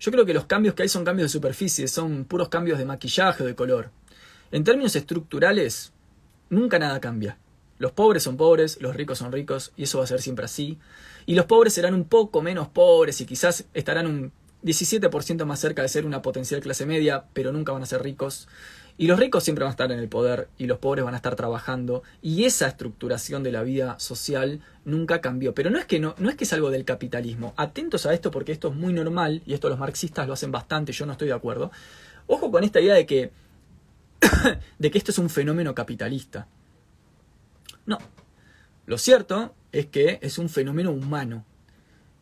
Yo 0.00 0.12
creo 0.12 0.26
que 0.26 0.34
los 0.34 0.46
cambios 0.46 0.74
que 0.74 0.82
hay 0.82 0.88
son 0.88 1.04
cambios 1.04 1.30
de 1.30 1.38
superficie, 1.38 1.88
son 1.88 2.24
puros 2.24 2.48
cambios 2.48 2.78
de 2.78 2.84
maquillaje 2.84 3.44
o 3.44 3.46
de 3.46 3.54
color. 3.54 3.90
En 4.50 4.64
términos 4.64 4.96
estructurales, 4.96 5.92
nunca 6.48 6.78
nada 6.78 7.00
cambia. 7.00 7.38
Los 7.78 7.92
pobres 7.92 8.22
son 8.22 8.36
pobres, 8.36 8.80
los 8.80 8.96
ricos 8.96 9.18
son 9.18 9.30
ricos, 9.30 9.72
y 9.76 9.84
eso 9.84 9.98
va 9.98 10.04
a 10.04 10.08
ser 10.08 10.22
siempre 10.22 10.46
así. 10.46 10.78
Y 11.26 11.34
los 11.34 11.44
pobres 11.44 11.74
serán 11.74 11.94
un 11.94 12.04
poco 12.04 12.40
menos 12.40 12.68
pobres 12.68 13.20
y 13.20 13.26
quizás 13.26 13.66
estarán 13.74 14.06
un 14.06 14.32
17% 14.64 15.44
más 15.44 15.60
cerca 15.60 15.82
de 15.82 15.88
ser 15.88 16.06
una 16.06 16.22
potencial 16.22 16.60
clase 16.60 16.86
media, 16.86 17.26
pero 17.34 17.52
nunca 17.52 17.72
van 17.72 17.82
a 17.82 17.86
ser 17.86 18.02
ricos. 18.02 18.48
Y 18.96 19.06
los 19.06 19.20
ricos 19.20 19.44
siempre 19.44 19.62
van 19.62 19.68
a 19.68 19.72
estar 19.72 19.92
en 19.92 20.00
el 20.00 20.08
poder 20.08 20.48
y 20.58 20.66
los 20.66 20.78
pobres 20.78 21.04
van 21.04 21.14
a 21.14 21.18
estar 21.18 21.36
trabajando. 21.36 22.02
Y 22.20 22.44
esa 22.44 22.66
estructuración 22.66 23.44
de 23.44 23.52
la 23.52 23.62
vida 23.62 23.96
social 24.00 24.60
nunca 24.84 25.20
cambió. 25.20 25.54
Pero 25.54 25.70
no 25.70 25.78
es 25.78 25.84
que 25.84 26.00
no, 26.00 26.16
no 26.18 26.30
es 26.30 26.34
que 26.34 26.42
es 26.42 26.52
algo 26.52 26.70
del 26.70 26.84
capitalismo. 26.84 27.54
Atentos 27.56 28.06
a 28.06 28.14
esto 28.14 28.32
porque 28.32 28.50
esto 28.50 28.68
es 28.68 28.74
muy 28.74 28.92
normal 28.92 29.42
y 29.46 29.54
esto 29.54 29.68
los 29.68 29.78
marxistas 29.78 30.26
lo 30.26 30.32
hacen 30.32 30.50
bastante, 30.50 30.92
yo 30.92 31.06
no 31.06 31.12
estoy 31.12 31.28
de 31.28 31.34
acuerdo. 31.34 31.70
Ojo 32.26 32.50
con 32.50 32.64
esta 32.64 32.80
idea 32.80 32.94
de 32.94 33.06
que 33.06 33.30
de 34.78 34.90
que 34.90 34.98
esto 34.98 35.10
es 35.10 35.18
un 35.18 35.30
fenómeno 35.30 35.74
capitalista. 35.74 36.48
No. 37.86 37.98
Lo 38.86 38.98
cierto 38.98 39.54
es 39.72 39.86
que 39.86 40.18
es 40.22 40.38
un 40.38 40.48
fenómeno 40.48 40.90
humano, 40.90 41.44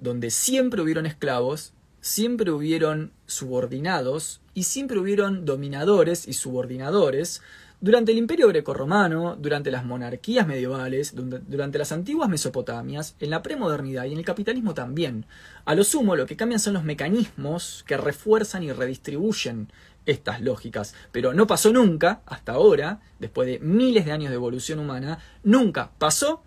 donde 0.01 0.31
siempre 0.31 0.83
hubieron 0.83 1.07
esclavos, 1.07 1.73
siempre 2.01 2.51
hubieron 2.51 3.13
subordinados 3.27 4.41
y 4.55 4.65
siempre 4.65 4.99
hubieron 4.99 5.45
dominadores 5.45 6.27
y 6.29 6.33
subordinadores 6.33 7.43
durante 7.81 8.13
el 8.13 8.19
imperio 8.19 8.49
grecorromano, 8.49 9.37
durante 9.37 9.71
las 9.71 9.85
monarquías 9.85 10.47
medievales, 10.47 11.15
durante 11.15 11.79
las 11.79 11.93
antiguas 11.93 12.29
Mesopotamias, 12.29 13.17
en 13.21 13.31
la 13.31 13.43
premodernidad 13.43 14.07
y 14.07 14.13
en 14.13 14.19
el 14.19 14.25
capitalismo 14.25 14.73
también. 14.73 15.27
A 15.67 15.75
lo 15.75 15.85
sumo, 15.85 16.17
lo 16.17 16.27
que 16.27 16.37
cambian 16.37 16.61
son 16.61 16.75
los 16.75 16.85
mecanismos 16.85 17.85
que 17.87 17.99
refuerzan 17.99 18.63
y 18.63 18.73
redistribuyen 18.73 19.69
estas 20.07 20.41
lógicas. 20.41 20.95
Pero 21.13 21.35
no 21.35 21.47
pasó 21.47 21.73
nunca, 21.73 22.23
hasta 22.27 22.53
ahora, 22.53 23.01
después 23.19 23.47
de 23.49 23.59
miles 23.59 24.05
de 24.07 24.13
años 24.13 24.31
de 24.31 24.37
evolución 24.37 24.79
humana, 24.79 25.19
nunca 25.43 25.91
pasó 25.99 26.43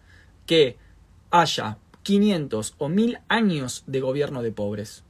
que 0.45 0.77
haya 1.29 1.77
500 2.03 2.75
o 2.77 2.89
1000 2.89 3.19
años 3.27 3.83
de 3.85 3.99
gobierno 3.99 4.41
de 4.41 4.51
pobres, 4.51 5.03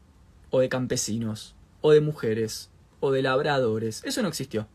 o 0.49 0.59
de 0.59 0.69
campesinos, 0.69 1.55
o 1.81 1.91
de 1.91 2.01
mujeres, 2.01 2.69
o 2.99 3.11
de 3.11 3.21
labradores. 3.21 4.03
Eso 4.03 4.21
no 4.21 4.27
existió. 4.27 4.67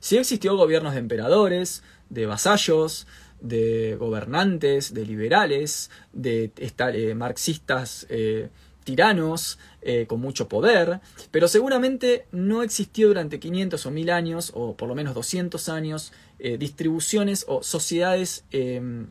Sí 0.00 0.18
existió 0.18 0.56
gobiernos 0.56 0.94
de 0.94 1.00
emperadores, 1.00 1.82
de 2.08 2.26
vasallos, 2.26 3.06
de 3.40 3.96
gobernantes, 3.98 4.92
de 4.92 5.06
liberales, 5.06 5.90
de 6.12 6.52
eh, 6.56 7.14
marxistas 7.14 8.06
eh, 8.10 8.50
tiranos 8.84 9.58
eh, 9.82 10.06
con 10.06 10.20
mucho 10.20 10.48
poder, 10.48 11.00
pero 11.30 11.48
seguramente 11.48 12.26
no 12.32 12.62
existió 12.62 13.08
durante 13.08 13.38
500 13.40 13.86
o 13.86 13.90
1000 13.90 14.10
años, 14.10 14.52
o 14.54 14.76
por 14.76 14.88
lo 14.88 14.94
menos 14.94 15.14
200 15.14 15.68
años, 15.68 16.12
distribuciones 16.38 17.44
o 17.48 17.62
sociedades, 17.62 18.44
estoy 18.50 19.10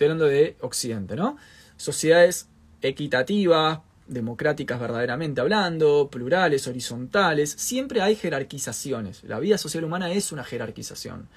hablando 0.00 0.24
de 0.24 0.56
Occidente, 0.62 1.14
¿no? 1.14 1.36
Sociedades 1.76 2.48
equitativas, 2.80 3.80
democráticas 4.06 4.78
verdaderamente 4.78 5.40
hablando, 5.40 6.08
plurales, 6.10 6.66
horizontales, 6.66 7.50
siempre 7.50 8.00
hay 8.00 8.16
jerarquizaciones. 8.16 9.24
La 9.24 9.38
vida 9.40 9.58
social 9.58 9.84
humana 9.84 10.10
es 10.12 10.32
una 10.32 10.44
jerarquización. 10.44 11.28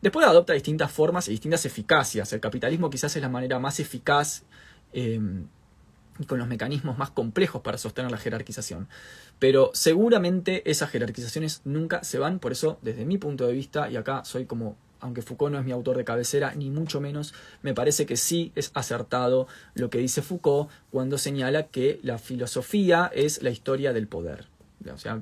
Después 0.00 0.26
adopta 0.26 0.52
distintas 0.52 0.90
formas 0.90 1.28
y 1.28 1.32
distintas 1.32 1.64
eficacias. 1.66 2.32
El 2.32 2.40
capitalismo 2.40 2.90
quizás 2.90 3.14
es 3.16 3.22
la 3.22 3.28
manera 3.28 3.58
más 3.58 3.80
eficaz 3.80 4.42
em, 4.92 5.46
y 6.18 6.24
con 6.24 6.38
los 6.38 6.48
mecanismos 6.48 6.98
más 6.98 7.10
complejos 7.10 7.62
para 7.62 7.78
sostener 7.78 8.10
la 8.10 8.18
jerarquización. 8.18 8.88
Pero 9.38 9.70
seguramente 9.74 10.68
esas 10.70 10.90
jerarquizaciones 10.90 11.62
nunca 11.64 12.04
se 12.04 12.18
van, 12.18 12.38
por 12.38 12.52
eso 12.52 12.78
desde 12.82 13.04
mi 13.04 13.18
punto 13.18 13.46
de 13.46 13.52
vista, 13.52 13.90
y 13.90 13.96
acá 13.96 14.24
soy 14.24 14.46
como, 14.46 14.76
aunque 15.00 15.22
Foucault 15.22 15.52
no 15.52 15.58
es 15.58 15.64
mi 15.64 15.72
autor 15.72 15.96
de 15.96 16.04
cabecera, 16.04 16.54
ni 16.54 16.70
mucho 16.70 17.00
menos, 17.00 17.34
me 17.62 17.74
parece 17.74 18.06
que 18.06 18.16
sí 18.16 18.52
es 18.54 18.70
acertado 18.74 19.48
lo 19.74 19.90
que 19.90 19.98
dice 19.98 20.22
Foucault 20.22 20.70
cuando 20.90 21.18
señala 21.18 21.66
que 21.66 22.00
la 22.02 22.18
filosofía 22.18 23.10
es 23.12 23.42
la 23.42 23.50
historia 23.50 23.92
del 23.92 24.06
poder. 24.06 24.46
O 24.92 24.98
sea, 24.98 25.20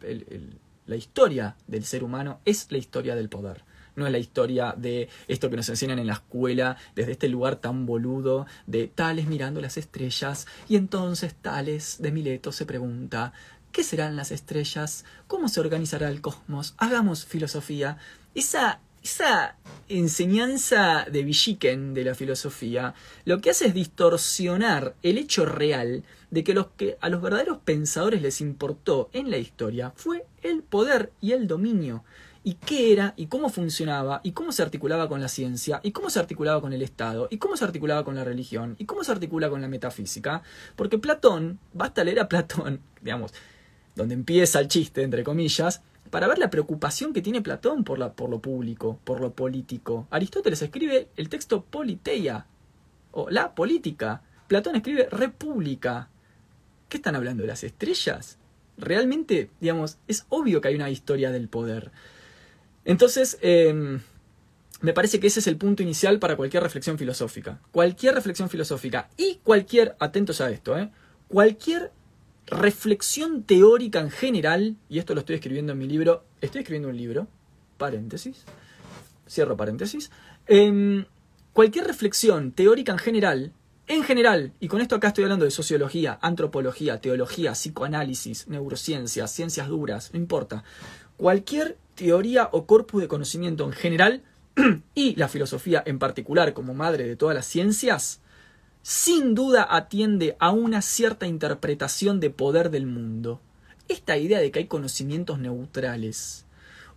la 0.86 0.96
historia 0.96 1.56
del 1.68 1.84
ser 1.84 2.04
humano 2.04 2.40
es 2.44 2.66
la 2.70 2.78
historia 2.78 3.14
del 3.14 3.28
poder 3.28 3.64
no 3.96 4.06
es 4.06 4.12
la 4.12 4.18
historia 4.18 4.74
de 4.76 5.08
esto 5.28 5.50
que 5.50 5.56
nos 5.56 5.68
enseñan 5.68 5.98
en 5.98 6.06
la 6.06 6.14
escuela, 6.14 6.76
desde 6.94 7.12
este 7.12 7.28
lugar 7.28 7.56
tan 7.56 7.86
boludo, 7.86 8.46
de 8.66 8.88
Tales 8.88 9.26
mirando 9.26 9.60
las 9.60 9.76
estrellas, 9.76 10.46
y 10.68 10.76
entonces 10.76 11.34
Tales 11.34 11.96
de 12.00 12.12
Mileto 12.12 12.52
se 12.52 12.66
pregunta, 12.66 13.32
¿qué 13.72 13.84
serán 13.84 14.16
las 14.16 14.30
estrellas? 14.30 15.04
¿Cómo 15.26 15.48
se 15.48 15.60
organizará 15.60 16.08
el 16.08 16.20
cosmos? 16.20 16.74
Hagamos 16.78 17.24
filosofía. 17.24 17.98
Esa 18.34 18.80
esa 19.02 19.56
enseñanza 19.88 21.06
de 21.10 21.24
Villiquen 21.24 21.92
de 21.92 22.04
la 22.04 22.14
filosofía 22.14 22.94
lo 23.24 23.40
que 23.40 23.50
hace 23.50 23.66
es 23.66 23.74
distorsionar 23.74 24.94
el 25.02 25.18
hecho 25.18 25.44
real 25.44 26.04
de 26.30 26.44
que, 26.44 26.54
los 26.54 26.68
que 26.76 26.96
a 27.00 27.08
los 27.08 27.20
verdaderos 27.20 27.58
pensadores 27.64 28.22
les 28.22 28.40
importó 28.40 29.10
en 29.12 29.30
la 29.30 29.38
historia 29.38 29.92
fue 29.96 30.24
el 30.42 30.62
poder 30.62 31.12
y 31.20 31.32
el 31.32 31.48
dominio 31.48 32.04
y 32.44 32.54
qué 32.54 32.92
era 32.92 33.14
y 33.16 33.26
cómo 33.26 33.48
funcionaba 33.48 34.20
y 34.24 34.32
cómo 34.32 34.52
se 34.52 34.62
articulaba 34.62 35.08
con 35.08 35.20
la 35.20 35.28
ciencia 35.28 35.80
y 35.82 35.92
cómo 35.92 36.10
se 36.10 36.18
articulaba 36.18 36.60
con 36.60 36.72
el 36.72 36.82
Estado 36.82 37.28
y 37.30 37.38
cómo 37.38 37.56
se 37.56 37.64
articulaba 37.64 38.04
con 38.04 38.14
la 38.14 38.24
religión 38.24 38.76
y 38.78 38.84
cómo 38.84 39.04
se 39.04 39.12
articula 39.12 39.48
con 39.48 39.60
la 39.60 39.68
metafísica, 39.68 40.42
porque 40.76 40.98
Platón, 40.98 41.58
basta 41.72 42.04
leer 42.04 42.20
a 42.20 42.28
Platón, 42.28 42.80
digamos, 43.00 43.32
donde 43.94 44.14
empieza 44.14 44.60
el 44.60 44.68
chiste, 44.68 45.02
entre 45.02 45.24
comillas, 45.24 45.82
para 46.10 46.28
ver 46.28 46.38
la 46.38 46.50
preocupación 46.50 47.12
que 47.12 47.22
tiene 47.22 47.42
Platón 47.42 47.84
por, 47.84 47.98
la, 47.98 48.12
por 48.12 48.28
lo 48.28 48.40
público, 48.40 48.98
por 49.04 49.20
lo 49.20 49.32
político. 49.32 50.06
Aristóteles 50.10 50.60
escribe 50.62 51.08
el 51.16 51.28
texto 51.28 51.64
Politeia, 51.64 52.46
o 53.12 53.30
la 53.30 53.54
política. 53.54 54.22
Platón 54.48 54.76
escribe 54.76 55.08
República. 55.10 56.08
¿Qué 56.88 56.96
están 56.96 57.14
hablando 57.14 57.46
las 57.46 57.62
estrellas? 57.62 58.38
Realmente, 58.76 59.50
digamos, 59.60 59.98
es 60.08 60.26
obvio 60.28 60.60
que 60.60 60.68
hay 60.68 60.74
una 60.74 60.90
historia 60.90 61.30
del 61.30 61.48
poder. 61.48 61.92
Entonces, 62.84 63.38
em, 63.42 64.00
me 64.80 64.92
parece 64.92 65.20
que 65.20 65.28
ese 65.28 65.40
es 65.40 65.46
el 65.46 65.56
punto 65.56 65.82
inicial 65.82 66.18
para 66.18 66.36
cualquier 66.36 66.62
reflexión 66.62 66.98
filosófica. 66.98 67.60
Cualquier 67.70 68.14
reflexión 68.14 68.48
filosófica 68.50 69.08
y 69.16 69.38
cualquier, 69.44 69.94
atentos 70.00 70.40
a 70.40 70.50
esto, 70.50 70.76
¿eh? 70.76 70.90
cualquier 71.28 71.92
reflexión 72.46 73.44
teórica 73.44 74.00
en 74.00 74.10
general, 74.10 74.76
y 74.88 74.98
esto 74.98 75.14
lo 75.14 75.20
estoy 75.20 75.36
escribiendo 75.36 75.72
en 75.72 75.78
mi 75.78 75.86
libro, 75.86 76.24
estoy 76.40 76.60
escribiendo 76.62 76.88
un 76.88 76.96
libro, 76.96 77.28
paréntesis, 77.78 78.44
cierro 79.28 79.56
paréntesis, 79.56 80.10
em, 80.46 81.04
cualquier 81.52 81.86
reflexión 81.86 82.52
teórica 82.52 82.92
en 82.92 82.98
general, 82.98 83.52
en 83.86 84.02
general, 84.02 84.52
y 84.60 84.68
con 84.68 84.80
esto 84.80 84.96
acá 84.96 85.08
estoy 85.08 85.24
hablando 85.24 85.44
de 85.44 85.50
sociología, 85.50 86.18
antropología, 86.22 87.00
teología, 87.00 87.52
psicoanálisis, 87.52 88.48
neurociencias, 88.48 89.30
ciencias 89.30 89.68
duras, 89.68 90.10
no 90.12 90.18
importa, 90.18 90.64
cualquier 91.16 91.76
teoría 91.94 92.48
o 92.52 92.66
corpus 92.66 93.02
de 93.02 93.08
conocimiento 93.08 93.64
en 93.64 93.72
general 93.72 94.22
y 94.94 95.14
la 95.16 95.28
filosofía 95.28 95.82
en 95.84 95.98
particular 95.98 96.52
como 96.52 96.74
madre 96.74 97.06
de 97.06 97.16
todas 97.16 97.34
las 97.34 97.46
ciencias, 97.46 98.20
sin 98.82 99.34
duda 99.34 99.66
atiende 99.70 100.36
a 100.40 100.50
una 100.50 100.82
cierta 100.82 101.26
interpretación 101.26 102.20
de 102.20 102.30
poder 102.30 102.70
del 102.70 102.86
mundo. 102.86 103.40
Esta 103.88 104.16
idea 104.16 104.40
de 104.40 104.50
que 104.50 104.60
hay 104.60 104.66
conocimientos 104.66 105.38
neutrales 105.38 106.46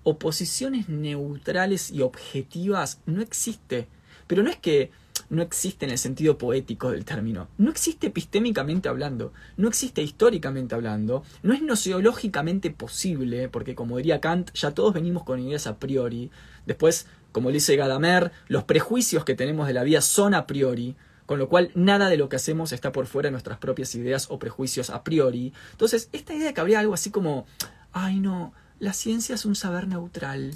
o 0.03 0.19
posiciones 0.19 0.87
neutrales 0.87 1.91
y 1.91 2.01
objetivas 2.01 3.01
no 3.05 3.21
existe. 3.21 3.87
Pero 4.27 4.43
no 4.43 4.49
es 4.49 4.57
que 4.57 4.91
no 5.29 5.41
existe 5.41 5.85
en 5.85 5.91
el 5.91 5.97
sentido 5.97 6.37
poético 6.37 6.91
del 6.91 7.05
término. 7.05 7.47
No 7.57 7.71
existe 7.71 8.07
epistémicamente 8.07 8.89
hablando, 8.89 9.33
no 9.57 9.67
existe 9.67 10.01
históricamente 10.01 10.75
hablando, 10.75 11.23
no 11.43 11.53
es 11.53 11.61
nociológicamente 11.61 12.69
posible, 12.71 13.49
porque 13.49 13.75
como 13.75 13.97
diría 13.97 14.21
Kant, 14.21 14.51
ya 14.53 14.71
todos 14.71 14.93
venimos 14.93 15.23
con 15.23 15.39
ideas 15.39 15.67
a 15.67 15.77
priori. 15.77 16.31
Después, 16.65 17.07
como 17.31 17.51
dice 17.51 17.75
Gadamer, 17.75 18.31
los 18.47 18.63
prejuicios 18.63 19.25
que 19.25 19.35
tenemos 19.35 19.67
de 19.67 19.73
la 19.73 19.83
vida 19.83 20.01
son 20.01 20.33
a 20.33 20.47
priori, 20.47 20.95
con 21.25 21.39
lo 21.39 21.49
cual 21.49 21.71
nada 21.75 22.09
de 22.09 22.17
lo 22.17 22.29
que 22.29 22.35
hacemos 22.35 22.71
está 22.71 22.91
por 22.91 23.07
fuera 23.07 23.27
de 23.27 23.31
nuestras 23.31 23.57
propias 23.57 23.95
ideas 23.95 24.27
o 24.29 24.39
prejuicios 24.39 24.89
a 24.89 25.03
priori. 25.03 25.53
Entonces, 25.71 26.09
esta 26.11 26.33
idea 26.33 26.47
de 26.47 26.53
que 26.53 26.61
habría 26.61 26.79
algo 26.79 26.93
así 26.93 27.09
como, 27.09 27.45
ay 27.91 28.19
no, 28.19 28.53
la 28.79 28.93
ciencia 28.93 29.35
es 29.35 29.45
un 29.45 29.55
saber 29.55 29.87
neutral. 29.87 30.53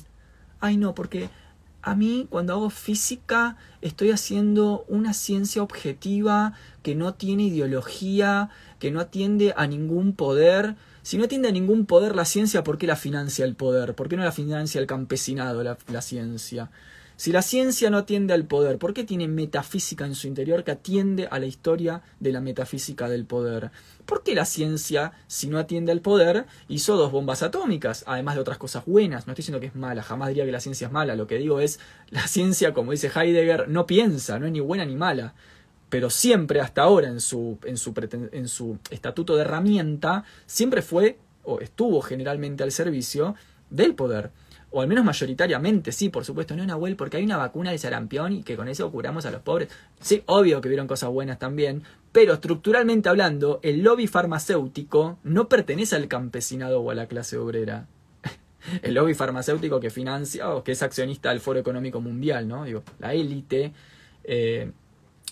Ay 0.59 0.77
no, 0.77 0.93
porque 0.93 1.29
a 1.81 1.95
mí 1.95 2.27
cuando 2.29 2.53
hago 2.53 2.69
física 2.69 3.57
estoy 3.81 4.11
haciendo 4.11 4.85
una 4.87 5.13
ciencia 5.13 5.63
objetiva 5.63 6.53
que 6.83 6.95
no 6.95 7.13
tiene 7.13 7.43
ideología, 7.43 8.49
que 8.79 8.91
no 8.91 8.99
atiende 8.99 9.53
a 9.55 9.67
ningún 9.67 10.13
poder. 10.13 10.75
Si 11.01 11.17
no 11.17 11.23
atiende 11.25 11.47
a 11.47 11.51
ningún 11.51 11.85
poder 11.85 12.15
la 12.15 12.25
ciencia, 12.25 12.63
¿por 12.63 12.77
qué 12.77 12.87
la 12.87 12.95
financia 12.95 13.45
el 13.45 13.55
poder? 13.55 13.95
¿Por 13.95 14.09
qué 14.09 14.17
no 14.17 14.23
la 14.23 14.31
financia 14.31 14.79
el 14.81 14.87
campesinado, 14.87 15.63
la, 15.63 15.77
la 15.87 16.01
ciencia? 16.01 16.69
Si 17.19 17.33
la 17.33 17.41
ciencia 17.41 17.89
no 17.89 17.97
atiende 17.97 18.33
al 18.33 18.45
poder, 18.45 18.77
¿por 18.77 18.93
qué 18.93 19.03
tiene 19.03 19.27
metafísica 19.27 20.05
en 20.05 20.15
su 20.15 20.27
interior 20.27 20.63
que 20.63 20.71
atiende 20.71 21.27
a 21.29 21.37
la 21.37 21.47
historia 21.47 22.01
de 22.21 22.31
la 22.31 22.39
metafísica 22.39 23.09
del 23.09 23.25
poder? 23.25 23.71
¿Por 24.05 24.23
qué 24.23 24.33
la 24.33 24.45
ciencia, 24.45 25.11
si 25.27 25.49
no 25.49 25.59
atiende 25.59 25.91
al 25.91 25.99
poder, 25.99 26.45
hizo 26.69 26.95
dos 26.95 27.11
bombas 27.11 27.43
atómicas, 27.43 28.05
además 28.07 28.35
de 28.35 28.41
otras 28.41 28.57
cosas 28.57 28.85
buenas? 28.85 29.27
No 29.27 29.33
estoy 29.33 29.41
diciendo 29.41 29.59
que 29.59 29.65
es 29.65 29.75
mala, 29.75 30.01
jamás 30.01 30.29
diría 30.29 30.45
que 30.45 30.53
la 30.53 30.61
ciencia 30.61 30.87
es 30.87 30.93
mala, 30.93 31.17
lo 31.17 31.27
que 31.27 31.35
digo 31.35 31.59
es, 31.59 31.81
la 32.09 32.25
ciencia, 32.25 32.73
como 32.73 32.93
dice 32.93 33.11
Heidegger, 33.13 33.67
no 33.67 33.85
piensa, 33.85 34.39
no 34.39 34.45
es 34.45 34.53
ni 34.53 34.61
buena 34.61 34.85
ni 34.85 34.95
mala 34.95 35.33
pero 35.89 36.11
siempre 36.11 36.61
hasta 36.61 36.83
ahora 36.83 37.07
en 37.07 37.19
su, 37.19 37.57
en 37.65 37.75
su, 37.75 37.93
en 38.31 38.47
su 38.47 38.77
estatuto 38.91 39.35
de 39.35 39.41
herramienta, 39.41 40.23
siempre 40.45 40.83
fue 40.83 41.17
o 41.43 41.59
estuvo 41.59 41.99
generalmente 42.01 42.63
al 42.63 42.71
servicio 42.71 43.35
del 43.71 43.95
poder 43.95 44.29
o 44.71 44.81
al 44.81 44.87
menos 44.87 45.03
mayoritariamente, 45.03 45.91
sí, 45.91 46.09
por 46.09 46.25
supuesto, 46.25 46.55
no 46.55 46.65
Nahuel, 46.65 46.95
porque 46.95 47.17
hay 47.17 47.23
una 47.23 47.37
vacuna 47.37 47.71
de 47.71 47.77
sarampión 47.77 48.33
y 48.33 48.43
que 48.43 48.55
con 48.55 48.67
eso 48.67 48.91
curamos 48.91 49.25
a 49.25 49.31
los 49.31 49.41
pobres. 49.41 49.69
Sí, 49.99 50.23
obvio 50.27 50.61
que 50.61 50.69
vieron 50.69 50.87
cosas 50.87 51.09
buenas 51.09 51.39
también, 51.39 51.83
pero 52.11 52.33
estructuralmente 52.33 53.09
hablando, 53.09 53.59
el 53.63 53.83
lobby 53.83 54.07
farmacéutico 54.07 55.17
no 55.23 55.49
pertenece 55.49 55.95
al 55.95 56.07
campesinado 56.07 56.81
o 56.81 56.91
a 56.91 56.95
la 56.95 57.07
clase 57.07 57.37
obrera. 57.37 57.87
El 58.81 58.95
lobby 58.95 59.13
farmacéutico 59.13 59.79
que 59.79 59.89
financia 59.89 60.49
o 60.49 60.63
que 60.63 60.73
es 60.73 60.83
accionista 60.83 61.29
del 61.29 61.39
Foro 61.39 61.59
Económico 61.59 62.01
Mundial, 62.01 62.47
¿no? 62.47 62.65
Digo, 62.65 62.83
la 62.99 63.13
élite. 63.13 63.73
Eh, 64.23 64.71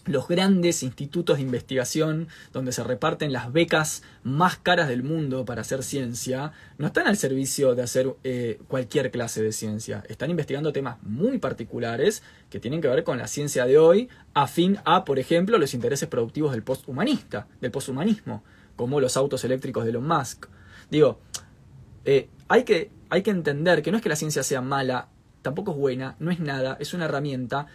los 0.08 0.28
grandes 0.28 0.84
institutos 0.84 1.38
de 1.38 1.44
investigación 1.44 2.28
donde 2.54 2.72
se 2.72 2.84
reparten 2.84 3.32
las 3.32 3.52
becas 3.52 4.04
más 4.24 4.58
caras 4.58 4.88
del 4.88 5.04
mundo 5.04 5.46
para 5.46 5.62
hacer 5.62 5.84
ciencia, 5.84 6.52
no 6.78 6.88
están 6.88 7.08
al 7.08 7.18
servicio 7.18 7.76
de 7.76 7.84
hacer 7.84 8.16
eh, 8.24 8.60
cualquier 8.68 9.12
clase 9.12 9.44
de 9.44 9.52
ciencia. 9.52 10.04
Están 10.08 10.30
investigando 10.30 10.74
temas 10.74 11.02
muy 11.04 11.38
particulares 11.38 12.24
que 12.50 12.60
tienen 12.60 12.82
que 12.82 12.88
ver 12.88 13.04
con 13.04 13.18
la 13.18 13.28
ciencia 13.28 13.66
de 13.66 13.78
hoy, 13.78 14.10
afín 14.34 14.80
a, 14.86 15.06
por 15.06 15.20
ejemplo, 15.20 15.58
los 15.58 15.74
intereses 15.74 16.08
productivos 16.10 16.52
del 16.52 16.64
posthumanista, 16.64 17.48
del 17.62 17.72
posthumanismo, 17.72 18.44
como 18.76 19.00
los 19.00 19.18
autos 19.18 19.44
eléctricos 19.44 19.84
de 19.84 19.92
Elon 19.92 20.08
Musk. 20.08 20.48
Digo, 20.90 21.20
eh, 22.06 22.30
hay, 22.48 22.64
que, 22.64 22.92
hay 23.10 23.22
que 23.22 23.32
entender 23.32 23.82
que 23.82 23.92
no 23.92 23.98
es 23.98 24.04
que 24.04 24.10
la 24.10 24.16
ciencia 24.16 24.44
sea 24.44 24.62
mala, 24.62 25.10
tampoco 25.42 25.72
es 25.72 25.78
buena, 25.78 26.16
no 26.20 26.32
es 26.32 26.40
nada, 26.40 26.78
es 26.80 26.94
una 26.94 27.06
herramienta 27.06 27.68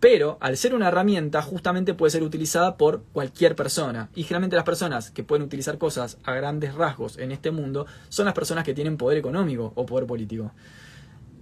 pero 0.00 0.36
al 0.40 0.56
ser 0.56 0.74
una 0.74 0.88
herramienta 0.88 1.40
justamente 1.42 1.94
puede 1.94 2.10
ser 2.10 2.22
utilizada 2.22 2.76
por 2.76 3.02
cualquier 3.12 3.56
persona. 3.56 4.10
Y 4.14 4.24
generalmente 4.24 4.56
las 4.56 4.64
personas 4.64 5.10
que 5.10 5.24
pueden 5.24 5.44
utilizar 5.44 5.78
cosas 5.78 6.18
a 6.24 6.34
grandes 6.34 6.74
rasgos 6.74 7.18
en 7.18 7.32
este 7.32 7.50
mundo 7.50 7.86
son 8.08 8.26
las 8.26 8.34
personas 8.34 8.64
que 8.64 8.74
tienen 8.74 8.96
poder 8.96 9.18
económico 9.18 9.72
o 9.74 9.86
poder 9.86 10.06
político. 10.06 10.52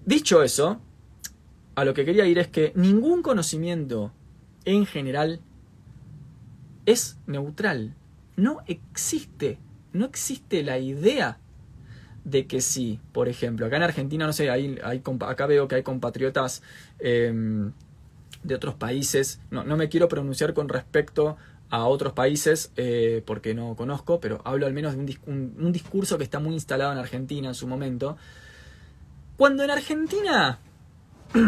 Dicho 0.06 0.42
eso, 0.42 0.80
a 1.74 1.84
lo 1.84 1.94
que 1.94 2.04
quería 2.04 2.26
ir 2.26 2.38
es 2.38 2.48
que 2.48 2.72
ningún 2.76 3.22
conocimiento 3.22 4.12
en 4.64 4.86
general 4.86 5.40
es 6.86 7.18
neutral. 7.26 7.94
No 8.36 8.60
existe, 8.66 9.58
no 9.92 10.04
existe 10.04 10.62
la 10.62 10.78
idea 10.78 11.38
de 12.24 12.46
que 12.46 12.60
sí, 12.60 13.00
por 13.12 13.28
ejemplo, 13.28 13.66
acá 13.66 13.76
en 13.76 13.82
Argentina, 13.82 14.26
no 14.26 14.32
sé, 14.32 14.50
hay, 14.50 14.78
acá 15.20 15.46
veo 15.46 15.68
que 15.68 15.76
hay 15.76 15.82
compatriotas 15.82 16.62
em, 16.98 17.72
de 18.44 18.54
otros 18.54 18.74
países. 18.74 19.40
No, 19.50 19.64
no 19.64 19.76
me 19.76 19.88
quiero 19.88 20.08
pronunciar 20.08 20.54
con 20.54 20.68
respecto 20.68 21.36
a 21.70 21.86
otros 21.86 22.12
países 22.12 22.70
eh, 22.76 23.22
porque 23.26 23.54
no 23.54 23.74
conozco, 23.74 24.20
pero 24.20 24.40
hablo 24.44 24.66
al 24.66 24.72
menos 24.72 24.96
de 24.96 25.18
un, 25.26 25.72
discurso 25.72 26.18
que 26.18 26.24
está 26.24 26.38
muy 26.38 26.54
instalado 26.54 26.92
en 26.92 26.98
Argentina 26.98 27.48
en 27.48 27.54
su 27.54 27.66
momento. 27.66 28.16
Cuando 29.36 29.64
en 29.64 29.70
Argentina, 29.70 30.60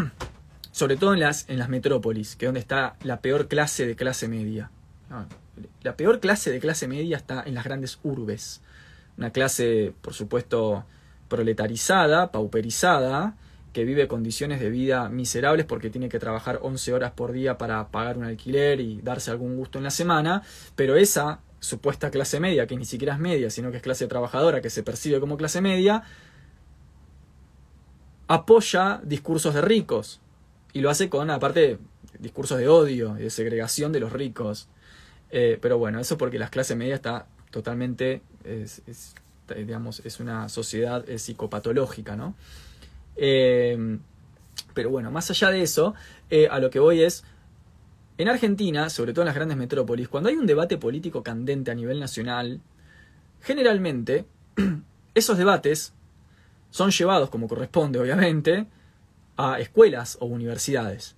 sobre 0.72 0.96
todo 0.96 1.14
en 1.14 1.20
las, 1.20 1.48
en 1.48 1.58
las 1.58 1.68
metrópolis, 1.68 2.34
que 2.34 2.46
es 2.46 2.48
donde 2.48 2.60
está 2.60 2.96
la 3.02 3.20
peor 3.20 3.46
clase 3.46 3.86
de 3.86 3.94
clase 3.94 4.26
media, 4.26 4.70
la 5.82 5.96
peor 5.96 6.18
clase 6.18 6.50
de 6.50 6.58
clase 6.58 6.88
media 6.88 7.16
está 7.16 7.44
en 7.46 7.54
las 7.54 7.64
grandes 7.64 8.00
urbes. 8.02 8.62
Una 9.16 9.30
clase, 9.30 9.94
por 10.02 10.14
supuesto, 10.14 10.84
proletarizada, 11.28 12.32
pauperizada, 12.32 13.36
que 13.76 13.84
vive 13.84 14.08
condiciones 14.08 14.58
de 14.58 14.70
vida 14.70 15.10
miserables 15.10 15.66
porque 15.66 15.90
tiene 15.90 16.08
que 16.08 16.18
trabajar 16.18 16.60
11 16.62 16.94
horas 16.94 17.12
por 17.12 17.32
día 17.32 17.58
para 17.58 17.88
pagar 17.88 18.16
un 18.16 18.24
alquiler 18.24 18.80
y 18.80 19.02
darse 19.02 19.30
algún 19.30 19.54
gusto 19.54 19.76
en 19.76 19.84
la 19.84 19.90
semana, 19.90 20.42
pero 20.76 20.96
esa 20.96 21.40
supuesta 21.60 22.10
clase 22.10 22.40
media, 22.40 22.66
que 22.66 22.74
ni 22.74 22.86
siquiera 22.86 23.12
es 23.12 23.20
media, 23.20 23.50
sino 23.50 23.70
que 23.70 23.76
es 23.76 23.82
clase 23.82 24.06
trabajadora, 24.06 24.62
que 24.62 24.70
se 24.70 24.82
percibe 24.82 25.20
como 25.20 25.36
clase 25.36 25.60
media, 25.60 26.04
apoya 28.28 29.02
discursos 29.04 29.52
de 29.52 29.60
ricos. 29.60 30.22
Y 30.72 30.80
lo 30.80 30.88
hace 30.88 31.10
con, 31.10 31.28
aparte, 31.28 31.78
discursos 32.18 32.56
de 32.56 32.68
odio 32.68 33.18
y 33.18 33.24
de 33.24 33.30
segregación 33.30 33.92
de 33.92 34.00
los 34.00 34.10
ricos. 34.10 34.70
Eh, 35.28 35.58
pero 35.60 35.76
bueno, 35.76 36.00
eso 36.00 36.16
porque 36.16 36.38
la 36.38 36.48
clase 36.48 36.76
media 36.76 36.94
está 36.94 37.26
totalmente, 37.50 38.22
es, 38.42 38.80
digamos, 39.54 40.00
es 40.06 40.18
una 40.18 40.48
sociedad 40.48 41.04
psicopatológica, 41.18 42.16
¿no? 42.16 42.34
Eh, 43.16 43.98
pero 44.74 44.90
bueno, 44.90 45.10
más 45.10 45.30
allá 45.30 45.50
de 45.50 45.62
eso, 45.62 45.94
eh, 46.30 46.48
a 46.50 46.58
lo 46.58 46.70
que 46.70 46.78
voy 46.78 47.02
es, 47.02 47.24
en 48.18 48.28
Argentina, 48.28 48.90
sobre 48.90 49.12
todo 49.12 49.22
en 49.22 49.26
las 49.26 49.34
grandes 49.34 49.56
metrópolis, 49.56 50.08
cuando 50.08 50.28
hay 50.28 50.36
un 50.36 50.46
debate 50.46 50.78
político 50.78 51.22
candente 51.22 51.70
a 51.70 51.74
nivel 51.74 51.98
nacional, 51.98 52.60
generalmente 53.40 54.26
esos 55.14 55.38
debates 55.38 55.94
son 56.70 56.90
llevados, 56.90 57.30
como 57.30 57.48
corresponde 57.48 57.98
obviamente, 57.98 58.66
a 59.36 59.60
escuelas 59.60 60.18
o 60.20 60.26
universidades. 60.26 61.16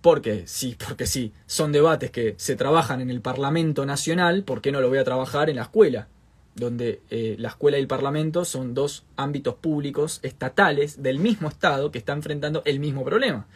Porque 0.00 0.46
sí, 0.46 0.76
porque 0.86 1.06
sí, 1.06 1.32
son 1.46 1.72
debates 1.72 2.10
que 2.10 2.34
se 2.38 2.56
trabajan 2.56 3.00
en 3.00 3.10
el 3.10 3.20
Parlamento 3.20 3.84
Nacional, 3.84 4.44
¿por 4.44 4.60
qué 4.60 4.72
no 4.72 4.80
lo 4.80 4.88
voy 4.88 4.98
a 4.98 5.04
trabajar 5.04 5.50
en 5.50 5.56
la 5.56 5.62
escuela? 5.62 6.08
Donde 6.54 7.00
eh, 7.10 7.36
la 7.38 7.48
escuela 7.48 7.78
y 7.78 7.80
el 7.80 7.86
Parlamento 7.86 8.44
son 8.44 8.74
dos 8.74 9.04
ámbitos 9.16 9.54
públicos 9.54 10.20
estatales 10.22 11.02
del 11.02 11.18
mismo 11.18 11.48
Estado 11.48 11.90
que 11.90 11.98
están 11.98 12.18
enfrentando 12.18 12.62
el 12.64 12.80
mismo 12.80 13.04
problema. 13.04 13.46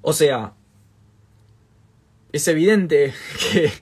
O 0.00 0.12
sea, 0.12 0.54
es 2.32 2.48
evidente 2.48 3.12
que 3.52 3.72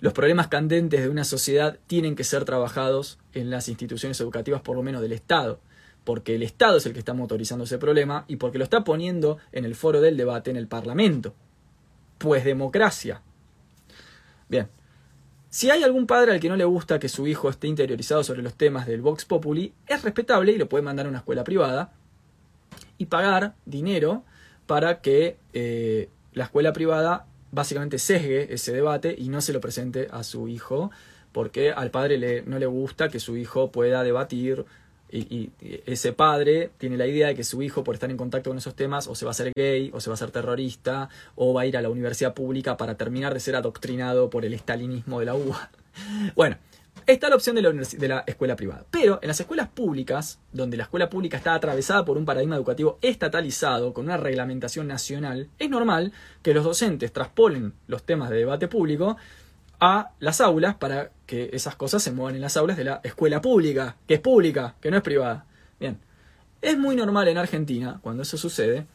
los 0.00 0.12
problemas 0.12 0.48
candentes 0.48 1.02
de 1.02 1.08
una 1.08 1.24
sociedad 1.24 1.78
tienen 1.86 2.16
que 2.16 2.24
ser 2.24 2.44
trabajados 2.44 3.18
en 3.32 3.50
las 3.50 3.68
instituciones 3.68 4.20
educativas, 4.20 4.62
por 4.62 4.76
lo 4.76 4.82
menos 4.82 5.02
del 5.02 5.12
Estado 5.12 5.60
porque 6.04 6.34
el 6.34 6.42
Estado 6.42 6.78
es 6.78 6.86
el 6.86 6.92
que 6.92 6.98
está 6.98 7.14
motorizando 7.14 7.64
ese 7.64 7.78
problema 7.78 8.24
y 8.28 8.36
porque 8.36 8.58
lo 8.58 8.64
está 8.64 8.84
poniendo 8.84 9.38
en 9.52 9.64
el 9.64 9.74
foro 9.74 10.00
del 10.00 10.16
debate 10.16 10.50
en 10.50 10.56
el 10.56 10.66
Parlamento. 10.66 11.34
Pues 12.18 12.44
democracia. 12.44 13.22
Bien, 14.48 14.68
si 15.52 15.70
hay 15.70 15.82
algún 15.82 16.06
padre 16.06 16.32
al 16.32 16.40
que 16.40 16.48
no 16.48 16.56
le 16.56 16.64
gusta 16.64 16.98
que 16.98 17.10
su 17.10 17.26
hijo 17.26 17.50
esté 17.50 17.66
interiorizado 17.66 18.24
sobre 18.24 18.40
los 18.40 18.54
temas 18.54 18.86
del 18.86 19.02
Vox 19.02 19.26
Populi, 19.26 19.74
es 19.86 20.02
respetable 20.02 20.52
y 20.52 20.56
lo 20.56 20.66
puede 20.66 20.82
mandar 20.82 21.04
a 21.04 21.10
una 21.10 21.18
escuela 21.18 21.44
privada 21.44 21.92
y 22.96 23.04
pagar 23.04 23.54
dinero 23.66 24.24
para 24.66 25.02
que 25.02 25.36
eh, 25.52 26.08
la 26.32 26.44
escuela 26.44 26.72
privada 26.72 27.26
básicamente 27.50 27.98
sesgue 27.98 28.54
ese 28.54 28.72
debate 28.72 29.14
y 29.18 29.28
no 29.28 29.42
se 29.42 29.52
lo 29.52 29.60
presente 29.60 30.08
a 30.10 30.22
su 30.22 30.48
hijo, 30.48 30.90
porque 31.32 31.70
al 31.70 31.90
padre 31.90 32.42
no 32.46 32.58
le 32.58 32.64
gusta 32.64 33.10
que 33.10 33.20
su 33.20 33.36
hijo 33.36 33.70
pueda 33.70 34.02
debatir 34.02 34.64
y, 35.12 35.52
ese 35.86 36.12
padre 36.12 36.70
tiene 36.78 36.96
la 36.96 37.06
idea 37.06 37.28
de 37.28 37.34
que 37.34 37.44
su 37.44 37.62
hijo, 37.62 37.84
por 37.84 37.94
estar 37.94 38.10
en 38.10 38.16
contacto 38.16 38.50
con 38.50 38.58
esos 38.58 38.74
temas, 38.74 39.06
o 39.06 39.14
se 39.14 39.24
va 39.24 39.30
a 39.32 39.34
ser 39.34 39.52
gay, 39.54 39.90
o 39.92 40.00
se 40.00 40.08
va 40.08 40.14
a 40.14 40.16
ser 40.16 40.30
terrorista, 40.30 41.08
o 41.34 41.52
va 41.52 41.62
a 41.62 41.66
ir 41.66 41.76
a 41.76 41.82
la 41.82 41.90
universidad 41.90 42.34
pública 42.34 42.76
para 42.76 42.96
terminar 42.96 43.34
de 43.34 43.40
ser 43.40 43.54
adoctrinado 43.54 44.30
por 44.30 44.44
el 44.44 44.54
estalinismo 44.54 45.20
de 45.20 45.26
la 45.26 45.34
UBA. 45.34 45.70
Bueno, 46.34 46.56
está 47.06 47.28
la 47.28 47.36
opción 47.36 47.54
de 47.54 47.62
la, 47.62 47.70
de 47.70 48.08
la 48.08 48.24
escuela 48.26 48.56
privada. 48.56 48.86
Pero 48.90 49.18
en 49.20 49.28
las 49.28 49.38
escuelas 49.38 49.68
públicas, 49.68 50.38
donde 50.52 50.78
la 50.78 50.84
escuela 50.84 51.10
pública 51.10 51.36
está 51.36 51.54
atravesada 51.54 52.04
por 52.04 52.16
un 52.16 52.24
paradigma 52.24 52.56
educativo 52.56 52.98
estatalizado, 53.02 53.92
con 53.92 54.06
una 54.06 54.16
reglamentación 54.16 54.86
nacional, 54.86 55.50
es 55.58 55.68
normal 55.68 56.12
que 56.42 56.54
los 56.54 56.64
docentes 56.64 57.12
traspolen 57.12 57.74
los 57.86 58.04
temas 58.04 58.30
de 58.30 58.38
debate 58.38 58.68
público 58.68 59.18
a 59.84 60.12
las 60.20 60.40
aulas 60.40 60.76
para 60.76 61.10
que 61.26 61.50
esas 61.52 61.74
cosas 61.74 62.04
se 62.04 62.12
muevan 62.12 62.36
en 62.36 62.40
las 62.40 62.56
aulas 62.56 62.76
de 62.76 62.84
la 62.84 63.00
escuela 63.02 63.42
pública, 63.42 63.96
que 64.06 64.14
es 64.14 64.20
pública, 64.20 64.76
que 64.80 64.92
no 64.92 64.96
es 64.96 65.02
privada. 65.02 65.44
Bien, 65.80 65.98
es 66.60 66.78
muy 66.78 66.94
normal 66.94 67.26
en 67.26 67.36
Argentina, 67.36 67.98
cuando 68.00 68.22
eso 68.22 68.38
sucede, 68.38 68.86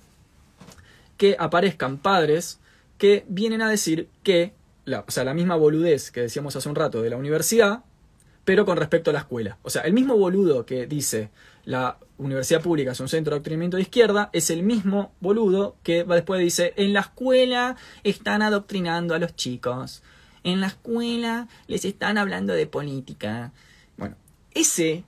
que 1.18 1.36
aparezcan 1.38 1.98
padres 1.98 2.62
que 2.98 3.26
vienen 3.28 3.62
a 3.62 3.70
decir 3.70 4.08
que, 4.24 4.54
o 4.86 5.12
sea, 5.12 5.26
la 5.26 5.34
misma 5.34 5.58
boludez 5.58 6.10
que 6.10 6.22
decíamos 6.22 6.56
hace 6.56 6.70
un 6.70 6.76
rato 6.76 7.02
de 7.02 7.10
la 7.10 7.18
universidad, 7.18 7.84
pero 8.46 8.66
con 8.66 8.78
respecto 8.78 9.10
a 9.10 9.14
la 9.14 9.20
escuela. 9.20 9.58
O 9.64 9.70
sea, 9.70 9.82
el 9.82 9.92
mismo 9.92 10.16
boludo 10.16 10.66
que 10.66 10.88
dice 10.88 11.32
la 11.66 11.98
universidad 12.18 12.62
pública 12.62 12.94
es 12.94 13.00
un 13.02 13.10
centro 13.10 13.32
de 13.32 13.36
adoctrinamiento 13.36 13.76
de 13.76 13.84
izquierda, 13.84 14.30
es 14.32 14.50
el 14.52 14.64
mismo 14.64 15.12
boludo 15.20 15.76
que 15.84 16.06
después 16.06 16.40
dice 16.40 16.74
en 16.78 16.94
la 16.94 17.02
escuela 17.02 17.76
están 18.06 18.42
adoctrinando 18.42 19.16
a 19.16 19.20
los 19.20 19.36
chicos 19.36 20.02
en 20.48 20.62
la 20.62 20.68
escuela 20.68 21.50
les 21.68 21.84
están 21.84 22.18
hablando 22.18 22.54
de 22.54 22.68
política. 22.68 23.52
Bueno, 23.98 24.16
ese, 24.52 25.04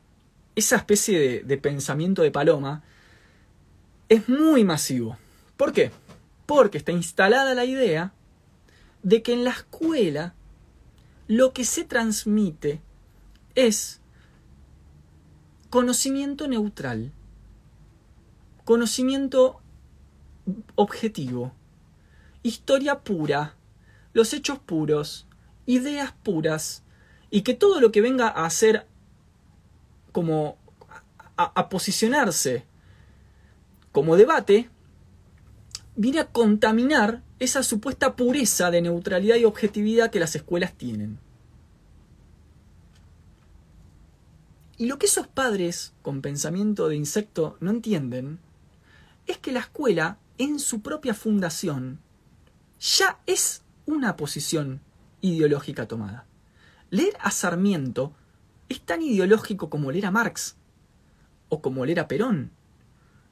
esa 0.56 0.76
especie 0.76 1.18
de, 1.18 1.40
de 1.44 1.58
pensamiento 1.58 2.22
de 2.22 2.32
paloma 2.32 2.84
es 4.10 4.28
muy 4.28 4.66
masivo. 4.66 5.18
¿Por 5.56 5.72
qué? 5.72 5.92
Porque 6.46 6.78
está 6.78 6.92
instalada 6.92 7.54
la 7.54 7.64
idea 7.64 8.12
de 9.02 9.22
que 9.22 9.32
en 9.32 9.46
la 9.46 9.52
escuela 9.52 10.34
lo 11.28 11.54
que 11.54 11.64
se 11.64 11.86
transmite 11.86 12.82
es 13.56 14.02
conocimiento 15.70 16.50
neutral, 16.50 17.14
conocimiento 18.66 19.62
objetivo, 20.76 21.54
historia 22.44 23.00
pura, 23.00 23.56
los 24.12 24.34
hechos 24.34 24.60
puros, 24.60 25.28
ideas 25.70 26.14
puras 26.24 26.82
y 27.30 27.44
que 27.44 27.54
todo 27.54 27.80
lo 27.80 27.92
que 27.92 28.02
venga 28.02 28.28
a 28.28 28.46
hacer 28.46 28.88
como 30.12 30.58
a, 31.38 31.70
posicionarse 31.70 32.66
como 33.92 34.18
debate 34.18 34.68
viene 35.96 36.22
a 36.22 36.32
contaminar 36.32 37.22
esa 37.38 37.62
supuesta 37.62 38.16
pureza 38.16 38.72
de 38.72 38.82
neutralidad 38.82 39.36
y 39.36 39.46
objetividad 39.46 40.10
que 40.10 40.20
las 40.20 40.36
escuelas 40.36 40.74
tienen. 40.74 41.20
Y 44.78 44.88
lo 44.88 44.98
que 44.98 45.06
esos 45.06 45.28
padres 45.28 45.94
con 46.02 46.22
pensamiento 46.22 46.90
de 46.90 46.96
insecto 46.96 47.58
no 47.60 47.70
entienden 47.70 48.40
es 49.28 49.38
que 49.38 49.52
la 49.52 49.60
escuela 49.60 50.18
en 50.40 50.58
su 50.58 50.82
propia 50.82 51.14
fundación 51.14 52.00
ya 52.80 53.20
es 53.28 53.62
una 53.86 54.16
posición 54.16 54.82
ideológica 55.22 55.88
tomada. 55.88 56.26
Leer 56.90 57.16
a 57.20 57.32
Sarmiento 57.32 58.14
es 58.70 58.82
tan 58.82 59.02
ideológico 59.02 59.70
como 59.70 59.92
leer 59.92 60.06
a 60.06 60.12
Marx 60.12 60.56
o 61.50 61.62
como 61.62 61.86
leer 61.86 62.00
a 62.00 62.08
Perón. 62.08 62.52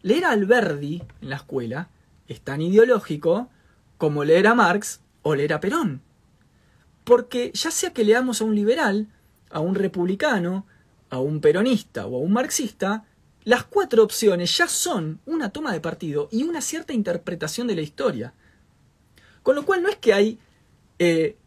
Leer 0.02 0.26
a 0.26 0.32
Alberdi 0.32 1.04
en 1.22 1.30
la 1.30 1.38
escuela 1.38 1.90
es 2.28 2.42
tan 2.42 2.62
ideológico 2.62 3.50
como 3.98 4.24
leer 4.24 4.48
a 4.48 4.56
Marx 4.56 5.02
o 5.22 5.36
leer 5.36 5.54
a 5.54 5.60
Perón. 5.60 6.02
Porque 7.04 7.52
ya 7.54 7.72
sea 7.72 7.94
que 7.94 8.04
leamos 8.04 8.42
a 8.42 8.46
un 8.46 8.56
liberal, 8.56 9.08
a 9.50 9.60
un 9.60 9.76
republicano, 9.76 10.66
a 11.10 11.20
un 11.20 11.40
peronista 11.40 12.06
o 12.06 12.18
a 12.18 12.20
un 12.20 12.34
marxista, 12.34 13.06
las 13.44 13.64
cuatro 13.64 14.04
opciones 14.04 14.58
ya 14.58 14.68
son 14.68 15.22
una 15.26 15.52
toma 15.52 15.72
de 15.72 15.80
partido 15.80 16.28
y 16.32 16.44
una 16.44 16.62
cierta 16.62 16.94
interpretación 16.94 17.68
de 17.68 17.76
la 17.76 17.82
historia. 17.82 18.34
Con 19.42 19.56
lo 19.56 19.66
cual 19.66 19.82
no 19.82 19.90
es 19.90 19.96
que 19.96 20.14
hay 20.14 20.40
eh, 21.00 21.38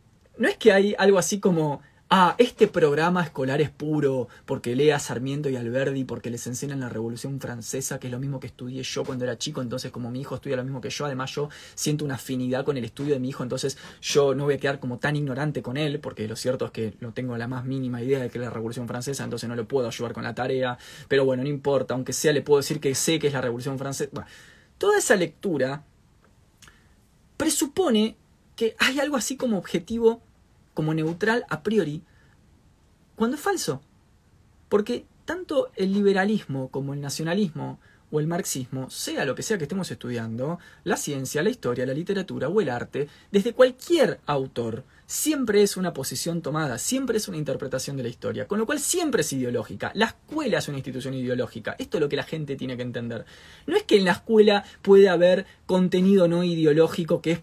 no 0.40 0.48
es 0.48 0.56
que 0.56 0.72
hay 0.72 0.94
algo 0.98 1.18
así 1.18 1.38
como, 1.38 1.82
ah, 2.08 2.34
este 2.38 2.66
programa 2.66 3.22
escolar 3.22 3.60
es 3.60 3.68
puro 3.68 4.26
porque 4.46 4.74
lea 4.74 4.98
Sarmiento 4.98 5.50
y 5.50 5.56
Alberdi 5.56 6.04
porque 6.04 6.30
les 6.30 6.46
enseñan 6.46 6.80
la 6.80 6.88
Revolución 6.88 7.38
Francesa, 7.38 8.00
que 8.00 8.06
es 8.06 8.10
lo 8.10 8.18
mismo 8.18 8.40
que 8.40 8.46
estudié 8.46 8.82
yo 8.82 9.04
cuando 9.04 9.26
era 9.26 9.36
chico, 9.36 9.60
entonces 9.60 9.92
como 9.92 10.10
mi 10.10 10.22
hijo 10.22 10.34
estudia 10.34 10.56
lo 10.56 10.64
mismo 10.64 10.80
que 10.80 10.88
yo, 10.88 11.04
además 11.04 11.30
yo 11.32 11.50
siento 11.74 12.06
una 12.06 12.14
afinidad 12.14 12.64
con 12.64 12.78
el 12.78 12.86
estudio 12.86 13.12
de 13.12 13.20
mi 13.20 13.28
hijo, 13.28 13.42
entonces 13.42 13.76
yo 14.00 14.34
no 14.34 14.44
voy 14.44 14.54
a 14.54 14.58
quedar 14.58 14.80
como 14.80 14.98
tan 14.98 15.14
ignorante 15.14 15.60
con 15.60 15.76
él, 15.76 16.00
porque 16.00 16.26
lo 16.26 16.36
cierto 16.36 16.64
es 16.64 16.70
que 16.70 16.94
no 17.00 17.12
tengo 17.12 17.36
la 17.36 17.46
más 17.46 17.66
mínima 17.66 18.02
idea 18.02 18.18
de 18.18 18.30
que 18.30 18.38
es 18.38 18.44
la 18.44 18.50
Revolución 18.50 18.88
Francesa, 18.88 19.24
entonces 19.24 19.46
no 19.46 19.56
le 19.56 19.64
puedo 19.64 19.88
ayudar 19.88 20.14
con 20.14 20.24
la 20.24 20.34
tarea, 20.34 20.78
pero 21.06 21.26
bueno, 21.26 21.42
no 21.42 21.50
importa, 21.50 21.92
aunque 21.92 22.14
sea 22.14 22.32
le 22.32 22.40
puedo 22.40 22.60
decir 22.60 22.80
que 22.80 22.94
sé 22.94 23.18
que 23.18 23.26
es 23.26 23.34
la 23.34 23.42
Revolución 23.42 23.78
Francesa. 23.78 24.08
Bueno, 24.14 24.28
toda 24.78 24.96
esa 24.96 25.16
lectura 25.16 25.84
presupone 27.36 28.16
que 28.56 28.74
hay 28.78 29.00
algo 29.00 29.16
así 29.16 29.36
como 29.36 29.58
objetivo 29.58 30.22
como 30.74 30.94
neutral 30.94 31.44
a 31.48 31.62
priori, 31.62 32.02
cuando 33.16 33.36
es 33.36 33.42
falso. 33.42 33.82
Porque 34.68 35.04
tanto 35.24 35.70
el 35.76 35.92
liberalismo 35.92 36.68
como 36.70 36.94
el 36.94 37.00
nacionalismo 37.00 37.78
o 38.10 38.20
el 38.20 38.26
marxismo, 38.26 38.90
sea 38.90 39.24
lo 39.24 39.34
que 39.34 39.42
sea 39.42 39.58
que 39.58 39.64
estemos 39.64 39.90
estudiando, 39.90 40.58
la 40.84 40.96
ciencia, 40.96 41.42
la 41.42 41.50
historia, 41.50 41.86
la 41.86 41.94
literatura 41.94 42.48
o 42.48 42.60
el 42.60 42.68
arte, 42.68 43.08
desde 43.30 43.52
cualquier 43.52 44.20
autor, 44.26 44.84
siempre 45.10 45.62
es 45.62 45.76
una 45.76 45.92
posición 45.92 46.40
tomada, 46.40 46.78
siempre 46.78 47.16
es 47.16 47.26
una 47.26 47.36
interpretación 47.36 47.96
de 47.96 48.04
la 48.04 48.08
historia, 48.08 48.46
con 48.46 48.60
lo 48.60 48.66
cual 48.66 48.78
siempre 48.78 49.22
es 49.22 49.32
ideológica. 49.32 49.90
La 49.94 50.06
escuela 50.06 50.58
es 50.58 50.68
una 50.68 50.78
institución 50.78 51.14
ideológica, 51.14 51.74
esto 51.80 51.96
es 51.96 52.00
lo 52.00 52.08
que 52.08 52.14
la 52.14 52.22
gente 52.22 52.54
tiene 52.54 52.76
que 52.76 52.84
entender. 52.84 53.24
No 53.66 53.76
es 53.76 53.82
que 53.82 53.96
en 53.96 54.04
la 54.04 54.12
escuela 54.12 54.64
puede 54.82 55.08
haber 55.08 55.46
contenido 55.66 56.28
no 56.28 56.44
ideológico 56.44 57.20
que 57.20 57.32
es 57.32 57.40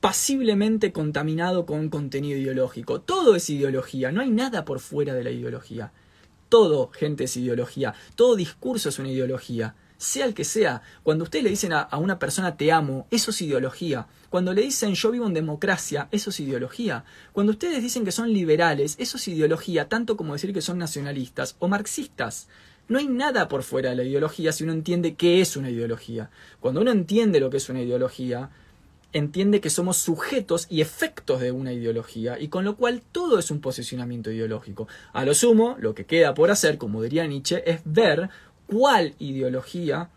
pasiblemente 0.00 0.90
contaminado 0.90 1.66
con 1.66 1.88
contenido 1.88 2.36
ideológico, 2.36 3.00
todo 3.00 3.36
es 3.36 3.48
ideología, 3.48 4.10
no 4.10 4.20
hay 4.20 4.30
nada 4.30 4.64
por 4.64 4.80
fuera 4.80 5.14
de 5.14 5.22
la 5.22 5.30
ideología. 5.30 5.92
Todo, 6.48 6.90
gente, 6.92 7.24
es 7.24 7.36
ideología. 7.36 7.94
Todo 8.16 8.36
discurso 8.36 8.88
es 8.88 8.98
una 8.98 9.08
ideología. 9.08 9.74
Sea 10.04 10.26
el 10.26 10.34
que 10.34 10.44
sea. 10.44 10.82
Cuando 11.02 11.24
ustedes 11.24 11.44
le 11.44 11.48
dicen 11.48 11.72
a, 11.72 11.88
una 11.96 12.18
persona 12.18 12.58
te 12.58 12.70
amo, 12.70 13.06
eso 13.10 13.30
es 13.30 13.40
ideología. 13.40 14.06
Cuando 14.28 14.52
le 14.52 14.60
dicen 14.60 14.92
yo 14.92 15.10
vivo 15.10 15.26
en 15.26 15.32
democracia, 15.32 16.08
eso 16.10 16.28
es 16.28 16.40
ideología. 16.40 17.06
Cuando 17.32 17.52
ustedes 17.52 17.82
dicen 17.82 18.04
que 18.04 18.12
son 18.12 18.30
liberales, 18.30 18.96
eso 18.98 19.16
es 19.16 19.26
ideología, 19.28 19.88
tanto 19.88 20.18
como 20.18 20.34
decir 20.34 20.52
que 20.52 20.60
son 20.60 20.76
nacionalistas 20.76 21.56
o 21.58 21.68
marxistas. 21.68 22.48
No 22.86 22.98
hay 22.98 23.08
nada 23.08 23.48
por 23.48 23.62
fuera 23.62 23.88
de 23.88 23.96
la 23.96 24.04
ideología 24.04 24.52
si 24.52 24.62
uno 24.62 24.74
entiende 24.74 25.14
qué 25.14 25.40
es 25.40 25.56
una 25.56 25.70
ideología. 25.70 26.28
Cuando 26.60 26.82
uno 26.82 26.90
entiende 26.90 27.40
lo 27.40 27.48
que 27.48 27.56
es 27.56 27.70
una 27.70 27.80
ideología, 27.80 28.50
entiende 29.14 29.62
que 29.62 29.70
somos 29.70 29.96
sujetos 29.96 30.66
y 30.68 30.82
efectos 30.82 31.40
de 31.40 31.50
una 31.50 31.72
ideología 31.72 32.38
y 32.38 32.48
con 32.48 32.66
lo 32.66 32.76
cual 32.76 33.00
todo 33.10 33.38
es 33.38 33.50
un 33.50 33.62
posicionamiento 33.62 34.30
ideológico. 34.30 34.86
A 35.14 35.24
lo 35.24 35.32
sumo, 35.32 35.76
lo 35.80 35.94
que 35.94 36.04
queda 36.04 36.34
por 36.34 36.50
hacer, 36.50 36.76
como 36.76 37.00
diría 37.00 37.26
Nietzsche, 37.26 37.62
es 37.64 37.80
ver 37.86 38.28
cuál 38.66 39.14
ideología 39.18 40.10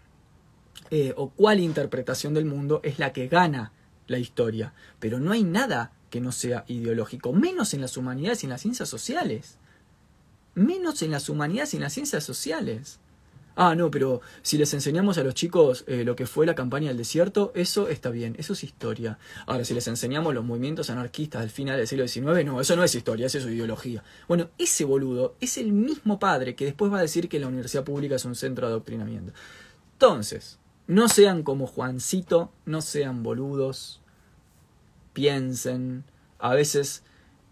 eh, 0.90 1.14
o 1.18 1.30
cuál 1.30 1.60
interpretación 1.60 2.34
del 2.34 2.46
mundo 2.46 2.80
es 2.84 3.00
la 3.00 3.14
que 3.14 3.28
gana 3.28 3.74
la 4.08 4.20
historia. 4.20 4.74
Pero 5.00 5.20
no 5.20 5.32
hay 5.32 5.44
nada 5.44 5.92
que 6.10 6.22
no 6.22 6.32
sea 6.32 6.64
ideológico, 6.68 7.34
menos 7.34 7.74
en 7.74 7.82
las 7.82 7.98
humanidades 7.98 8.44
y 8.44 8.46
en 8.46 8.52
las 8.52 8.62
ciencias 8.62 8.90
sociales. 8.90 9.58
Menos 10.56 11.02
en 11.02 11.12
las 11.12 11.30
humanidades 11.30 11.74
y 11.74 11.78
en 11.78 11.84
las 11.84 11.94
ciencias 11.94 12.24
sociales. 12.24 13.00
Ah, 13.60 13.74
no, 13.74 13.90
pero 13.90 14.22
si 14.44 14.60
les 14.60 14.72
enseñamos 14.76 15.18
a 15.18 15.24
los 15.24 15.34
chicos 15.34 15.84
eh, 15.88 16.04
lo 16.04 16.16
que 16.16 16.28
fue 16.28 16.46
la 16.46 16.54
campaña 16.54 16.90
del 16.90 16.98
desierto, 16.98 17.52
eso 17.56 17.88
está 17.88 18.12
bien, 18.12 18.36
eso 18.38 18.54
es 18.54 18.64
historia. 18.64 19.18
Ahora, 19.48 19.66
si 19.66 19.74
les 19.74 19.88
enseñamos 19.88 20.36
los 20.36 20.46
movimientos 20.46 20.92
anarquistas 20.92 21.42
del 21.42 21.50
final 21.50 21.76
del 21.78 21.88
siglo 21.88 22.08
XIX, 22.08 22.46
no, 22.46 22.62
eso 22.62 22.76
no 22.76 22.84
es 22.84 22.94
historia, 22.94 23.26
eso 23.26 23.40
es 23.40 23.46
ideología. 23.48 24.04
Bueno, 24.28 24.52
ese 24.60 24.86
boludo 24.86 25.38
es 25.40 25.58
el 25.58 25.72
mismo 25.72 26.20
padre 26.20 26.56
que 26.56 26.66
después 26.66 26.94
va 26.94 27.00
a 27.00 27.02
decir 27.02 27.28
que 27.28 27.40
la 27.40 27.48
universidad 27.48 27.84
pública 27.84 28.18
es 28.18 28.26
un 28.26 28.36
centro 28.36 28.68
de 28.68 28.74
adoctrinamiento. 28.74 29.34
Entonces, 29.94 30.60
no 30.86 31.10
sean 31.10 31.42
como 31.42 31.66
Juancito, 31.66 32.52
no 32.66 32.82
sean 32.82 33.24
boludos, 33.24 34.02
piensen, 35.14 36.04
a 36.38 36.54
veces 36.54 37.02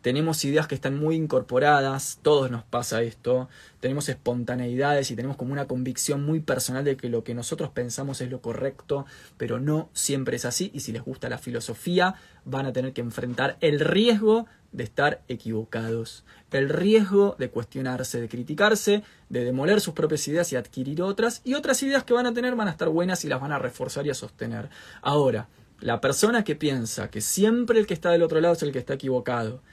tenemos 0.05 0.45
ideas 0.45 0.67
que 0.67 0.75
están 0.75 0.99
muy 0.99 1.15
incorporadas, 1.15 2.19
todos 2.21 2.51
nos 2.51 2.63
pasa 2.63 3.01
esto, 3.01 3.49
tenemos 3.79 4.07
espontaneidades 4.07 5.09
y 5.09 5.15
tenemos 5.15 5.35
como 5.35 5.51
una 5.51 5.65
convicción 5.65 6.23
muy 6.23 6.41
personal 6.41 6.83
de 6.83 6.95
que 6.95 7.09
lo 7.09 7.23
que 7.23 7.33
nosotros 7.33 7.71
pensamos 7.71 8.21
es 8.21 8.29
lo 8.29 8.39
correcto, 8.39 9.07
pero 9.37 9.59
no 9.59 9.89
siempre 9.93 10.35
es 10.35 10.45
así 10.45 10.69
y 10.75 10.81
si 10.81 10.91
les 10.91 11.01
gusta 11.01 11.27
la 11.27 11.39
filosofía 11.39 12.13
van 12.43 12.67
a 12.67 12.71
tener 12.71 12.93
que 12.93 13.01
enfrentar 13.01 13.57
el 13.61 13.79
riesgo 13.79 14.45
de 14.71 14.83
estar 14.83 15.23
equivocados, 15.27 16.23
el 16.51 16.69
riesgo 16.69 17.35
de 17.39 17.49
cuestionarse, 17.49 18.21
de 18.21 18.29
criticarse, 18.29 19.01
de 19.29 19.43
demoler 19.43 19.81
sus 19.81 19.95
propias 19.95 20.27
ideas 20.27 20.53
y 20.53 20.55
adquirir 20.55 21.01
otras, 21.01 21.41
y 21.43 21.55
otras 21.55 21.81
ideas 21.81 22.03
que 22.03 22.13
van 22.13 22.27
a 22.27 22.33
tener 22.35 22.55
van 22.55 22.67
a 22.67 22.71
estar 22.71 22.89
buenas 22.89 23.25
y 23.25 23.27
las 23.27 23.41
van 23.41 23.53
a 23.53 23.57
reforzar 23.57 24.05
y 24.05 24.11
a 24.11 24.13
sostener. 24.13 24.69
Ahora, 25.01 25.47
la 25.79 25.99
persona 25.99 26.43
que 26.43 26.55
piensa 26.55 27.09
que 27.09 27.21
siempre 27.21 27.79
el 27.79 27.87
que 27.87 27.95
está 27.95 28.11
del 28.11 28.21
otro 28.21 28.39
lado 28.39 28.53
es 28.53 28.61
el 28.61 28.71
que 28.71 28.77
está 28.77 28.93
equivocado, 28.93 29.63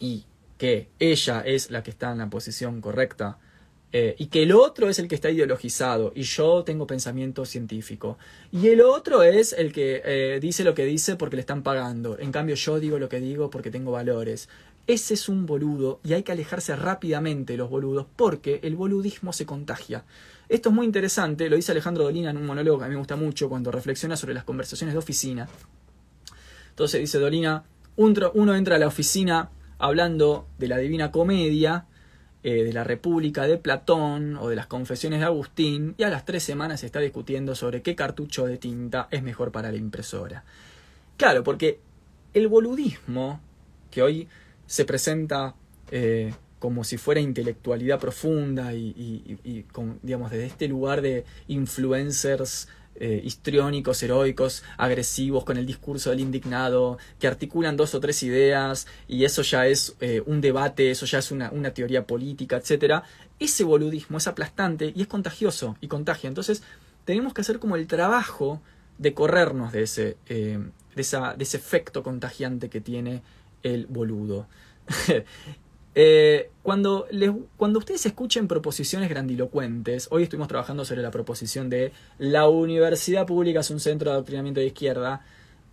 y 0.00 0.24
que 0.58 0.88
ella 0.98 1.42
es 1.42 1.70
la 1.70 1.84
que 1.84 1.90
está 1.90 2.10
en 2.10 2.18
la 2.18 2.28
posición 2.28 2.80
correcta 2.80 3.38
eh, 3.92 4.14
y 4.18 4.26
que 4.26 4.44
el 4.44 4.52
otro 4.52 4.88
es 4.88 5.00
el 5.00 5.08
que 5.08 5.16
está 5.16 5.30
ideologizado 5.30 6.12
y 6.14 6.22
yo 6.22 6.62
tengo 6.64 6.86
pensamiento 6.86 7.44
científico. 7.44 8.18
Y 8.52 8.68
el 8.68 8.82
otro 8.82 9.22
es 9.22 9.52
el 9.52 9.72
que 9.72 10.00
eh, 10.04 10.38
dice 10.40 10.62
lo 10.62 10.74
que 10.74 10.84
dice 10.84 11.16
porque 11.16 11.36
le 11.36 11.40
están 11.40 11.62
pagando. 11.62 12.16
En 12.18 12.30
cambio 12.30 12.54
yo 12.54 12.78
digo 12.78 12.98
lo 12.98 13.08
que 13.08 13.18
digo 13.18 13.50
porque 13.50 13.70
tengo 13.70 13.90
valores. 13.90 14.48
Ese 14.86 15.14
es 15.14 15.28
un 15.28 15.44
boludo 15.44 16.00
y 16.04 16.12
hay 16.12 16.22
que 16.22 16.32
alejarse 16.32 16.74
rápidamente 16.76 17.54
de 17.54 17.56
los 17.56 17.68
boludos 17.68 18.06
porque 18.16 18.60
el 18.62 18.76
boludismo 18.76 19.32
se 19.32 19.44
contagia. 19.44 20.04
Esto 20.48 20.68
es 20.68 20.74
muy 20.74 20.86
interesante 20.86 21.48
lo 21.48 21.56
dice 21.56 21.72
Alejandro 21.72 22.04
Dolina 22.04 22.30
en 22.30 22.36
un 22.36 22.46
monólogo 22.46 22.82
a 22.82 22.86
mí 22.86 22.92
me 22.92 22.98
gusta 22.98 23.16
mucho 23.16 23.48
cuando 23.48 23.70
reflexiona 23.70 24.16
sobre 24.16 24.34
las 24.34 24.44
conversaciones 24.44 24.94
de 24.94 24.98
oficina. 24.98 25.48
Entonces 26.70 27.00
dice 27.00 27.18
Dolina 27.18 27.64
uno 27.96 28.54
entra 28.54 28.76
a 28.76 28.78
la 28.78 28.86
oficina 28.86 29.50
hablando 29.80 30.46
de 30.58 30.68
la 30.68 30.78
Divina 30.78 31.10
Comedia, 31.10 31.86
eh, 32.42 32.64
de 32.64 32.72
la 32.72 32.84
República 32.84 33.46
de 33.46 33.58
Platón 33.58 34.36
o 34.36 34.48
de 34.48 34.56
las 34.56 34.66
Confesiones 34.66 35.20
de 35.20 35.26
Agustín, 35.26 35.94
y 35.98 36.04
a 36.04 36.08
las 36.08 36.24
tres 36.24 36.42
semanas 36.42 36.80
se 36.80 36.86
está 36.86 37.00
discutiendo 37.00 37.54
sobre 37.54 37.82
qué 37.82 37.94
cartucho 37.96 38.46
de 38.46 38.56
tinta 38.58 39.08
es 39.10 39.22
mejor 39.22 39.50
para 39.52 39.72
la 39.72 39.78
impresora. 39.78 40.44
Claro, 41.16 41.42
porque 41.42 41.80
el 42.32 42.48
boludismo, 42.48 43.40
que 43.90 44.02
hoy 44.02 44.28
se 44.66 44.84
presenta 44.84 45.54
eh, 45.90 46.32
como 46.60 46.84
si 46.84 46.96
fuera 46.96 47.20
intelectualidad 47.20 47.98
profunda 47.98 48.72
y, 48.74 49.66
con, 49.72 49.98
digamos, 50.02 50.30
desde 50.30 50.46
este 50.46 50.68
lugar 50.68 51.00
de 51.00 51.24
influencers 51.48 52.68
eh, 53.00 53.20
histriónicos, 53.24 54.02
heroicos, 54.02 54.62
agresivos, 54.76 55.44
con 55.44 55.56
el 55.56 55.64
discurso 55.64 56.10
del 56.10 56.20
indignado, 56.20 56.98
que 57.18 57.26
articulan 57.26 57.76
dos 57.76 57.94
o 57.94 58.00
tres 58.00 58.22
ideas 58.22 58.86
y 59.08 59.24
eso 59.24 59.40
ya 59.40 59.66
es 59.66 59.96
eh, 60.00 60.22
un 60.26 60.42
debate, 60.42 60.90
eso 60.90 61.06
ya 61.06 61.18
es 61.18 61.30
una, 61.30 61.50
teoría 61.72 62.06
política, 62.06 62.58
etc. 62.58 63.02
Ese 63.38 63.64
boludismo 63.64 64.18
es 64.18 64.26
aplastante 64.26 64.92
y 64.94 65.00
es 65.00 65.06
contagioso 65.06 65.78
y 65.80 65.88
contagia. 65.88 66.28
Entonces 66.28 66.62
tenemos 67.06 67.32
que 67.32 67.40
hacer 67.40 67.58
como 67.58 67.76
el 67.76 67.86
trabajo 67.86 68.60
de 68.98 69.14
corrernos 69.14 69.72
de 69.72 69.82
ese, 69.82 70.16
eh, 70.26 70.58
de, 70.94 71.00
esa, 71.00 71.34
de 71.34 71.44
ese 71.44 71.56
efecto 71.56 72.02
contagiante 72.02 72.68
que 72.68 72.82
tiene 72.82 73.22
el 73.62 73.86
boludo. 73.86 74.46
Eh, 75.94 76.50
cuando, 76.62 77.08
cuando 77.56 77.78
ustedes 77.80 78.06
escuchen 78.06 78.46
proposiciones 78.46 79.08
grandilocuentes, 79.08 80.08
hoy 80.10 80.24
estuvimos 80.24 80.48
trabajando 80.48 80.84
sobre 80.84 81.02
la 81.02 81.10
proposición 81.10 81.68
de 81.68 81.92
la 82.18 82.48
universidad 82.48 83.26
pública 83.26 83.60
es 83.60 83.70
un 83.70 83.80
centro 83.80 84.10
de 84.10 84.14
adoctrinamiento 84.14 84.60
de 84.60 84.66
izquierda. 84.66 85.24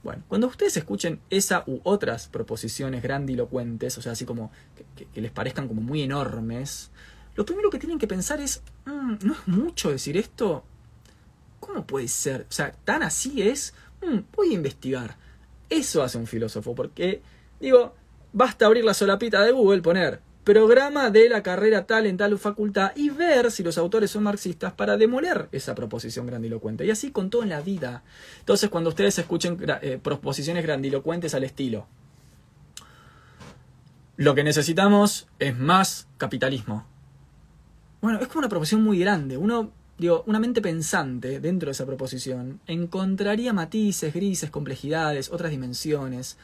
Bueno, 0.03 0.23
cuando 0.27 0.47
ustedes 0.47 0.77
escuchen 0.77 1.19
esa 1.29 1.63
u 1.67 1.81
otras 1.83 2.27
proposiciones 2.27 3.03
grandilocuentes, 3.03 3.97
o 3.97 4.01
sea, 4.01 4.13
así 4.13 4.25
como 4.25 4.51
que, 4.95 5.21
les 5.21 5.31
parezcan 5.31 5.67
como 5.67 5.81
muy 5.81 6.01
enormes, 6.01 6.89
lo 7.35 7.45
primero 7.45 7.69
que 7.69 7.77
tienen 7.77 7.99
que 7.99 8.07
pensar 8.07 8.39
es, 8.39 8.63
mm, 8.85 9.15
¿no 9.21 9.33
es 9.33 9.47
mucho 9.47 9.91
decir 9.91 10.17
esto? 10.17 10.63
¿Cómo 11.59 11.85
puede 11.85 12.07
ser? 12.07 12.47
O 12.49 12.51
sea, 12.51 12.71
tan 12.71 13.03
así 13.03 13.41
es, 13.43 13.73
mm, 14.01 14.19
voy 14.35 14.51
a 14.51 14.53
investigar. 14.53 15.17
Eso 15.69 16.01
hace 16.01 16.17
un 16.17 16.27
filósofo, 16.27 16.73
porque, 16.73 17.21
digo, 17.59 17.93
basta 18.37 18.67
abrir 18.67 18.85
la 18.85 18.93
solapita 18.93 19.43
de 19.43 19.51
Google, 19.51 19.81
poner 19.81 20.21
programa 20.43 21.09
de 21.09 21.27
la 21.27 21.43
carrera 21.43 21.85
tal 21.87 22.05
en 22.05 22.15
tal 22.15 22.37
facultad 22.37 22.91
y 22.95 23.09
ver 23.09 23.51
si 23.51 23.63
los 23.63 23.77
autores 23.77 24.11
son 24.11 24.23
marxistas 24.23 24.71
para 24.71 24.95
demoler 24.95 25.49
esa 25.51 25.75
proposición 25.75 26.27
grandilocuente. 26.27 26.85
Y 26.85 26.91
así 26.91 27.11
con 27.11 27.29
todo 27.29 27.43
en 27.43 27.49
la 27.49 27.59
vida. 27.59 28.03
Entonces, 28.39 28.69
cuando 28.69 28.91
ustedes 28.91 29.17
escuchen 29.17 29.57
eh, 29.81 29.99
proposiciones 30.01 30.63
grandilocuentes 30.63 31.33
al 31.33 31.43
estilo, 31.43 31.87
lo 34.15 34.35
que 34.35 34.43
necesitamos 34.43 35.27
es 35.39 35.57
más 35.57 36.07
capitalismo. 36.17 36.85
Bueno, 38.01 38.19
es 38.19 38.27
como 38.27 38.39
una 38.39 38.49
proposición 38.49 38.83
muy 38.83 38.99
grande. 38.99 39.35
Uno, 39.35 39.71
digo, 39.97 40.23
una 40.27 40.39
mente 40.39 40.61
pensante 40.61 41.39
dentro 41.41 41.67
de 41.67 41.71
esa 41.71 41.85
proposición 41.85 42.61
encontraría 42.67 43.51
matices, 43.51 44.13
grises, 44.13 44.49
complejidades, 44.49 45.29
otras 45.29 45.51
dimensiones. 45.51 46.37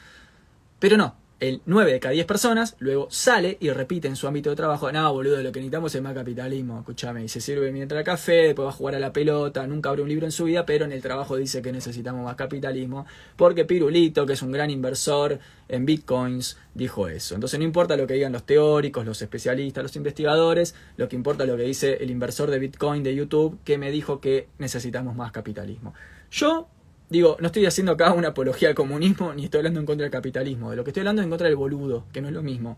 Pero 0.78 0.98
no, 0.98 1.23
el 1.40 1.60
9 1.66 1.92
de 1.92 2.00
cada 2.00 2.12
10 2.12 2.26
personas 2.26 2.76
luego 2.78 3.08
sale 3.10 3.56
y 3.60 3.70
repite 3.70 4.08
en 4.08 4.16
su 4.16 4.26
ámbito 4.26 4.50
de 4.50 4.56
trabajo, 4.56 4.90
no, 4.92 5.12
boludo, 5.12 5.42
lo 5.42 5.52
que 5.52 5.60
necesitamos 5.60 5.94
es 5.94 6.02
más 6.02 6.14
capitalismo, 6.14 6.78
escúchame, 6.78 7.24
y 7.24 7.28
se 7.28 7.40
sirve 7.40 7.72
mientras 7.72 8.04
café, 8.04 8.44
después 8.46 8.66
va 8.66 8.70
a 8.70 8.74
jugar 8.74 8.94
a 8.94 8.98
la 8.98 9.12
pelota, 9.12 9.66
nunca 9.66 9.90
abre 9.90 10.02
un 10.02 10.08
libro 10.08 10.26
en 10.26 10.32
su 10.32 10.44
vida, 10.44 10.64
pero 10.64 10.84
en 10.84 10.92
el 10.92 11.02
trabajo 11.02 11.36
dice 11.36 11.60
que 11.60 11.72
necesitamos 11.72 12.24
más 12.24 12.36
capitalismo, 12.36 13.06
porque 13.36 13.64
Pirulito, 13.64 14.26
que 14.26 14.34
es 14.34 14.42
un 14.42 14.52
gran 14.52 14.70
inversor 14.70 15.38
en 15.68 15.86
bitcoins, 15.86 16.58
dijo 16.74 17.08
eso. 17.08 17.34
Entonces 17.34 17.58
no 17.58 17.64
importa 17.64 17.96
lo 17.96 18.06
que 18.06 18.14
digan 18.14 18.32
los 18.32 18.44
teóricos, 18.44 19.04
los 19.04 19.20
especialistas, 19.20 19.82
los 19.82 19.96
investigadores, 19.96 20.74
lo 20.96 21.08
que 21.08 21.16
importa 21.16 21.44
es 21.44 21.50
lo 21.50 21.56
que 21.56 21.64
dice 21.64 21.98
el 22.00 22.10
inversor 22.10 22.50
de 22.50 22.58
bitcoin 22.58 23.02
de 23.02 23.14
YouTube, 23.14 23.58
que 23.64 23.78
me 23.78 23.90
dijo 23.90 24.20
que 24.20 24.48
necesitamos 24.58 25.16
más 25.16 25.32
capitalismo. 25.32 25.94
Yo 26.30 26.68
Digo, 27.14 27.36
no 27.38 27.46
estoy 27.46 27.64
haciendo 27.64 27.92
acá 27.92 28.12
una 28.12 28.30
apología 28.30 28.70
al 28.70 28.74
comunismo 28.74 29.32
ni 29.34 29.44
estoy 29.44 29.58
hablando 29.58 29.78
en 29.78 29.86
contra 29.86 30.02
del 30.02 30.10
capitalismo. 30.10 30.70
De 30.70 30.76
lo 30.76 30.82
que 30.82 30.90
estoy 30.90 31.02
hablando 31.02 31.22
es 31.22 31.26
en 31.26 31.30
contra 31.30 31.46
del 31.46 31.54
boludo, 31.54 32.06
que 32.12 32.20
no 32.20 32.26
es 32.26 32.34
lo 32.34 32.42
mismo. 32.42 32.76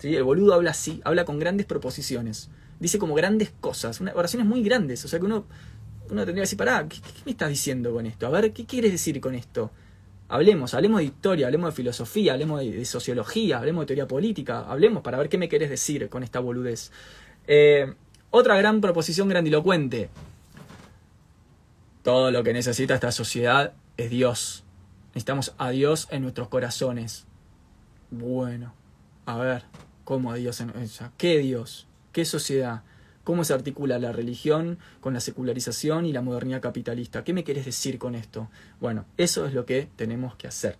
¿Sí? 0.00 0.16
El 0.16 0.24
boludo 0.24 0.54
habla 0.54 0.72
así, 0.72 1.00
habla 1.04 1.24
con 1.24 1.38
grandes 1.38 1.66
proposiciones. 1.66 2.50
Dice 2.80 2.98
como 2.98 3.14
grandes 3.14 3.52
cosas, 3.60 4.00
oraciones 4.12 4.44
muy 4.44 4.64
grandes. 4.64 5.04
O 5.04 5.08
sea 5.08 5.20
que 5.20 5.26
uno 5.26 5.44
uno 6.10 6.24
tendría 6.24 6.34
que 6.34 6.40
decir, 6.40 6.58
pará, 6.58 6.84
¿qué, 6.88 6.96
me 7.24 7.30
estás 7.30 7.48
diciendo 7.48 7.92
con 7.92 8.06
esto? 8.06 8.26
A 8.26 8.30
ver, 8.30 8.52
¿qué 8.52 8.66
quieres 8.66 8.90
decir 8.90 9.20
con 9.20 9.36
esto? 9.36 9.70
Hablemos, 10.30 10.74
hablemos 10.74 10.98
de 10.98 11.04
historia, 11.04 11.46
hablemos 11.46 11.70
de 11.70 11.76
filosofía, 11.76 12.32
hablemos 12.32 12.62
de, 12.62 12.84
sociología, 12.84 13.58
hablemos 13.58 13.82
de 13.82 13.86
teoría 13.86 14.08
política, 14.08 14.64
hablemos 14.68 15.04
para 15.04 15.16
ver 15.16 15.28
qué 15.28 15.38
me 15.38 15.48
querés 15.48 15.70
decir 15.70 16.08
con 16.08 16.24
esta 16.24 16.40
boludez. 16.40 16.90
Eh, 17.46 17.94
otra 18.32 18.56
gran 18.56 18.80
proposición 18.80 19.28
grandilocuente. 19.28 20.10
Todo 22.06 22.30
lo 22.30 22.44
que 22.44 22.52
necesita 22.52 22.94
esta 22.94 23.10
sociedad 23.10 23.72
es 23.96 24.10
Dios. 24.10 24.62
Necesitamos 25.08 25.56
a 25.58 25.70
Dios 25.70 26.06
en 26.12 26.22
nuestros 26.22 26.46
corazones. 26.46 27.26
Bueno, 28.12 28.74
a 29.24 29.36
ver, 29.38 29.64
¿cómo 30.04 30.30
a 30.30 30.36
Dios 30.36 30.60
en? 30.60 30.72
¿Qué 31.16 31.38
Dios? 31.38 31.88
¿Qué 32.12 32.24
sociedad? 32.24 32.84
¿Cómo 33.24 33.42
se 33.42 33.54
articula 33.54 33.98
la 33.98 34.12
religión 34.12 34.78
con 35.00 35.14
la 35.14 35.20
secularización 35.20 36.06
y 36.06 36.12
la 36.12 36.22
modernidad 36.22 36.60
capitalista? 36.60 37.24
¿Qué 37.24 37.32
me 37.32 37.42
querés 37.42 37.64
decir 37.64 37.98
con 37.98 38.14
esto? 38.14 38.50
Bueno, 38.78 39.04
eso 39.16 39.44
es 39.44 39.52
lo 39.52 39.66
que 39.66 39.88
tenemos 39.96 40.36
que 40.36 40.46
hacer. 40.46 40.76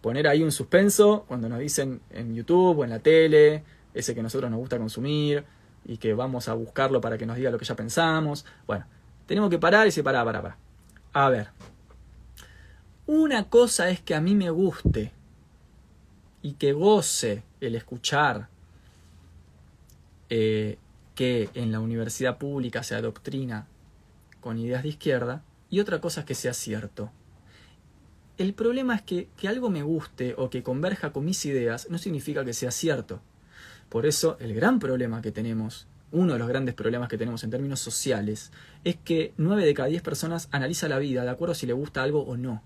Poner 0.00 0.26
ahí 0.26 0.42
un 0.42 0.50
suspenso 0.50 1.26
cuando 1.28 1.46
nos 1.50 1.58
dicen 1.58 2.00
en 2.08 2.34
YouTube 2.34 2.78
o 2.78 2.84
en 2.84 2.90
la 2.90 3.00
tele, 3.00 3.64
ese 3.92 4.14
que 4.14 4.22
nosotros 4.22 4.50
nos 4.50 4.60
gusta 4.60 4.78
consumir 4.78 5.44
y 5.84 5.98
que 5.98 6.14
vamos 6.14 6.48
a 6.48 6.54
buscarlo 6.54 7.02
para 7.02 7.18
que 7.18 7.26
nos 7.26 7.36
diga 7.36 7.50
lo 7.50 7.58
que 7.58 7.66
ya 7.66 7.76
pensamos. 7.76 8.46
Bueno, 8.66 8.86
tenemos 9.26 9.50
que 9.50 9.58
parar 9.58 9.86
y 9.86 9.90
se 9.90 10.02
para, 10.02 10.24
para, 10.24 10.42
para. 10.42 10.58
A 11.12 11.28
ver. 11.28 11.48
Una 13.06 13.48
cosa 13.48 13.90
es 13.90 14.00
que 14.00 14.14
a 14.14 14.20
mí 14.20 14.34
me 14.34 14.50
guste 14.50 15.12
y 16.42 16.54
que 16.54 16.72
goce 16.72 17.42
el 17.60 17.74
escuchar 17.74 18.48
eh, 20.30 20.78
que 21.14 21.50
en 21.54 21.70
la 21.70 21.80
universidad 21.80 22.38
pública 22.38 22.82
se 22.82 22.94
adoctrina 22.94 23.66
con 24.40 24.58
ideas 24.58 24.82
de 24.82 24.90
izquierda 24.90 25.42
y 25.70 25.80
otra 25.80 26.00
cosa 26.00 26.20
es 26.20 26.26
que 26.26 26.34
sea 26.34 26.54
cierto. 26.54 27.10
El 28.36 28.52
problema 28.52 28.96
es 28.96 29.02
que, 29.02 29.28
que 29.36 29.48
algo 29.48 29.70
me 29.70 29.82
guste 29.82 30.34
o 30.36 30.50
que 30.50 30.62
converja 30.62 31.12
con 31.12 31.24
mis 31.24 31.44
ideas 31.46 31.88
no 31.88 31.98
significa 31.98 32.44
que 32.44 32.52
sea 32.52 32.70
cierto. 32.70 33.20
Por 33.88 34.06
eso 34.06 34.36
el 34.40 34.54
gran 34.54 34.80
problema 34.80 35.22
que 35.22 35.30
tenemos, 35.30 35.86
uno 36.14 36.32
de 36.32 36.38
los 36.38 36.48
grandes 36.48 36.74
problemas 36.74 37.08
que 37.08 37.18
tenemos 37.18 37.44
en 37.44 37.50
términos 37.50 37.80
sociales, 37.80 38.52
es 38.84 38.96
que 38.96 39.34
9 39.36 39.66
de 39.66 39.74
cada 39.74 39.88
10 39.88 40.02
personas 40.02 40.48
analiza 40.50 40.88
la 40.88 40.98
vida 40.98 41.22
de 41.22 41.30
acuerdo 41.30 41.52
a 41.52 41.56
si 41.56 41.66
le 41.66 41.72
gusta 41.74 42.02
algo 42.02 42.22
o 42.22 42.36
no. 42.36 42.62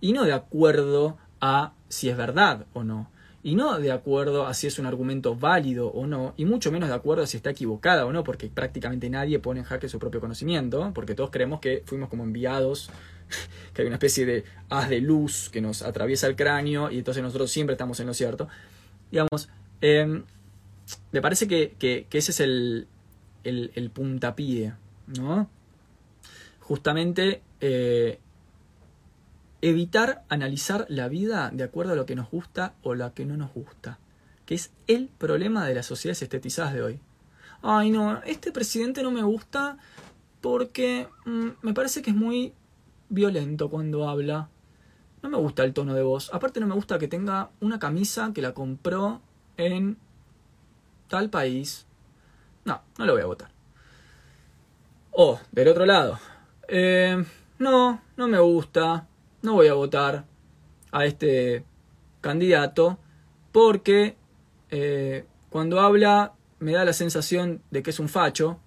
Y 0.00 0.12
no 0.12 0.24
de 0.24 0.32
acuerdo 0.32 1.18
a 1.40 1.72
si 1.88 2.08
es 2.08 2.16
verdad 2.16 2.66
o 2.72 2.84
no 2.84 3.10
y 3.44 3.56
no 3.56 3.78
de 3.78 3.92
acuerdo 3.92 4.46
a 4.46 4.54
si 4.54 4.66
es 4.66 4.78
un 4.78 4.86
argumento 4.86 5.36
válido 5.36 5.88
o 5.88 6.06
no, 6.06 6.32
y 6.38 6.46
mucho 6.46 6.72
menos 6.72 6.88
de 6.88 6.94
acuerdo 6.94 7.22
a 7.22 7.26
si 7.26 7.36
está 7.36 7.50
equivocada 7.50 8.06
o 8.06 8.12
no, 8.12 8.24
porque 8.24 8.48
prácticamente 8.48 9.10
nadie 9.10 9.38
pone 9.38 9.60
en 9.60 9.66
jaque 9.66 9.86
su 9.86 9.98
propio 9.98 10.18
conocimiento, 10.18 10.92
porque 10.94 11.14
todos 11.14 11.28
creemos 11.30 11.60
que 11.60 11.82
fuimos 11.84 12.08
como 12.08 12.24
enviados, 12.24 12.90
que 13.74 13.82
hay 13.82 13.86
una 13.86 13.96
especie 13.96 14.24
de 14.24 14.44
haz 14.70 14.88
de 14.88 15.02
luz 15.02 15.50
que 15.50 15.60
nos 15.60 15.82
atraviesa 15.82 16.26
el 16.26 16.36
cráneo 16.36 16.90
y 16.90 16.98
entonces 16.98 17.22
nosotros 17.22 17.50
siempre 17.50 17.74
estamos 17.74 18.00
en 18.00 18.06
lo 18.06 18.14
cierto. 18.14 18.48
Digamos, 19.10 19.50
em, 19.82 20.24
me 21.12 21.20
parece 21.20 21.48
que, 21.48 22.06
ese 22.10 22.30
es 22.30 22.40
el, 22.40 22.88
el, 23.44 23.90
puntapié, 23.90 24.74
¿no? 25.06 25.48
Justamente 26.60 27.42
eh, 27.60 28.18
evitar 29.60 30.24
analizar 30.28 30.86
la 30.88 31.08
vida 31.08 31.50
de 31.52 31.64
acuerdo 31.64 31.92
a 31.92 31.96
lo 31.96 32.06
que 32.06 32.16
nos 32.16 32.30
gusta 32.30 32.74
o 32.82 32.94
lo 32.94 33.12
que 33.14 33.24
no 33.24 33.36
nos 33.36 33.52
gusta, 33.52 33.98
que 34.46 34.54
es 34.54 34.72
el 34.86 35.08
problema 35.08 35.66
de 35.66 35.74
las 35.74 35.86
sociedades 35.86 36.22
estetizadas 36.22 36.74
de 36.74 36.82
hoy. 36.82 37.00
Ay, 37.62 37.90
no, 37.90 38.22
este 38.24 38.52
presidente 38.52 39.02
no 39.02 39.10
me 39.10 39.22
gusta 39.22 39.78
porque 40.42 41.08
mm, 41.24 41.48
me 41.62 41.72
parece 41.72 42.02
que 42.02 42.10
es 42.10 42.16
muy 42.16 42.52
violento 43.08 43.70
cuando 43.70 44.06
habla. 44.06 44.50
No 45.22 45.30
me 45.30 45.38
gusta 45.38 45.64
el 45.64 45.72
tono 45.72 45.94
de 45.94 46.02
voz. 46.02 46.28
Aparte 46.34 46.60
no 46.60 46.66
me 46.66 46.74
gusta 46.74 46.98
que 46.98 47.08
tenga 47.08 47.50
una 47.60 47.78
camisa 47.78 48.32
que 48.34 48.42
la 48.42 48.52
compró 48.52 49.22
en 49.56 49.96
tal 51.08 51.30
país. 51.30 51.86
No, 52.64 52.82
no 52.98 53.06
lo 53.06 53.12
voy 53.12 53.22
a 53.22 53.26
votar. 53.26 53.50
O, 55.10 55.38
del 55.52 55.68
otro 55.68 55.86
lado. 55.86 56.18
Eh, 56.68 57.24
no, 57.58 58.00
no 58.16 58.28
me 58.28 58.38
gusta 58.38 59.06
no 59.44 59.52
voy 59.52 59.68
a 59.68 59.74
votar 59.74 60.24
a 60.90 61.04
este 61.04 61.64
candidato 62.22 62.98
porque 63.52 64.16
eh, 64.70 65.26
cuando 65.50 65.80
habla 65.80 66.32
me 66.60 66.72
da 66.72 66.84
la 66.84 66.94
sensación 66.94 67.60
de 67.70 67.82
que 67.82 67.90
es 67.90 68.00
un 68.00 68.08
facho. 68.08 68.58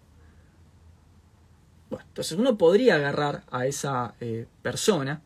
Bueno, 1.90 2.06
entonces 2.08 2.38
uno 2.38 2.60
podría 2.60 2.96
agarrar 2.96 3.44
a 3.50 3.66
esa 3.66 4.14
eh, 4.22 4.46
persona 4.62 5.24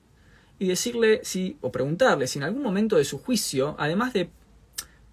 y 0.57 0.67
decirle 0.67 1.19
si, 1.23 1.57
o 1.59 1.69
preguntarle 1.69 2.27
si 2.27 2.39
en 2.39 2.43
algún 2.43 2.63
momento 2.63 2.95
de 2.95 3.03
su 3.03 3.19
juicio, 3.19 3.75
además 3.77 4.13
de 4.13 4.29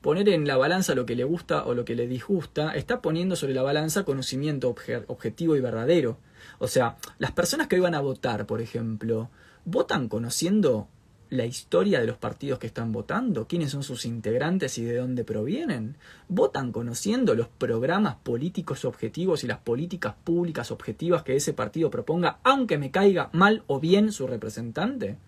poner 0.01 0.29
en 0.29 0.47
la 0.47 0.57
balanza 0.57 0.95
lo 0.95 1.07
que 1.07 1.17
le 1.17 1.25
gusta 1.25 1.65
o 1.65 1.75
lo 1.75 1.85
que 1.85 1.95
le 1.95 2.07
disgusta, 2.07 2.75
está 2.75 3.03
poniendo 3.03 3.37
sobre 3.37 3.55
la 3.55 3.63
balanza 3.63 4.05
conocimiento 4.05 4.75
objetivo 5.07 5.57
y 5.57 5.61
verdadero. 5.61 6.19
O 6.59 6.69
sea, 6.69 6.97
las 7.19 7.33
personas 7.33 7.67
que 7.67 7.77
hoy 7.77 7.83
van 7.83 7.95
a 7.95 8.01
votar, 8.01 8.47
por 8.47 8.61
ejemplo, 8.61 9.31
¿Votan 9.71 10.09
conociendo 10.09 10.89
la 11.29 11.45
historia 11.45 12.01
de 12.01 12.07
los 12.07 12.17
partidos 12.17 12.59
que 12.59 12.67
están 12.67 12.91
votando? 12.91 13.47
¿Quiénes 13.47 13.71
son 13.71 13.83
sus 13.83 14.07
integrantes 14.07 14.79
y 14.79 14.85
de 14.85 14.97
dónde 14.97 15.25
provienen? 15.25 15.99
¿Votan 16.27 16.73
conociendo 16.73 17.35
los 17.35 17.49
programas 17.49 18.17
políticos 18.23 18.87
objetivos 18.87 19.45
y 19.45 19.47
las 19.47 19.59
políticas 19.59 20.15
públicas 20.25 20.71
objetivas 20.71 21.23
que 21.23 21.37
ese 21.37 21.53
partido 21.53 21.91
proponga, 21.91 22.39
aunque 22.45 22.79
me 22.79 22.91
caiga 22.91 23.29
mal 23.35 23.63
o 23.67 23.79
bien 23.79 24.11
su 24.11 24.27
representante? 24.27 25.19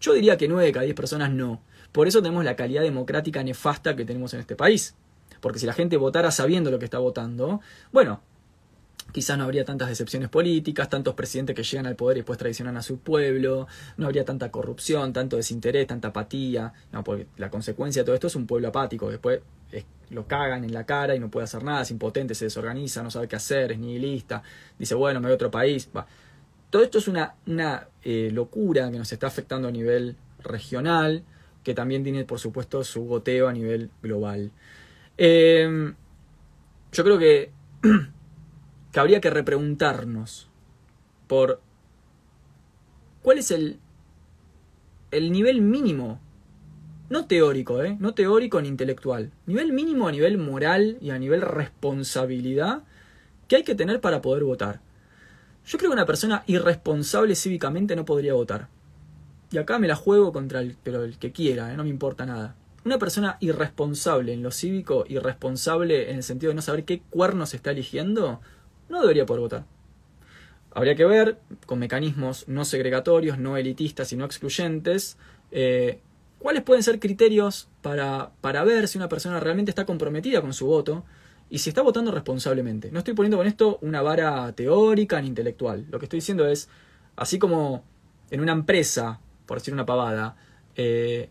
Yo 0.00 0.14
diría 0.14 0.38
que 0.38 0.48
9 0.48 0.64
de 0.64 0.72
cada 0.72 0.84
10 0.84 0.96
personas 0.96 1.30
no. 1.30 1.60
Por 1.98 2.06
eso 2.06 2.22
tenemos 2.22 2.44
la 2.44 2.54
calidad 2.54 2.82
democrática 2.82 3.42
nefasta 3.42 3.96
que 3.96 4.04
tenemos 4.04 4.32
en 4.32 4.38
este 4.38 4.54
país. 4.54 4.94
Porque 5.40 5.58
si 5.58 5.66
la 5.66 5.72
gente 5.72 5.96
votara 5.96 6.30
sabiendo 6.30 6.70
lo 6.70 6.78
que 6.78 6.84
está 6.84 7.00
votando, 7.00 7.60
bueno, 7.90 8.20
quizás 9.12 9.36
no 9.36 9.42
habría 9.42 9.64
tantas 9.64 9.88
decepciones 9.88 10.28
políticas, 10.28 10.88
tantos 10.88 11.14
presidentes 11.14 11.56
que 11.56 11.64
llegan 11.64 11.86
al 11.86 11.96
poder 11.96 12.18
y 12.18 12.20
después 12.20 12.38
traicionan 12.38 12.76
a 12.76 12.82
su 12.82 13.00
pueblo, 13.00 13.66
no 13.96 14.06
habría 14.06 14.24
tanta 14.24 14.52
corrupción, 14.52 15.12
tanto 15.12 15.34
desinterés, 15.34 15.88
tanta 15.88 16.06
apatía, 16.06 16.72
no, 16.92 17.02
porque 17.02 17.26
la 17.36 17.50
consecuencia 17.50 18.02
de 18.02 18.06
todo 18.06 18.14
esto 18.14 18.28
es 18.28 18.36
un 18.36 18.46
pueblo 18.46 18.68
apático, 18.68 19.10
después 19.10 19.40
lo 20.10 20.28
cagan 20.28 20.62
en 20.62 20.72
la 20.72 20.86
cara 20.86 21.16
y 21.16 21.18
no 21.18 21.32
puede 21.32 21.46
hacer 21.46 21.64
nada, 21.64 21.82
es 21.82 21.90
impotente, 21.90 22.36
se 22.36 22.44
desorganiza, 22.44 23.02
no 23.02 23.10
sabe 23.10 23.26
qué 23.26 23.34
hacer, 23.34 23.72
es 23.72 23.78
nihilista, 23.80 24.44
dice, 24.78 24.94
bueno, 24.94 25.18
me 25.18 25.26
voy 25.26 25.32
a 25.32 25.34
otro 25.34 25.50
país. 25.50 25.90
Todo 26.70 26.80
esto 26.84 26.98
es 26.98 27.08
una, 27.08 27.34
una 27.48 27.88
eh, 28.04 28.30
locura 28.32 28.88
que 28.88 28.98
nos 28.98 29.10
está 29.10 29.26
afectando 29.26 29.66
a 29.66 29.72
nivel 29.72 30.14
regional, 30.44 31.24
que 31.64 31.74
también 31.74 32.02
tiene, 32.04 32.24
por 32.24 32.38
supuesto, 32.38 32.82
su 32.84 33.04
goteo 33.04 33.48
a 33.48 33.52
nivel 33.52 33.90
global. 34.02 34.52
Eh, 35.16 35.92
yo 36.92 37.04
creo 37.04 37.18
que 37.18 37.50
que 38.92 39.00
habría 39.00 39.20
que 39.20 39.30
repreguntarnos 39.30 40.48
por 41.26 41.60
cuál 43.22 43.38
es 43.38 43.50
el, 43.50 43.78
el 45.10 45.30
nivel 45.30 45.60
mínimo, 45.60 46.20
no 47.10 47.26
teórico, 47.26 47.82
¿eh? 47.82 47.96
no 48.00 48.14
teórico 48.14 48.60
ni 48.60 48.68
intelectual, 48.68 49.30
nivel 49.46 49.72
mínimo 49.72 50.08
a 50.08 50.12
nivel 50.12 50.38
moral 50.38 50.98
y 51.00 51.10
a 51.10 51.18
nivel 51.18 51.42
responsabilidad 51.42 52.82
que 53.46 53.56
hay 53.56 53.64
que 53.64 53.74
tener 53.74 54.00
para 54.00 54.22
poder 54.22 54.44
votar. 54.44 54.80
Yo 55.66 55.78
creo 55.78 55.90
que 55.90 55.96
una 55.96 56.06
persona 56.06 56.44
irresponsable 56.46 57.34
cívicamente 57.34 57.94
no 57.94 58.04
podría 58.04 58.34
votar. 58.34 58.68
Y 59.50 59.58
acá 59.58 59.78
me 59.78 59.88
la 59.88 59.96
juego 59.96 60.32
contra 60.32 60.60
el, 60.60 60.76
pero 60.82 61.04
el 61.04 61.18
que 61.18 61.32
quiera, 61.32 61.72
¿eh? 61.72 61.76
no 61.76 61.84
me 61.84 61.90
importa 61.90 62.26
nada. 62.26 62.54
Una 62.84 62.98
persona 62.98 63.36
irresponsable 63.40 64.32
en 64.32 64.42
lo 64.42 64.50
cívico, 64.50 65.04
irresponsable 65.08 66.10
en 66.10 66.16
el 66.16 66.22
sentido 66.22 66.50
de 66.50 66.56
no 66.56 66.62
saber 66.62 66.84
qué 66.84 67.00
cuernos 67.10 67.54
está 67.54 67.70
eligiendo, 67.70 68.40
no 68.88 69.00
debería 69.00 69.26
poder 69.26 69.40
votar. 69.40 69.64
Habría 70.70 70.94
que 70.94 71.04
ver, 71.04 71.38
con 71.66 71.78
mecanismos 71.78 72.46
no 72.46 72.64
segregatorios, 72.64 73.38
no 73.38 73.56
elitistas 73.56 74.12
y 74.12 74.16
no 74.16 74.24
excluyentes, 74.24 75.16
eh, 75.50 76.00
cuáles 76.38 76.62
pueden 76.62 76.82
ser 76.82 77.00
criterios 77.00 77.68
para, 77.82 78.30
para 78.40 78.64
ver 78.64 78.86
si 78.86 78.98
una 78.98 79.08
persona 79.08 79.40
realmente 79.40 79.70
está 79.70 79.86
comprometida 79.86 80.40
con 80.40 80.52
su 80.52 80.66
voto 80.66 81.04
y 81.50 81.58
si 81.58 81.70
está 81.70 81.82
votando 81.82 82.10
responsablemente. 82.10 82.90
No 82.92 82.98
estoy 82.98 83.14
poniendo 83.14 83.38
con 83.38 83.46
esto 83.46 83.78
una 83.80 84.02
vara 84.02 84.52
teórica 84.52 85.20
ni 85.20 85.28
intelectual. 85.28 85.86
Lo 85.90 85.98
que 85.98 86.04
estoy 86.04 86.18
diciendo 86.18 86.46
es, 86.46 86.68
así 87.16 87.38
como 87.38 87.82
en 88.30 88.40
una 88.40 88.52
empresa, 88.52 89.20
por 89.48 89.58
decir 89.58 89.72
una 89.72 89.86
pavada, 89.86 90.36
eh, 90.76 91.30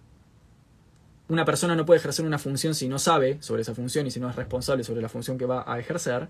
una 1.29 1.45
persona 1.45 1.75
no 1.75 1.85
puede 1.85 1.99
ejercer 1.99 2.25
una 2.25 2.39
función 2.39 2.73
si 2.73 2.87
no 2.89 2.97
sabe 2.99 3.37
sobre 3.41 3.61
esa 3.61 3.75
función 3.75 4.07
y 4.07 4.11
si 4.11 4.19
no 4.19 4.27
es 4.29 4.35
responsable 4.35 4.83
sobre 4.83 5.01
la 5.01 5.07
función 5.07 5.37
que 5.37 5.45
va 5.45 5.63
a 5.71 5.77
ejercer, 5.77 6.27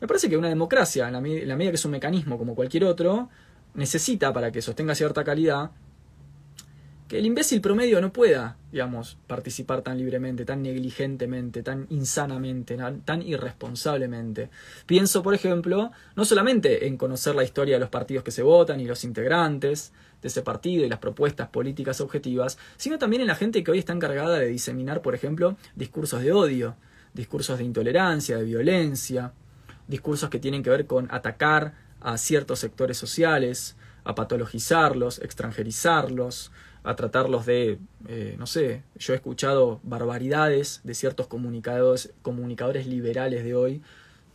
me 0.00 0.06
parece 0.06 0.28
que 0.28 0.36
una 0.36 0.50
democracia, 0.50 1.06
en 1.06 1.14
la, 1.14 1.20
medida 1.20 1.70
que 1.70 1.76
es 1.76 1.84
un 1.84 1.92
mecanismo 1.92 2.36
como 2.36 2.54
cualquier 2.54 2.84
otro, 2.84 3.30
necesita, 3.72 4.34
para 4.34 4.52
que 4.52 4.60
sostenga 4.60 4.94
cierta 4.94 5.24
calidad, 5.24 5.70
que 7.08 7.18
el 7.18 7.26
imbécil 7.26 7.60
promedio 7.62 8.00
no 8.00 8.12
pueda, 8.12 8.56
digamos, 8.70 9.16
participar 9.26 9.82
tan 9.82 9.96
libremente, 9.96 10.44
tan 10.44 10.62
negligentemente, 10.62 11.62
tan 11.62 11.86
insanamente, 11.90 12.76
tan 13.04 13.22
irresponsablemente. 13.22 14.50
Pienso, 14.84 15.22
por 15.22 15.34
ejemplo, 15.34 15.90
no 16.16 16.24
solamente 16.24 16.86
en 16.86 16.96
conocer 16.96 17.34
la 17.34 17.44
historia 17.44 17.76
de 17.76 17.80
los 17.80 17.90
partidos 17.90 18.24
que 18.24 18.30
se 18.30 18.42
votan 18.42 18.80
y 18.80 18.86
los 18.86 19.04
integrantes 19.04 19.92
de 20.24 20.28
ese 20.28 20.40
partido 20.40 20.86
y 20.86 20.88
las 20.88 21.00
propuestas 21.00 21.48
políticas 21.48 22.00
objetivas, 22.00 22.56
sino 22.78 22.98
también 22.98 23.20
en 23.20 23.28
la 23.28 23.34
gente 23.34 23.62
que 23.62 23.70
hoy 23.70 23.78
está 23.78 23.92
encargada 23.92 24.38
de 24.38 24.46
diseminar, 24.46 25.02
por 25.02 25.14
ejemplo, 25.14 25.58
discursos 25.76 26.22
de 26.22 26.32
odio, 26.32 26.76
discursos 27.12 27.58
de 27.58 27.64
intolerancia, 27.64 28.38
de 28.38 28.44
violencia, 28.44 29.34
discursos 29.86 30.30
que 30.30 30.38
tienen 30.38 30.62
que 30.62 30.70
ver 30.70 30.86
con 30.86 31.08
atacar 31.10 31.74
a 32.00 32.16
ciertos 32.16 32.58
sectores 32.58 32.96
sociales, 32.96 33.76
a 34.02 34.14
patologizarlos, 34.14 35.18
extranjerizarlos, 35.18 36.52
a 36.84 36.96
tratarlos 36.96 37.44
de, 37.44 37.78
eh, 38.08 38.36
no 38.38 38.46
sé, 38.46 38.82
yo 38.96 39.12
he 39.12 39.16
escuchado 39.16 39.78
barbaridades 39.82 40.80
de 40.84 40.94
ciertos 40.94 41.26
comunicadores, 41.26 42.14
comunicadores 42.22 42.86
liberales 42.86 43.44
de 43.44 43.54
hoy 43.54 43.82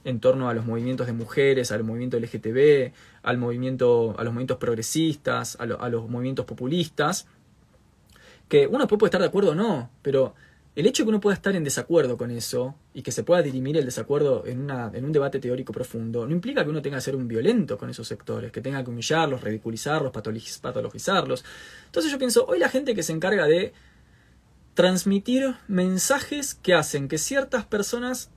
en 0.10 0.19
torno 0.19 0.49
a 0.49 0.53
los 0.53 0.65
movimientos 0.65 1.07
de 1.07 1.14
mujeres, 1.14 1.72
al 1.72 1.84
movimiento 1.84 2.19
LGTB, 2.19 2.94
al 3.23 3.38
movimiento, 3.38 4.15
a 4.18 4.23
los 4.23 4.34
movimientos 4.34 4.57
progresistas, 4.57 5.57
a, 5.60 5.65
los 5.65 6.10
movimientos 6.10 6.45
populistas, 6.45 7.27
que 8.48 8.68
uno 8.68 8.88
puede 8.88 9.06
estar 9.06 9.22
de 9.22 9.27
acuerdo 9.27 9.52
o 9.52 9.56
no, 9.56 9.90
pero 10.02 10.34
el 10.76 10.86
hecho 10.88 11.03
de 11.03 11.06
que 11.06 11.10
uno 11.10 11.19
pueda 11.19 11.36
estar 11.36 11.56
en 11.56 11.64
desacuerdo 11.64 12.18
con 12.18 12.31
eso 12.31 12.76
y 12.94 13.02
que 13.02 13.11
se 13.11 13.23
pueda 13.23 13.41
dirimir 13.41 13.77
el 13.77 13.86
desacuerdo 13.86 14.45
en, 14.45 14.61
una, 14.61 14.91
en 14.94 15.06
un 15.06 15.11
debate 15.11 15.40
teórico 15.40 15.73
profundo 15.73 16.26
no 16.26 16.31
implica 16.31 16.64
que 16.64 16.69
uno 16.69 16.81
tenga 16.81 16.98
que 16.98 17.02
ser 17.02 17.15
un 17.15 17.27
violento 17.27 17.77
con 17.77 17.90
esos 17.90 18.07
sectores, 18.07 18.52
que 18.52 18.61
tenga 18.61 18.84
que 18.84 18.90
humillarlos, 18.90 19.41
ridiculizarlos, 19.41 20.11
patologizarlos. 20.11 21.44
Entonces 21.86 22.11
yo 22.11 22.18
pienso, 22.18 22.45
hoy 22.45 22.60
la 22.60 22.69
gente 22.69 22.95
que 22.95 23.03
se 23.03 23.14
encarga 23.14 23.45
de 23.45 23.73
transmitir 24.73 25.56
mensajes 25.68 26.56
que 26.56 26.73
hacen 26.73 27.10
que 27.10 27.18
ciertas 27.18 27.65
personas 27.65 28.31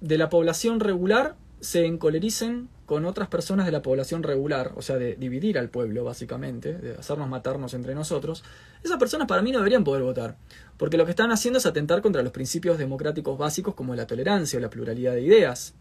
de 0.00 0.18
la 0.18 0.28
población 0.28 0.80
regular 0.80 1.36
se 1.60 1.86
encolericen 1.86 2.68
con 2.84 3.04
otras 3.04 3.28
personas 3.28 3.66
de 3.66 3.72
la 3.72 3.82
población 3.82 4.22
regular, 4.22 4.72
o 4.76 4.82
sea, 4.82 4.96
de 4.96 5.16
dividir 5.16 5.58
al 5.58 5.68
pueblo, 5.68 6.04
básicamente, 6.04 6.74
de 6.74 6.94
hacernos 6.94 7.28
matarnos 7.28 7.74
entre 7.74 7.94
nosotros, 7.94 8.44
esas 8.84 8.98
personas 8.98 9.26
para 9.26 9.42
mí 9.42 9.50
no 9.50 9.58
deberían 9.58 9.82
poder 9.82 10.02
votar, 10.02 10.36
porque 10.76 10.96
lo 10.96 11.04
que 11.04 11.10
están 11.10 11.32
haciendo 11.32 11.58
es 11.58 11.66
atentar 11.66 12.00
contra 12.02 12.22
los 12.22 12.32
principios 12.32 12.78
democráticos 12.78 13.36
básicos 13.36 13.74
como 13.74 13.96
la 13.96 14.06
tolerancia 14.06 14.58
o 14.58 14.62
la 14.62 14.70
pluralidad 14.70 15.14
de 15.14 15.22
ideas. 15.22 15.74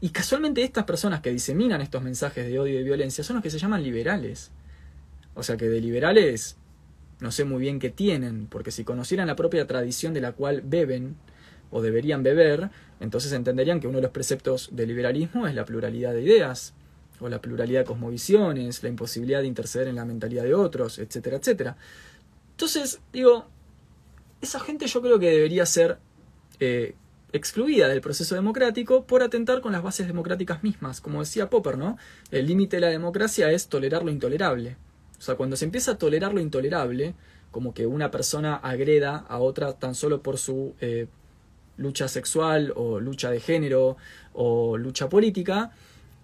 Y 0.00 0.10
casualmente 0.10 0.64
estas 0.64 0.84
personas 0.84 1.20
que 1.20 1.30
diseminan 1.30 1.80
estos 1.80 2.02
mensajes 2.02 2.46
de 2.46 2.58
odio 2.58 2.80
y 2.80 2.82
violencia 2.82 3.22
son 3.22 3.36
los 3.36 3.42
que 3.42 3.50
se 3.50 3.58
llaman 3.58 3.82
liberales. 3.82 4.50
O 5.34 5.42
sea 5.42 5.56
que 5.56 5.68
de 5.68 5.80
liberales 5.80 6.56
no 7.20 7.30
sé 7.30 7.44
muy 7.44 7.60
bien 7.60 7.78
qué 7.78 7.90
tienen, 7.90 8.46
porque 8.48 8.70
si 8.70 8.84
conocieran 8.84 9.28
la 9.28 9.36
propia 9.36 9.66
tradición 9.66 10.12
de 10.14 10.20
la 10.20 10.32
cual 10.32 10.62
beben, 10.62 11.16
o 11.74 11.82
deberían 11.82 12.22
beber, 12.22 12.70
entonces 13.00 13.32
entenderían 13.32 13.80
que 13.80 13.88
uno 13.88 13.98
de 13.98 14.02
los 14.02 14.12
preceptos 14.12 14.68
del 14.70 14.86
liberalismo 14.86 15.48
es 15.48 15.56
la 15.56 15.64
pluralidad 15.64 16.12
de 16.12 16.22
ideas, 16.22 16.72
o 17.18 17.28
la 17.28 17.40
pluralidad 17.40 17.80
de 17.80 17.84
cosmovisiones, 17.84 18.80
la 18.84 18.88
imposibilidad 18.90 19.40
de 19.40 19.48
interceder 19.48 19.88
en 19.88 19.96
la 19.96 20.04
mentalidad 20.04 20.44
de 20.44 20.54
otros, 20.54 21.00
etcétera, 21.00 21.38
etcétera. 21.38 21.76
Entonces, 22.52 23.00
digo, 23.12 23.46
esa 24.40 24.60
gente 24.60 24.86
yo 24.86 25.02
creo 25.02 25.18
que 25.18 25.30
debería 25.30 25.66
ser 25.66 25.98
eh, 26.60 26.94
excluida 27.32 27.88
del 27.88 28.00
proceso 28.00 28.36
democrático 28.36 29.04
por 29.04 29.24
atentar 29.24 29.60
con 29.60 29.72
las 29.72 29.82
bases 29.82 30.06
democráticas 30.06 30.62
mismas. 30.62 31.00
Como 31.00 31.18
decía 31.18 31.50
Popper, 31.50 31.76
¿no? 31.76 31.98
El 32.30 32.46
límite 32.46 32.76
de 32.76 32.82
la 32.82 32.88
democracia 32.88 33.50
es 33.50 33.66
tolerar 33.66 34.04
lo 34.04 34.12
intolerable. 34.12 34.76
O 35.18 35.22
sea, 35.22 35.34
cuando 35.34 35.56
se 35.56 35.64
empieza 35.64 35.92
a 35.92 35.98
tolerar 35.98 36.32
lo 36.32 36.40
intolerable, 36.40 37.16
como 37.50 37.74
que 37.74 37.86
una 37.86 38.12
persona 38.12 38.54
agreda 38.54 39.16
a 39.16 39.38
otra 39.38 39.72
tan 39.72 39.96
solo 39.96 40.22
por 40.22 40.38
su 40.38 40.74
eh, 40.80 41.08
lucha 41.76 42.08
sexual 42.08 42.72
o 42.76 43.00
lucha 43.00 43.30
de 43.30 43.40
género 43.40 43.96
o 44.32 44.76
lucha 44.76 45.08
política, 45.08 45.72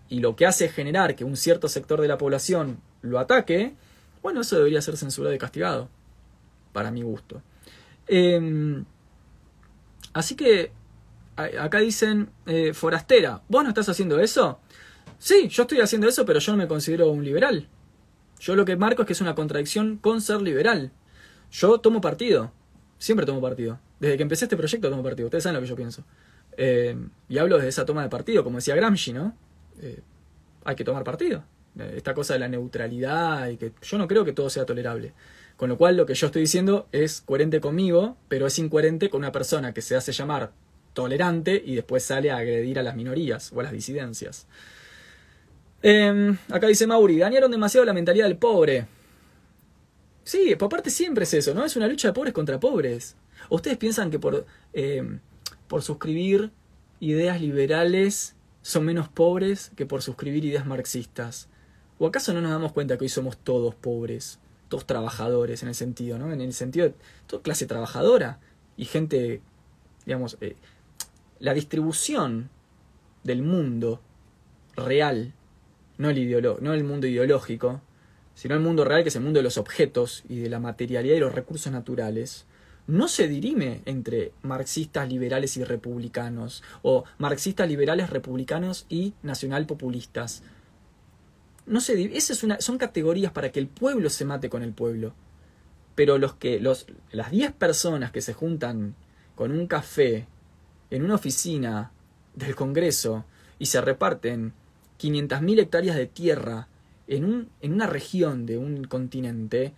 y 0.08 0.20
lo 0.20 0.34
que 0.36 0.46
hace 0.46 0.66
es 0.66 0.72
generar 0.72 1.14
que 1.14 1.24
un 1.24 1.36
cierto 1.36 1.68
sector 1.68 2.00
de 2.00 2.08
la 2.08 2.18
población 2.18 2.80
lo 3.02 3.18
ataque, 3.18 3.74
bueno, 4.22 4.40
eso 4.40 4.56
debería 4.56 4.82
ser 4.82 4.96
censurado 4.96 5.34
y 5.34 5.38
castigado, 5.38 5.88
para 6.72 6.90
mi 6.90 7.02
gusto. 7.02 7.42
Em, 8.06 8.84
así 10.12 10.34
que 10.34 10.72
acá 11.36 11.78
dicen, 11.78 12.30
eh, 12.46 12.74
forastera, 12.74 13.42
¿vos 13.48 13.62
no 13.62 13.70
estás 13.70 13.88
haciendo 13.88 14.18
eso? 14.18 14.58
Sí, 15.18 15.48
yo 15.48 15.62
estoy 15.62 15.80
haciendo 15.80 16.08
eso, 16.08 16.24
pero 16.26 16.40
yo 16.40 16.52
no 16.52 16.58
me 16.58 16.68
considero 16.68 17.10
un 17.10 17.24
liberal. 17.24 17.68
Yo 18.40 18.56
lo 18.56 18.64
que 18.64 18.76
marco 18.76 19.02
es 19.02 19.06
que 19.06 19.12
es 19.12 19.20
una 19.20 19.34
contradicción 19.34 19.96
con 19.98 20.20
ser 20.20 20.40
liberal. 20.42 20.90
Yo 21.52 21.78
tomo 21.78 22.00
partido, 22.00 22.52
siempre 22.98 23.26
tomo 23.26 23.40
partido. 23.40 23.78
Desde 24.00 24.16
que 24.16 24.22
empecé 24.22 24.46
este 24.46 24.56
proyecto 24.56 24.90
tomo 24.90 25.02
partido. 25.02 25.26
Ustedes 25.26 25.44
saben 25.44 25.56
lo 25.56 25.60
que 25.60 25.68
yo 25.68 25.76
pienso. 25.76 26.04
Eh, 26.56 26.96
y 27.28 27.38
hablo 27.38 27.58
de 27.58 27.68
esa 27.68 27.84
toma 27.84 28.02
de 28.02 28.08
partido, 28.08 28.42
como 28.42 28.56
decía 28.56 28.74
Gramsci, 28.74 29.12
¿no? 29.12 29.36
Eh, 29.80 30.00
hay 30.64 30.74
que 30.74 30.84
tomar 30.84 31.04
partido. 31.04 31.44
Eh, 31.78 31.94
esta 31.96 32.14
cosa 32.14 32.32
de 32.32 32.40
la 32.40 32.48
neutralidad 32.48 33.48
y 33.48 33.56
que 33.56 33.72
yo 33.82 33.98
no 33.98 34.08
creo 34.08 34.24
que 34.24 34.32
todo 34.32 34.50
sea 34.50 34.64
tolerable. 34.64 35.12
Con 35.56 35.68
lo 35.68 35.76
cual 35.76 35.96
lo 35.96 36.06
que 36.06 36.14
yo 36.14 36.26
estoy 36.26 36.42
diciendo 36.42 36.88
es 36.90 37.20
coherente 37.20 37.60
conmigo, 37.60 38.16
pero 38.28 38.46
es 38.46 38.58
incoherente 38.58 39.10
con 39.10 39.18
una 39.18 39.32
persona 39.32 39.74
que 39.74 39.82
se 39.82 39.94
hace 39.94 40.12
llamar 40.12 40.52
tolerante 40.94 41.62
y 41.64 41.74
después 41.74 42.02
sale 42.02 42.30
a 42.30 42.38
agredir 42.38 42.78
a 42.78 42.82
las 42.82 42.96
minorías 42.96 43.52
o 43.52 43.60
a 43.60 43.64
las 43.64 43.72
disidencias. 43.72 44.46
Em, 45.82 46.36
acá 46.50 46.66
dice 46.66 46.86
Mauri, 46.86 47.18
dañaron 47.18 47.50
demasiado 47.50 47.84
la 47.84 47.92
mentalidad 47.92 48.26
del 48.26 48.36
pobre. 48.38 48.86
Sí, 50.24 50.54
por 50.56 50.68
parte 50.68 50.90
siempre 50.90 51.24
es 51.24 51.34
eso, 51.34 51.54
¿no? 51.54 51.64
Es 51.64 51.76
una 51.76 51.86
lucha 51.86 52.08
de 52.08 52.14
pobres 52.14 52.34
contra 52.34 52.60
pobres. 52.60 53.16
¿Ustedes 53.50 53.76
piensan 53.76 54.10
que 54.10 54.18
por, 54.18 54.46
eh, 54.72 55.18
por 55.68 55.82
suscribir 55.82 56.52
ideas 57.00 57.40
liberales 57.40 58.36
son 58.62 58.84
menos 58.84 59.08
pobres 59.08 59.72
que 59.76 59.86
por 59.86 60.02
suscribir 60.02 60.44
ideas 60.44 60.66
marxistas? 60.66 61.48
¿O 61.98 62.06
acaso 62.06 62.32
no 62.32 62.40
nos 62.40 62.50
damos 62.50 62.72
cuenta 62.72 62.96
que 62.96 63.04
hoy 63.04 63.08
somos 63.08 63.36
todos 63.36 63.74
pobres? 63.74 64.38
Todos 64.68 64.86
trabajadores 64.86 65.62
en 65.62 65.68
el 65.68 65.74
sentido, 65.74 66.18
¿no? 66.18 66.32
En 66.32 66.40
el 66.40 66.54
sentido 66.54 66.86
de 66.86 66.94
toda 67.26 67.42
clase 67.42 67.66
trabajadora 67.66 68.38
y 68.76 68.84
gente, 68.84 69.42
digamos, 70.06 70.38
eh, 70.40 70.56
la 71.40 71.52
distribución 71.52 72.50
del 73.24 73.42
mundo 73.42 74.00
real, 74.76 75.34
no 75.98 76.08
el, 76.08 76.42
no 76.60 76.72
el 76.72 76.84
mundo 76.84 77.06
ideológico, 77.08 77.82
sino 78.34 78.54
el 78.54 78.60
mundo 78.60 78.84
real, 78.84 79.02
que 79.02 79.08
es 79.08 79.16
el 79.16 79.22
mundo 79.22 79.40
de 79.40 79.44
los 79.44 79.58
objetos 79.58 80.22
y 80.28 80.38
de 80.38 80.48
la 80.48 80.60
materialidad 80.60 81.16
y 81.16 81.20
los 81.20 81.34
recursos 81.34 81.72
naturales, 81.72 82.46
no 82.90 83.06
se 83.08 83.28
dirime 83.28 83.82
entre 83.84 84.32
marxistas 84.42 85.08
liberales 85.08 85.56
y 85.56 85.64
republicanos, 85.64 86.62
o 86.82 87.04
marxistas 87.18 87.68
liberales 87.68 88.10
republicanos 88.10 88.84
y 88.88 89.14
nacionalpopulistas. 89.22 90.42
No 91.66 91.80
se 91.80 92.16
Esas 92.16 92.44
son 92.58 92.78
categorías 92.78 93.32
para 93.32 93.52
que 93.52 93.60
el 93.60 93.68
pueblo 93.68 94.10
se 94.10 94.24
mate 94.24 94.50
con 94.50 94.62
el 94.62 94.72
pueblo. 94.72 95.14
Pero 95.94 96.18
los 96.18 96.34
que, 96.34 96.58
los, 96.58 96.86
las 97.12 97.30
10 97.30 97.52
personas 97.52 98.10
que 98.10 98.22
se 98.22 98.34
juntan 98.34 98.96
con 99.36 99.52
un 99.52 99.66
café 99.66 100.26
en 100.90 101.04
una 101.04 101.14
oficina 101.14 101.92
del 102.34 102.56
Congreso 102.56 103.24
y 103.58 103.66
se 103.66 103.80
reparten 103.80 104.52
500.000 105.00 105.60
hectáreas 105.60 105.96
de 105.96 106.06
tierra 106.06 106.66
en, 107.06 107.24
un, 107.24 107.50
en 107.60 107.72
una 107.72 107.86
región 107.86 108.46
de 108.46 108.58
un 108.58 108.84
continente, 108.84 109.74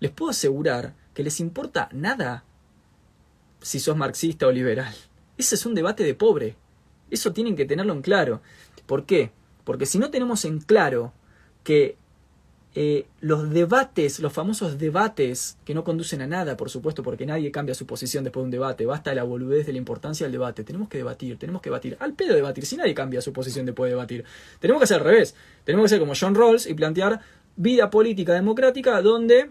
les 0.00 0.10
puedo 0.10 0.30
asegurar 0.30 0.94
que 1.14 1.22
les 1.22 1.40
importa 1.40 1.88
nada 1.92 2.44
si 3.60 3.80
sos 3.80 3.96
marxista 3.96 4.46
o 4.46 4.52
liberal. 4.52 4.94
Ese 5.38 5.54
es 5.54 5.66
un 5.66 5.74
debate 5.74 6.04
de 6.04 6.14
pobre. 6.14 6.56
Eso 7.10 7.32
tienen 7.32 7.56
que 7.56 7.64
tenerlo 7.64 7.92
en 7.92 8.02
claro. 8.02 8.40
¿Por 8.86 9.06
qué? 9.06 9.30
Porque 9.64 9.86
si 9.86 9.98
no 9.98 10.10
tenemos 10.10 10.44
en 10.44 10.60
claro 10.60 11.12
que 11.64 11.96
eh, 12.76 13.06
los 13.20 13.50
debates, 13.50 14.20
los 14.20 14.32
famosos 14.32 14.78
debates 14.78 15.58
que 15.64 15.74
no 15.74 15.82
conducen 15.82 16.22
a 16.22 16.28
nada, 16.28 16.56
por 16.56 16.70
supuesto, 16.70 17.02
porque 17.02 17.26
nadie 17.26 17.50
cambia 17.50 17.74
su 17.74 17.84
posición 17.84 18.22
después 18.22 18.42
de 18.42 18.44
un 18.44 18.50
debate, 18.52 18.86
basta 18.86 19.12
la 19.12 19.24
boludez 19.24 19.66
de 19.66 19.72
la 19.72 19.78
importancia 19.78 20.24
del 20.24 20.32
debate, 20.32 20.62
tenemos 20.62 20.88
que 20.88 20.98
debatir, 20.98 21.36
tenemos 21.36 21.62
que 21.62 21.68
debatir, 21.68 21.96
al 21.98 22.12
pedo 22.14 22.32
debatir, 22.32 22.64
si 22.64 22.76
nadie 22.76 22.94
cambia 22.94 23.20
su 23.22 23.32
posición 23.32 23.66
después 23.66 23.88
de 23.88 23.96
debatir, 23.96 24.24
tenemos 24.60 24.80
que 24.80 24.84
hacer 24.84 24.98
al 24.98 25.04
revés, 25.04 25.34
tenemos 25.64 25.84
que 25.84 25.88
ser 25.88 25.98
como 25.98 26.12
John 26.18 26.36
Rawls 26.36 26.66
y 26.66 26.74
plantear 26.74 27.20
vida 27.56 27.90
política 27.90 28.34
democrática 28.34 29.02
donde 29.02 29.50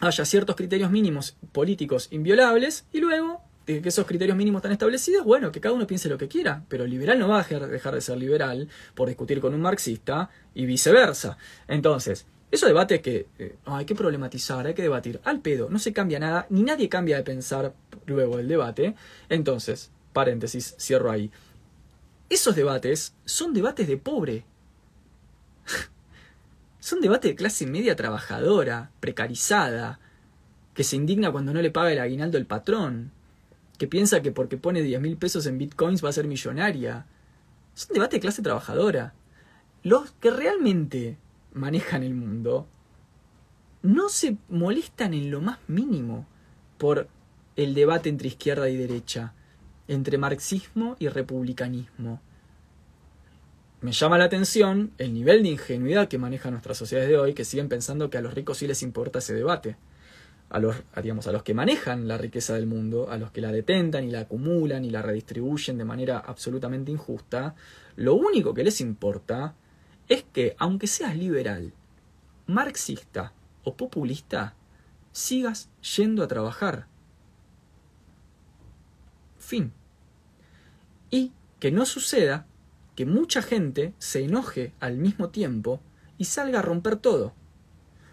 haya 0.00 0.24
ciertos 0.24 0.56
criterios 0.56 0.90
mínimos 0.90 1.36
políticos 1.52 2.08
inviolables 2.10 2.86
y 2.92 3.00
luego 3.00 3.42
que 3.64 3.80
esos 3.84 4.06
criterios 4.06 4.36
mínimos 4.36 4.60
están 4.60 4.72
establecidos, 4.72 5.24
bueno, 5.24 5.50
que 5.50 5.60
cada 5.60 5.74
uno 5.74 5.86
piense 5.86 6.08
lo 6.08 6.18
que 6.18 6.28
quiera, 6.28 6.62
pero 6.68 6.84
el 6.84 6.90
liberal 6.90 7.18
no 7.18 7.28
va 7.28 7.40
a 7.40 7.44
dejar 7.44 7.94
de 7.94 8.00
ser 8.00 8.18
liberal 8.18 8.68
por 8.94 9.08
discutir 9.08 9.40
con 9.40 9.54
un 9.54 9.62
marxista 9.62 10.28
y 10.54 10.66
viceversa. 10.66 11.38
Entonces, 11.66 12.26
esos 12.50 12.68
debates 12.68 13.00
que 13.00 13.26
eh, 13.38 13.56
hay 13.64 13.84
que 13.84 13.94
problematizar, 13.94 14.66
hay 14.66 14.74
que 14.74 14.82
debatir 14.82 15.20
al 15.24 15.40
pedo, 15.40 15.68
no 15.70 15.78
se 15.78 15.92
cambia 15.92 16.18
nada, 16.18 16.46
ni 16.50 16.62
nadie 16.62 16.88
cambia 16.88 17.16
de 17.16 17.22
pensar 17.22 17.74
luego 18.06 18.36
del 18.36 18.48
debate. 18.48 18.94
Entonces, 19.28 19.90
paréntesis, 20.12 20.76
cierro 20.78 21.10
ahí. 21.10 21.30
Esos 22.28 22.54
debates 22.54 23.14
son 23.24 23.54
debates 23.54 23.88
de 23.88 23.96
pobre. 23.96 24.44
Son 26.84 27.00
debates 27.00 27.30
de 27.30 27.34
clase 27.34 27.66
media 27.66 27.96
trabajadora, 27.96 28.90
precarizada, 29.00 30.00
que 30.74 30.84
se 30.84 30.96
indigna 30.96 31.32
cuando 31.32 31.54
no 31.54 31.62
le 31.62 31.70
paga 31.70 31.90
el 31.90 31.98
aguinaldo 31.98 32.36
el 32.36 32.44
patrón, 32.44 33.10
que 33.78 33.86
piensa 33.86 34.20
que 34.20 34.32
porque 34.32 34.58
pone 34.58 34.82
10 34.82 35.00
mil 35.00 35.16
pesos 35.16 35.46
en 35.46 35.56
bitcoins 35.56 36.04
va 36.04 36.10
a 36.10 36.12
ser 36.12 36.26
millonaria. 36.26 37.06
Es 37.74 37.88
un 37.88 37.94
debate 37.94 38.16
de 38.16 38.20
clase 38.20 38.42
trabajadora. 38.42 39.14
Los 39.82 40.10
que 40.20 40.30
realmente 40.30 41.16
manejan 41.54 42.02
el 42.02 42.12
mundo 42.12 42.68
no 43.80 44.10
se 44.10 44.36
molestan 44.50 45.14
en 45.14 45.30
lo 45.30 45.40
más 45.40 45.60
mínimo 45.66 46.26
por 46.76 47.08
el 47.56 47.72
debate 47.72 48.10
entre 48.10 48.28
izquierda 48.28 48.68
y 48.68 48.76
derecha, 48.76 49.32
entre 49.88 50.18
marxismo 50.18 50.96
y 50.98 51.08
republicanismo. 51.08 52.20
Me 53.84 53.92
llama 53.92 54.16
la 54.16 54.24
atención 54.24 54.92
el 54.96 55.12
nivel 55.12 55.42
de 55.42 55.50
ingenuidad 55.50 56.08
que 56.08 56.16
manejan 56.16 56.52
nuestras 56.52 56.78
sociedades 56.78 57.10
de 57.10 57.18
hoy, 57.18 57.34
que 57.34 57.44
siguen 57.44 57.68
pensando 57.68 58.08
que 58.08 58.16
a 58.16 58.22
los 58.22 58.32
ricos 58.32 58.56
sí 58.56 58.66
les 58.66 58.82
importa 58.82 59.18
ese 59.18 59.34
debate. 59.34 59.76
A 60.48 60.58
los, 60.58 60.76
digamos, 61.02 61.26
a 61.26 61.32
los 61.32 61.42
que 61.42 61.52
manejan 61.52 62.08
la 62.08 62.16
riqueza 62.16 62.54
del 62.54 62.66
mundo, 62.66 63.10
a 63.10 63.18
los 63.18 63.30
que 63.30 63.42
la 63.42 63.52
detentan 63.52 64.04
y 64.04 64.10
la 64.10 64.20
acumulan 64.20 64.86
y 64.86 64.90
la 64.90 65.02
redistribuyen 65.02 65.76
de 65.76 65.84
manera 65.84 66.18
absolutamente 66.18 66.92
injusta, 66.92 67.56
lo 67.96 68.14
único 68.14 68.54
que 68.54 68.64
les 68.64 68.80
importa 68.80 69.54
es 70.08 70.24
que, 70.32 70.56
aunque 70.58 70.86
seas 70.86 71.14
liberal, 71.14 71.74
marxista 72.46 73.34
o 73.64 73.76
populista, 73.76 74.54
sigas 75.12 75.68
yendo 75.98 76.22
a 76.22 76.28
trabajar. 76.28 76.86
Fin. 79.36 79.74
Y 81.10 81.32
que 81.60 81.70
no 81.70 81.84
suceda 81.84 82.46
que 82.94 83.06
mucha 83.06 83.42
gente 83.42 83.94
se 83.98 84.24
enoje 84.24 84.72
al 84.80 84.96
mismo 84.98 85.30
tiempo 85.30 85.80
y 86.18 86.26
salga 86.26 86.60
a 86.60 86.62
romper 86.62 86.96
todo. 86.96 87.32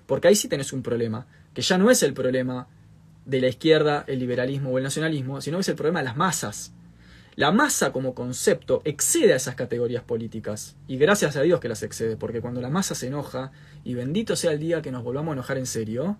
Porque 0.05 0.27
ahí 0.27 0.35
sí 0.35 0.47
tenés 0.47 0.73
un 0.73 0.81
problema, 0.81 1.27
que 1.53 1.61
ya 1.61 1.77
no 1.77 1.91
es 1.91 2.03
el 2.03 2.13
problema 2.13 2.67
de 3.25 3.41
la 3.41 3.47
izquierda, 3.47 4.03
el 4.07 4.19
liberalismo 4.19 4.71
o 4.71 4.77
el 4.77 4.83
nacionalismo, 4.83 5.41
sino 5.41 5.57
que 5.57 5.61
es 5.61 5.69
el 5.69 5.75
problema 5.75 5.99
de 5.99 6.05
las 6.05 6.17
masas. 6.17 6.73
La 7.35 7.51
masa 7.51 7.93
como 7.93 8.13
concepto 8.13 8.81
excede 8.83 9.33
a 9.33 9.37
esas 9.37 9.55
categorías 9.55 10.03
políticas, 10.03 10.75
y 10.87 10.97
gracias 10.97 11.37
a 11.37 11.41
Dios 11.41 11.59
que 11.59 11.69
las 11.69 11.81
excede, 11.81 12.17
porque 12.17 12.41
cuando 12.41 12.59
la 12.61 12.69
masa 12.69 12.93
se 12.93 13.07
enoja, 13.07 13.51
y 13.83 13.93
bendito 13.93 14.35
sea 14.35 14.51
el 14.51 14.59
día 14.59 14.81
que 14.81 14.91
nos 14.91 15.03
volvamos 15.03 15.31
a 15.31 15.33
enojar 15.33 15.57
en 15.57 15.65
serio, 15.65 16.17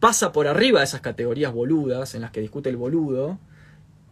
pasa 0.00 0.32
por 0.32 0.48
arriba 0.48 0.80
de 0.80 0.86
esas 0.86 1.02
categorías 1.02 1.52
boludas 1.52 2.14
en 2.14 2.22
las 2.22 2.30
que 2.30 2.40
discute 2.40 2.68
el 2.68 2.76
boludo, 2.76 3.38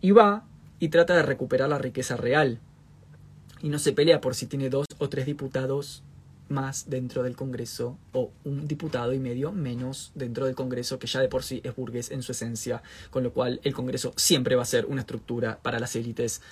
y 0.01 0.13
va 0.13 0.45
y 0.79 0.91
trata 0.91 1.17
de 1.17 1.23
recuperar 1.23 1.69
la 1.69 1.79
riqueza 1.79 2.17
real, 2.17 2.61
y 3.61 3.69
no 3.69 3.79
se 3.79 3.93
pelea 3.93 4.21
por 4.21 4.35
si 4.35 4.47
tiene 4.47 4.71
dos 4.71 4.87
o 4.99 5.09
tres 5.09 5.27
diputados 5.27 6.03
más 6.49 6.89
dentro 6.89 7.23
del 7.23 7.37
Congreso 7.37 7.99
o 8.13 8.31
un 8.45 8.69
diputado 8.69 9.13
y 9.13 9.19
medio 9.19 9.53
menos 9.53 10.13
dentro 10.15 10.47
del 10.47 10.55
Congreso 10.55 10.99
que 10.99 11.07
ya 11.07 11.21
de 11.21 11.29
por 11.29 11.43
sí 11.43 11.61
es 11.65 11.75
burgués 11.75 12.11
en 12.11 12.23
su 12.23 12.33
esencia, 12.33 12.83
con 13.11 13.25
lo 13.25 13.33
cual 13.33 13.61
el 13.65 13.75
Congreso 13.75 14.13
siempre 14.17 14.57
va 14.57 14.63
a 14.63 14.67
ser 14.67 14.87
una 14.87 15.01
estructura 15.01 15.59
para 15.63 15.81
las 15.81 15.97
élites. 15.97 16.43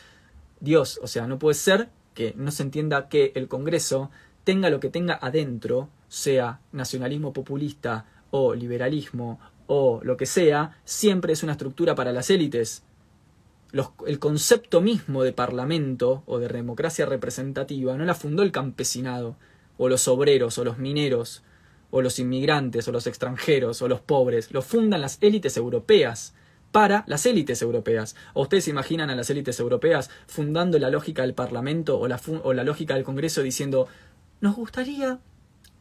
Dios, 0.60 0.98
o 1.02 1.06
sea, 1.06 1.26
no 1.26 1.38
puede 1.38 1.54
ser 1.54 1.88
que 2.14 2.34
no 2.36 2.50
se 2.50 2.62
entienda 2.62 3.08
que 3.08 3.32
el 3.34 3.48
Congreso 3.48 4.10
tenga 4.44 4.70
lo 4.70 4.80
que 4.80 4.90
tenga 4.90 5.18
adentro, 5.20 5.88
sea 6.08 6.60
nacionalismo 6.72 7.32
populista 7.32 8.06
o 8.30 8.54
liberalismo 8.54 9.38
o 9.66 10.00
lo 10.02 10.16
que 10.16 10.26
sea, 10.26 10.78
siempre 10.84 11.32
es 11.32 11.42
una 11.42 11.52
estructura 11.52 11.94
para 11.94 12.12
las 12.12 12.30
élites 12.30 12.82
el 14.06 14.18
concepto 14.18 14.80
mismo 14.80 15.22
de 15.22 15.32
parlamento 15.32 16.22
o 16.26 16.38
de 16.38 16.48
democracia 16.48 17.06
representativa 17.06 17.96
no 17.96 18.04
la 18.04 18.14
fundó 18.14 18.42
el 18.42 18.52
campesinado, 18.52 19.36
o 19.76 19.88
los 19.88 20.06
obreros, 20.06 20.58
o 20.58 20.64
los 20.64 20.78
mineros, 20.78 21.42
o 21.90 22.00
los 22.00 22.18
inmigrantes, 22.18 22.86
o 22.86 22.92
los 22.92 23.06
extranjeros, 23.06 23.82
o 23.82 23.88
los 23.88 24.00
pobres, 24.00 24.52
lo 24.52 24.62
fundan 24.62 25.00
las 25.00 25.18
élites 25.20 25.56
europeas 25.56 26.34
para 26.70 27.04
las 27.06 27.26
élites 27.26 27.62
europeas. 27.62 28.16
¿O 28.32 28.42
ustedes 28.42 28.64
se 28.64 28.70
imaginan 28.70 29.10
a 29.10 29.16
las 29.16 29.30
élites 29.30 29.58
europeas 29.60 30.10
fundando 30.26 30.78
la 30.78 30.90
lógica 30.90 31.22
del 31.22 31.34
Parlamento 31.34 31.98
o 31.98 32.08
la, 32.08 32.20
o 32.42 32.52
la 32.52 32.64
lógica 32.64 32.94
del 32.94 33.04
Congreso 33.04 33.42
diciendo, 33.42 33.88
nos 34.40 34.56
gustaría 34.56 35.18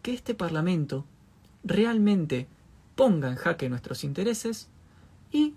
que 0.01 0.13
este 0.13 0.33
Parlamento 0.35 1.05
realmente 1.63 2.47
ponga 2.95 3.29
en 3.29 3.35
jaque 3.35 3.69
nuestros 3.69 4.03
intereses 4.03 4.69
y 5.31 5.55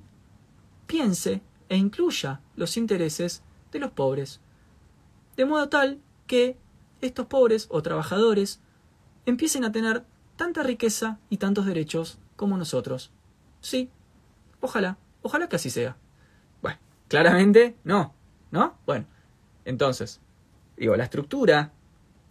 piense 0.86 1.42
e 1.68 1.76
incluya 1.76 2.40
los 2.54 2.76
intereses 2.76 3.42
de 3.72 3.78
los 3.78 3.90
pobres, 3.90 4.40
de 5.36 5.44
modo 5.44 5.68
tal 5.68 6.00
que 6.26 6.56
estos 7.00 7.26
pobres 7.26 7.66
o 7.70 7.82
trabajadores 7.82 8.60
empiecen 9.26 9.64
a 9.64 9.72
tener 9.72 10.04
tanta 10.36 10.62
riqueza 10.62 11.18
y 11.28 11.38
tantos 11.38 11.66
derechos 11.66 12.18
como 12.36 12.56
nosotros. 12.56 13.10
Sí, 13.60 13.90
ojalá, 14.60 14.98
ojalá 15.22 15.48
que 15.48 15.56
así 15.56 15.70
sea. 15.70 15.96
Bueno, 16.62 16.78
claramente 17.08 17.76
no, 17.84 18.14
¿no? 18.50 18.78
Bueno, 18.86 19.06
entonces, 19.64 20.20
digo, 20.76 20.96
la 20.96 21.04
estructura 21.04 21.72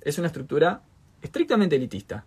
es 0.02 0.18
una 0.18 0.28
estructura 0.28 0.84
estrictamente 1.22 1.76
elitista. 1.76 2.26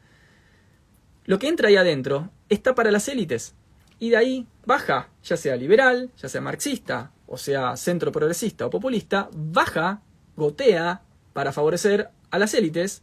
Lo 1.25 1.39
que 1.39 1.49
entra 1.49 1.69
ahí 1.69 1.77
adentro 1.77 2.31
está 2.49 2.75
para 2.75 2.91
las 2.91 3.09
élites, 3.09 3.55
y 3.99 4.11
de 4.11 4.17
ahí 4.17 4.47
baja, 4.65 5.09
ya 5.23 5.37
sea 5.37 5.57
liberal, 5.57 6.11
ya 6.17 6.29
sea 6.29 6.41
marxista, 6.41 7.13
o 7.27 7.37
sea 7.37 7.77
centro 7.77 8.13
progresista 8.13 8.67
o 8.67 8.71
populista, 8.71 9.29
baja, 9.35 10.03
gotea 10.37 11.03
para 11.33 11.53
favorecer 11.53 12.11
a 12.31 12.39
las 12.39 12.55
élites 12.55 13.03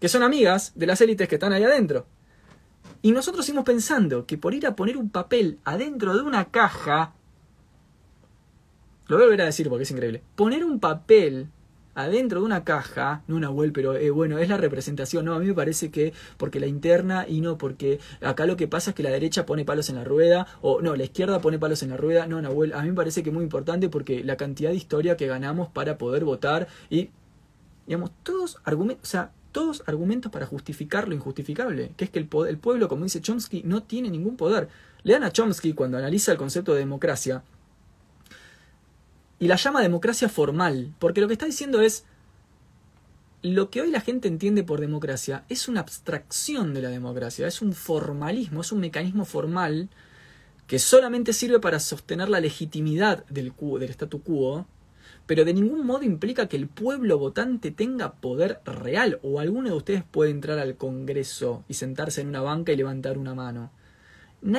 que 0.00 0.08
son 0.08 0.22
amigas 0.22 0.72
de 0.74 0.86
las 0.86 1.00
élites 1.00 1.28
que 1.28 1.36
están 1.36 1.52
ahí 1.52 1.64
adentro. 1.64 2.06
Y 3.02 3.12
nosotros 3.12 3.44
seguimos 3.44 3.64
pensando 3.64 4.26
que 4.26 4.38
por 4.38 4.54
ir 4.54 4.66
a 4.66 4.76
poner 4.76 4.96
un 4.96 5.10
papel 5.10 5.58
adentro 5.64 6.16
de 6.16 6.22
una 6.22 6.46
caja, 6.46 7.14
lo 9.06 9.16
voy 9.16 9.24
a 9.24 9.26
volver 9.26 9.42
a 9.42 9.46
decir 9.46 9.68
porque 9.68 9.84
es 9.84 9.90
increíble, 9.90 10.22
poner 10.36 10.64
un 10.64 10.80
papel 10.80 11.48
adentro 11.98 12.38
de 12.38 12.46
una 12.46 12.62
caja, 12.62 13.22
no 13.26 13.34
una 13.34 13.50
web, 13.50 13.72
pero 13.74 13.96
eh, 13.96 14.10
bueno, 14.10 14.38
es 14.38 14.48
la 14.48 14.56
representación, 14.56 15.24
no, 15.24 15.34
a 15.34 15.40
mí 15.40 15.46
me 15.46 15.54
parece 15.54 15.90
que 15.90 16.12
porque 16.36 16.60
la 16.60 16.68
interna 16.68 17.26
y 17.28 17.40
no 17.40 17.58
porque 17.58 17.98
acá 18.20 18.46
lo 18.46 18.56
que 18.56 18.68
pasa 18.68 18.90
es 18.90 18.96
que 18.96 19.02
la 19.02 19.10
derecha 19.10 19.44
pone 19.44 19.64
palos 19.64 19.90
en 19.90 19.96
la 19.96 20.04
rueda, 20.04 20.46
o 20.62 20.80
no, 20.80 20.94
la 20.94 21.02
izquierda 21.02 21.40
pone 21.40 21.58
palos 21.58 21.82
en 21.82 21.90
la 21.90 21.96
rueda, 21.96 22.28
no, 22.28 22.40
Nahuel, 22.40 22.72
a 22.72 22.82
mí 22.82 22.90
me 22.90 22.94
parece 22.94 23.24
que 23.24 23.30
es 23.30 23.34
muy 23.34 23.42
importante 23.42 23.88
porque 23.88 24.22
la 24.22 24.36
cantidad 24.36 24.70
de 24.70 24.76
historia 24.76 25.16
que 25.16 25.26
ganamos 25.26 25.70
para 25.70 25.98
poder 25.98 26.24
votar 26.24 26.68
y, 26.88 27.10
digamos, 27.88 28.12
todos 28.22 28.58
argumentos, 28.62 29.16
todos 29.50 29.82
argumentos 29.86 30.30
para 30.30 30.46
justificar 30.46 31.08
lo 31.08 31.16
injustificable, 31.16 31.90
que 31.96 32.04
es 32.04 32.10
que 32.10 32.20
el, 32.20 32.28
el 32.48 32.58
pueblo, 32.58 32.86
como 32.86 33.02
dice 33.02 33.20
Chomsky, 33.20 33.64
no 33.64 33.82
tiene 33.82 34.08
ningún 34.08 34.36
poder. 34.36 34.68
Lean 35.02 35.24
a 35.24 35.32
Chomsky 35.32 35.72
cuando 35.72 35.98
analiza 35.98 36.30
el 36.30 36.38
concepto 36.38 36.74
de 36.74 36.78
democracia, 36.78 37.42
y 39.38 39.48
la 39.48 39.56
llama 39.56 39.82
democracia 39.82 40.28
formal, 40.28 40.92
porque 40.98 41.20
lo 41.20 41.28
que 41.28 41.34
está 41.34 41.46
diciendo 41.46 41.80
es, 41.80 42.04
lo 43.42 43.70
que 43.70 43.80
hoy 43.80 43.90
la 43.90 44.00
gente 44.00 44.26
entiende 44.26 44.64
por 44.64 44.80
democracia 44.80 45.44
es 45.48 45.68
una 45.68 45.80
abstracción 45.80 46.74
de 46.74 46.82
la 46.82 46.88
democracia, 46.88 47.46
es 47.46 47.62
un 47.62 47.72
formalismo, 47.72 48.62
es 48.62 48.72
un 48.72 48.80
mecanismo 48.80 49.24
formal 49.24 49.88
que 50.66 50.78
solamente 50.78 51.32
sirve 51.32 51.60
para 51.60 51.78
sostener 51.78 52.28
la 52.28 52.40
legitimidad 52.40 53.24
del, 53.26 53.52
del 53.78 53.90
statu 53.90 54.22
quo, 54.22 54.66
pero 55.26 55.44
de 55.44 55.54
ningún 55.54 55.86
modo 55.86 56.02
implica 56.02 56.48
que 56.48 56.56
el 56.56 56.68
pueblo 56.68 57.18
votante 57.18 57.70
tenga 57.70 58.12
poder 58.12 58.60
real 58.64 59.20
o 59.22 59.40
alguno 59.40 59.70
de 59.70 59.76
ustedes 59.76 60.02
puede 60.02 60.30
entrar 60.30 60.58
al 60.58 60.76
Congreso 60.76 61.64
y 61.68 61.74
sentarse 61.74 62.22
en 62.22 62.28
una 62.28 62.40
banca 62.40 62.72
y 62.72 62.76
levantar 62.76 63.18
una 63.18 63.34
mano. 63.34 63.70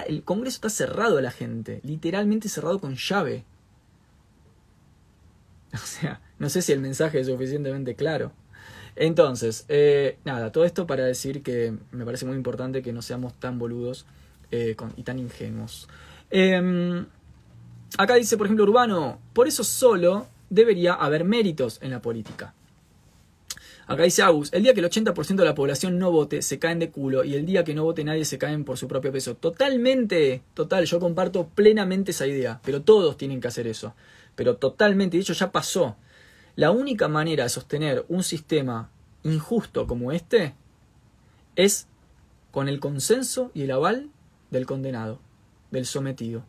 El 0.08 0.24
Congreso 0.24 0.56
está 0.56 0.70
cerrado 0.70 1.18
a 1.18 1.22
la 1.22 1.32
gente, 1.32 1.82
literalmente 1.84 2.50
cerrado 2.50 2.80
con 2.80 2.96
llave. 2.96 3.46
O 5.74 5.78
sea, 5.78 6.22
no 6.40 6.50
sé 6.50 6.62
si 6.62 6.72
el 6.72 6.80
mensaje 6.80 7.20
es 7.20 7.28
suficientemente 7.28 7.96
claro. 7.96 8.32
Entonces, 8.96 9.66
eh, 9.70 10.18
nada, 10.26 10.52
todo 10.52 10.66
esto 10.66 10.86
para 10.86 11.06
decir 11.06 11.42
que 11.42 11.74
me 11.92 12.06
parece 12.06 12.26
muy 12.26 12.36
importante 12.36 12.82
que 12.82 12.92
no 12.92 13.02
seamos 13.02 13.34
tan 13.34 13.60
boludos 13.60 14.06
eh, 14.52 14.76
y 14.98 15.04
tan 15.04 15.20
ingenuos. 15.20 15.88
Em, 16.30 17.06
acá 17.98 18.16
dice, 18.16 18.36
por 18.36 18.48
ejemplo, 18.48 18.66
Urbano, 18.66 19.20
por 19.34 19.48
eso 19.48 19.64
solo 19.64 20.28
debería 20.50 20.94
haber 20.94 21.24
méritos 21.24 21.80
en 21.82 21.92
la 21.92 22.02
política. 22.02 22.54
Acá 23.88 24.04
dice 24.04 24.22
Agus, 24.22 24.54
el 24.54 24.64
día 24.64 24.74
que 24.74 24.82
el 24.82 24.86
80% 24.86 25.36
de 25.36 25.46
la 25.46 25.56
población 25.56 25.98
no 25.98 26.12
vote, 26.12 26.44
se 26.44 26.60
caen 26.60 26.78
de 26.78 26.92
culo, 26.92 27.24
y 27.24 27.34
el 27.34 27.46
día 27.46 27.64
que 27.64 27.74
no 27.74 27.86
vote 27.86 28.04
nadie, 28.04 28.26
se 28.26 28.38
caen 28.38 28.64
por 28.64 28.78
su 28.78 28.88
propio 28.88 29.12
peso. 29.12 29.36
Totalmente, 29.36 30.44
total, 30.54 30.86
yo 30.86 31.00
comparto 31.00 31.48
plenamente 31.48 32.12
esa 32.12 32.28
idea, 32.28 32.60
pero 32.64 32.82
todos 32.84 33.18
tienen 33.18 33.42
que 33.42 33.48
hacer 33.48 33.66
eso 33.66 33.96
pero 34.40 34.56
totalmente, 34.56 35.18
de 35.18 35.22
hecho 35.22 35.34
ya 35.34 35.52
pasó. 35.52 35.98
La 36.56 36.72
única 36.72 37.10
manera 37.10 37.44
de 37.44 37.50
sostener 37.50 38.06
un 38.08 38.24
sistema 38.24 38.90
injusto 39.24 39.86
como 39.86 40.14
este 40.14 40.56
es 41.58 41.90
con 42.50 42.70
el 42.70 42.80
consenso 42.80 43.52
y 43.54 43.64
el 43.64 43.72
aval 43.72 44.10
del 44.50 44.66
condenado, 44.66 45.20
del 45.72 45.86
sometido. 45.86 46.46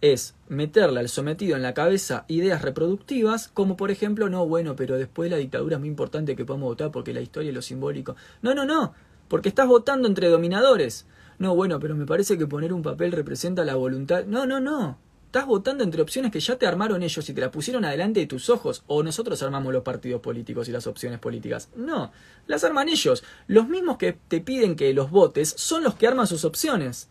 Es 0.00 0.34
meterle 0.48 1.00
al 1.00 1.10
sometido 1.10 1.54
en 1.54 1.60
la 1.60 1.74
cabeza 1.74 2.24
ideas 2.28 2.62
reproductivas, 2.62 3.48
como 3.48 3.76
por 3.76 3.90
ejemplo, 3.90 4.30
no, 4.30 4.46
bueno, 4.46 4.74
pero 4.74 4.96
después 4.96 5.28
de 5.28 5.36
la 5.36 5.40
dictadura 5.42 5.76
es 5.76 5.80
muy 5.80 5.88
importante 5.90 6.34
que 6.34 6.46
podamos 6.46 6.70
votar 6.70 6.90
porque 6.90 7.12
la 7.12 7.20
historia 7.20 7.50
y 7.50 7.54
lo 7.54 7.60
simbólico. 7.60 8.16
No, 8.40 8.54
no, 8.54 8.64
no, 8.64 8.94
porque 9.28 9.50
estás 9.50 9.68
votando 9.68 10.08
entre 10.08 10.28
dominadores. 10.28 11.04
no, 11.36 11.54
bueno, 11.54 11.78
pero 11.78 11.94
me 11.94 12.06
parece 12.06 12.38
que 12.38 12.46
poner 12.46 12.72
un 12.72 12.80
papel 12.80 13.12
representa 13.12 13.66
la 13.66 13.74
voluntad. 13.74 14.24
No, 14.24 14.46
no, 14.46 14.60
no. 14.60 15.09
Estás 15.30 15.46
votando 15.46 15.84
entre 15.84 16.02
opciones 16.02 16.32
que 16.32 16.40
ya 16.40 16.56
te 16.56 16.66
armaron 16.66 17.04
ellos 17.04 17.28
y 17.28 17.32
te 17.32 17.40
la 17.40 17.52
pusieron 17.52 17.84
adelante 17.84 18.18
de 18.18 18.26
tus 18.26 18.50
ojos. 18.50 18.82
O 18.88 19.04
nosotros 19.04 19.40
armamos 19.44 19.72
los 19.72 19.84
partidos 19.84 20.20
políticos 20.20 20.68
y 20.68 20.72
las 20.72 20.88
opciones 20.88 21.20
políticas. 21.20 21.68
No, 21.76 22.10
las 22.48 22.64
arman 22.64 22.88
ellos. 22.88 23.22
Los 23.46 23.68
mismos 23.68 23.96
que 23.96 24.18
te 24.26 24.40
piden 24.40 24.74
que 24.74 24.92
los 24.92 25.12
votes 25.12 25.54
son 25.56 25.84
los 25.84 25.94
que 25.94 26.08
arman 26.08 26.26
sus 26.26 26.44
opciones. 26.44 27.06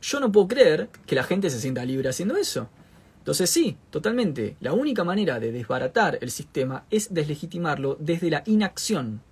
Yo 0.00 0.20
no 0.20 0.30
puedo 0.30 0.46
creer 0.46 0.90
que 1.06 1.16
la 1.16 1.24
gente 1.24 1.50
se 1.50 1.58
sienta 1.58 1.84
libre 1.84 2.08
haciendo 2.08 2.36
eso. 2.36 2.68
Entonces 3.18 3.50
sí, 3.50 3.76
totalmente. 3.90 4.56
La 4.60 4.74
única 4.74 5.02
manera 5.02 5.40
de 5.40 5.50
desbaratar 5.50 6.18
el 6.20 6.30
sistema 6.30 6.84
es 6.88 7.12
deslegitimarlo 7.12 7.96
desde 7.98 8.30
la 8.30 8.44
inacción. 8.46 9.22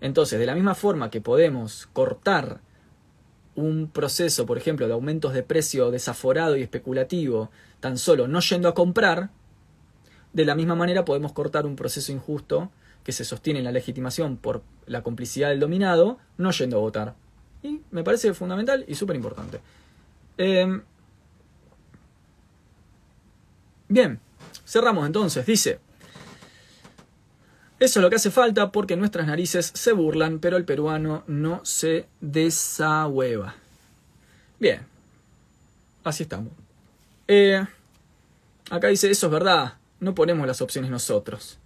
Entonces, 0.00 0.38
de 0.38 0.46
la 0.46 0.54
misma 0.54 0.74
forma 0.74 1.10
que 1.10 1.20
podemos 1.20 1.86
cortar 1.92 2.62
un 3.54 3.88
proceso, 3.88 4.46
por 4.46 4.58
ejemplo, 4.58 4.86
de 4.86 4.92
aumentos 4.92 5.34
de 5.34 5.42
precio 5.42 5.90
desaforado 5.90 6.56
y 6.56 6.62
especulativo, 6.62 7.50
tan 7.80 7.98
solo 7.98 8.28
no 8.28 8.40
yendo 8.40 8.68
a 8.68 8.74
comprar, 8.74 9.30
de 10.32 10.44
la 10.44 10.54
misma 10.54 10.74
manera 10.74 11.04
podemos 11.04 11.32
cortar 11.32 11.66
un 11.66 11.76
proceso 11.76 12.12
injusto 12.12 12.70
que 13.04 13.12
se 13.12 13.24
sostiene 13.24 13.58
en 13.58 13.64
la 13.66 13.72
legitimación 13.72 14.36
por 14.36 14.62
la 14.86 15.02
complicidad 15.02 15.50
del 15.50 15.60
dominado, 15.60 16.18
no 16.38 16.50
yendo 16.52 16.76
a 16.78 16.80
votar. 16.80 17.14
Y 17.62 17.80
me 17.90 18.02
parece 18.02 18.32
fundamental 18.32 18.84
y 18.88 18.94
súper 18.94 19.16
importante. 19.16 19.60
Eh, 20.38 20.80
Bien, 23.92 24.18
cerramos 24.64 25.04
entonces. 25.06 25.44
Dice, 25.44 25.78
eso 27.84 27.98
es 27.98 28.02
lo 28.02 28.10
que 28.10 28.16
hace 28.16 28.30
falta 28.30 28.70
porque 28.70 28.96
nuestras 28.96 29.26
narices 29.26 29.72
se 29.74 29.92
burlan, 29.92 30.38
pero 30.38 30.56
el 30.56 30.64
peruano 30.64 31.24
no 31.26 31.64
se 31.64 32.06
desahueva. 32.20 33.56
Bien, 34.60 34.82
así 36.04 36.22
estamos. 36.22 36.52
Eh, 37.26 37.64
acá 38.70 38.86
dice, 38.86 39.10
eso 39.10 39.26
es 39.26 39.32
verdad, 39.32 39.74
no 39.98 40.14
ponemos 40.14 40.46
las 40.46 40.62
opciones 40.62 40.92
nosotros. 40.92 41.58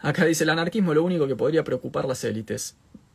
Acá 0.00 0.24
dice, 0.24 0.42
el 0.42 0.50
anarquismo 0.50 0.90
es 0.90 0.96
lo 0.96 1.04
único 1.04 1.28
que 1.28 1.36
podría 1.36 1.62
preocupar 1.62 2.06
las 2.06 2.24
élites. 2.24 2.74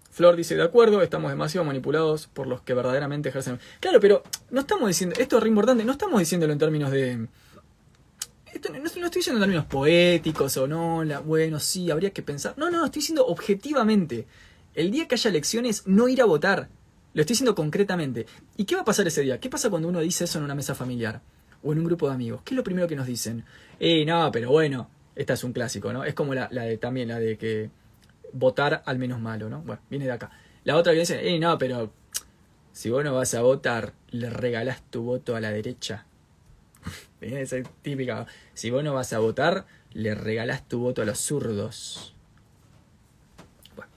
Flor 0.09 0.37
dice, 0.37 0.55
de 0.55 0.63
acuerdo, 0.63 1.01
estamos 1.01 1.31
demasiado 1.31 1.65
manipulados 1.65 2.27
por 2.27 2.47
los 2.47 2.61
que 2.61 2.73
verdaderamente 2.73 3.27
ejercen. 3.27 3.59
Claro, 3.81 3.99
pero 3.99 4.23
no 4.49 4.61
estamos 4.61 4.87
diciendo, 4.87 5.17
esto 5.19 5.35
es 5.35 5.43
re 5.43 5.49
importante, 5.49 5.83
no 5.83 5.91
estamos 5.91 6.19
diciéndolo 6.19 6.53
en 6.53 6.59
términos 6.59 6.91
de, 6.91 7.27
no, 8.71 8.85
estoy 8.85 9.19
diciendo 9.19 9.37
en 9.37 9.41
términos 9.41 9.65
poéticos 9.65 10.57
o 10.57 10.67
no, 10.67 11.03
bueno, 11.23 11.59
sí, 11.59 11.91
habría 11.91 12.11
que 12.11 12.21
pensar. 12.21 12.53
No, 12.57 12.69
no, 12.69 12.85
estoy 12.85 13.01
diciendo 13.01 13.25
objetivamente. 13.25 14.27
El 14.73 14.91
día 14.91 15.07
que 15.07 15.15
haya 15.15 15.29
elecciones, 15.29 15.83
no 15.85 16.07
ir 16.07 16.21
a 16.21 16.25
votar. 16.25 16.69
Lo 17.13 17.21
estoy 17.21 17.33
diciendo 17.33 17.55
concretamente. 17.55 18.25
¿Y 18.55 18.65
qué 18.65 18.75
va 18.75 18.81
a 18.81 18.85
pasar 18.85 19.07
ese 19.07 19.21
día? 19.21 19.39
¿Qué 19.39 19.49
pasa 19.49 19.69
cuando 19.69 19.87
uno 19.89 19.99
dice 19.99 20.23
eso 20.23 20.37
en 20.37 20.45
una 20.45 20.55
mesa 20.55 20.75
familiar? 20.75 21.21
O 21.63 21.73
en 21.73 21.79
un 21.79 21.85
grupo 21.85 22.07
de 22.07 22.13
amigos. 22.13 22.41
¿Qué 22.43 22.53
es 22.53 22.57
lo 22.57 22.63
primero 22.63 22.87
que 22.87 22.95
nos 22.95 23.05
dicen? 23.05 23.43
Eh, 23.79 24.05
no, 24.05 24.31
pero 24.31 24.49
bueno, 24.49 24.89
esta 25.15 25.33
es 25.33 25.43
un 25.43 25.51
clásico, 25.51 25.91
¿no? 25.91 26.03
Es 26.05 26.13
como 26.13 26.33
la, 26.33 26.47
la 26.51 26.63
de 26.63 26.77
también 26.77 27.09
la 27.09 27.19
de 27.19 27.37
que 27.37 27.69
votar 28.33 28.81
al 28.85 28.97
menos 28.97 29.19
malo, 29.19 29.49
¿no? 29.49 29.61
Bueno, 29.61 29.81
viene 29.89 30.05
de 30.05 30.11
acá. 30.11 30.31
La 30.63 30.77
otra 30.77 30.93
que 30.93 30.99
dice, 30.99 31.27
eh, 31.27 31.39
no, 31.39 31.57
pero 31.57 31.91
si 32.71 32.89
vos 32.89 33.03
no 33.03 33.13
vas 33.13 33.33
a 33.33 33.41
votar, 33.41 33.93
le 34.11 34.29
regalás 34.29 34.81
tu 34.89 35.03
voto 35.03 35.35
a 35.35 35.41
la 35.41 35.51
derecha. 35.51 36.05
Esa 37.21 37.57
es 37.57 37.67
típica. 37.81 38.25
Si 38.53 38.71
vos 38.71 38.83
no 38.83 38.93
vas 38.93 39.13
a 39.13 39.19
votar, 39.19 39.65
le 39.93 40.15
regalás 40.15 40.67
tu 40.67 40.79
voto 40.79 41.03
a 41.03 41.05
los 41.05 41.19
zurdos. 41.19 42.15
Bueno, 43.75 43.91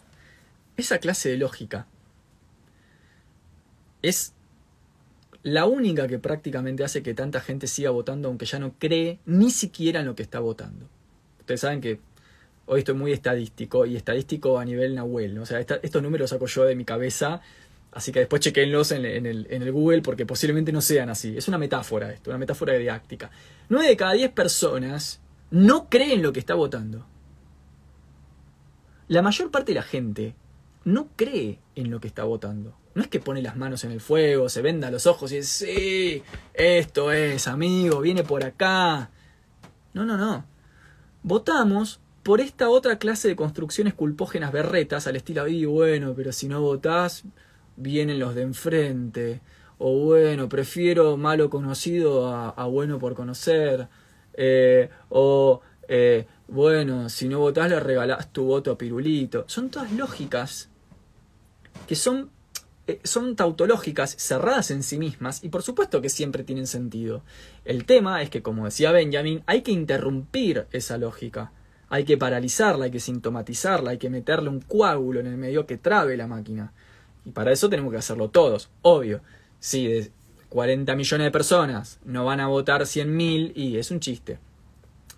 esa 0.76 0.98
clase 0.98 1.30
de 1.30 1.38
lógica 1.38 1.86
es 4.02 4.34
la 5.42 5.64
única 5.66 6.06
que 6.06 6.18
prácticamente 6.18 6.84
hace 6.84 7.02
que 7.02 7.14
tanta 7.14 7.40
gente 7.40 7.66
siga 7.66 7.90
votando 7.90 8.28
aunque 8.28 8.46
ya 8.46 8.58
no 8.58 8.74
cree 8.78 9.18
ni 9.24 9.50
siquiera 9.50 10.00
en 10.00 10.06
lo 10.06 10.14
que 10.14 10.22
está 10.22 10.40
votando. 10.40 10.88
Ustedes 11.40 11.60
saben 11.60 11.80
que 11.80 12.00
hoy 12.66 12.80
estoy 12.80 12.94
muy 12.94 13.12
estadístico 13.12 13.86
y 13.86 13.96
estadístico 13.96 14.58
a 14.58 14.64
nivel 14.64 14.94
Nahuel. 14.94 15.38
O 15.38 15.46
sea, 15.46 15.60
estos 15.60 16.02
números 16.02 16.30
saco 16.30 16.46
yo 16.46 16.64
de 16.64 16.74
mi 16.74 16.84
cabeza 16.84 17.40
Así 17.94 18.10
que 18.10 18.18
después 18.18 18.42
chequenlos 18.42 18.90
en, 18.90 19.04
en, 19.04 19.24
el, 19.24 19.46
en, 19.50 19.62
el, 19.62 19.70
Google 19.70 20.02
porque 20.02 20.26
posiblemente 20.26 20.72
no 20.72 20.80
sean 20.80 21.08
así. 21.10 21.36
Es 21.36 21.46
una 21.46 21.58
metáfora 21.58 22.12
esto, 22.12 22.30
una 22.30 22.38
metáfora 22.38 22.74
didáctica. 22.74 23.30
9 23.68 23.86
de 23.86 23.96
cada 23.96 24.12
10 24.14 24.32
personas 24.32 25.20
no 25.50 25.88
creen 25.88 26.20
lo 26.20 26.32
que 26.32 26.40
está 26.40 26.54
votando. 26.54 27.06
La 29.06 29.22
mayor 29.22 29.50
parte 29.52 29.72
de 29.72 29.76
la 29.76 29.84
gente 29.84 30.34
no 30.84 31.08
cree 31.14 31.60
en 31.76 31.90
lo 31.90 32.00
que 32.00 32.08
está 32.08 32.24
votando. 32.24 32.76
No 32.94 33.02
es 33.02 33.08
que 33.08 33.20
pone 33.20 33.42
las 33.42 33.56
manos 33.56 33.84
en 33.84 33.92
el 33.92 34.00
fuego, 34.00 34.48
se 34.48 34.62
venda 34.62 34.90
los 34.90 35.06
ojos 35.06 35.30
y 35.30 35.36
dice, 35.36 35.66
sí, 35.66 36.22
esto 36.52 37.12
es, 37.12 37.46
amigo, 37.46 38.00
viene 38.00 38.24
por 38.24 38.44
acá. 38.44 39.10
No, 39.92 40.04
no, 40.04 40.16
no. 40.16 40.44
Votamos 41.22 42.00
por 42.24 42.40
esta 42.40 42.70
otra 42.70 42.98
clase 42.98 43.28
de 43.28 43.36
construcciones 43.36 43.94
culpógenas 43.94 44.52
berretas 44.52 45.06
al 45.06 45.16
estilo, 45.16 45.46
y 45.46 45.64
bueno, 45.64 46.14
pero 46.16 46.32
si 46.32 46.48
no 46.48 46.60
votás, 46.60 47.24
vienen 47.76 48.18
los 48.18 48.34
de 48.34 48.42
enfrente, 48.42 49.40
o 49.78 49.98
bueno, 50.04 50.48
prefiero 50.48 51.16
malo 51.16 51.50
conocido 51.50 52.28
a, 52.28 52.66
bueno 52.66 52.98
por 52.98 53.14
conocer, 53.14 53.88
eh, 54.34 54.88
o 55.08 55.60
eh, 55.88 56.26
bueno, 56.48 57.08
si 57.08 57.28
no 57.28 57.40
votás 57.40 57.70
le 57.70 57.80
regalás 57.80 58.32
tu 58.32 58.44
voto 58.44 58.72
a 58.72 58.78
Pirulito. 58.78 59.44
Son 59.46 59.70
todas 59.70 59.92
lógicas 59.92 60.68
que 61.86 61.96
son, 61.96 62.30
eh, 62.86 63.00
son 63.04 63.36
tautológicas, 63.36 64.16
cerradas 64.16 64.70
en 64.70 64.82
sí 64.82 64.98
mismas, 64.98 65.42
y 65.42 65.48
por 65.48 65.62
supuesto 65.62 66.00
que 66.00 66.08
siempre 66.08 66.44
tienen 66.44 66.66
sentido. 66.66 67.22
El 67.64 67.84
tema 67.84 68.22
es 68.22 68.30
que, 68.30 68.42
como 68.42 68.64
decía 68.64 68.92
Benjamin, 68.92 69.42
hay 69.46 69.62
que 69.62 69.72
interrumpir 69.72 70.66
esa 70.72 70.98
lógica. 70.98 71.52
Hay 71.88 72.04
que 72.04 72.16
paralizarla, 72.16 72.86
hay 72.86 72.90
que 72.90 73.00
sintomatizarla, 73.00 73.90
hay 73.90 73.98
que 73.98 74.10
meterle 74.10 74.48
un 74.48 74.60
coágulo 74.60 75.20
en 75.20 75.26
el 75.26 75.36
medio 75.36 75.66
que 75.66 75.76
trabe 75.76 76.16
la 76.16 76.26
máquina. 76.26 76.72
Y 77.24 77.30
para 77.30 77.52
eso 77.52 77.68
tenemos 77.68 77.92
que 77.92 77.98
hacerlo 77.98 78.28
todos, 78.28 78.70
obvio. 78.82 79.20
Si 79.60 79.86
de 79.86 80.10
40 80.50 80.94
millones 80.94 81.24
de 81.24 81.30
personas 81.30 81.98
no 82.04 82.24
van 82.24 82.40
a 82.40 82.46
votar 82.46 82.82
100.000 82.82 83.52
y 83.56 83.78
es 83.78 83.90
un 83.90 84.00
chiste. 84.00 84.38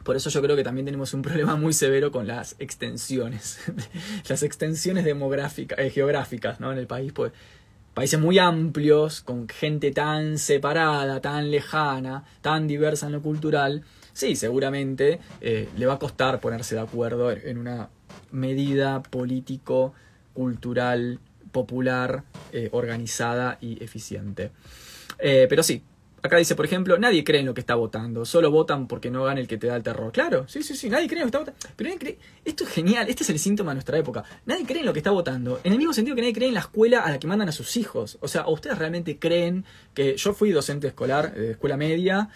Por 0.02 0.14
eso 0.16 0.30
yo 0.30 0.40
creo 0.40 0.54
que 0.54 0.62
también 0.62 0.86
tenemos 0.86 1.12
un 1.14 1.22
problema 1.28 1.56
muy 1.56 1.72
severo 1.72 2.12
con 2.12 2.26
las 2.26 2.56
extensiones, 2.58 3.58
las 4.28 4.42
extensiones 4.42 5.04
demográficas, 5.04 5.78
eh, 5.78 5.90
geográficas 5.90 6.60
¿no? 6.60 6.72
en 6.72 6.78
el 6.78 6.86
país. 6.86 7.12
Pues, 7.12 7.32
países 7.92 8.20
muy 8.20 8.38
amplios, 8.38 9.22
con 9.22 9.48
gente 9.48 9.90
tan 9.90 10.38
separada, 10.38 11.20
tan 11.20 11.50
lejana, 11.50 12.24
tan 12.40 12.66
diversa 12.66 13.06
en 13.06 13.12
lo 13.12 13.22
cultural, 13.22 13.84
sí, 14.12 14.36
seguramente 14.36 15.18
eh, 15.40 15.68
le 15.76 15.86
va 15.86 15.94
a 15.94 15.98
costar 15.98 16.40
ponerse 16.40 16.74
de 16.74 16.82
acuerdo 16.82 17.30
en 17.32 17.58
una 17.58 17.88
medida 18.30 19.02
político, 19.02 19.94
cultural, 20.34 21.20
popular, 21.56 22.22
eh, 22.52 22.68
organizada 22.72 23.56
y 23.62 23.82
eficiente. 23.82 24.50
Eh, 25.18 25.46
pero 25.48 25.62
sí, 25.62 25.82
acá 26.22 26.36
dice, 26.36 26.54
por 26.54 26.66
ejemplo, 26.66 26.98
nadie 26.98 27.24
cree 27.24 27.40
en 27.40 27.46
lo 27.46 27.54
que 27.54 27.60
está 27.60 27.76
votando, 27.76 28.26
solo 28.26 28.50
votan 28.50 28.86
porque 28.86 29.10
no 29.10 29.24
gana 29.24 29.40
el 29.40 29.48
que 29.48 29.56
te 29.56 29.68
da 29.68 29.76
el 29.76 29.82
terror. 29.82 30.12
Claro, 30.12 30.46
sí, 30.46 30.62
sí, 30.62 30.76
sí, 30.76 30.90
nadie 30.90 31.08
cree 31.08 31.22
en 31.22 31.26
lo 31.26 31.32
que 31.32 31.38
está 31.38 31.50
votando. 31.50 31.58
Pero 31.74 31.88
nadie 31.88 31.98
cree, 31.98 32.18
esto 32.44 32.64
es 32.64 32.70
genial, 32.70 33.08
este 33.08 33.22
es 33.22 33.30
el 33.30 33.38
síntoma 33.38 33.70
de 33.70 33.76
nuestra 33.76 33.96
época. 33.96 34.22
Nadie 34.44 34.66
cree 34.66 34.80
en 34.80 34.86
lo 34.86 34.92
que 34.92 34.98
está 34.98 35.12
votando, 35.12 35.60
en 35.64 35.72
el 35.72 35.78
mismo 35.78 35.94
sentido 35.94 36.14
que 36.14 36.20
nadie 36.20 36.34
cree 36.34 36.48
en 36.48 36.54
la 36.54 36.60
escuela 36.60 37.00
a 37.00 37.10
la 37.10 37.18
que 37.18 37.26
mandan 37.26 37.48
a 37.48 37.52
sus 37.52 37.74
hijos. 37.78 38.18
O 38.20 38.28
sea, 38.28 38.46
ustedes 38.48 38.76
realmente 38.76 39.18
creen 39.18 39.64
que 39.94 40.18
yo 40.18 40.34
fui 40.34 40.50
docente 40.50 40.88
escolar, 40.88 41.34
de 41.34 41.52
escuela 41.52 41.78
media, 41.78 42.28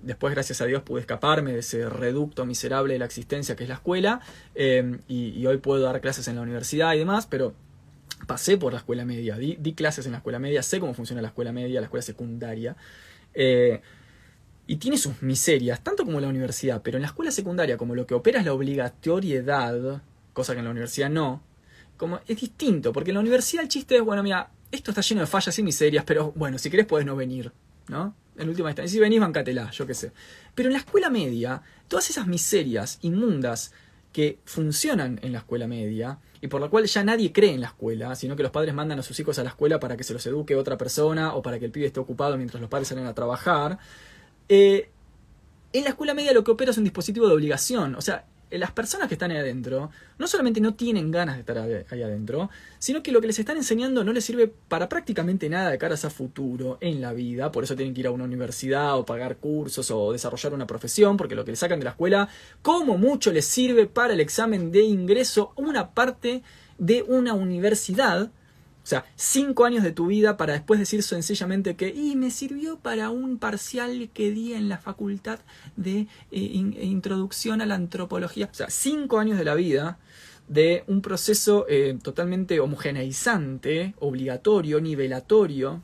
después 0.00 0.32
gracias 0.32 0.62
a 0.62 0.64
Dios 0.64 0.82
pude 0.82 1.02
escaparme 1.02 1.52
de 1.52 1.58
ese 1.58 1.90
reducto 1.90 2.46
miserable 2.46 2.94
de 2.94 3.00
la 3.00 3.04
existencia 3.04 3.54
que 3.54 3.64
es 3.64 3.68
la 3.68 3.74
escuela, 3.74 4.20
em, 4.54 5.00
y 5.08 5.44
hoy 5.44 5.58
puedo 5.58 5.82
dar 5.82 6.00
clases 6.00 6.26
en 6.28 6.36
la 6.36 6.42
universidad 6.42 6.94
y 6.94 7.00
demás, 7.00 7.26
pero 7.26 7.54
pasé 8.30 8.56
por 8.56 8.72
la 8.72 8.78
escuela 8.78 9.04
media, 9.04 9.36
di, 9.36 9.56
clases 9.74 10.06
en 10.06 10.12
la 10.12 10.18
escuela 10.18 10.38
media, 10.38 10.62
sé 10.62 10.78
cómo 10.78 10.94
funciona 10.94 11.20
la 11.20 11.26
escuela 11.26 11.50
media, 11.50 11.80
la 11.80 11.86
escuela 11.86 12.02
secundaria. 12.02 12.76
Eh, 13.34 13.80
y 14.68 14.76
tiene 14.76 14.98
sus 14.98 15.20
miserias, 15.20 15.82
tanto 15.82 16.04
como 16.04 16.20
la 16.20 16.28
universidad, 16.28 16.80
pero 16.80 16.96
en 16.96 17.02
la 17.02 17.08
escuela 17.08 17.32
secundaria, 17.32 17.76
como 17.76 17.96
lo 17.96 18.06
que 18.06 18.14
opera 18.14 18.38
es 18.38 18.46
la 18.46 18.52
obligatoriedad, 18.52 20.00
cosa 20.32 20.52
que 20.52 20.60
en 20.60 20.66
la 20.66 20.70
universidad 20.70 21.10
no, 21.10 21.42
como 21.96 22.20
es 22.28 22.40
distinto, 22.40 22.92
porque 22.92 23.10
en 23.10 23.14
la 23.14 23.20
universidad 23.20 23.64
el 23.64 23.68
chiste 23.68 23.96
es, 23.96 24.02
bueno, 24.02 24.22
mira, 24.22 24.48
esto 24.70 24.92
está 24.92 25.00
lleno 25.00 25.22
de 25.22 25.26
fallas 25.26 25.58
y 25.58 25.64
miserias, 25.64 26.04
pero 26.04 26.30
bueno, 26.36 26.56
si 26.56 26.70
querés 26.70 26.86
puedes 26.86 27.04
no 27.04 27.16
venir, 27.16 27.50
¿no? 27.88 28.14
En 28.36 28.48
última 28.48 28.70
instancia, 28.70 28.92
si 28.92 29.00
venís, 29.00 29.18
bancatela, 29.18 29.72
yo 29.72 29.88
qué 29.88 29.94
sé. 29.94 30.12
Pero 30.54 30.68
en 30.68 30.74
la 30.74 30.78
escuela 30.78 31.10
media, 31.10 31.62
todas 31.88 32.08
esas 32.10 32.28
miserias 32.28 33.00
inmundas 33.02 33.72
que 34.12 34.38
funcionan 34.44 35.20
en 35.22 35.32
la 35.32 35.38
escuela 35.38 35.66
media, 35.66 36.18
y 36.40 36.48
por 36.48 36.60
la 36.60 36.68
cual 36.68 36.86
ya 36.86 37.04
nadie 37.04 37.32
cree 37.32 37.52
en 37.52 37.60
la 37.60 37.68
escuela, 37.68 38.14
sino 38.16 38.34
que 38.34 38.42
los 38.42 38.50
padres 38.50 38.74
mandan 38.74 38.98
a 38.98 39.02
sus 39.02 39.18
hijos 39.20 39.38
a 39.38 39.44
la 39.44 39.50
escuela 39.50 39.78
para 39.78 39.96
que 39.96 40.04
se 40.04 40.12
los 40.12 40.24
eduque 40.26 40.56
otra 40.56 40.76
persona 40.78 41.34
o 41.34 41.42
para 41.42 41.58
que 41.58 41.66
el 41.66 41.70
pibe 41.70 41.86
esté 41.86 42.00
ocupado 42.00 42.36
mientras 42.36 42.60
los 42.60 42.70
padres 42.70 42.88
salen 42.88 43.06
a 43.06 43.14
trabajar. 43.14 43.78
Eh, 44.48 44.90
en 45.72 45.84
la 45.84 45.90
escuela 45.90 46.14
media 46.14 46.32
lo 46.32 46.42
que 46.42 46.50
opera 46.50 46.70
es 46.70 46.78
un 46.78 46.84
dispositivo 46.84 47.28
de 47.28 47.34
obligación, 47.34 47.94
o 47.94 48.00
sea, 48.00 48.24
las 48.50 48.72
personas 48.72 49.08
que 49.08 49.14
están 49.14 49.30
ahí 49.30 49.36
adentro 49.36 49.90
no 50.18 50.26
solamente 50.26 50.60
no 50.60 50.74
tienen 50.74 51.10
ganas 51.10 51.36
de 51.36 51.40
estar 51.40 51.58
ahí 51.58 52.02
adentro, 52.02 52.50
sino 52.78 53.02
que 53.02 53.12
lo 53.12 53.20
que 53.20 53.26
les 53.26 53.38
están 53.38 53.56
enseñando 53.56 54.04
no 54.04 54.12
les 54.12 54.24
sirve 54.24 54.48
para 54.68 54.88
prácticamente 54.88 55.48
nada 55.48 55.70
de 55.70 55.78
cara 55.78 55.94
a 55.94 56.10
futuro 56.10 56.78
en 56.80 57.00
la 57.00 57.12
vida, 57.12 57.52
por 57.52 57.64
eso 57.64 57.76
tienen 57.76 57.94
que 57.94 58.00
ir 58.00 58.06
a 58.06 58.10
una 58.10 58.24
universidad 58.24 58.98
o 58.98 59.04
pagar 59.04 59.36
cursos 59.36 59.90
o 59.90 60.12
desarrollar 60.12 60.54
una 60.54 60.66
profesión, 60.66 61.16
porque 61.16 61.34
lo 61.34 61.44
que 61.44 61.52
les 61.52 61.60
sacan 61.60 61.78
de 61.78 61.84
la 61.84 61.90
escuela, 61.90 62.28
como 62.62 62.96
mucho 62.98 63.32
les 63.32 63.44
sirve 63.44 63.86
para 63.86 64.14
el 64.14 64.20
examen 64.20 64.72
de 64.72 64.82
ingreso, 64.82 65.52
una 65.56 65.90
parte 65.92 66.42
de 66.78 67.02
una 67.02 67.34
universidad, 67.34 68.30
sea, 68.90 69.04
cinco 69.16 69.64
años 69.64 69.82
de 69.82 69.92
tu 69.92 70.06
vida 70.06 70.36
para 70.36 70.52
después 70.52 70.80
decir 70.80 71.02
sencillamente 71.02 71.76
que, 71.76 71.88
y 71.88 72.16
me 72.16 72.30
sirvió 72.30 72.78
para 72.78 73.10
un 73.10 73.38
parcial 73.38 74.10
que 74.12 74.30
di 74.30 74.54
en 74.54 74.68
la 74.68 74.78
facultad 74.78 75.40
de 75.76 76.08
eh, 76.30 76.40
introducción 76.40 77.60
a 77.60 77.66
la 77.66 77.76
antropología. 77.76 78.48
O 78.50 78.54
sea, 78.54 78.68
cinco 78.70 79.18
años 79.18 79.38
de 79.38 79.44
la 79.44 79.54
vida 79.54 79.98
de 80.48 80.82
un 80.88 81.00
proceso 81.00 81.66
eh, 81.68 81.96
totalmente 82.02 82.58
homogeneizante, 82.58 83.94
obligatorio, 84.00 84.80
nivelatorio, 84.80 85.80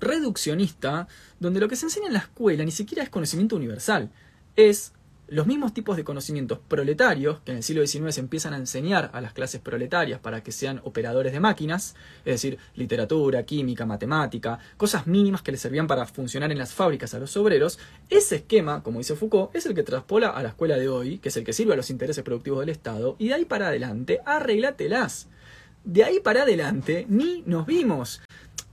reduccionista, 0.00 1.06
donde 1.38 1.60
lo 1.60 1.68
que 1.68 1.76
se 1.76 1.86
enseña 1.86 2.06
en 2.06 2.14
la 2.14 2.20
escuela 2.20 2.64
ni 2.64 2.70
siquiera 2.70 3.02
es 3.02 3.10
conocimiento 3.10 3.56
universal, 3.56 4.10
es 4.56 4.92
los 5.32 5.46
mismos 5.46 5.72
tipos 5.72 5.96
de 5.96 6.04
conocimientos 6.04 6.58
proletarios 6.58 7.40
que 7.40 7.52
en 7.52 7.56
el 7.56 7.62
siglo 7.62 7.86
XIX 7.86 8.14
se 8.14 8.20
empiezan 8.20 8.52
a 8.52 8.58
enseñar 8.58 9.10
a 9.14 9.22
las 9.22 9.32
clases 9.32 9.62
proletarias 9.62 10.20
para 10.20 10.42
que 10.42 10.52
sean 10.52 10.82
operadores 10.84 11.32
de 11.32 11.40
máquinas, 11.40 11.94
es 12.26 12.34
decir, 12.34 12.58
literatura, 12.74 13.42
química, 13.44 13.86
matemática, 13.86 14.58
cosas 14.76 15.06
mínimas 15.06 15.40
que 15.40 15.52
les 15.52 15.62
servían 15.62 15.86
para 15.86 16.04
funcionar 16.04 16.52
en 16.52 16.58
las 16.58 16.74
fábricas 16.74 17.14
a 17.14 17.18
los 17.18 17.34
obreros, 17.38 17.78
ese 18.10 18.36
esquema, 18.36 18.82
como 18.82 18.98
dice 18.98 19.16
Foucault, 19.16 19.56
es 19.56 19.64
el 19.64 19.74
que 19.74 19.82
traspola 19.82 20.28
a 20.28 20.42
la 20.42 20.50
escuela 20.50 20.76
de 20.76 20.90
hoy, 20.90 21.16
que 21.16 21.30
es 21.30 21.36
el 21.38 21.44
que 21.44 21.54
sirve 21.54 21.72
a 21.72 21.76
los 21.76 21.88
intereses 21.88 22.22
productivos 22.22 22.60
del 22.60 22.68
Estado, 22.68 23.16
y 23.18 23.28
de 23.28 23.34
ahí 23.34 23.46
para 23.46 23.68
adelante, 23.68 24.20
arreglatelas. 24.26 25.28
De 25.82 26.04
ahí 26.04 26.20
para 26.20 26.42
adelante, 26.42 27.06
ni 27.08 27.42
nos 27.46 27.64
vimos. 27.64 28.20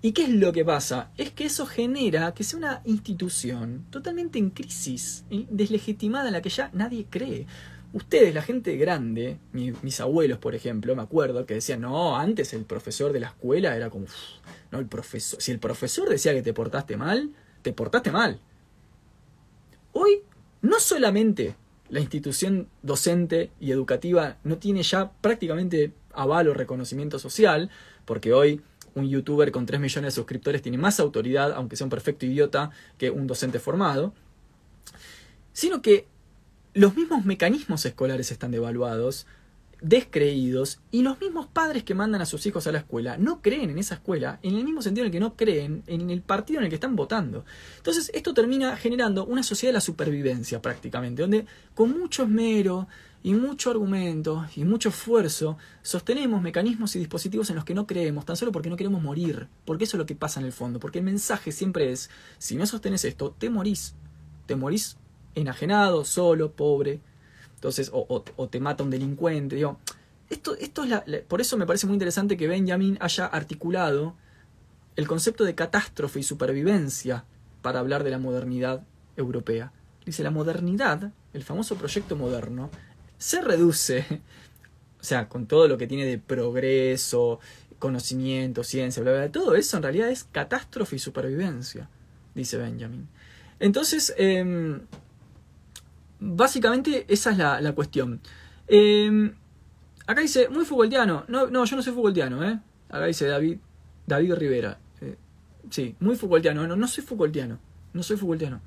¿Y 0.01 0.13
qué 0.13 0.23
es 0.23 0.29
lo 0.29 0.53
que 0.53 0.63
pasa? 0.63 1.11
Es 1.17 1.31
que 1.31 1.45
eso 1.45 1.65
genera 1.65 2.33
que 2.33 2.45
sea 2.45 2.57
una 2.57 2.81
institución 2.85 3.85
totalmente 3.89 4.39
en 4.39 4.49
crisis, 4.49 5.25
deslegitimada 5.49 6.27
en 6.27 6.33
la 6.33 6.41
que 6.41 6.49
ya 6.49 6.69
nadie 6.73 7.05
cree. 7.09 7.47
Ustedes, 7.91 8.33
la 8.33 8.41
gente 8.41 8.77
grande, 8.77 9.39
mis 9.51 9.99
abuelos, 9.99 10.37
por 10.37 10.55
ejemplo, 10.55 10.95
me 10.95 11.01
acuerdo 11.01 11.45
que 11.45 11.55
decían, 11.55 11.81
no, 11.81 12.15
antes 12.15 12.53
el 12.53 12.63
profesor 12.63 13.11
de 13.11 13.19
la 13.19 13.27
escuela 13.27 13.75
era 13.75 13.89
como, 13.89 14.05
no, 14.71 14.79
el 14.79 14.85
profesor, 14.85 15.41
si 15.41 15.51
el 15.51 15.59
profesor 15.59 16.07
decía 16.07 16.33
que 16.33 16.43
te 16.43 16.53
portaste 16.53 16.95
mal, 16.95 17.31
te 17.61 17.73
portaste 17.73 18.11
mal. 18.11 18.39
Hoy, 19.91 20.21
no 20.61 20.79
solamente 20.79 21.55
la 21.89 21.99
institución 21.99 22.69
docente 22.83 23.51
y 23.59 23.71
educativa 23.71 24.37
no 24.45 24.59
tiene 24.59 24.83
ya 24.83 25.11
prácticamente 25.11 25.91
aval 26.13 26.47
o 26.47 26.53
reconocimiento 26.53 27.19
social, 27.19 27.69
porque 28.05 28.31
hoy 28.33 28.61
un 28.99 29.09
youtuber 29.09 29.51
con 29.51 29.65
3 29.65 29.79
millones 29.79 30.13
de 30.13 30.15
suscriptores 30.15 30.61
tiene 30.61 30.77
más 30.77 30.99
autoridad, 30.99 31.53
aunque 31.53 31.75
sea 31.75 31.85
un 31.85 31.89
perfecto 31.91 32.25
idiota, 32.25 32.71
que 32.97 33.09
un 33.09 33.27
docente 33.27 33.59
formado, 33.59 34.13
sino 35.53 35.81
que 35.81 36.07
los 36.73 36.95
mismos 36.95 37.25
mecanismos 37.25 37.85
escolares 37.85 38.31
están 38.31 38.51
devaluados, 38.51 39.25
descreídos, 39.81 40.79
y 40.91 41.03
los 41.03 41.19
mismos 41.19 41.47
padres 41.47 41.83
que 41.83 41.95
mandan 41.95 42.21
a 42.21 42.25
sus 42.25 42.45
hijos 42.45 42.67
a 42.67 42.71
la 42.71 42.79
escuela 42.79 43.17
no 43.17 43.41
creen 43.41 43.69
en 43.69 43.77
esa 43.77 43.95
escuela, 43.95 44.39
en 44.43 44.55
el 44.55 44.63
mismo 44.63 44.81
sentido 44.81 45.03
en 45.03 45.07
el 45.07 45.11
que 45.11 45.19
no 45.19 45.35
creen 45.35 45.83
en 45.87 46.09
el 46.09 46.21
partido 46.21 46.59
en 46.59 46.65
el 46.65 46.69
que 46.69 46.75
están 46.75 46.95
votando. 46.95 47.45
Entonces 47.77 48.11
esto 48.13 48.33
termina 48.33 48.75
generando 48.77 49.25
una 49.25 49.43
sociedad 49.43 49.69
de 49.69 49.77
la 49.77 49.81
supervivencia 49.81 50.61
prácticamente, 50.61 51.21
donde 51.21 51.45
con 51.73 51.97
mucho 51.97 52.23
esmero, 52.23 52.87
y 53.21 53.33
mucho 53.33 53.69
argumento 53.69 54.45
y 54.55 54.63
mucho 54.63 54.89
esfuerzo 54.89 55.57
sostenemos 55.81 56.41
mecanismos 56.41 56.95
y 56.95 56.99
dispositivos 56.99 57.49
en 57.49 57.57
los 57.57 57.65
que 57.65 57.73
no 57.73 57.85
creemos, 57.85 58.25
tan 58.25 58.35
solo 58.35 58.51
porque 58.51 58.69
no 58.69 58.77
queremos 58.77 59.01
morir, 59.01 59.47
porque 59.65 59.83
eso 59.83 59.97
es 59.97 59.99
lo 59.99 60.05
que 60.05 60.15
pasa 60.15 60.39
en 60.39 60.45
el 60.45 60.53
fondo, 60.53 60.79
porque 60.79 60.99
el 60.99 61.05
mensaje 61.05 61.51
siempre 61.51 61.91
es, 61.91 62.09
si 62.37 62.55
no 62.55 62.65
sostenes 62.65 63.03
esto, 63.05 63.35
te 63.37 63.49
morís, 63.49 63.95
te 64.45 64.55
morís 64.55 64.97
enajenado, 65.35 66.05
solo, 66.05 66.53
pobre, 66.53 67.01
entonces, 67.55 67.91
o, 67.93 68.21
te 68.49 68.59
mata 68.61 68.83
un 68.83 68.89
delincuente, 68.89 69.61
esto, 70.29 70.55
esto 70.55 70.83
es 70.83 70.89
la, 70.89 71.03
por 71.27 71.41
eso 71.41 71.57
me 71.57 71.65
parece 71.65 71.87
muy 71.87 71.95
interesante 71.95 72.37
que 72.37 72.47
Benjamin 72.47 72.97
haya 73.01 73.25
articulado 73.25 74.15
el 74.95 75.07
concepto 75.07 75.43
de 75.43 75.55
catástrofe 75.55 76.19
y 76.19 76.23
supervivencia 76.23 77.25
para 77.61 77.79
hablar 77.79 78.03
de 78.03 78.11
la 78.11 78.19
modernidad 78.19 78.83
europea. 79.17 79.71
Dice, 80.05 80.23
la 80.23 80.31
modernidad, 80.31 81.11
el 81.33 81.43
famoso 81.43 81.75
proyecto 81.75 82.15
moderno, 82.15 82.69
se 83.19 83.41
reduce, 83.41 84.05
o 84.99 85.03
sea, 85.03 85.29
con 85.29 85.45
todo 85.45 85.67
lo 85.67 85.77
que 85.77 85.85
tiene 85.85 86.05
de 86.05 86.17
progreso, 86.17 87.39
conocimiento, 87.77 88.63
ciencia, 88.63 89.03
bla, 89.03 89.11
bla, 89.11 89.31
todo 89.31 89.53
eso 89.53 89.77
en 89.77 89.83
realidad 89.83 90.09
es 90.09 90.23
catástrofe 90.23 90.95
y 90.95 90.99
supervivencia, 90.99 91.87
dice 92.33 92.57
Benjamin. 92.57 93.07
Entonces, 93.59 94.15
em, 94.17 94.81
básicamente 96.19 97.05
esa 97.07 97.31
es 97.31 97.37
la, 97.37 97.73
cuestión. 97.73 98.21
Em, 98.67 99.33
acá 100.07 100.21
dice, 100.21 100.49
muy 100.49 100.65
Foucaultiano. 100.65 101.25
No, 101.27 101.47
no, 101.47 101.65
yo 101.65 101.75
no 101.75 101.81
soy 101.81 101.93
Foucaultiano, 101.93 102.43
¿eh? 102.43 102.59
Acá 102.89 103.05
dice 103.05 103.27
David, 103.27 103.57
David 104.07 104.33
Rivera. 104.35 104.79
Eh, 105.01 105.17
sí, 105.69 105.95
muy 105.99 106.15
Foucaultiano. 106.15 106.65
No, 106.67 106.75
no 106.75 106.87
soy 106.87 107.03
Foucaultiano. 107.03 107.59
No 107.93 108.01
soy 108.01 108.15
Foucaultiano. 108.17 108.61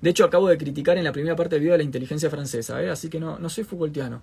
De 0.00 0.10
hecho, 0.10 0.24
acabo 0.24 0.48
de 0.48 0.58
criticar 0.58 0.98
en 0.98 1.04
la 1.04 1.12
primera 1.12 1.36
parte 1.36 1.56
del 1.56 1.62
video 1.62 1.76
la 1.76 1.82
inteligencia 1.82 2.30
francesa, 2.30 2.82
¿eh? 2.82 2.90
así 2.90 3.08
que 3.08 3.20
no, 3.20 3.38
no 3.38 3.48
soy 3.48 3.64
Foucaultiano. 3.64 4.22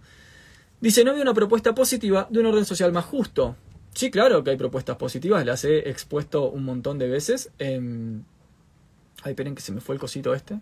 Dice, 0.80 1.04
no 1.04 1.14
veo 1.14 1.22
una 1.22 1.34
propuesta 1.34 1.76
positiva 1.76 2.28
de 2.30 2.40
un 2.40 2.48
orden 2.48 2.66
social 2.66 2.92
más 2.92 3.06
justo. 3.06 3.56
Sí, 3.94 4.10
claro 4.10 4.44
que 4.44 4.52
hay 4.52 4.58
propuestas 4.58 4.98
positivas, 4.98 5.46
las 5.46 5.64
he 5.66 5.90
expuesto 5.90 6.50
un 6.50 6.64
montón 6.64 6.98
de 6.98 7.08
veces. 7.08 7.52
Ay, 7.60 9.32
esperen 9.32 9.56
que 9.56 9.62
se 9.62 9.72
me 9.72 9.82
fue 9.82 9.96
el 9.96 10.02
cosito 10.02 10.34
este. 10.34 10.60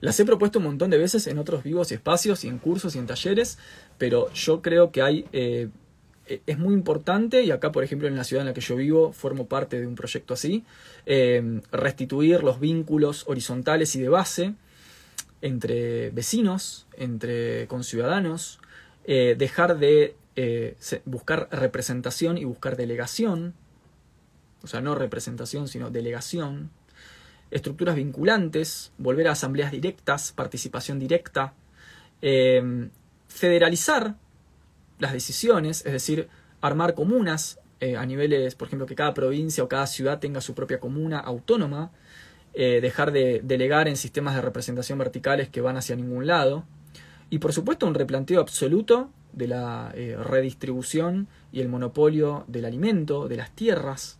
Las 0.00 0.18
he 0.20 0.24
propuesto 0.24 0.58
un 0.58 0.64
montón 0.66 0.90
de 0.90 0.98
veces 0.98 1.26
en 1.26 1.38
otros 1.38 1.62
vivos 1.62 1.90
espacios 1.92 2.44
y 2.44 2.48
en 2.48 2.58
cursos 2.58 2.96
y 2.96 2.98
en 2.98 3.06
talleres, 3.06 3.58
pero 3.98 4.32
yo 4.32 4.62
creo 4.62 4.90
que 4.90 5.02
hay 5.02 5.26
eh, 5.32 5.32
eh, 5.32 5.68
es 6.26 6.58
muy 6.58 6.74
importante, 6.74 7.42
y 7.42 7.50
acá 7.50 7.72
por 7.72 7.84
ejemplo 7.84 8.08
en 8.08 8.16
la 8.16 8.24
ciudad 8.24 8.42
en 8.42 8.48
la 8.48 8.54
que 8.54 8.60
yo 8.60 8.76
vivo 8.76 9.12
formo 9.12 9.46
parte 9.46 9.80
de 9.80 9.86
un 9.86 9.94
proyecto 9.94 10.34
así, 10.34 10.64
eh, 11.06 11.60
restituir 11.70 12.42
los 12.42 12.60
vínculos 12.60 13.24
horizontales 13.26 13.94
y 13.96 14.00
de 14.00 14.08
base 14.08 14.54
entre 15.42 16.10
vecinos, 16.10 16.86
entre 16.96 17.66
conciudadanos, 17.68 18.58
eh, 19.04 19.36
dejar 19.38 19.78
de 19.78 20.16
buscar 21.04 21.48
representación 21.50 22.36
y 22.36 22.44
buscar 22.44 22.76
delegación, 22.76 23.54
o 24.62 24.66
sea, 24.66 24.80
no 24.80 24.94
representación, 24.94 25.68
sino 25.68 25.90
delegación, 25.90 26.70
estructuras 27.50 27.96
vinculantes, 27.96 28.92
volver 28.98 29.28
a 29.28 29.32
asambleas 29.32 29.70
directas, 29.72 30.32
participación 30.32 30.98
directa, 30.98 31.54
federalizar 33.28 34.16
las 34.98 35.12
decisiones, 35.12 35.84
es 35.86 35.92
decir, 35.92 36.28
armar 36.60 36.94
comunas 36.94 37.58
eh, 37.80 37.96
a 37.96 38.06
niveles, 38.06 38.54
por 38.54 38.68
ejemplo, 38.68 38.86
que 38.86 38.94
cada 38.94 39.14
provincia 39.14 39.62
o 39.62 39.68
cada 39.68 39.86
ciudad 39.86 40.18
tenga 40.18 40.40
su 40.40 40.54
propia 40.54 40.80
comuna 40.80 41.18
autónoma, 41.18 41.90
eh, 42.54 42.80
dejar 42.80 43.12
de 43.12 43.40
delegar 43.44 43.86
en 43.86 43.96
sistemas 43.96 44.34
de 44.34 44.40
representación 44.40 44.98
verticales 44.98 45.48
que 45.50 45.60
van 45.60 45.76
hacia 45.76 45.96
ningún 45.96 46.26
lado, 46.26 46.64
y 47.28 47.38
por 47.38 47.52
supuesto 47.52 47.86
un 47.86 47.94
replanteo 47.94 48.40
absoluto 48.40 49.10
de 49.32 49.48
la 49.48 49.92
eh, 49.94 50.16
redistribución 50.18 51.28
y 51.52 51.60
el 51.60 51.68
monopolio 51.68 52.44
del 52.46 52.64
alimento, 52.64 53.28
de 53.28 53.36
las 53.36 53.50
tierras. 53.50 54.18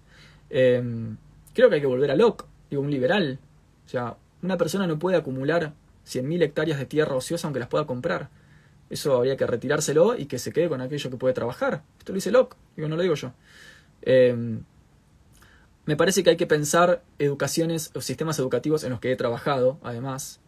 Em, 0.51 1.16
creo 1.55 1.69
que 1.69 1.77
hay 1.77 1.81
que 1.81 1.86
volver 1.86 2.11
a 2.11 2.16
Locke, 2.16 2.44
digo, 2.69 2.82
un 2.82 2.90
liberal. 2.90 3.39
O 3.86 3.89
sea, 3.89 4.16
una 4.43 4.59
persona 4.59 4.86
no 4.86 4.98
puede 4.98 5.16
acumular 5.16 5.73
100.000 6.07 6.43
hectáreas 6.43 6.78
de 6.78 6.86
tierra 6.86 7.16
ociosa 7.16 7.47
aunque 7.47 7.61
las 7.61 7.69
pueda 7.69 7.86
comprar. 7.86 8.28
Eso 8.89 9.17
habría 9.17 9.37
que 9.37 9.47
retirárselo 9.47 10.17
y 10.17 10.27
que 10.27 10.39
se 10.39 10.53
quede 10.53 10.69
con 10.69 10.81
aquello 10.81 11.11
que 11.11 11.17
puede 11.17 11.35
trabajar. 11.35 11.83
Esto 11.99 12.13
lo 12.13 12.17
dice 12.17 12.31
Locke, 12.31 12.57
digo, 12.77 12.89
no 12.89 12.97
lo 12.97 13.03
digo 13.03 13.15
yo. 13.15 13.33
Em, 14.03 14.63
me 15.87 15.97
parece 15.97 16.23
que 16.23 16.31
hay 16.31 16.37
que 16.37 16.47
pensar 16.47 17.03
educaciones 17.19 17.91
o 17.95 18.01
sistemas 18.01 18.39
educativos 18.39 18.85
en 18.85 18.91
los 18.91 19.01
que 19.01 19.13
he 19.13 19.17
trabajado, 19.17 19.79
además, 19.83 20.41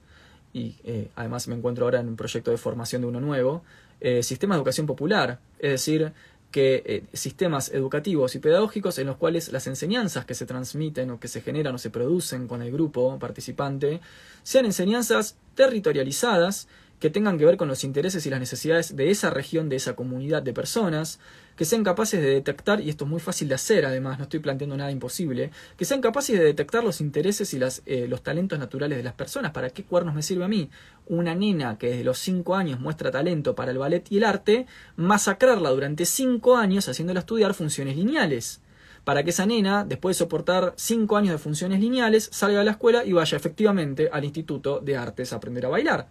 y 0.52 0.76
eh, 0.84 1.10
además 1.14 1.48
me 1.48 1.54
encuentro 1.54 1.84
ahora 1.84 2.00
en 2.00 2.08
un 2.08 2.16
proyecto 2.16 2.50
de 2.50 2.56
formación 2.56 3.02
de 3.02 3.08
uno 3.08 3.20
nuevo, 3.20 3.62
eh, 4.00 4.22
sistemas 4.22 4.56
de 4.56 4.58
educación 4.60 4.86
popular, 4.86 5.40
es 5.58 5.72
decir, 5.72 6.12
que 6.50 6.82
eh, 6.86 7.04
sistemas 7.12 7.70
educativos 7.72 8.34
y 8.34 8.38
pedagógicos 8.38 8.98
en 8.98 9.06
los 9.06 9.16
cuales 9.16 9.52
las 9.52 9.66
enseñanzas 9.66 10.24
que 10.24 10.34
se 10.34 10.46
transmiten 10.46 11.10
o 11.10 11.20
que 11.20 11.28
se 11.28 11.40
generan 11.42 11.74
o 11.74 11.78
se 11.78 11.90
producen 11.90 12.48
con 12.48 12.62
el 12.62 12.72
grupo 12.72 13.18
participante 13.18 14.00
sean 14.42 14.64
enseñanzas 14.64 15.36
territorializadas 15.54 16.68
que 17.00 17.10
tengan 17.10 17.38
que 17.38 17.44
ver 17.44 17.56
con 17.56 17.68
los 17.68 17.84
intereses 17.84 18.26
y 18.26 18.30
las 18.30 18.40
necesidades 18.40 18.96
de 18.96 19.10
esa 19.10 19.30
región, 19.30 19.68
de 19.68 19.76
esa 19.76 19.94
comunidad 19.94 20.42
de 20.42 20.52
personas, 20.52 21.20
que 21.56 21.64
sean 21.64 21.82
capaces 21.82 22.20
de 22.20 22.28
detectar, 22.30 22.80
y 22.80 22.88
esto 22.88 23.04
es 23.04 23.10
muy 23.10 23.20
fácil 23.20 23.48
de 23.48 23.56
hacer 23.56 23.84
además, 23.84 24.18
no 24.18 24.24
estoy 24.24 24.40
planteando 24.40 24.76
nada 24.76 24.90
imposible, 24.90 25.50
que 25.76 25.84
sean 25.84 26.00
capaces 26.00 26.38
de 26.38 26.44
detectar 26.44 26.84
los 26.84 27.00
intereses 27.00 27.52
y 27.52 27.58
las, 27.58 27.82
eh, 27.86 28.06
los 28.08 28.22
talentos 28.22 28.58
naturales 28.58 28.96
de 28.96 29.04
las 29.04 29.14
personas. 29.14 29.52
¿Para 29.52 29.70
qué 29.70 29.82
cuernos 29.82 30.14
me 30.14 30.22
sirve 30.22 30.44
a 30.44 30.48
mí? 30.48 30.70
Una 31.06 31.34
nena 31.34 31.76
que 31.78 31.90
desde 31.90 32.04
los 32.04 32.18
5 32.18 32.54
años 32.54 32.80
muestra 32.80 33.10
talento 33.10 33.54
para 33.54 33.72
el 33.72 33.78
ballet 33.78 34.06
y 34.10 34.18
el 34.18 34.24
arte, 34.24 34.66
masacrarla 34.96 35.70
durante 35.70 36.04
5 36.04 36.56
años 36.56 36.88
haciéndola 36.88 37.20
estudiar 37.20 37.54
funciones 37.54 37.96
lineales 37.96 38.60
para 39.04 39.22
que 39.22 39.30
esa 39.30 39.46
nena, 39.46 39.84
después 39.84 40.16
de 40.16 40.18
soportar 40.18 40.74
5 40.76 41.16
años 41.16 41.32
de 41.32 41.38
funciones 41.38 41.80
lineales, 41.80 42.28
salga 42.30 42.58
de 42.58 42.66
la 42.66 42.72
escuela 42.72 43.06
y 43.06 43.12
vaya 43.14 43.38
efectivamente 43.38 44.10
al 44.12 44.24
Instituto 44.24 44.80
de 44.80 44.98
Artes 44.98 45.32
a 45.32 45.36
aprender 45.36 45.64
a 45.64 45.70
bailar. 45.70 46.08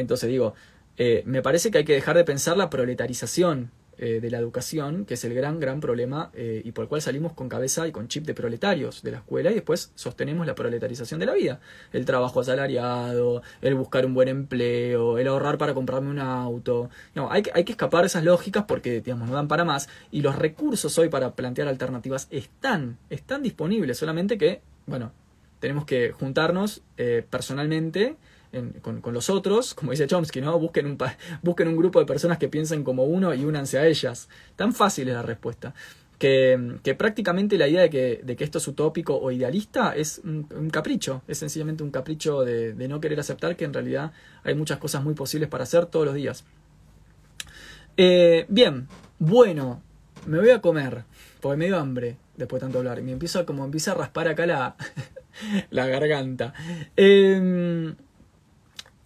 Entonces 0.00 0.28
digo, 0.28 0.54
eh, 0.96 1.22
me 1.26 1.42
parece 1.42 1.70
que 1.70 1.78
hay 1.78 1.84
que 1.84 1.94
dejar 1.94 2.16
de 2.16 2.24
pensar 2.24 2.56
la 2.56 2.70
proletarización 2.70 3.70
eh, 3.98 4.20
de 4.20 4.30
la 4.30 4.38
educación, 4.38 5.04
que 5.04 5.14
es 5.14 5.24
el 5.24 5.32
gran, 5.34 5.60
gran 5.60 5.80
problema 5.80 6.30
eh, 6.34 6.60
y 6.64 6.72
por 6.72 6.84
el 6.84 6.88
cual 6.88 7.02
salimos 7.02 7.32
con 7.32 7.48
cabeza 7.48 7.86
y 7.86 7.92
con 7.92 8.08
chip 8.08 8.24
de 8.26 8.34
proletarios 8.34 9.02
de 9.02 9.12
la 9.12 9.18
escuela 9.18 9.50
y 9.50 9.54
después 9.54 9.92
sostenemos 9.94 10.46
la 10.46 10.56
proletarización 10.56 11.20
de 11.20 11.26
la 11.26 11.34
vida. 11.34 11.60
El 11.92 12.04
trabajo 12.04 12.40
asalariado, 12.40 13.42
el 13.60 13.74
buscar 13.76 14.06
un 14.06 14.14
buen 14.14 14.28
empleo, 14.28 15.18
el 15.18 15.28
ahorrar 15.28 15.56
para 15.56 15.72
comprarme 15.72 16.10
un 16.10 16.18
auto. 16.18 16.90
No, 17.14 17.30
hay, 17.30 17.44
hay 17.54 17.64
que 17.64 17.72
escapar 17.72 18.02
de 18.02 18.08
esas 18.08 18.24
lógicas 18.24 18.64
porque, 18.66 19.00
digamos, 19.00 19.28
no 19.28 19.34
dan 19.34 19.48
para 19.48 19.64
más 19.64 19.88
y 20.10 20.20
los 20.22 20.36
recursos 20.36 20.96
hoy 20.98 21.08
para 21.08 21.34
plantear 21.34 21.68
alternativas 21.68 22.26
están, 22.30 22.98
están 23.10 23.42
disponibles, 23.42 23.98
solamente 23.98 24.36
que, 24.36 24.62
bueno, 24.86 25.12
tenemos 25.60 25.84
que 25.84 26.12
juntarnos 26.12 26.82
personalmente 27.30 28.16
con, 28.82 29.02
los 29.12 29.30
otros, 29.30 29.74
como 29.74 29.92
dice 29.92 30.06
Chomsky, 30.06 30.40
¿no? 30.40 30.58
Busquen 30.58 30.86
un, 30.86 30.98
busquen 31.42 31.68
un 31.68 31.76
grupo 31.76 32.00
de 32.00 32.06
personas 32.06 32.38
que 32.38 32.48
piensen 32.48 32.84
como 32.84 33.04
uno 33.04 33.34
y 33.34 33.44
únanse 33.44 33.78
a 33.78 33.86
ellas. 33.86 34.28
Tan 34.56 34.72
fácil 34.72 35.08
es 35.08 35.14
la 35.14 35.22
respuesta. 35.22 35.74
Que, 36.18 36.78
que 36.82 36.96
prácticamente 36.96 37.56
la 37.56 37.68
idea 37.68 37.82
de 37.82 37.90
que, 37.90 38.20
de 38.24 38.34
que, 38.34 38.42
esto 38.42 38.58
es 38.58 38.66
utópico 38.66 39.16
o 39.16 39.30
idealista 39.30 39.94
es 39.94 40.20
un, 40.24 40.68
capricho, 40.72 41.22
es 41.28 41.38
sencillamente 41.38 41.84
un 41.84 41.92
capricho 41.92 42.42
de, 42.42 42.72
de, 42.74 42.88
no 42.88 43.00
querer 43.00 43.20
aceptar 43.20 43.54
que 43.54 43.64
en 43.64 43.72
realidad 43.72 44.10
hay 44.42 44.56
muchas 44.56 44.78
cosas 44.78 45.04
muy 45.04 45.14
posibles 45.14 45.48
para 45.48 45.62
hacer 45.62 45.86
todos 45.86 46.06
los 46.06 46.16
días. 46.16 46.44
Eh, 47.96 48.46
bien, 48.48 48.88
bueno, 49.20 49.82
me 50.26 50.38
voy 50.38 50.50
a 50.50 50.60
comer, 50.60 51.04
porque 51.40 51.56
me 51.56 51.66
dio 51.66 51.78
hambre 51.78 52.16
después 52.36 52.60
de 52.60 52.66
tanto 52.66 52.78
hablar, 52.78 52.98
y 52.98 53.02
me 53.02 53.12
empiezo 53.12 53.44
como 53.44 53.64
empieza 53.64 53.92
a 53.92 53.94
raspar 53.94 54.28
acá 54.28 54.46
la, 54.46 54.76
la 55.70 55.86
garganta. 55.86 56.54
Eh, 56.96 57.94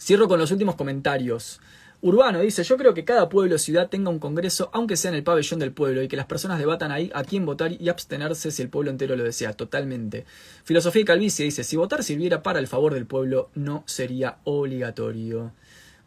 Cierro 0.02 0.26
con 0.26 0.40
los 0.40 0.50
últimos 0.50 0.74
comentarios. 0.74 1.60
Urbano 2.00 2.40
dice, 2.40 2.64
yo 2.64 2.76
creo 2.76 2.92
que 2.92 3.04
cada 3.04 3.28
pueblo 3.28 3.54
o 3.54 3.58
ciudad 3.58 3.88
tenga 3.88 4.10
un 4.10 4.18
congreso, 4.18 4.68
aunque 4.72 4.96
sea 4.96 5.12
en 5.12 5.14
el 5.14 5.22
pabellón 5.22 5.60
del 5.60 5.70
pueblo, 5.70 6.02
y 6.02 6.08
que 6.08 6.16
las 6.16 6.26
personas 6.26 6.58
debatan 6.58 6.90
ahí 6.90 7.12
a 7.14 7.22
quién 7.22 7.46
votar 7.46 7.70
y 7.80 7.88
abstenerse 7.88 8.50
si 8.50 8.62
el 8.62 8.68
pueblo 8.68 8.90
entero 8.90 9.14
lo 9.14 9.22
desea, 9.22 9.52
totalmente. 9.52 10.24
Filosofía 10.64 11.02
y 11.02 11.04
Calvicie 11.04 11.44
dice, 11.44 11.62
si 11.62 11.76
votar 11.76 12.02
sirviera 12.02 12.42
para 12.42 12.58
el 12.58 12.66
favor 12.66 12.94
del 12.94 13.06
pueblo, 13.06 13.50
no 13.54 13.84
sería 13.86 14.38
obligatorio. 14.42 15.52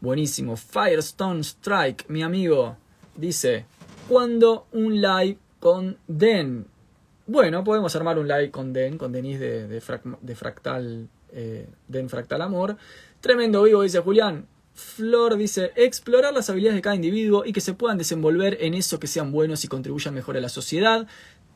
Buenísimo. 0.01 0.57
Firestone 0.57 1.39
Strike, 1.39 2.09
mi 2.09 2.21
amigo, 2.21 2.75
dice, 3.15 3.63
¿cuándo 4.09 4.67
un 4.73 4.99
live 4.99 5.37
con 5.61 5.97
Den? 6.05 6.67
Bueno, 7.27 7.63
podemos 7.63 7.95
armar 7.95 8.19
un 8.19 8.27
live 8.27 8.51
con 8.51 8.73
Den, 8.73 8.97
con 8.97 9.13
Denise 9.13 9.69
de, 9.69 9.79
Fractal, 9.79 11.07
eh, 11.31 11.69
Fractal 12.09 12.41
Amor. 12.41 12.75
Tremendo 13.25 13.63
vivo, 13.63 13.81
dice 13.81 14.01
Julián. 14.01 14.45
Flor 14.75 15.35
dice, 15.35 15.71
explorar 15.75 16.31
las 16.31 16.47
habilidades 16.51 16.75
de 16.75 16.83
cada 16.83 16.95
individuo 16.95 17.43
y 17.43 17.53
que 17.53 17.59
se 17.59 17.73
puedan 17.73 17.97
desenvolver 17.97 18.59
en 18.61 18.75
eso 18.75 18.99
que 18.99 19.07
sean 19.07 19.31
buenos 19.31 19.65
y 19.65 19.67
contribuyan 19.67 20.13
mejor 20.13 20.37
a 20.37 20.41
la 20.41 20.47
sociedad. 20.47 21.07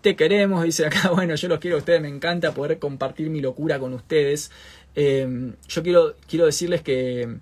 Te 0.02 0.16
queremos, 0.16 0.64
dice 0.64 0.88
acá, 0.88 1.12
bueno, 1.14 1.36
yo 1.36 1.48
los 1.48 1.60
quiero 1.60 1.76
a 1.76 1.80
ustedes, 1.82 2.02
me 2.02 2.08
encanta 2.08 2.56
poder 2.56 2.80
compartir 2.80 3.30
mi 3.30 3.40
locura 3.40 3.78
con 3.78 3.94
ustedes. 3.94 4.50
Em, 4.96 5.54
yo 5.68 5.84
quiero, 5.84 6.16
quiero 6.28 6.48
decirles 6.48 6.82
que 6.82 7.38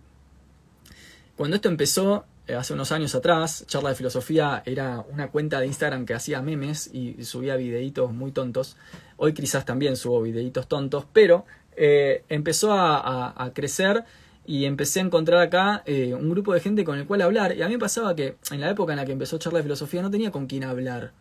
cuando 1.38 1.56
esto 1.56 1.70
empezó, 1.70 2.26
eh, 2.48 2.56
hace 2.56 2.74
unos 2.74 2.92
años 2.92 3.16
atrás, 3.16 3.64
Charla 3.66 3.92
de 3.92 3.96
Filosofía 3.96 4.62
era 4.66 5.06
una 5.10 5.30
cuenta 5.30 5.62
de 5.62 5.68
Instagram 5.68 6.06
que 6.06 6.14
hacía 6.14 6.42
memes 6.42 6.94
y 6.94 7.24
subía 7.24 7.56
videitos 7.56 8.12
muy 8.12 8.34
tontos. 8.34 8.76
Hoy 9.16 9.32
quizás 9.32 9.64
también 9.64 9.96
subo 9.96 10.22
videitos 10.22 10.68
tontos, 10.68 11.06
pero 11.14 11.46
eh, 11.78 12.24
empezó 12.28 12.74
a, 12.74 13.52
crecer 13.54 14.04
y 14.46 14.66
empecé 14.66 15.00
a 15.00 15.04
encontrar 15.04 15.40
acá 15.42 15.84
eh, 15.86 16.14
un 16.14 16.30
grupo 16.30 16.54
de 16.54 16.60
gente 16.60 16.84
con 16.84 16.98
el 16.98 17.06
cual 17.06 17.22
hablar. 17.22 17.56
Y 17.56 17.62
a 17.62 17.68
mí 17.68 17.74
me 17.74 17.80
pasaba 17.80 18.16
que 18.16 18.36
en 18.52 18.62
la 18.62 18.70
época 18.72 18.94
en 18.94 18.98
la 18.98 19.06
que 19.06 19.12
empezó 19.12 19.36
a 19.36 19.40
charlar 19.40 19.62
de 19.62 19.68
filosofía 19.68 20.02
no 20.02 20.10
tenía 20.10 20.32
con 20.32 20.48
quién 20.48 20.64
hablar 20.64 21.12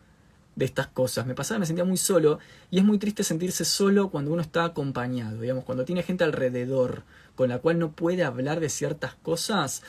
de 0.55 0.65
estas 0.65 0.87
cosas. 0.87 1.27
Me 1.27 1.35
pasaba, 1.35 1.59
me 1.59 1.67
sentía 1.67 1.85
muy 1.85 1.97
solo 1.97 2.39
y 2.71 2.79
es 2.79 2.83
muy 2.83 2.97
triste 2.97 3.23
sentirse 3.23 3.63
solo 3.63 4.09
cuando 4.09 4.33
uno 4.33 4.41
está 4.41 4.65
acompañado, 4.65 5.39
digamos, 5.39 5.63
cuando 5.63 5.85
tiene 5.85 6.01
gente 6.01 6.23
alrededor 6.23 7.03
con 7.35 7.49
la 7.49 7.59
cual 7.59 7.77
no 7.77 7.91
puede 7.91 8.23
hablar 8.23 8.59
de 8.59 8.69
ciertas 8.69 9.13
cosas. 9.13 9.83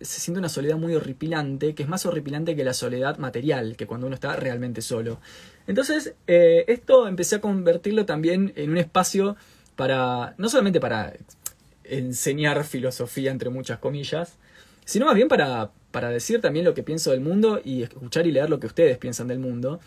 Se 0.00 0.20
siente 0.20 0.38
una 0.38 0.48
soledad 0.48 0.78
muy 0.78 0.94
horripilante, 0.94 1.74
que 1.74 1.82
es 1.82 1.88
más 1.88 2.06
horripilante 2.06 2.56
que 2.56 2.64
la 2.64 2.72
soledad 2.72 3.18
material, 3.18 3.76
que 3.76 3.86
cuando 3.86 4.06
uno 4.06 4.14
está 4.14 4.34
realmente 4.36 4.80
solo. 4.80 5.20
Entonces, 5.66 6.14
eh, 6.26 6.64
esto 6.68 7.06
empecé 7.06 7.36
a 7.36 7.40
convertirlo 7.42 8.06
también 8.06 8.54
en 8.56 8.70
un 8.70 8.78
espacio 8.78 9.36
para, 9.76 10.34
no 10.38 10.48
solamente 10.48 10.80
para 10.80 11.12
enseñar 11.84 12.64
filosofía 12.64 13.30
entre 13.30 13.50
muchas 13.50 13.78
comillas, 13.78 14.36
sino 14.84 15.06
más 15.06 15.14
bien 15.14 15.28
para, 15.28 15.70
para 15.90 16.10
decir 16.10 16.40
también 16.40 16.64
lo 16.64 16.74
que 16.74 16.82
pienso 16.82 17.10
del 17.10 17.20
mundo 17.20 17.60
y 17.62 17.82
escuchar 17.82 18.26
y 18.26 18.32
leer 18.32 18.50
lo 18.50 18.58
que 18.58 18.66
ustedes 18.66 18.98
piensan 18.98 19.28
del 19.28 19.38
mundo. 19.38 19.80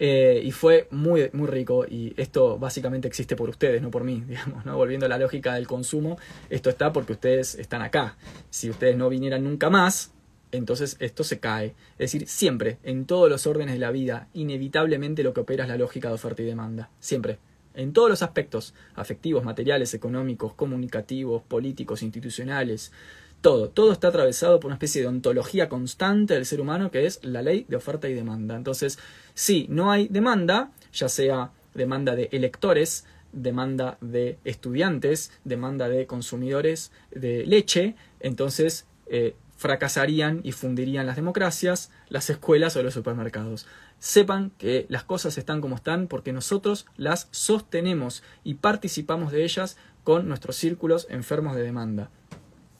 Eh, 0.00 0.42
y 0.44 0.50
fue 0.50 0.88
muy, 0.90 1.30
muy 1.32 1.46
rico 1.46 1.86
y 1.88 2.14
esto 2.16 2.58
básicamente 2.58 3.06
existe 3.06 3.36
por 3.36 3.48
ustedes, 3.48 3.80
no 3.80 3.92
por 3.92 4.02
mí, 4.02 4.24
digamos, 4.28 4.64
¿no? 4.64 4.76
Volviendo 4.76 5.06
a 5.06 5.08
la 5.08 5.18
lógica 5.18 5.54
del 5.54 5.68
consumo, 5.68 6.18
esto 6.50 6.68
está 6.68 6.92
porque 6.92 7.12
ustedes 7.12 7.54
están 7.54 7.82
acá. 7.82 8.16
Si 8.50 8.70
ustedes 8.70 8.96
no 8.96 9.08
vinieran 9.08 9.44
nunca 9.44 9.70
más, 9.70 10.10
entonces 10.50 10.96
esto 10.98 11.22
se 11.22 11.38
cae. 11.38 11.74
Es 11.92 12.12
decir, 12.12 12.26
siempre, 12.26 12.78
en 12.82 13.06
todos 13.06 13.28
los 13.30 13.46
órdenes 13.46 13.74
de 13.74 13.80
la 13.80 13.92
vida, 13.92 14.28
inevitablemente 14.34 15.22
lo 15.22 15.32
que 15.32 15.40
opera 15.40 15.64
es 15.64 15.70
la 15.70 15.76
lógica 15.76 16.08
de 16.08 16.14
oferta 16.14 16.42
y 16.42 16.46
demanda. 16.46 16.90
Siempre 16.98 17.38
en 17.74 17.92
todos 17.92 18.08
los 18.08 18.22
aspectos, 18.22 18.74
afectivos, 18.94 19.44
materiales, 19.44 19.94
económicos, 19.94 20.54
comunicativos, 20.54 21.42
políticos, 21.42 22.02
institucionales, 22.02 22.92
todo, 23.40 23.68
todo 23.68 23.92
está 23.92 24.08
atravesado 24.08 24.58
por 24.58 24.68
una 24.68 24.76
especie 24.76 25.02
de 25.02 25.08
ontología 25.08 25.68
constante 25.68 26.32
del 26.34 26.46
ser 26.46 26.62
humano 26.62 26.90
que 26.90 27.04
es 27.04 27.20
la 27.22 27.42
ley 27.42 27.66
de 27.68 27.76
oferta 27.76 28.08
y 28.08 28.14
demanda. 28.14 28.56
Entonces, 28.56 28.98
si 29.34 29.66
no 29.68 29.90
hay 29.90 30.08
demanda, 30.08 30.70
ya 30.94 31.10
sea 31.10 31.50
demanda 31.74 32.14
de 32.14 32.30
electores, 32.32 33.04
demanda 33.32 33.98
de 34.00 34.38
estudiantes, 34.44 35.30
demanda 35.44 35.88
de 35.88 36.06
consumidores 36.06 36.90
de 37.10 37.44
leche, 37.44 37.96
entonces 38.20 38.86
eh, 39.08 39.34
fracasarían 39.56 40.40
y 40.42 40.52
fundirían 40.52 41.06
las 41.06 41.16
democracias, 41.16 41.90
las 42.08 42.30
escuelas 42.30 42.76
o 42.76 42.82
los 42.82 42.94
supermercados 42.94 43.66
sepan 43.98 44.50
que 44.58 44.86
las 44.88 45.04
cosas 45.04 45.38
están 45.38 45.60
como 45.60 45.76
están 45.76 46.08
porque 46.08 46.32
nosotros 46.32 46.86
las 46.96 47.28
sostenemos 47.30 48.22
y 48.44 48.54
participamos 48.54 49.32
de 49.32 49.44
ellas 49.44 49.76
con 50.04 50.28
nuestros 50.28 50.56
círculos 50.56 51.06
enfermos 51.10 51.56
de 51.56 51.62
demanda. 51.62 52.10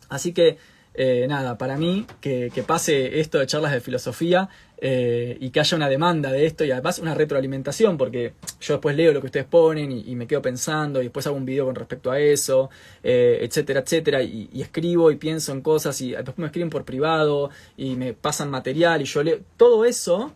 Así 0.09 0.33
que, 0.33 0.59
eh, 0.93 1.27
nada, 1.29 1.59
para 1.59 1.77
mí, 1.77 2.07
que, 2.21 2.51
pase 2.67 3.19
esto 3.19 3.39
de 3.39 3.47
charlas 3.47 3.73
de 3.73 3.81
filosofía 3.81 4.49
eh, 4.79 5.37
y 5.41 5.51
que 5.51 5.59
haya 5.59 5.77
una 5.77 5.89
demanda 5.89 6.31
de 6.31 6.47
esto 6.47 6.65
y 6.65 6.71
además 6.71 6.99
una 6.99 7.15
retroalimentación, 7.15 7.97
porque 7.97 8.35
yo 8.61 8.75
después 8.75 8.95
leo 8.95 9.13
lo 9.13 9.21
que 9.21 9.27
ustedes 9.27 9.47
ponen 9.47 9.91
y, 9.91 10.15
me 10.15 10.27
quedo 10.27 10.43
pensando 10.43 11.01
y 11.01 11.05
después 11.05 11.27
hago 11.27 11.37
un 11.37 11.47
video 11.47 11.65
con 11.65 11.75
respecto 11.75 12.11
a 12.11 12.21
eso, 12.21 12.71
eh, 13.03 13.39
etcétera, 13.41 13.81
etcétera, 13.81 14.23
y, 14.23 14.51
y, 14.53 14.63
escribo 14.63 15.11
y 15.11 15.17
pienso 15.17 15.53
en 15.53 15.63
cosas 15.63 16.01
y 16.01 16.13
después 16.13 16.39
me 16.39 16.47
escriben 16.47 16.71
por 16.71 16.85
privado 16.85 17.51
y 17.77 17.97
me 17.97 18.13
pasan 18.13 18.51
material 18.51 19.03
y 19.03 19.07
yo 19.07 19.23
leo. 19.23 19.41
Todo 19.57 19.85
eso 19.85 20.35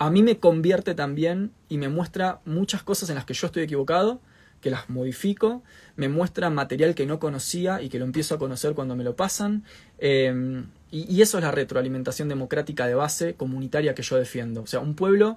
a 0.00 0.08
mí 0.08 0.22
me 0.22 0.38
convierte 0.38 0.94
también 0.94 1.52
y 1.68 1.76
me 1.76 1.90
muestra 1.90 2.40
muchas 2.46 2.82
cosas 2.82 3.10
en 3.10 3.16
las 3.16 3.26
que 3.26 3.34
yo 3.34 3.46
estoy 3.46 3.64
equivocado, 3.64 4.22
que 4.62 4.70
las 4.70 4.88
modifico, 4.88 5.62
me 5.96 6.08
muestra 6.08 6.48
material 6.48 6.94
que 6.94 7.04
no 7.04 7.18
conocía 7.18 7.82
y 7.82 7.90
que 7.90 7.98
lo 7.98 8.06
empiezo 8.06 8.34
a 8.34 8.38
conocer 8.38 8.72
cuando 8.72 8.96
me 8.96 9.04
lo 9.04 9.14
pasan. 9.14 9.62
Em, 9.98 10.68
y, 10.90 11.20
eso 11.20 11.36
es 11.36 11.44
la 11.44 11.50
retroalimentación 11.50 12.30
democrática 12.30 12.86
de 12.86 12.94
base 12.94 13.34
comunitaria 13.34 13.94
que 13.94 14.02
yo 14.02 14.16
defiendo. 14.16 14.62
O 14.62 14.66
sea, 14.66 14.80
un 14.80 14.94
pueblo, 14.94 15.36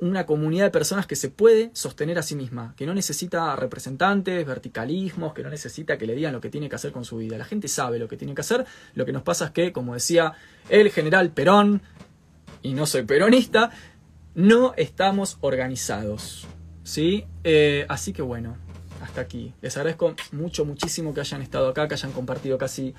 una 0.00 0.26
comunidad 0.26 0.66
de 0.66 0.70
personas 0.70 1.06
que 1.06 1.16
se 1.16 1.30
puede 1.30 1.70
sostener 1.72 2.18
a 2.18 2.22
sí 2.22 2.34
misma, 2.34 2.74
que 2.76 2.84
no 2.84 2.92
necesita 2.92 3.56
representantes, 3.56 4.46
verticalismos, 4.46 5.32
que 5.32 5.42
no 5.42 5.48
necesita 5.48 5.96
que 5.96 6.06
le 6.06 6.14
digan 6.14 6.34
lo 6.34 6.42
que 6.42 6.50
tiene 6.50 6.68
que 6.68 6.76
hacer 6.76 6.92
con 6.92 7.06
su 7.06 7.16
vida. 7.16 7.38
La 7.38 7.46
gente 7.46 7.68
sabe 7.68 7.98
lo 7.98 8.06
que 8.06 8.18
tiene 8.18 8.34
que 8.34 8.42
hacer. 8.42 8.66
Lo 8.94 9.06
que 9.06 9.12
nos 9.12 9.22
pasa 9.22 9.46
es 9.46 9.50
que, 9.52 9.72
como 9.72 9.94
decía 9.94 10.34
el 10.68 10.90
general 10.90 11.30
Perón, 11.30 11.80
y 12.62 12.74
no 12.74 12.86
soy 12.86 13.02
peronista, 13.02 13.70
no 14.34 14.74
estamos 14.76 15.38
organizados. 15.40 16.46
¿Sí? 16.84 17.26
Eh, 17.44 17.86
así 17.88 18.12
que 18.12 18.22
bueno, 18.22 18.56
hasta 19.02 19.20
aquí. 19.20 19.54
Les 19.60 19.76
agradezco 19.76 20.14
mucho, 20.32 20.64
muchísimo 20.64 21.14
que 21.14 21.20
hayan 21.20 21.42
estado 21.42 21.68
acá, 21.68 21.86
que 21.86 21.94
hayan 21.94 22.12
compartido 22.12 22.58
casi 22.58 22.94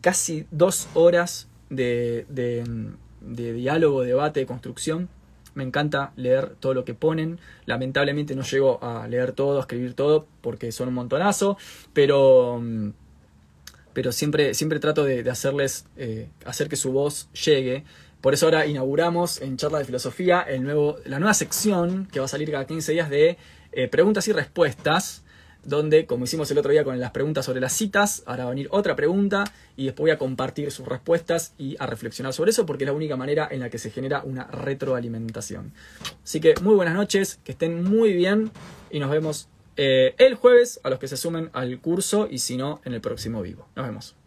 casi 0.00 0.46
dos 0.50 0.88
horas 0.94 1.48
de, 1.68 2.26
de 2.28 3.52
diálogo, 3.52 4.02
debate, 4.02 4.40
de 4.40 4.46
construcción. 4.46 5.08
Me 5.54 5.64
encanta 5.64 6.12
leer 6.16 6.54
todo 6.60 6.74
lo 6.74 6.84
que 6.84 6.94
ponen. 6.94 7.38
Lamentablemente 7.66 8.34
no 8.34 8.42
llego 8.42 8.82
a 8.82 9.06
leer 9.08 9.32
todo, 9.32 9.58
a 9.58 9.60
escribir 9.60 9.94
todo, 9.94 10.26
porque 10.40 10.72
son 10.72 10.88
un 10.88 10.94
montonazo, 10.94 11.58
pero, 11.92 12.62
pero 13.92 14.12
siempre, 14.12 14.54
siempre 14.54 14.78
trato 14.78 15.04
de, 15.04 15.28
hacerles, 15.28 15.86
eh, 15.96 16.28
hacer 16.44 16.68
que 16.68 16.76
su 16.76 16.92
voz 16.92 17.28
llegue. 17.32 17.84
Por 18.20 18.34
eso 18.34 18.46
ahora 18.46 18.66
inauguramos 18.66 19.40
en 19.40 19.56
Charla 19.56 19.78
de 19.78 19.84
Filosofía 19.84 20.46
la 21.04 21.18
nueva 21.18 21.34
sección 21.34 22.06
que 22.12 22.20
va 22.20 22.26
a 22.26 22.28
salir 22.28 22.50
cada 22.50 22.66
15 22.66 22.92
días 22.92 23.10
de 23.10 23.38
eh, 23.72 23.88
preguntas 23.88 24.28
y 24.28 24.32
respuestas 24.32 25.22
donde, 25.64 26.06
como 26.06 26.24
hicimos 26.24 26.50
el 26.50 26.58
otro 26.58 26.72
día 26.72 26.84
con 26.84 26.98
las 26.98 27.10
preguntas 27.10 27.44
sobre 27.44 27.60
las 27.60 27.72
citas, 27.72 28.22
ahora 28.26 28.44
va 28.44 28.50
a 28.50 28.54
venir 28.54 28.68
otra 28.70 28.96
pregunta 28.96 29.44
y 29.76 29.86
después 29.86 30.04
voy 30.04 30.10
a 30.10 30.18
compartir 30.18 30.70
sus 30.70 30.86
respuestas 30.86 31.54
y 31.58 31.76
a 31.78 31.86
reflexionar 31.86 32.32
sobre 32.32 32.50
eso 32.50 32.66
porque 32.66 32.84
es 32.84 32.88
la 32.88 32.94
única 32.94 33.16
manera 33.16 33.48
en 33.50 33.60
la 33.60 33.70
que 33.70 33.78
se 33.78 33.90
genera 33.90 34.22
una 34.22 34.44
retroalimentación. 34.44 35.72
Así 36.22 36.40
que 36.40 36.54
muy 36.62 36.74
buenas 36.74 36.94
noches, 36.94 37.40
que 37.44 37.52
estén 37.52 37.84
muy 37.84 38.12
bien 38.12 38.50
y 38.90 38.98
nos 38.98 39.10
vemos 39.10 39.48
eh, 39.76 40.14
el 40.18 40.34
jueves 40.34 40.80
a 40.82 40.90
los 40.90 40.98
que 40.98 41.08
se 41.08 41.16
sumen 41.16 41.50
al 41.52 41.80
curso 41.80 42.28
y 42.30 42.38
si 42.38 42.56
no, 42.56 42.80
en 42.84 42.94
el 42.94 43.00
próximo 43.00 43.42
vivo. 43.42 43.68
Nos 43.76 43.86
vemos. 43.86 44.19